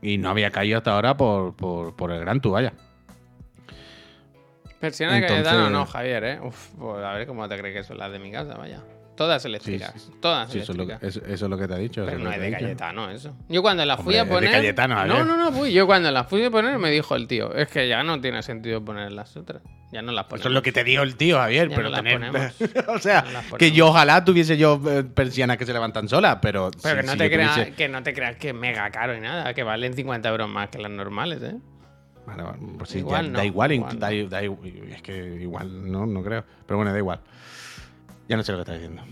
y 0.00 0.18
no 0.18 0.30
había 0.30 0.50
caído 0.50 0.78
hasta 0.78 0.94
ahora 0.94 1.16
por, 1.16 1.54
por, 1.54 1.94
por 1.94 2.10
el 2.12 2.20
Gran 2.20 2.40
Tour, 2.40 2.52
vaya. 2.54 2.72
Persiana 4.80 5.18
Entonces- 5.18 5.44
Cayetano 5.44 5.70
no, 5.70 5.84
Javier, 5.86 6.24
¿eh? 6.24 6.40
Uf, 6.42 6.70
pues 6.78 7.04
a 7.04 7.12
ver 7.12 7.26
cómo 7.26 7.48
te 7.48 7.58
crees 7.58 7.74
que 7.76 7.82
son 7.84 7.98
las 7.98 8.12
de 8.12 8.18
mi 8.18 8.30
casa, 8.30 8.54
vaya. 8.56 8.82
Todas 9.16 9.44
eléctricas. 9.46 9.92
Sí, 9.94 9.98
sí. 10.00 10.12
Todas 10.20 10.50
Sí, 10.50 10.58
eso 10.58 10.72
es, 10.72 10.76
que, 10.78 10.82
eléctricas. 10.84 11.16
eso, 11.16 11.26
eso 11.26 11.44
es 11.46 11.50
lo 11.50 11.56
que 11.58 11.66
te 11.66 11.74
ha 11.74 11.78
dicho. 11.78 12.04
Pero 12.06 12.18
no 12.18 12.30
es 12.30 12.40
de. 12.40 12.50
Cayetano 12.50 13.10
eso. 13.10 13.34
Yo 13.48 13.62
cuando 13.62 13.84
las 13.84 13.96
fui 14.00 14.16
Hombre, 14.16 14.18
a 14.18 14.22
es 14.22 14.28
de 14.28 14.34
poner. 14.34 14.50
Cayetano, 14.52 14.98
a 14.98 15.06
no, 15.06 15.24
no, 15.24 15.36
no, 15.36 15.52
fui. 15.52 15.72
Yo 15.72 15.86
cuando 15.86 16.10
las 16.10 16.26
fui 16.28 16.44
a 16.44 16.50
poner 16.50 16.78
me 16.78 16.90
dijo 16.90 17.16
el 17.16 17.26
tío, 17.26 17.54
es 17.54 17.68
que 17.68 17.88
ya 17.88 18.02
no 18.02 18.20
tiene 18.20 18.42
sentido 18.42 18.84
poner 18.84 19.12
las 19.12 19.36
otras. 19.36 19.62
Ya 19.92 20.02
no 20.02 20.12
las 20.12 20.24
ponemos. 20.24 20.40
Eso 20.40 20.48
es 20.50 20.54
lo 20.54 20.62
que 20.62 20.72
te 20.72 20.84
dijo 20.84 21.02
el 21.02 21.16
tío, 21.16 21.38
Javier. 21.38 21.68
Ya 21.70 21.76
pero 21.76 21.88
no 21.88 22.02
las 22.02 22.02
ponemos. 22.12 22.52
o 22.88 22.98
sea, 22.98 23.24
No 23.50 23.56
que 23.56 23.72
yo 23.72 23.88
ojalá 23.88 24.24
tuviese 24.24 24.56
yo 24.58 24.80
eh, 24.90 25.02
persianas 25.04 25.56
que 25.56 25.64
se 25.64 25.72
levantan 25.72 26.08
solas, 26.08 26.38
pero. 26.42 26.70
Pero 26.82 26.96
si- 26.96 27.00
que, 27.00 27.06
no 27.06 27.12
si 27.12 27.18
te 27.18 27.30
creas, 27.30 27.54
tuviese- 27.56 27.74
que 27.74 27.88
no 27.88 28.02
te 28.02 28.12
creas 28.12 28.36
que 28.36 28.48
es 28.48 28.54
mega 28.54 28.90
caro 28.90 29.16
y 29.16 29.20
nada, 29.20 29.54
que 29.54 29.62
valen 29.62 29.94
50 29.94 30.28
euros 30.28 30.48
más 30.48 30.68
que 30.68 30.78
las 30.78 30.90
normales, 30.90 31.40
¿eh? 31.42 31.54
Vale, 32.26 32.42
vale, 32.42 32.58
pues 32.76 32.90
sí, 32.90 32.98
Igual 32.98 33.26
ya, 33.26 33.30
no, 33.30 33.38
da 33.38 33.44
igual, 33.44 33.72
igual 33.72 33.98
da, 34.00 34.08
da- 34.28 34.42
es 34.42 35.00
que 35.02 35.38
igual 35.40 35.90
no, 35.90 36.04
no 36.06 36.22
creo. 36.24 36.44
Pero 36.66 36.76
bueno, 36.78 36.90
da 36.92 36.98
igual. 36.98 37.20
Ya 38.28 38.36
no 38.36 38.42
sé 38.42 38.52
lo 38.52 38.58
que 38.58 38.62
está 38.62 38.72
diciendo. 38.74 39.02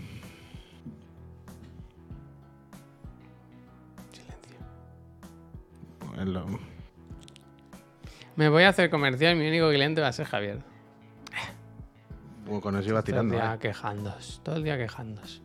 Silencio. 4.11 4.57
Lo- 6.25 6.59
Me 8.35 8.49
voy 8.49 8.63
a 8.63 8.69
hacer 8.69 8.89
comercial 8.89 9.35
y 9.35 9.39
mi 9.39 9.47
único 9.47 9.69
cliente 9.69 10.01
va 10.01 10.07
a 10.09 10.13
ser 10.13 10.25
Javier. 10.25 10.59
como 12.45 12.61
con 12.61 12.75
eso 12.77 12.89
iba 12.89 13.01
Todo 13.01 13.15
el 13.21 13.27
tirando. 13.27 13.33
día 13.35 13.53
¿eh? 13.55 13.59
quejándose, 13.59 14.39
todo 14.43 14.55
el 14.57 14.63
día 14.63 14.77
quejándose. 14.77 15.41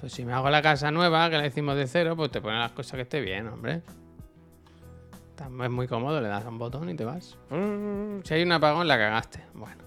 Pues 0.00 0.12
si 0.12 0.24
me 0.24 0.32
hago 0.32 0.48
la 0.50 0.62
casa 0.62 0.90
nueva, 0.90 1.28
que 1.30 1.36
la 1.36 1.46
hicimos 1.46 1.76
de 1.76 1.86
cero, 1.86 2.16
pues 2.16 2.30
te 2.32 2.40
ponen 2.40 2.58
las 2.58 2.72
cosas 2.72 2.94
que 2.94 3.02
esté 3.02 3.20
bien, 3.20 3.46
hombre. 3.48 3.82
Es 5.62 5.70
muy 5.70 5.86
cómodo, 5.88 6.20
le 6.20 6.28
das 6.28 6.44
a 6.44 6.48
un 6.48 6.58
botón 6.58 6.88
y 6.90 6.94
te 6.96 7.04
vas. 7.04 7.36
Si 8.24 8.34
hay 8.34 8.42
un 8.42 8.52
apagón, 8.52 8.86
la 8.88 8.98
cagaste. 8.98 9.42
Bueno, 9.54 9.82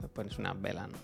te 0.00 0.08
pones 0.08 0.38
unas 0.38 0.60
velas, 0.60 0.88
¿no? 0.88 0.96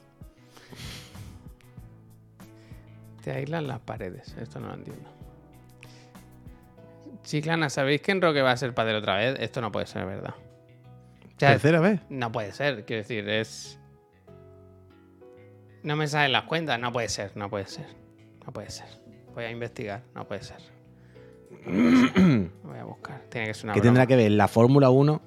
Te 3.22 3.30
aíslan 3.32 3.66
las 3.68 3.80
paredes, 3.80 4.36
esto 4.40 4.58
no 4.60 4.68
lo 4.68 4.74
entiendo. 4.74 5.08
Chiclana, 7.22 7.70
¿sabéis 7.70 8.02
que 8.02 8.10
Enroque 8.12 8.42
va 8.42 8.50
a 8.50 8.56
ser 8.56 8.74
padre 8.74 8.96
otra 8.96 9.16
vez? 9.16 9.36
Esto 9.38 9.60
no 9.60 9.70
puede 9.70 9.86
ser 9.86 10.04
verdad. 10.06 10.34
O 10.36 11.38
sea, 11.38 11.50
Tercera 11.52 11.80
vez. 11.80 12.00
no 12.08 12.32
puede 12.32 12.52
ser, 12.52 12.84
quiero 12.84 13.02
decir, 13.02 13.28
es. 13.28 13.78
No 15.82 15.96
me 15.96 16.06
salen 16.08 16.32
las 16.32 16.44
cuentas, 16.44 16.78
no 16.80 16.92
puede 16.92 17.08
ser, 17.08 17.36
no 17.36 17.48
puede 17.50 17.66
ser. 17.66 17.86
No 18.46 18.52
puede 18.52 18.70
ser. 18.70 18.86
Voy 19.34 19.44
a 19.44 19.50
investigar, 19.50 20.02
no 20.14 20.26
puede 20.26 20.42
ser. 20.42 20.58
Voy 21.64 22.78
a 22.78 22.84
buscar. 22.84 23.22
Tiene 23.28 23.48
que 23.48 23.54
ser 23.54 23.64
una 23.66 23.74
¿Qué 23.74 23.80
broma. 23.80 23.88
tendrá 23.90 24.06
que 24.06 24.16
ver 24.16 24.32
la 24.32 24.48
Fórmula 24.48 24.90
1 24.90 25.20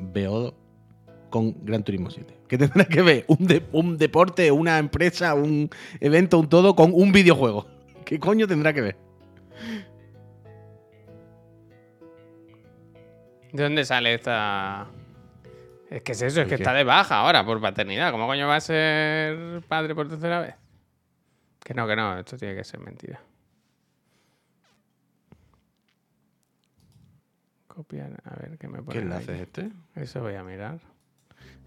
BO2 0.00 0.54
con 1.30 1.64
Gran 1.64 1.82
Turismo 1.84 2.10
7? 2.10 2.34
¿Qué 2.52 2.58
tendrá 2.58 2.84
que 2.84 3.00
ver 3.00 3.24
un, 3.28 3.46
de- 3.46 3.66
un 3.72 3.96
deporte, 3.96 4.52
una 4.52 4.76
empresa, 4.76 5.32
un 5.32 5.70
evento, 6.00 6.38
un 6.38 6.50
todo 6.50 6.76
con 6.76 6.92
un 6.92 7.10
videojuego? 7.10 7.66
¿Qué 8.04 8.20
coño 8.20 8.46
tendrá 8.46 8.74
que 8.74 8.82
ver? 8.82 8.96
¿De 13.54 13.62
dónde 13.62 13.86
sale 13.86 14.12
esta.? 14.12 14.86
Es 15.88 16.02
que 16.02 16.12
es 16.12 16.20
eso, 16.20 16.42
es 16.42 16.44
¿El 16.44 16.50
que 16.50 16.56
qué? 16.56 16.62
está 16.62 16.74
de 16.74 16.84
baja 16.84 17.20
ahora 17.20 17.42
por 17.42 17.58
paternidad. 17.58 18.12
¿Cómo 18.12 18.26
coño 18.26 18.46
va 18.46 18.56
a 18.56 18.60
ser 18.60 19.62
padre 19.66 19.94
por 19.94 20.10
tercera 20.10 20.40
vez? 20.40 20.54
Que 21.64 21.72
no, 21.72 21.86
que 21.86 21.96
no, 21.96 22.18
esto 22.18 22.36
tiene 22.36 22.54
que 22.54 22.64
ser 22.64 22.80
mentira. 22.80 23.18
Copiar, 27.66 28.20
a 28.26 28.36
ver 28.36 28.58
qué 28.58 28.68
me 28.68 28.82
pone. 28.82 28.92
¿Qué 28.92 28.98
enlace 28.98 29.34
es 29.36 29.40
este? 29.40 29.70
Eso 29.94 30.20
voy 30.20 30.34
a 30.34 30.42
mirar. 30.44 30.80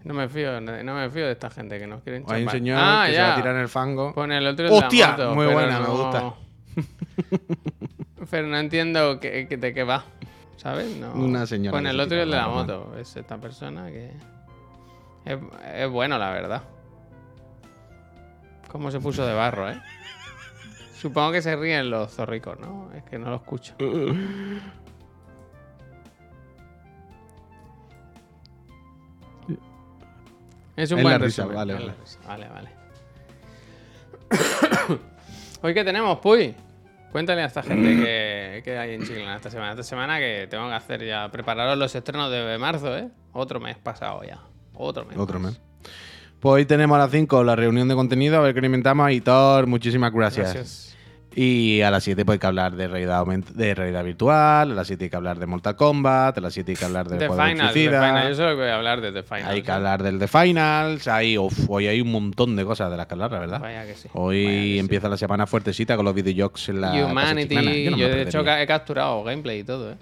No 0.06 0.14
me 0.14 0.28
fío, 0.28 0.60
no 0.60 0.94
me 0.94 1.10
fío 1.10 1.26
de 1.26 1.32
esta 1.32 1.50
gente 1.50 1.80
que 1.80 1.86
nos 1.88 2.00
quieren 2.02 2.22
Hay 2.28 2.42
un 2.42 2.46
chapar. 2.46 2.58
señor 2.58 2.78
ah, 2.80 3.04
que 3.08 3.14
se 3.14 3.20
va 3.20 3.32
a 3.32 3.36
tirar 3.36 3.54
en 3.56 3.60
el 3.62 3.68
fango. 3.68 4.14
Pone 4.14 4.38
el 4.38 4.46
otro 4.46 4.72
¡Hostia! 4.72 5.10
moto, 5.10 5.34
Muy 5.34 5.46
buena, 5.46 5.80
me 5.80 5.86
gusta. 5.88 6.34
pero 8.30 8.46
no 8.46 8.56
entiendo 8.56 9.18
que, 9.18 9.48
que- 9.48 9.56
de 9.56 9.74
qué 9.74 9.82
va. 9.82 10.04
¿Sabes? 10.58 10.96
No. 10.96 11.12
Una 11.12 11.44
señora 11.44 11.80
que 11.82 11.88
el 11.88 11.98
otro 11.98 12.16
y 12.18 12.20
el 12.20 12.30
de 12.30 12.36
la 12.36 12.46
moto. 12.46 12.94
Es 12.96 13.16
esta 13.16 13.38
persona 13.38 13.88
que. 13.88 14.12
Es, 15.24 15.38
es 15.74 15.90
bueno, 15.90 16.18
la 16.18 16.30
verdad. 16.30 16.62
Cómo 18.70 18.92
se 18.92 19.00
puso 19.00 19.26
de 19.26 19.34
barro, 19.34 19.68
¿eh? 19.68 19.80
Supongo 20.94 21.32
que 21.32 21.42
se 21.42 21.56
ríen 21.56 21.90
los 21.90 22.12
zorricos, 22.12 22.60
¿no? 22.60 22.90
Es 22.94 23.02
que 23.02 23.18
no 23.18 23.30
lo 23.30 23.36
escucho. 23.36 23.74
Es 30.76 30.90
un 30.92 31.02
buen 31.02 31.18
la 31.18 31.24
risa, 31.24 31.42
resumen, 31.42 31.56
vale, 31.56 31.74
vale. 31.74 31.94
risa. 32.00 32.18
Vale, 32.26 32.48
vale. 32.48 32.70
Hoy 35.62 35.74
que 35.74 35.84
tenemos, 35.84 36.18
Puy. 36.18 36.54
Cuéntale 37.12 37.42
a 37.42 37.46
esta 37.46 37.62
gente 37.62 37.96
que, 37.96 38.60
que 38.62 38.76
hay 38.76 38.94
en 38.94 39.02
Chile 39.06 39.24
esta 39.34 39.50
semana. 39.50 39.70
Esta 39.70 39.82
semana 39.82 40.18
que 40.18 40.46
tengo 40.50 40.68
que 40.68 40.74
hacer 40.74 41.04
ya, 41.06 41.30
prepararos 41.30 41.78
los 41.78 41.94
estrenos 41.94 42.30
de 42.30 42.58
marzo, 42.58 42.96
¿eh? 42.96 43.08
Otro 43.32 43.58
mes 43.58 43.78
pasado 43.78 44.22
ya. 44.22 44.40
Otro 44.74 45.06
mes. 45.06 45.16
Otro 45.16 45.38
más. 45.38 45.52
mes. 45.52 45.60
Pues 46.40 46.52
hoy 46.52 46.66
tenemos 46.66 46.96
a 46.96 46.98
las 46.98 47.10
5 47.10 47.42
la 47.44 47.56
reunión 47.56 47.88
de 47.88 47.94
contenido, 47.94 48.36
a 48.36 48.40
ver 48.40 48.54
qué 48.54 48.64
inventamos. 48.64 49.10
Hitor, 49.10 49.66
muchísimas 49.66 50.12
gracias. 50.12 50.52
Gracias. 50.52 50.96
Y 51.38 51.82
a 51.82 51.90
las 51.90 52.02
7 52.02 52.24
pues 52.24 52.36
hay 52.36 52.38
que 52.38 52.46
hablar 52.46 52.74
de 52.76 52.88
realidad, 52.88 53.26
de 53.26 53.74
realidad 53.74 54.02
virtual, 54.02 54.72
a 54.72 54.74
las 54.74 54.86
7 54.86 55.04
hay 55.04 55.10
que 55.10 55.16
hablar 55.16 55.38
de 55.38 55.44
Mortal 55.44 55.76
Kombat, 55.76 56.38
a 56.38 56.40
las 56.40 56.54
7 56.54 56.72
hay 56.72 56.76
que 56.78 56.84
hablar 56.86 57.08
del 57.08 57.18
The 57.18 57.28
Final, 57.28 57.72
The 57.74 57.80
Final. 57.90 58.28
Yo 58.30 58.34
solo 58.36 58.56
voy 58.56 58.68
a 58.68 58.76
hablar 58.76 59.00
de 59.02 59.12
The 59.12 59.22
Final. 59.22 59.44
hay 59.50 59.60
que 59.62 59.70
hablar 59.70 60.02
del 60.02 60.18
The 60.18 60.28
Finals, 60.28 61.06
hay, 61.08 61.36
uf, 61.36 61.68
hoy 61.68 61.88
hay 61.88 62.00
un 62.00 62.10
montón 62.10 62.56
de 62.56 62.64
cosas 62.64 62.90
de 62.90 62.96
las 62.96 63.06
que 63.06 63.12
hablar, 63.12 63.32
la 63.32 63.38
verdad. 63.40 63.60
Vaya 63.60 63.84
que 63.84 63.94
sí. 63.94 64.08
Hoy 64.14 64.44
Vaya 64.46 64.56
que 64.56 64.64
sí. 64.64 64.78
empieza 64.78 65.08
la 65.10 65.18
semana 65.18 65.46
fuertecita 65.46 65.94
con 65.94 66.06
los 66.06 66.14
videojuegos 66.14 66.68
en 66.70 66.80
la 66.80 66.90
casa 66.92 67.06
Humanity. 67.06 67.48
chiclana. 67.48 67.70
Yo, 67.76 67.90
no 67.90 67.96
me 67.98 68.02
Yo, 68.02 68.08
de 68.08 68.22
hecho, 68.22 68.40
he 68.40 68.66
capturado 68.66 69.22
gameplay 69.22 69.58
y 69.58 69.64
todo, 69.64 69.92
¿eh? 69.92 69.96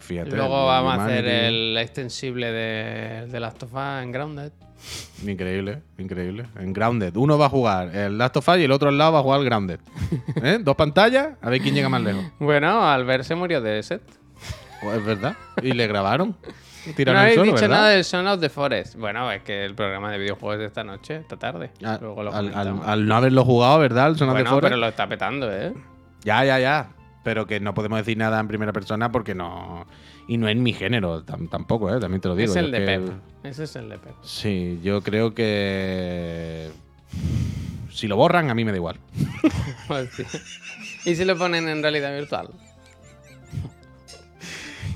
Fíjate, 0.00 0.36
Luego 0.36 0.66
vamos 0.66 0.98
a 0.98 1.04
hacer 1.06 1.26
el 1.26 1.76
extensible 1.78 2.50
de, 2.52 3.26
de 3.28 3.40
Last 3.40 3.62
of 3.62 3.72
Us 3.72 4.02
en 4.02 4.12
Grounded. 4.12 4.52
Increíble, 5.26 5.82
increíble. 5.98 6.46
En 6.58 6.72
Grounded. 6.72 7.16
Uno 7.16 7.38
va 7.38 7.46
a 7.46 7.48
jugar 7.48 7.94
el 7.94 8.18
Last 8.18 8.36
of 8.36 8.48
Us 8.48 8.58
y 8.58 8.64
el 8.64 8.72
otro 8.72 8.88
al 8.88 8.98
lado 8.98 9.12
va 9.12 9.18
a 9.20 9.22
jugar 9.22 9.40
el 9.40 9.46
Grounded. 9.46 9.80
¿Eh? 10.42 10.58
Dos 10.60 10.76
pantallas, 10.76 11.30
a 11.40 11.50
ver 11.50 11.60
quién 11.60 11.74
llega 11.74 11.88
más 11.88 12.02
lejos. 12.02 12.24
Bueno, 12.38 12.86
Albert 12.86 13.24
se 13.24 13.34
murió 13.34 13.60
de 13.60 13.82
set. 13.82 14.02
Pues 14.82 14.98
es 14.98 15.04
verdad. 15.04 15.36
Y 15.62 15.72
le 15.72 15.86
grabaron. 15.86 16.36
No 16.86 16.92
Tiraron 16.92 17.22
el 17.22 17.28
habéis 17.28 17.42
dicho 17.44 17.54
¿verdad? 17.62 17.76
nada 17.76 17.88
del 17.88 18.04
Son 18.04 18.26
of 18.26 18.40
the 18.40 18.50
Forest. 18.50 18.96
Bueno, 18.96 19.32
es 19.32 19.40
que 19.42 19.64
el 19.64 19.74
programa 19.74 20.12
de 20.12 20.18
videojuegos 20.18 20.58
de 20.58 20.66
esta 20.66 20.84
noche, 20.84 21.16
esta 21.16 21.38
tarde. 21.38 21.70
Ah, 21.82 21.96
Luego 21.98 22.22
lo 22.22 22.28
al, 22.30 22.48
al- 22.48 22.50
comentamos. 22.52 22.86
al 22.86 23.06
no 23.08 23.16
haberlo 23.16 23.42
jugado, 23.46 23.78
¿verdad? 23.78 24.08
El 24.08 24.18
Son 24.18 24.28
of 24.28 24.36
the 24.36 24.44
Forest. 24.44 24.62
pero 24.64 24.76
lo 24.76 24.86
está 24.88 25.08
petando, 25.08 25.50
¿eh? 25.50 25.72
Ya, 26.24 26.44
ya, 26.44 26.58
ya. 26.58 26.90
Pero 27.22 27.46
que 27.46 27.58
no 27.58 27.72
podemos 27.72 27.98
decir 28.00 28.18
nada 28.18 28.38
en 28.38 28.48
primera 28.48 28.74
persona 28.74 29.10
porque 29.10 29.34
no. 29.34 29.86
Y 30.26 30.38
no 30.38 30.48
es 30.48 30.56
mi 30.56 30.72
género 30.72 31.22
tam- 31.24 31.48
tampoco, 31.50 31.94
¿eh? 31.94 32.00
También 32.00 32.20
te 32.20 32.28
lo 32.28 32.36
digo. 32.36 32.50
es 32.50 32.56
el 32.56 32.66
Yo 32.66 32.72
de 32.72 32.78
que- 32.78 32.86
Pep. 32.86 33.12
Ese 33.44 33.64
es 33.64 33.76
el 33.76 33.88
de 33.90 33.98
Pep. 33.98 34.14
Sí, 34.22 34.80
yo 34.82 35.02
creo 35.02 35.34
que. 35.34 36.70
Si 37.92 38.08
lo 38.08 38.16
borran, 38.16 38.50
a 38.50 38.54
mí 38.54 38.64
me 38.64 38.70
da 38.72 38.76
igual. 38.78 38.98
Hostia. 39.88 40.26
¿Y 41.04 41.14
si 41.14 41.24
lo 41.24 41.36
ponen 41.36 41.68
en 41.68 41.82
realidad 41.82 42.12
virtual? 42.14 42.48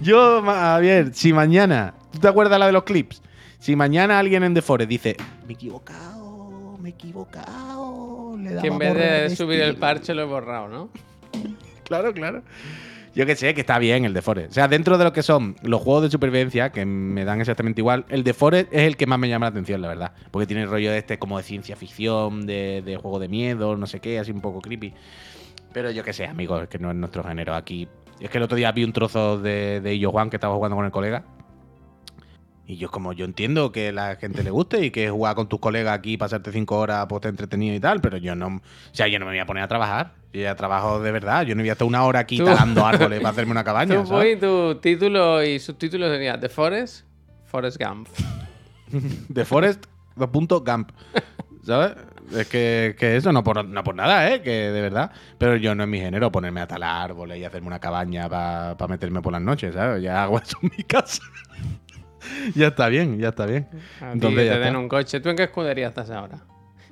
Yo, 0.01 0.43
ma- 0.43 0.55
Javier, 0.55 1.11
si 1.15 1.33
mañana. 1.33 1.95
¿Tú 2.13 2.21
te 2.21 2.29
acuerdas 2.29 2.59
la 2.59 2.67
de 2.67 2.73
los 2.73 2.85
clips? 2.85 3.23
Si 3.59 3.77
mañana 3.77 4.19
alguien 4.19 4.43
en 4.45 4.55
The 4.55 4.63
Forest 4.63 4.89
dice. 4.89 5.17
Me 5.47 5.51
he 5.53 5.55
equivocado, 5.55 6.79
me 6.81 6.89
he 6.91 6.93
equivocado. 6.93 8.37
Le 8.39 8.57
Que 8.61 8.69
en 8.69 8.79
vez 8.79 8.95
de 8.95 9.25
este". 9.27 9.37
subir 9.37 9.57
el 9.61 9.69
estilo". 9.71 9.81
parche 9.81 10.15
lo 10.15 10.23
he 10.23 10.27
borrado, 10.27 10.69
¿no? 10.69 10.89
Claro, 11.85 12.13
claro. 12.13 12.43
Yo 13.15 13.27
que 13.27 13.37
sé, 13.37 13.55
que 13.55 13.61
está 13.61 13.79
bien 13.79 14.05
el 14.05 14.15
de 14.15 14.23
Forest. 14.23 14.51
O 14.51 14.55
sea, 14.55 14.69
dentro 14.69 14.99
de 14.99 15.05
lo 15.05 15.13
que 15.13 15.23
son 15.23 15.57
los 15.63 15.81
juegos 15.81 16.05
de 16.05 16.11
supervivencia, 16.11 16.71
que 16.71 16.85
me 16.85 17.25
dan 17.25 17.41
exactamente 17.41 17.81
igual, 17.81 18.05
el 18.09 18.25
de 18.25 18.35
Forest 18.35 18.73
es 18.73 18.83
el 18.83 18.97
que 18.97 19.07
más 19.07 19.19
me 19.19 19.29
llama 19.29 19.47
la 19.47 19.51
atención, 19.51 19.81
la 19.83 19.89
verdad. 19.89 20.13
Porque 20.31 20.47
tiene 20.47 20.63
el 20.63 20.69
rollo 20.69 20.91
de 20.91 20.99
este 20.99 21.19
como 21.19 21.39
de 21.39 21.45
ciencia 21.45 21.77
ficción, 21.77 22.47
de, 22.47 22.99
juego 23.01 23.19
de 23.19 23.29
miedo, 23.29 23.77
no 23.77 23.87
sé 23.87 24.01
qué, 24.01 24.19
así 24.19 24.31
un 24.31 24.41
poco 24.41 24.61
creepy. 24.61 24.95
Pero 25.73 25.91
yo 25.91 26.05
que 26.05 26.13
sé, 26.13 26.27
amigos, 26.27 26.63
es 26.63 26.69
que 26.69 26.79
no 26.79 26.91
es 26.91 26.97
nuestro 26.97 27.23
género 27.25 27.55
aquí. 27.55 27.89
Es 28.21 28.31
que 28.31 28.39
el 28.39 28.45
otro 28.45 28.57
día 28.57 28.73
vi 28.73 28.85
un 28.85 28.93
trozo 28.93 29.39
de, 29.39 29.81
de 29.81 29.95
Illo 29.95 30.11
Juan 30.11 30.31
que 30.31 30.37
estaba 30.37 30.55
jugando 30.55 30.77
con 30.77 30.85
el 30.85 30.91
colega. 30.91 31.25
Y 32.71 32.77
yo, 32.77 32.91
como 32.91 33.15
yo 33.15 33.25
entiendo 33.25 33.73
que 33.73 33.93
la 33.93 34.17
gente 34.17 34.43
le 34.45 34.51
guste 34.51 34.85
y 34.85 34.91
que 34.91 35.09
jugar 35.09 35.35
con 35.35 35.49
tus 35.49 35.59
colegas 35.59 35.95
aquí, 35.99 36.19
pasarte 36.19 36.53
cinco 36.53 36.79
horas, 36.79 37.07
pues 37.09 37.23
te 37.23 37.29
entretenido 37.29 37.75
y 37.75 37.81
tal, 37.81 38.03
pero 38.03 38.19
yo 38.19 38.35
no. 38.37 38.47
O 38.49 38.61
sea, 38.93 39.09
yo 39.09 39.19
no 39.19 39.25
me 39.25 39.33
voy 39.33 39.39
a 39.41 39.47
poner 39.47 39.63
a 39.65 39.69
trabajar. 39.69 40.13
Yo 40.35 40.43
ya 40.43 40.55
trabajo 40.55 41.01
de 41.01 41.11
verdad. 41.11 41.47
Yo 41.47 41.55
no 41.55 41.63
voy 41.63 41.71
a 41.71 41.73
estar 41.73 41.89
una 41.89 42.05
hora 42.05 42.19
aquí 42.21 42.37
Tú- 42.37 42.45
talando 42.45 42.85
árboles 42.87 43.21
para 43.21 43.31
hacerme 43.33 43.53
una 43.53 43.65
cabaña. 43.65 44.03
Tú, 44.03 44.07
¿sabes? 44.07 44.39
Tu 44.39 44.75
título 44.83 45.43
y 45.43 45.59
subtítulo 45.59 46.11
sería 46.11 46.39
The 46.39 46.51
Forest, 46.51 47.07
Forest 47.47 47.83
Gump. 47.83 48.07
De 49.29 49.45
Forest, 49.47 49.87
dos 50.15 50.29
puntos, 50.29 50.63
Gump. 50.63 50.91
¿sabes? 51.65 51.93
Es 52.37 52.47
que, 52.49 52.95
que 52.99 53.17
eso, 53.17 53.33
no 53.33 53.43
por, 53.43 53.65
no 53.65 53.83
por 53.83 53.95
nada, 53.95 54.31
¿eh? 54.31 54.43
Que 54.43 54.51
de 54.71 54.81
verdad. 54.83 55.11
Pero 55.39 55.57
yo 55.57 55.75
no 55.75 55.85
es 55.85 55.89
mi 55.89 55.99
género 56.01 56.31
ponerme 56.31 56.61
a 56.61 56.67
talar 56.67 57.03
árboles 57.11 57.39
y 57.39 57.45
hacerme 57.45 57.69
una 57.69 57.79
cabaña 57.79 58.29
para 58.29 58.77
meterme 58.89 59.23
por 59.23 59.33
las 59.33 59.41
noches, 59.41 59.73
¿sabes? 59.75 60.03
Ya 60.03 60.23
hago 60.25 60.39
eso 60.39 60.59
en 60.63 60.71
mi 60.77 60.85
casa. 60.85 61.23
ya 62.55 62.69
está 62.69 62.89
bien, 62.89 63.19
ya 63.19 63.29
está 63.31 63.47
bien. 63.47 63.69
A 64.01 64.07
ti 64.07 64.07
Entonces 64.13 64.39
que 64.41 64.47
ya 64.47 64.53
te 64.55 64.59
den 64.59 64.69
está. 64.69 64.79
un 64.79 64.89
coche. 64.89 65.21
¿Tú 65.21 65.29
en 65.31 65.37
qué 65.37 65.45
escudería 65.45 65.89
estás 65.89 66.11
ahora? 66.11 66.39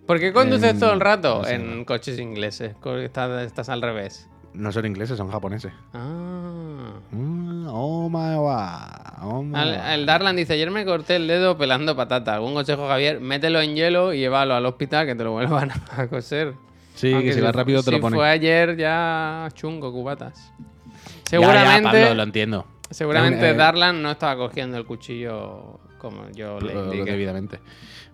¿Por 0.06 0.20
qué 0.20 0.32
conduces 0.32 0.70
En- 0.70 0.80
todo 0.80 0.92
el 0.92 1.00
rato? 1.00 1.46
en 1.46 1.80
no. 1.80 1.84
coches 1.86 2.18
ingleses. 2.18 2.74
Estás, 3.02 3.42
estás 3.46 3.68
al 3.68 3.82
revés. 3.82 4.28
No 4.54 4.72
son 4.72 4.86
ingleses, 4.86 5.18
son 5.18 5.30
japoneses. 5.30 5.72
Ah. 5.92 6.92
Mm, 7.10 7.66
oh 7.68 8.08
my 8.08 8.36
god. 8.36 9.22
Oh 9.22 9.42
my 9.42 9.54
Al- 9.58 10.00
el 10.00 10.06
Darlan 10.06 10.36
dice, 10.36 10.54
ayer 10.54 10.70
me 10.70 10.84
corté 10.84 11.16
el 11.16 11.26
dedo 11.26 11.58
pelando 11.58 11.94
patata. 11.96 12.34
¿Algún 12.34 12.54
consejo, 12.54 12.86
Javier? 12.88 13.20
Mételo 13.20 13.60
en 13.60 13.74
hielo 13.74 14.12
y 14.14 14.18
llévalo 14.20 14.54
al 14.54 14.64
hospital 14.64 15.06
que 15.06 15.14
te 15.14 15.24
lo 15.24 15.32
vuelvan 15.32 15.70
a 15.96 16.06
coser. 16.06 16.54
Sí, 16.94 17.12
Aunque 17.12 17.28
que 17.28 17.34
si 17.34 17.40
va 17.42 17.52
rápido 17.52 17.80
te 17.80 17.86
si 17.86 17.90
lo 17.96 18.00
ponen. 18.00 18.18
fue 18.18 18.30
ayer 18.30 18.76
ya 18.76 19.48
chungo, 19.52 19.92
cubatas. 19.92 20.52
Ya, 20.56 20.62
ya, 20.62 21.22
Seguramente, 21.28 21.90
Pablo, 22.02 22.14
lo 22.14 22.22
entiendo. 22.22 22.66
Seguramente 22.90 23.50
Eh, 23.50 23.54
Darlan 23.54 24.02
no 24.02 24.10
estaba 24.12 24.36
cogiendo 24.36 24.76
el 24.76 24.84
cuchillo 24.84 25.80
como 25.98 26.30
yo 26.30 26.60
le 26.60 26.72
indiqué. 26.74 27.10
debidamente. 27.12 27.60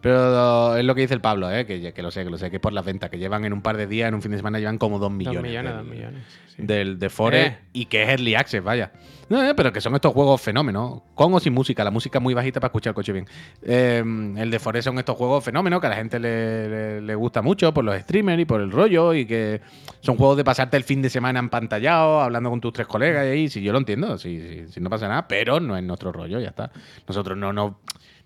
Pero 0.03 0.77
es 0.77 0.85
lo 0.85 0.95
que 0.95 1.03
dice 1.03 1.15
el 1.15 1.21
Pablo, 1.21 1.51
¿eh? 1.51 1.65
que, 1.65 1.93
que 1.95 2.03
lo 2.03 2.11
sé, 2.11 2.25
que 2.25 2.31
lo 2.31 2.37
sé, 2.37 2.51
que 2.51 2.59
por 2.61 2.73
las 2.73 2.85
ventas, 2.85 3.09
que 3.09 3.19
llevan 3.19 3.45
en 3.45 3.53
un 3.53 3.63
par 3.63 3.77
de 3.77 3.87
días, 3.87 4.09
en 4.09 4.15
un 4.17 4.21
fin 4.23 4.33
de 4.33 4.37
semana, 4.37 4.59
llevan 4.59 4.77
como 4.77 4.99
dos 4.99 5.11
millones. 5.13 5.37
Dos 5.41 5.43
millones, 5.49 5.77
del- 5.77 5.85
millones. 5.87 6.23
sí. 6.49 6.55
Del 6.63 6.99
de 6.99 7.09
Forest 7.09 7.47
Eh. 7.47 7.59
y 7.73 7.87
que 7.87 8.03
es 8.03 8.09
Early 8.11 8.35
Access, 8.35 8.63
vaya. 8.63 8.93
No, 9.29 9.43
eh, 9.43 9.55
pero 9.55 9.73
que 9.73 9.81
son 9.81 9.95
estos 9.95 10.13
juegos 10.13 10.41
fenómenos. 10.43 11.03
Con 11.15 11.33
o 11.33 11.41
sin 11.41 11.55
música, 11.55 11.85
la 11.85 11.91
música 11.93 12.21
muy 12.21 12.35
bajita 12.35 12.61
para 12.61 12.69
escuchar 12.71 12.91
el 12.91 12.95
coche 12.97 13.13
bien. 13.13 13.27
Eh, 13.63 14.03
el 14.37 14.51
de 14.51 14.59
Forest 14.59 14.87
son 14.87 14.99
estos 14.99 15.17
juegos 15.17 15.43
fenómenos 15.45 15.81
que 15.81 15.87
a 15.87 15.91
la 15.91 15.97
gente 15.97 16.19
le, 16.19 16.69
le- 16.69 17.01
le 17.01 17.15
gusta 17.15 17.41
mucho 17.41 17.73
por 17.73 17.85
los 17.85 17.97
streamers 18.01 18.43
y 18.43 18.45
por 18.45 18.61
el 18.61 18.71
rollo 18.73 19.15
y 19.15 19.25
que 19.25 19.61
son 20.01 20.17
juegos 20.17 20.37
de 20.37 20.45
pasarte 20.45 20.77
el 20.77 20.83
fin 20.85 21.01
de 21.01 21.09
semana 21.11 21.39
empantallado, 21.39 22.21
hablando 22.21 22.51
con 22.51 22.61
tus 22.61 22.73
tres 22.73 22.89
colegas 22.89 23.25
y 23.25 23.29
ahí, 23.29 23.49
si 23.49 23.63
yo 23.63 23.73
lo 23.73 23.79
entiendo, 23.79 24.19
si, 24.19 24.39
si, 24.67 24.69
si 24.73 24.81
no 24.81 24.91
pasa 24.91 25.07
nada, 25.09 25.29
pero 25.29 25.61
no 25.61 25.77
es 25.77 25.83
nuestro 25.85 26.11
rollo, 26.13 26.41
ya 26.41 26.49
está. 26.49 26.71
Nosotros 27.07 27.39
no, 27.39 27.53
no, 27.53 27.79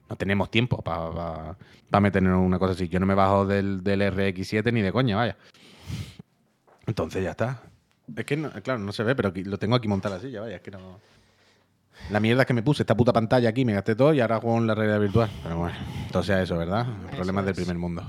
no 0.08 0.16
tenemos 0.16 0.50
tiempo 0.50 0.82
para 0.82 2.00
meternos 2.00 2.32
en 2.32 2.38
una 2.38 2.58
cosa 2.58 2.72
así. 2.72 2.88
Yo 2.88 3.00
no 3.00 3.06
me 3.06 3.14
bajo 3.14 3.46
del, 3.46 3.82
del 3.82 4.00
RX7 4.02 4.72
ni 4.72 4.82
de 4.82 4.92
coña, 4.92 5.16
vaya. 5.16 5.36
Entonces 6.86 7.22
ya 7.24 7.30
está. 7.32 7.62
Es 8.16 8.24
que, 8.24 8.36
no- 8.36 8.50
claro, 8.62 8.78
no 8.78 8.92
se 8.92 9.02
ve, 9.02 9.14
pero 9.16 9.32
lo 9.34 9.58
tengo 9.58 9.74
aquí 9.76 9.88
montado 9.88 10.14
así, 10.14 10.30
ya 10.30 10.40
vaya, 10.40 10.56
es 10.56 10.62
que 10.62 10.70
no... 10.70 11.00
La 12.10 12.20
mierda 12.20 12.42
es 12.42 12.46
que 12.46 12.52
me 12.54 12.62
puse 12.62 12.82
esta 12.82 12.94
puta 12.94 13.12
pantalla 13.12 13.48
aquí, 13.48 13.64
me 13.64 13.72
gasté 13.72 13.96
todo 13.96 14.12
y 14.12 14.20
ahora 14.20 14.38
juego 14.38 14.58
en 14.58 14.66
la 14.66 14.74
realidad 14.74 15.00
virtual. 15.00 15.30
Pero 15.42 15.58
bueno, 15.58 15.76
entonces 16.04 16.36
eso, 16.38 16.56
¿verdad? 16.58 16.86
Problemas 17.10 17.44
del 17.46 17.52
es. 17.52 17.56
primer 17.56 17.78
mundo. 17.78 18.02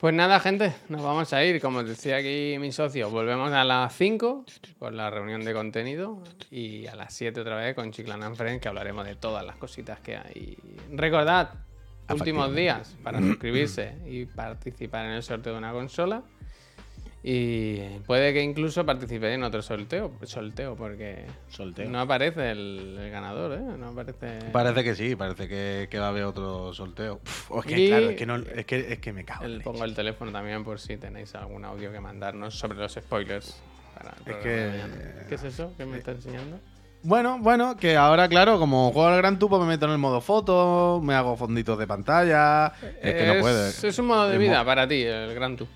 Pues 0.00 0.14
nada, 0.14 0.40
gente, 0.40 0.72
nos 0.88 1.02
vamos 1.02 1.30
a 1.34 1.44
ir. 1.44 1.60
Como 1.60 1.82
decía 1.82 2.16
aquí 2.16 2.56
mi 2.58 2.72
socio, 2.72 3.10
volvemos 3.10 3.52
a 3.52 3.64
las 3.64 3.94
5 3.94 4.46
con 4.78 4.96
la 4.96 5.10
reunión 5.10 5.44
de 5.44 5.52
contenido 5.52 6.22
y 6.50 6.86
a 6.86 6.94
las 6.94 7.12
7 7.12 7.38
otra 7.38 7.56
vez 7.56 7.74
con 7.74 7.92
Chiclan 7.92 8.22
and 8.22 8.34
Friends, 8.34 8.62
que 8.62 8.68
hablaremos 8.68 9.04
de 9.04 9.14
todas 9.16 9.44
las 9.44 9.56
cositas 9.56 10.00
que 10.00 10.16
hay. 10.16 10.56
Recordad, 10.90 11.50
últimos 12.08 12.54
días 12.54 12.96
para 13.02 13.20
suscribirse 13.20 13.98
y 14.06 14.24
participar 14.24 15.04
en 15.04 15.12
el 15.12 15.22
sorteo 15.22 15.52
de 15.52 15.58
una 15.58 15.72
consola. 15.72 16.22
Y 17.22 17.80
puede 18.06 18.32
que 18.32 18.42
incluso 18.42 18.86
participe 18.86 19.34
en 19.34 19.42
otro 19.42 19.60
sorteo, 19.60 20.10
sorteo 20.24 20.74
porque 20.74 21.26
no 21.86 22.00
aparece 22.00 22.50
el, 22.52 22.96
el 22.98 23.10
ganador, 23.10 23.52
¿eh? 23.58 23.60
No 23.78 23.88
aparece. 23.88 24.38
Parece 24.52 24.82
que 24.82 24.94
sí, 24.94 25.16
parece 25.16 25.46
que, 25.46 25.88
que 25.90 25.98
va 25.98 26.06
a 26.06 26.08
haber 26.08 26.24
otro 26.24 26.72
sorteo. 26.72 27.20
Uf, 27.22 27.50
es 27.58 27.64
que, 27.66 27.78
Y- 27.80 27.88
claro, 27.88 28.10
es 28.10 28.16
que, 28.16 28.24
no, 28.26 28.36
es 28.36 28.64
que, 28.64 28.92
es 28.94 28.98
que 29.00 29.12
me 29.12 29.24
cago. 29.26 29.44
en 29.44 29.50
El, 29.52 29.60
pongo 29.62 29.84
el 29.84 29.94
teléfono 29.94 30.32
también 30.32 30.64
por 30.64 30.80
si 30.80 30.96
tenéis 30.96 31.34
algún 31.34 31.62
audio 31.66 31.92
que 31.92 32.00
mandarnos 32.00 32.58
sobre 32.58 32.78
los 32.78 32.92
spoilers. 32.94 33.60
Para 33.94 34.14
el 34.24 34.32
Es 34.32 34.36
que-. 34.42 35.26
¿Qué 35.28 35.34
es 35.34 35.44
eso 35.44 35.74
que 35.76 35.84
me 35.84 35.98
está 35.98 36.12
enseñando? 36.12 36.58
Bueno, 37.02 37.38
bueno, 37.40 37.76
que 37.76 37.96
ahora, 37.96 38.28
claro, 38.28 38.58
como 38.58 38.92
juego 38.92 39.08
al 39.08 39.16
Gran 39.18 39.38
Tubo 39.38 39.58
me 39.60 39.66
meto 39.66 39.84
en 39.86 39.92
el 39.92 39.98
modo 39.98 40.20
foto, 40.22 41.00
me 41.02 41.14
hago 41.14 41.36
fonditos 41.36 41.78
de 41.78 41.86
pantalla. 41.86 42.72
Es 43.02 43.14
que 43.14 43.26
no 43.26 43.40
puedo. 43.40 43.66
Es 43.68 43.98
un 43.98 44.06
modo 44.06 44.28
de 44.28 44.38
vida 44.38 44.60
mo- 44.60 44.64
para 44.66 44.88
ti, 44.88 45.02
el 45.02 45.34
Gran 45.34 45.56
Tour. 45.56 45.68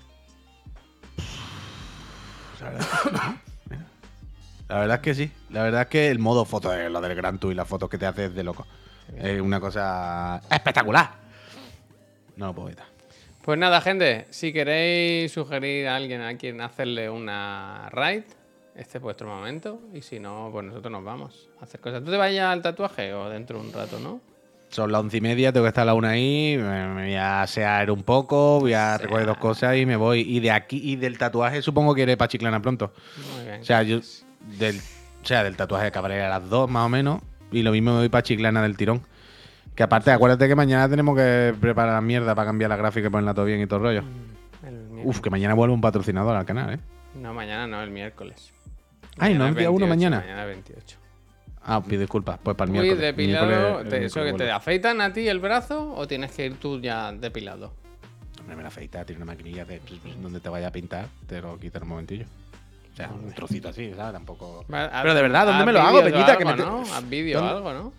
La 4.67 4.79
verdad 4.79 4.95
es 4.97 5.01
que 5.01 5.15
sí. 5.15 5.31
La 5.49 5.63
verdad 5.63 5.81
es 5.83 5.87
que 5.87 6.09
el 6.09 6.19
modo 6.19 6.45
foto 6.45 6.69
de 6.69 6.89
lo 6.89 7.01
del 7.01 7.15
Gran 7.15 7.39
Tour 7.39 7.51
y 7.51 7.55
las 7.55 7.67
fotos 7.67 7.89
que 7.89 7.97
te 7.97 8.05
haces 8.05 8.33
de 8.33 8.43
loco. 8.43 8.65
Es 9.17 9.39
una 9.39 9.59
cosa 9.59 10.41
espectacular. 10.49 11.11
No 12.35 12.47
lo 12.47 12.53
puedo 12.53 12.69
evitar. 12.69 12.87
Pues 13.43 13.59
nada, 13.59 13.79
gente, 13.79 14.25
si 14.31 14.51
queréis 14.51 15.31
sugerir 15.31 15.87
a 15.87 15.95
alguien 15.95 16.21
a 16.21 16.35
quien 16.35 16.61
hacerle 16.61 17.09
una 17.11 17.89
raid, 17.91 18.23
este 18.75 18.97
es 18.97 19.01
vuestro 19.01 19.27
momento. 19.27 19.79
Y 19.93 20.01
si 20.01 20.19
no, 20.19 20.49
pues 20.51 20.65
nosotros 20.65 20.91
nos 20.91 21.03
vamos 21.03 21.49
a 21.61 21.65
hacer 21.65 21.79
cosas. 21.79 22.03
¿Tú 22.03 22.09
te 22.11 22.17
vayas 22.17 22.47
al 22.47 22.61
tatuaje 22.61 23.13
o 23.13 23.29
dentro 23.29 23.59
de 23.59 23.67
un 23.67 23.73
rato, 23.73 23.99
no? 23.99 24.19
Son 24.69 24.91
las 24.91 25.01
once 25.01 25.17
y 25.17 25.21
media, 25.21 25.53
tengo 25.53 25.63
que 25.63 25.69
estar 25.69 25.83
a 25.83 25.85
la 25.85 25.93
una 25.93 26.09
ahí, 26.09 26.57
me, 26.57 26.93
voy 26.93 27.15
a 27.15 27.43
asear 27.43 27.91
un 27.91 28.03
poco, 28.03 28.59
voy 28.59 28.73
a 28.73 28.97
recoger 28.97 29.25
dos 29.25 29.37
cosas 29.37 29.77
y 29.77 29.85
me 29.85 29.95
voy. 29.95 30.21
Y 30.21 30.39
de 30.39 30.51
aquí 30.51 30.81
y 30.83 30.95
del 30.97 31.17
tatuaje 31.17 31.61
supongo 31.61 31.95
que 31.95 32.01
iré 32.01 32.17
para 32.17 32.27
Chiclana 32.27 32.61
pronto. 32.61 32.91
Muy 33.35 33.45
bien. 33.45 33.61
O 33.61 33.63
sea, 33.63 33.83
yo 33.83 33.99
del, 34.59 34.77
o 34.77 35.25
sea, 35.25 35.43
del 35.43 35.55
tatuaje 35.55 35.87
acabaré 35.87 36.21
a 36.21 36.29
las 36.29 36.49
dos 36.49 36.69
más 36.69 36.85
o 36.85 36.89
menos. 36.89 37.21
Y 37.51 37.61
lo 37.61 37.71
mismo 37.71 37.91
me 37.91 37.99
voy 37.99 38.09
para 38.09 38.23
Chiclana 38.23 38.61
del 38.61 38.75
tirón. 38.75 39.01
Que 39.75 39.83
aparte, 39.83 40.11
acuérdate 40.11 40.47
que 40.47 40.55
mañana 40.55 40.89
tenemos 40.89 41.15
que 41.15 41.53
preparar 41.59 42.01
mierda 42.01 42.33
para 42.33 42.47
cambiar 42.47 42.69
la 42.69 42.77
gráfica 42.77 43.07
y 43.07 43.09
ponerla 43.09 43.33
todo 43.33 43.45
bien 43.45 43.61
y 43.61 43.67
todo 43.67 43.77
el 43.77 43.83
rollo. 43.83 44.03
El 44.65 44.73
miércoles. 44.73 45.05
Uf, 45.05 45.21
que 45.21 45.29
mañana 45.29 45.53
vuelve 45.53 45.73
un 45.73 45.81
patrocinador 45.81 46.35
al 46.35 46.45
canal, 46.45 46.73
¿eh? 46.73 46.79
No, 47.13 47.33
mañana 47.33 47.67
no, 47.67 47.81
el 47.81 47.91
miércoles. 47.91 48.51
Ay, 49.17 49.35
¿no 49.35 49.47
es 49.47 49.55
día 49.55 49.69
uno 49.69 49.87
28, 49.87 49.89
mañana? 49.89 50.19
Mañana 50.21 50.41
es 50.43 50.47
28. 50.47 50.97
Ah, 51.67 51.81
pido 51.83 52.01
disculpas, 52.01 52.37
pues 52.43 52.55
para 52.55 52.69
el 52.71 52.77
Uy, 52.77 52.83
miércoles. 52.83 53.15
te- 53.15 53.97
el 53.97 54.03
¿Eso 54.05 54.23
que 54.23 54.33
te 54.33 54.51
afeitan 54.51 55.01
a 55.01 55.11
ti 55.11 55.27
el 55.27 55.39
brazo 55.39 55.93
o 55.95 56.07
tienes 56.07 56.31
que 56.31 56.45
ir 56.45 56.55
tú 56.59 56.79
ya 56.79 57.11
depilado? 57.11 57.73
Hombre, 58.39 58.55
me 58.55 58.61
la 58.61 58.67
afeita, 58.67 59.03
tiene 59.03 59.23
una 59.23 59.31
maquinilla 59.33 59.65
de 59.65 59.81
donde 60.21 60.39
te 60.39 60.49
vaya 60.49 60.67
a 60.67 60.71
pintar, 60.71 61.07
te 61.25 61.41
lo 61.41 61.57
quita 61.59 61.79
en 61.79 61.83
un 61.83 61.89
momentillo. 61.89 62.25
O 62.93 62.95
sea, 62.95 63.09
un 63.09 63.31
trocito 63.33 63.69
así, 63.69 63.91
¿sabes? 63.95 64.13
Tampoco. 64.13 64.63
Pero 64.69 65.13
de 65.15 65.21
verdad, 65.21 65.45
¿dónde 65.47 65.65
me 65.65 65.73
lo 65.73 65.81
hago, 65.81 66.03
Peñita? 66.03 66.37
Que 66.37 66.45
me 66.45 66.53
te- 66.53 66.61
¿no? 66.61 66.81
Haz 66.81 67.09
vídeo 67.09 67.43
algo, 67.43 67.73
¿no? 67.73 67.93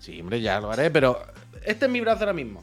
Sí, 0.00 0.20
hombre, 0.20 0.40
ya 0.40 0.60
lo 0.60 0.70
haré, 0.72 0.90
pero 0.90 1.20
este 1.64 1.86
es 1.86 1.90
mi 1.90 2.00
brazo 2.00 2.20
ahora 2.20 2.32
mismo. 2.32 2.62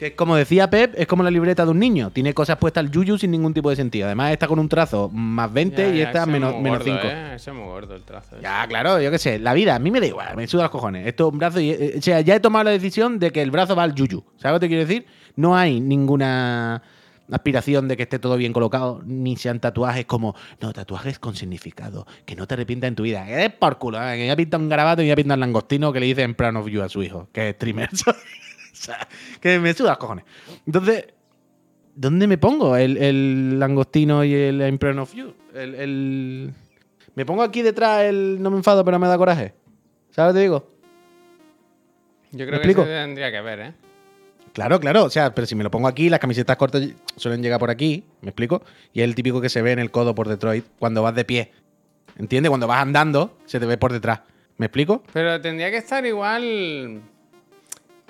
Que 0.00 0.06
es 0.06 0.12
como 0.14 0.34
decía 0.34 0.70
Pep, 0.70 0.94
es 0.96 1.06
como 1.06 1.22
la 1.22 1.30
libreta 1.30 1.62
de 1.66 1.70
un 1.70 1.78
niño. 1.78 2.10
Tiene 2.10 2.32
cosas 2.32 2.56
puestas 2.56 2.82
al 2.84 2.90
yuyu 2.90 3.18
sin 3.18 3.30
ningún 3.30 3.52
tipo 3.52 3.68
de 3.68 3.76
sentido. 3.76 4.06
Además, 4.06 4.32
está 4.32 4.48
con 4.48 4.58
un 4.58 4.66
trazo 4.66 5.10
más 5.12 5.52
20 5.52 5.76
Ya, 5.82 5.94
y 5.94 5.98
ya, 5.98 6.04
esta 6.04 6.22
es 6.22 6.26
menos, 6.26 6.54
menos 6.58 6.78
gordo, 6.78 6.84
5. 6.84 6.98
¿eh? 7.04 7.32
Ese 7.36 7.50
es 7.50 7.56
muy 7.56 7.66
gordo 7.66 7.94
el 7.94 8.02
trazo. 8.02 8.36
ese. 8.36 8.42
Ya, 8.42 8.66
claro, 8.66 8.98
yo 8.98 9.10
qué 9.10 9.18
sé. 9.18 9.38
La 9.38 9.52
vida, 9.52 9.74
a 9.74 9.78
mí 9.78 9.90
me 9.90 10.00
da 10.00 10.06
igual, 10.06 10.34
me 10.36 10.46
suda 10.46 10.62
los 10.62 10.70
cojones. 10.72 11.06
Esto 11.06 11.26
es 11.28 11.32
un 11.34 11.38
brazo 11.38 11.60
y. 11.60 11.70
eh, 11.70 11.94
O 11.98 12.00
sea, 12.02 12.22
ya 12.22 12.34
he 12.34 12.40
tomado 12.40 12.64
la 12.64 12.70
decisión 12.70 13.18
de 13.18 13.30
que 13.30 13.42
el 13.42 13.50
brazo 13.50 13.76
va 13.76 13.82
al 13.82 13.94
yuyu. 13.94 14.24
¿Sabes 14.38 14.54
lo 14.54 14.60
que 14.60 14.64
te 14.64 14.68
quiero 14.68 14.86
decir? 14.86 15.06
No 15.36 15.54
hay 15.54 15.80
ninguna 15.80 16.82
aspiración 17.30 17.86
de 17.86 17.96
que 17.96 18.04
esté 18.04 18.18
todo 18.18 18.36
bien 18.38 18.52
colocado, 18.52 19.02
ni 19.04 19.36
sean 19.36 19.60
tatuajes 19.60 20.04
como, 20.06 20.34
no, 20.60 20.72
tatuajes 20.72 21.18
con 21.18 21.36
significado, 21.36 22.06
que 22.24 22.34
no 22.34 22.46
te 22.46 22.54
arrepientas 22.54 22.88
en 22.88 22.96
tu 22.96 23.02
vida. 23.04 23.24
Que 23.26 23.36
des 23.36 23.52
por 23.52 23.78
culo, 23.78 23.98
¿eh? 24.02 24.16
que 24.16 24.26
ya 24.26 24.34
pinta 24.34 24.56
un 24.56 24.68
garabato 24.68 25.02
y 25.02 25.06
ya 25.08 25.14
pinta 25.14 25.34
un 25.34 25.40
langostino 25.40 25.92
que 25.92 26.00
le 26.00 26.06
dice 26.06 26.22
en 26.22 26.34
plan 26.34 26.56
of 26.56 26.66
you 26.68 26.82
a 26.82 26.88
su 26.88 27.02
hijo, 27.02 27.28
que 27.32 27.50
es 27.50 27.54
streamer. 27.56 27.88
o 28.72 28.76
sea, 28.76 29.08
que 29.40 29.58
me 29.58 29.72
suda 29.74 29.90
los 29.90 29.98
cojones. 29.98 30.24
Entonces, 30.66 31.06
¿dónde 31.94 32.26
me 32.26 32.38
pongo 32.38 32.76
el, 32.76 32.96
el 32.96 33.58
langostino 33.58 34.24
y 34.24 34.32
el 34.34 34.60
Imprint 34.66 34.98
of 34.98 35.14
You? 35.14 35.34
El, 35.54 35.74
el- 35.74 36.54
¿Me 37.14 37.26
pongo 37.26 37.42
aquí 37.42 37.62
detrás 37.62 38.02
el 38.04 38.40
no 38.40 38.50
me 38.50 38.56
enfado 38.56 38.84
pero 38.84 38.98
me 38.98 39.08
da 39.08 39.18
coraje? 39.18 39.52
¿Sabes 40.10 40.30
lo 40.30 40.34
que 40.34 40.38
te 40.38 40.42
digo? 40.42 40.70
Yo 42.32 42.46
¿Me 42.46 42.46
creo 42.46 42.60
que 42.62 42.74
se 42.74 42.84
tendría 42.84 43.30
que 43.32 43.40
ver, 43.40 43.60
¿eh? 43.60 43.74
Claro, 44.52 44.78
claro. 44.80 45.04
O 45.04 45.10
sea, 45.10 45.34
pero 45.34 45.46
si 45.46 45.54
me 45.54 45.64
lo 45.64 45.70
pongo 45.70 45.88
aquí, 45.88 46.08
las 46.08 46.20
camisetas 46.20 46.56
cortas 46.56 46.82
suelen 47.16 47.42
llegar 47.42 47.58
por 47.60 47.70
aquí, 47.70 48.04
¿me 48.20 48.28
explico? 48.30 48.62
Y 48.92 49.00
es 49.00 49.04
el 49.04 49.14
típico 49.14 49.40
que 49.40 49.48
se 49.48 49.62
ve 49.62 49.72
en 49.72 49.78
el 49.80 49.90
codo 49.90 50.14
por 50.14 50.28
Detroit 50.28 50.64
cuando 50.78 51.02
vas 51.02 51.14
de 51.14 51.24
pie. 51.24 51.52
¿Entiendes? 52.18 52.50
Cuando 52.50 52.66
vas 52.66 52.80
andando, 52.82 53.36
se 53.46 53.58
te 53.60 53.66
ve 53.66 53.76
por 53.78 53.92
detrás. 53.92 54.20
¿Me 54.56 54.66
explico? 54.66 55.02
Pero 55.12 55.40
tendría 55.40 55.70
que 55.70 55.78
estar 55.78 56.04
igual 56.04 57.00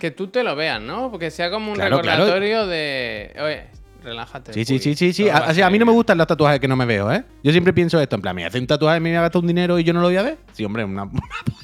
que 0.00 0.10
tú 0.10 0.26
te 0.26 0.42
lo 0.42 0.56
veas, 0.56 0.80
¿no? 0.80 1.10
Porque 1.12 1.30
sea 1.30 1.50
como 1.50 1.70
un 1.70 1.76
Claro, 1.76 2.00
claro. 2.00 2.24
recordatorio 2.24 2.66
de. 2.66 3.32
Oye, 3.40 3.64
relájate. 4.02 4.52
Sí, 4.52 4.64
sí, 4.64 4.78
sí, 4.80 4.96
sí, 4.96 5.12
sí. 5.12 5.24
va 5.26 5.36
A, 5.36 5.50
o 5.50 5.54
sea, 5.54 5.66
a 5.68 5.70
mí 5.70 5.78
no 5.78 5.86
me 5.86 5.92
gustan 5.92 6.18
los 6.18 6.26
tatuajes 6.26 6.58
que 6.58 6.66
no 6.66 6.74
me 6.74 6.86
veo, 6.86 7.12
¿eh? 7.12 7.22
Yo 7.44 7.52
siempre 7.52 7.72
pienso 7.72 8.00
esto, 8.00 8.16
en 8.16 8.22
plan, 8.22 8.34
¿me 8.34 8.44
hace 8.44 8.58
un 8.58 8.66
tatuaje 8.66 8.96
y 8.98 9.00
me 9.00 9.10
voy 9.10 9.18
a 9.18 9.20
gastar 9.22 9.40
un 9.42 9.46
dinero 9.46 9.78
y 9.78 9.84
yo 9.84 9.92
no 9.92 10.00
lo 10.00 10.06
voy 10.08 10.16
a 10.16 10.22
ver? 10.22 10.38
Sí, 10.52 10.64
hombre, 10.64 10.82
una, 10.84 11.08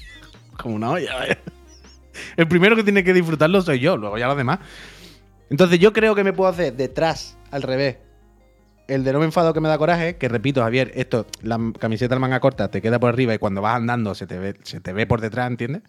como 0.56 0.76
una 0.76 0.90
olla, 0.90 1.14
vaya. 1.16 1.38
El 2.36 2.46
primero 2.48 2.76
que 2.76 2.84
tiene 2.84 3.02
que 3.02 3.12
disfrutarlo 3.12 3.60
soy 3.62 3.80
yo, 3.80 3.96
luego 3.96 4.16
ya 4.18 4.26
los 4.28 4.36
demás. 4.36 4.60
Entonces 5.50 5.78
yo 5.78 5.92
creo 5.92 6.14
que 6.14 6.24
me 6.24 6.32
puedo 6.32 6.50
hacer 6.50 6.74
detrás, 6.74 7.36
al 7.50 7.62
revés. 7.62 7.96
El 8.88 9.02
de 9.02 9.12
no 9.12 9.18
me 9.18 9.24
enfado 9.24 9.52
que 9.52 9.60
me 9.60 9.68
da 9.68 9.78
coraje, 9.78 10.16
que 10.16 10.28
repito, 10.28 10.60
Javier, 10.62 10.92
esto, 10.94 11.26
la 11.42 11.58
camiseta 11.78 12.14
de 12.14 12.20
manga 12.20 12.38
corta 12.40 12.70
te 12.70 12.80
queda 12.80 13.00
por 13.00 13.08
arriba 13.10 13.34
y 13.34 13.38
cuando 13.38 13.60
vas 13.60 13.76
andando 13.76 14.14
se 14.14 14.26
te 14.26 14.38
ve, 14.38 14.54
se 14.62 14.80
te 14.80 14.92
ve 14.92 15.06
por 15.06 15.20
detrás, 15.20 15.48
¿entiendes? 15.50 15.82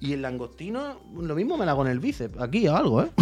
Y 0.00 0.12
el 0.12 0.22
langostino, 0.22 1.00
lo 1.16 1.34
mismo 1.34 1.56
me 1.56 1.64
lo 1.64 1.70
hago 1.70 1.84
en 1.86 1.90
el 1.92 2.00
bíceps, 2.00 2.38
aquí 2.40 2.66
o 2.68 2.76
algo, 2.76 3.02
¿eh? 3.02 3.10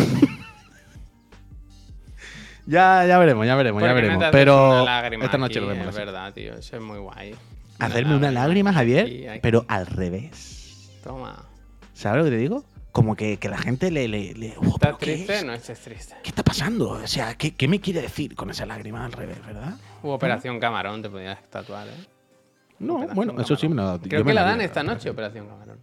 Ya, 2.66 3.04
ya 3.06 3.18
veremos, 3.18 3.46
ya 3.46 3.56
veremos, 3.56 3.82
ya 3.82 3.88
¿Por 3.88 3.96
qué 3.96 4.02
no 4.08 4.08
veremos. 4.08 4.18
te 4.20 4.24
haces 4.26 4.32
Pero 4.40 4.70
una 4.70 4.84
lágrima 4.84 5.24
esta 5.26 5.36
noche 5.38 5.58
aquí? 5.58 5.60
lo 5.60 5.66
vemos. 5.66 5.82
Es 5.84 5.88
así. 5.90 5.98
verdad, 5.98 6.32
tío. 6.32 6.54
Eso 6.54 6.76
es 6.76 6.82
muy 6.82 6.98
guay. 6.98 7.34
Hacerme 7.78 8.16
una 8.16 8.30
lágrima, 8.30 8.72
Javier, 8.72 9.04
aquí, 9.06 9.26
aquí. 9.26 9.40
pero 9.42 9.66
al 9.68 9.86
revés. 9.86 10.90
Toma. 11.04 11.44
¿Sabes 11.92 12.18
lo 12.18 12.24
que 12.24 12.30
te 12.30 12.38
digo? 12.38 12.64
Como 12.90 13.16
que, 13.16 13.36
que 13.36 13.48
la 13.50 13.58
gente 13.58 13.90
le. 13.90 14.08
le, 14.08 14.32
le- 14.32 14.54
"Oh, 14.56 14.62
¿Estás 14.64 14.78
¿pero 14.80 14.98
qué 14.98 15.04
triste? 15.14 15.36
es? 15.38 15.44
No 15.44 15.52
estés 15.52 15.78
triste. 15.80 16.14
¿Qué 16.22 16.30
está 16.30 16.42
pasando? 16.42 16.90
O 16.90 17.06
sea, 17.06 17.34
¿qué, 17.36 17.54
qué 17.54 17.68
me 17.68 17.80
quiere 17.80 18.00
decir 18.00 18.34
con 18.34 18.48
esa 18.50 18.64
lágrima 18.64 19.04
al 19.04 19.12
revés, 19.12 19.44
verdad? 19.44 19.74
Hubo 20.02 20.14
Operación 20.14 20.58
Camarón, 20.58 21.02
te 21.02 21.10
podías 21.10 21.38
tatuar, 21.50 21.88
¿eh? 21.88 21.90
No, 22.78 22.94
Operación 22.94 23.14
bueno, 23.16 23.40
eso 23.42 23.56
sí 23.56 23.68
me 23.68 23.76
Camarón. 23.76 24.00
lo 24.02 24.08
Creo 24.08 24.24
me 24.24 24.30
que 24.30 24.34
la 24.34 24.40
haría, 24.42 24.52
dan 24.52 24.60
esta 24.62 24.82
noche, 24.82 25.10
Operación 25.10 25.48
Camarón. 25.48 25.78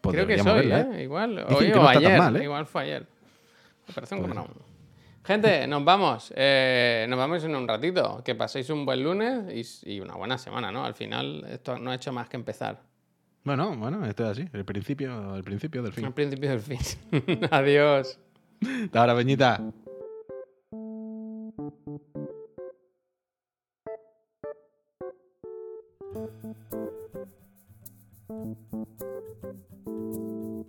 Pues 0.00 0.14
Creo 0.14 0.26
que 0.26 0.34
hoy, 0.40 0.68
verla, 0.68 0.80
¿eh? 0.98 1.02
Igual. 1.04 1.36
Dicen 1.48 1.54
Hoy 1.56 1.72
o 1.72 1.76
no 1.76 1.88
ayer. 1.88 2.18
mal, 2.18 2.36
¿eh? 2.36 2.44
Igual 2.44 2.66
fue 2.66 2.82
ayer. 2.82 3.06
Operación 3.88 4.20
Pues 4.20 4.32
Camarón. 4.32 4.54
Gente, 5.24 5.66
nos 5.68 5.84
vamos. 5.84 6.32
Eh, 6.36 7.06
nos 7.08 7.18
vamos 7.18 7.44
en 7.44 7.54
un 7.54 7.68
ratito. 7.68 8.22
Que 8.24 8.34
paséis 8.34 8.68
un 8.70 8.84
buen 8.84 9.02
lunes 9.04 9.82
y, 9.84 9.94
y 9.94 10.00
una 10.00 10.14
buena 10.14 10.36
semana, 10.38 10.72
¿no? 10.72 10.84
Al 10.84 10.94
final, 10.94 11.44
esto 11.48 11.78
no 11.78 11.90
ha 11.90 11.94
hecho 11.94 12.12
más 12.12 12.28
que 12.28 12.36
empezar. 12.36 12.80
Bueno, 13.44 13.76
bueno, 13.76 14.04
esto 14.06 14.24
es 14.24 14.38
así. 14.38 14.48
El 14.52 14.64
principio, 14.64 15.34
el 15.36 15.42
principio 15.44 15.82
del 15.82 15.92
fin. 15.92 16.12
principio 16.12 16.50
del 16.50 16.60
fin. 16.60 16.78
Adiós. 17.50 18.18
Hasta 18.84 19.00
ahora, 19.00 19.16
Peñita. 19.16 19.60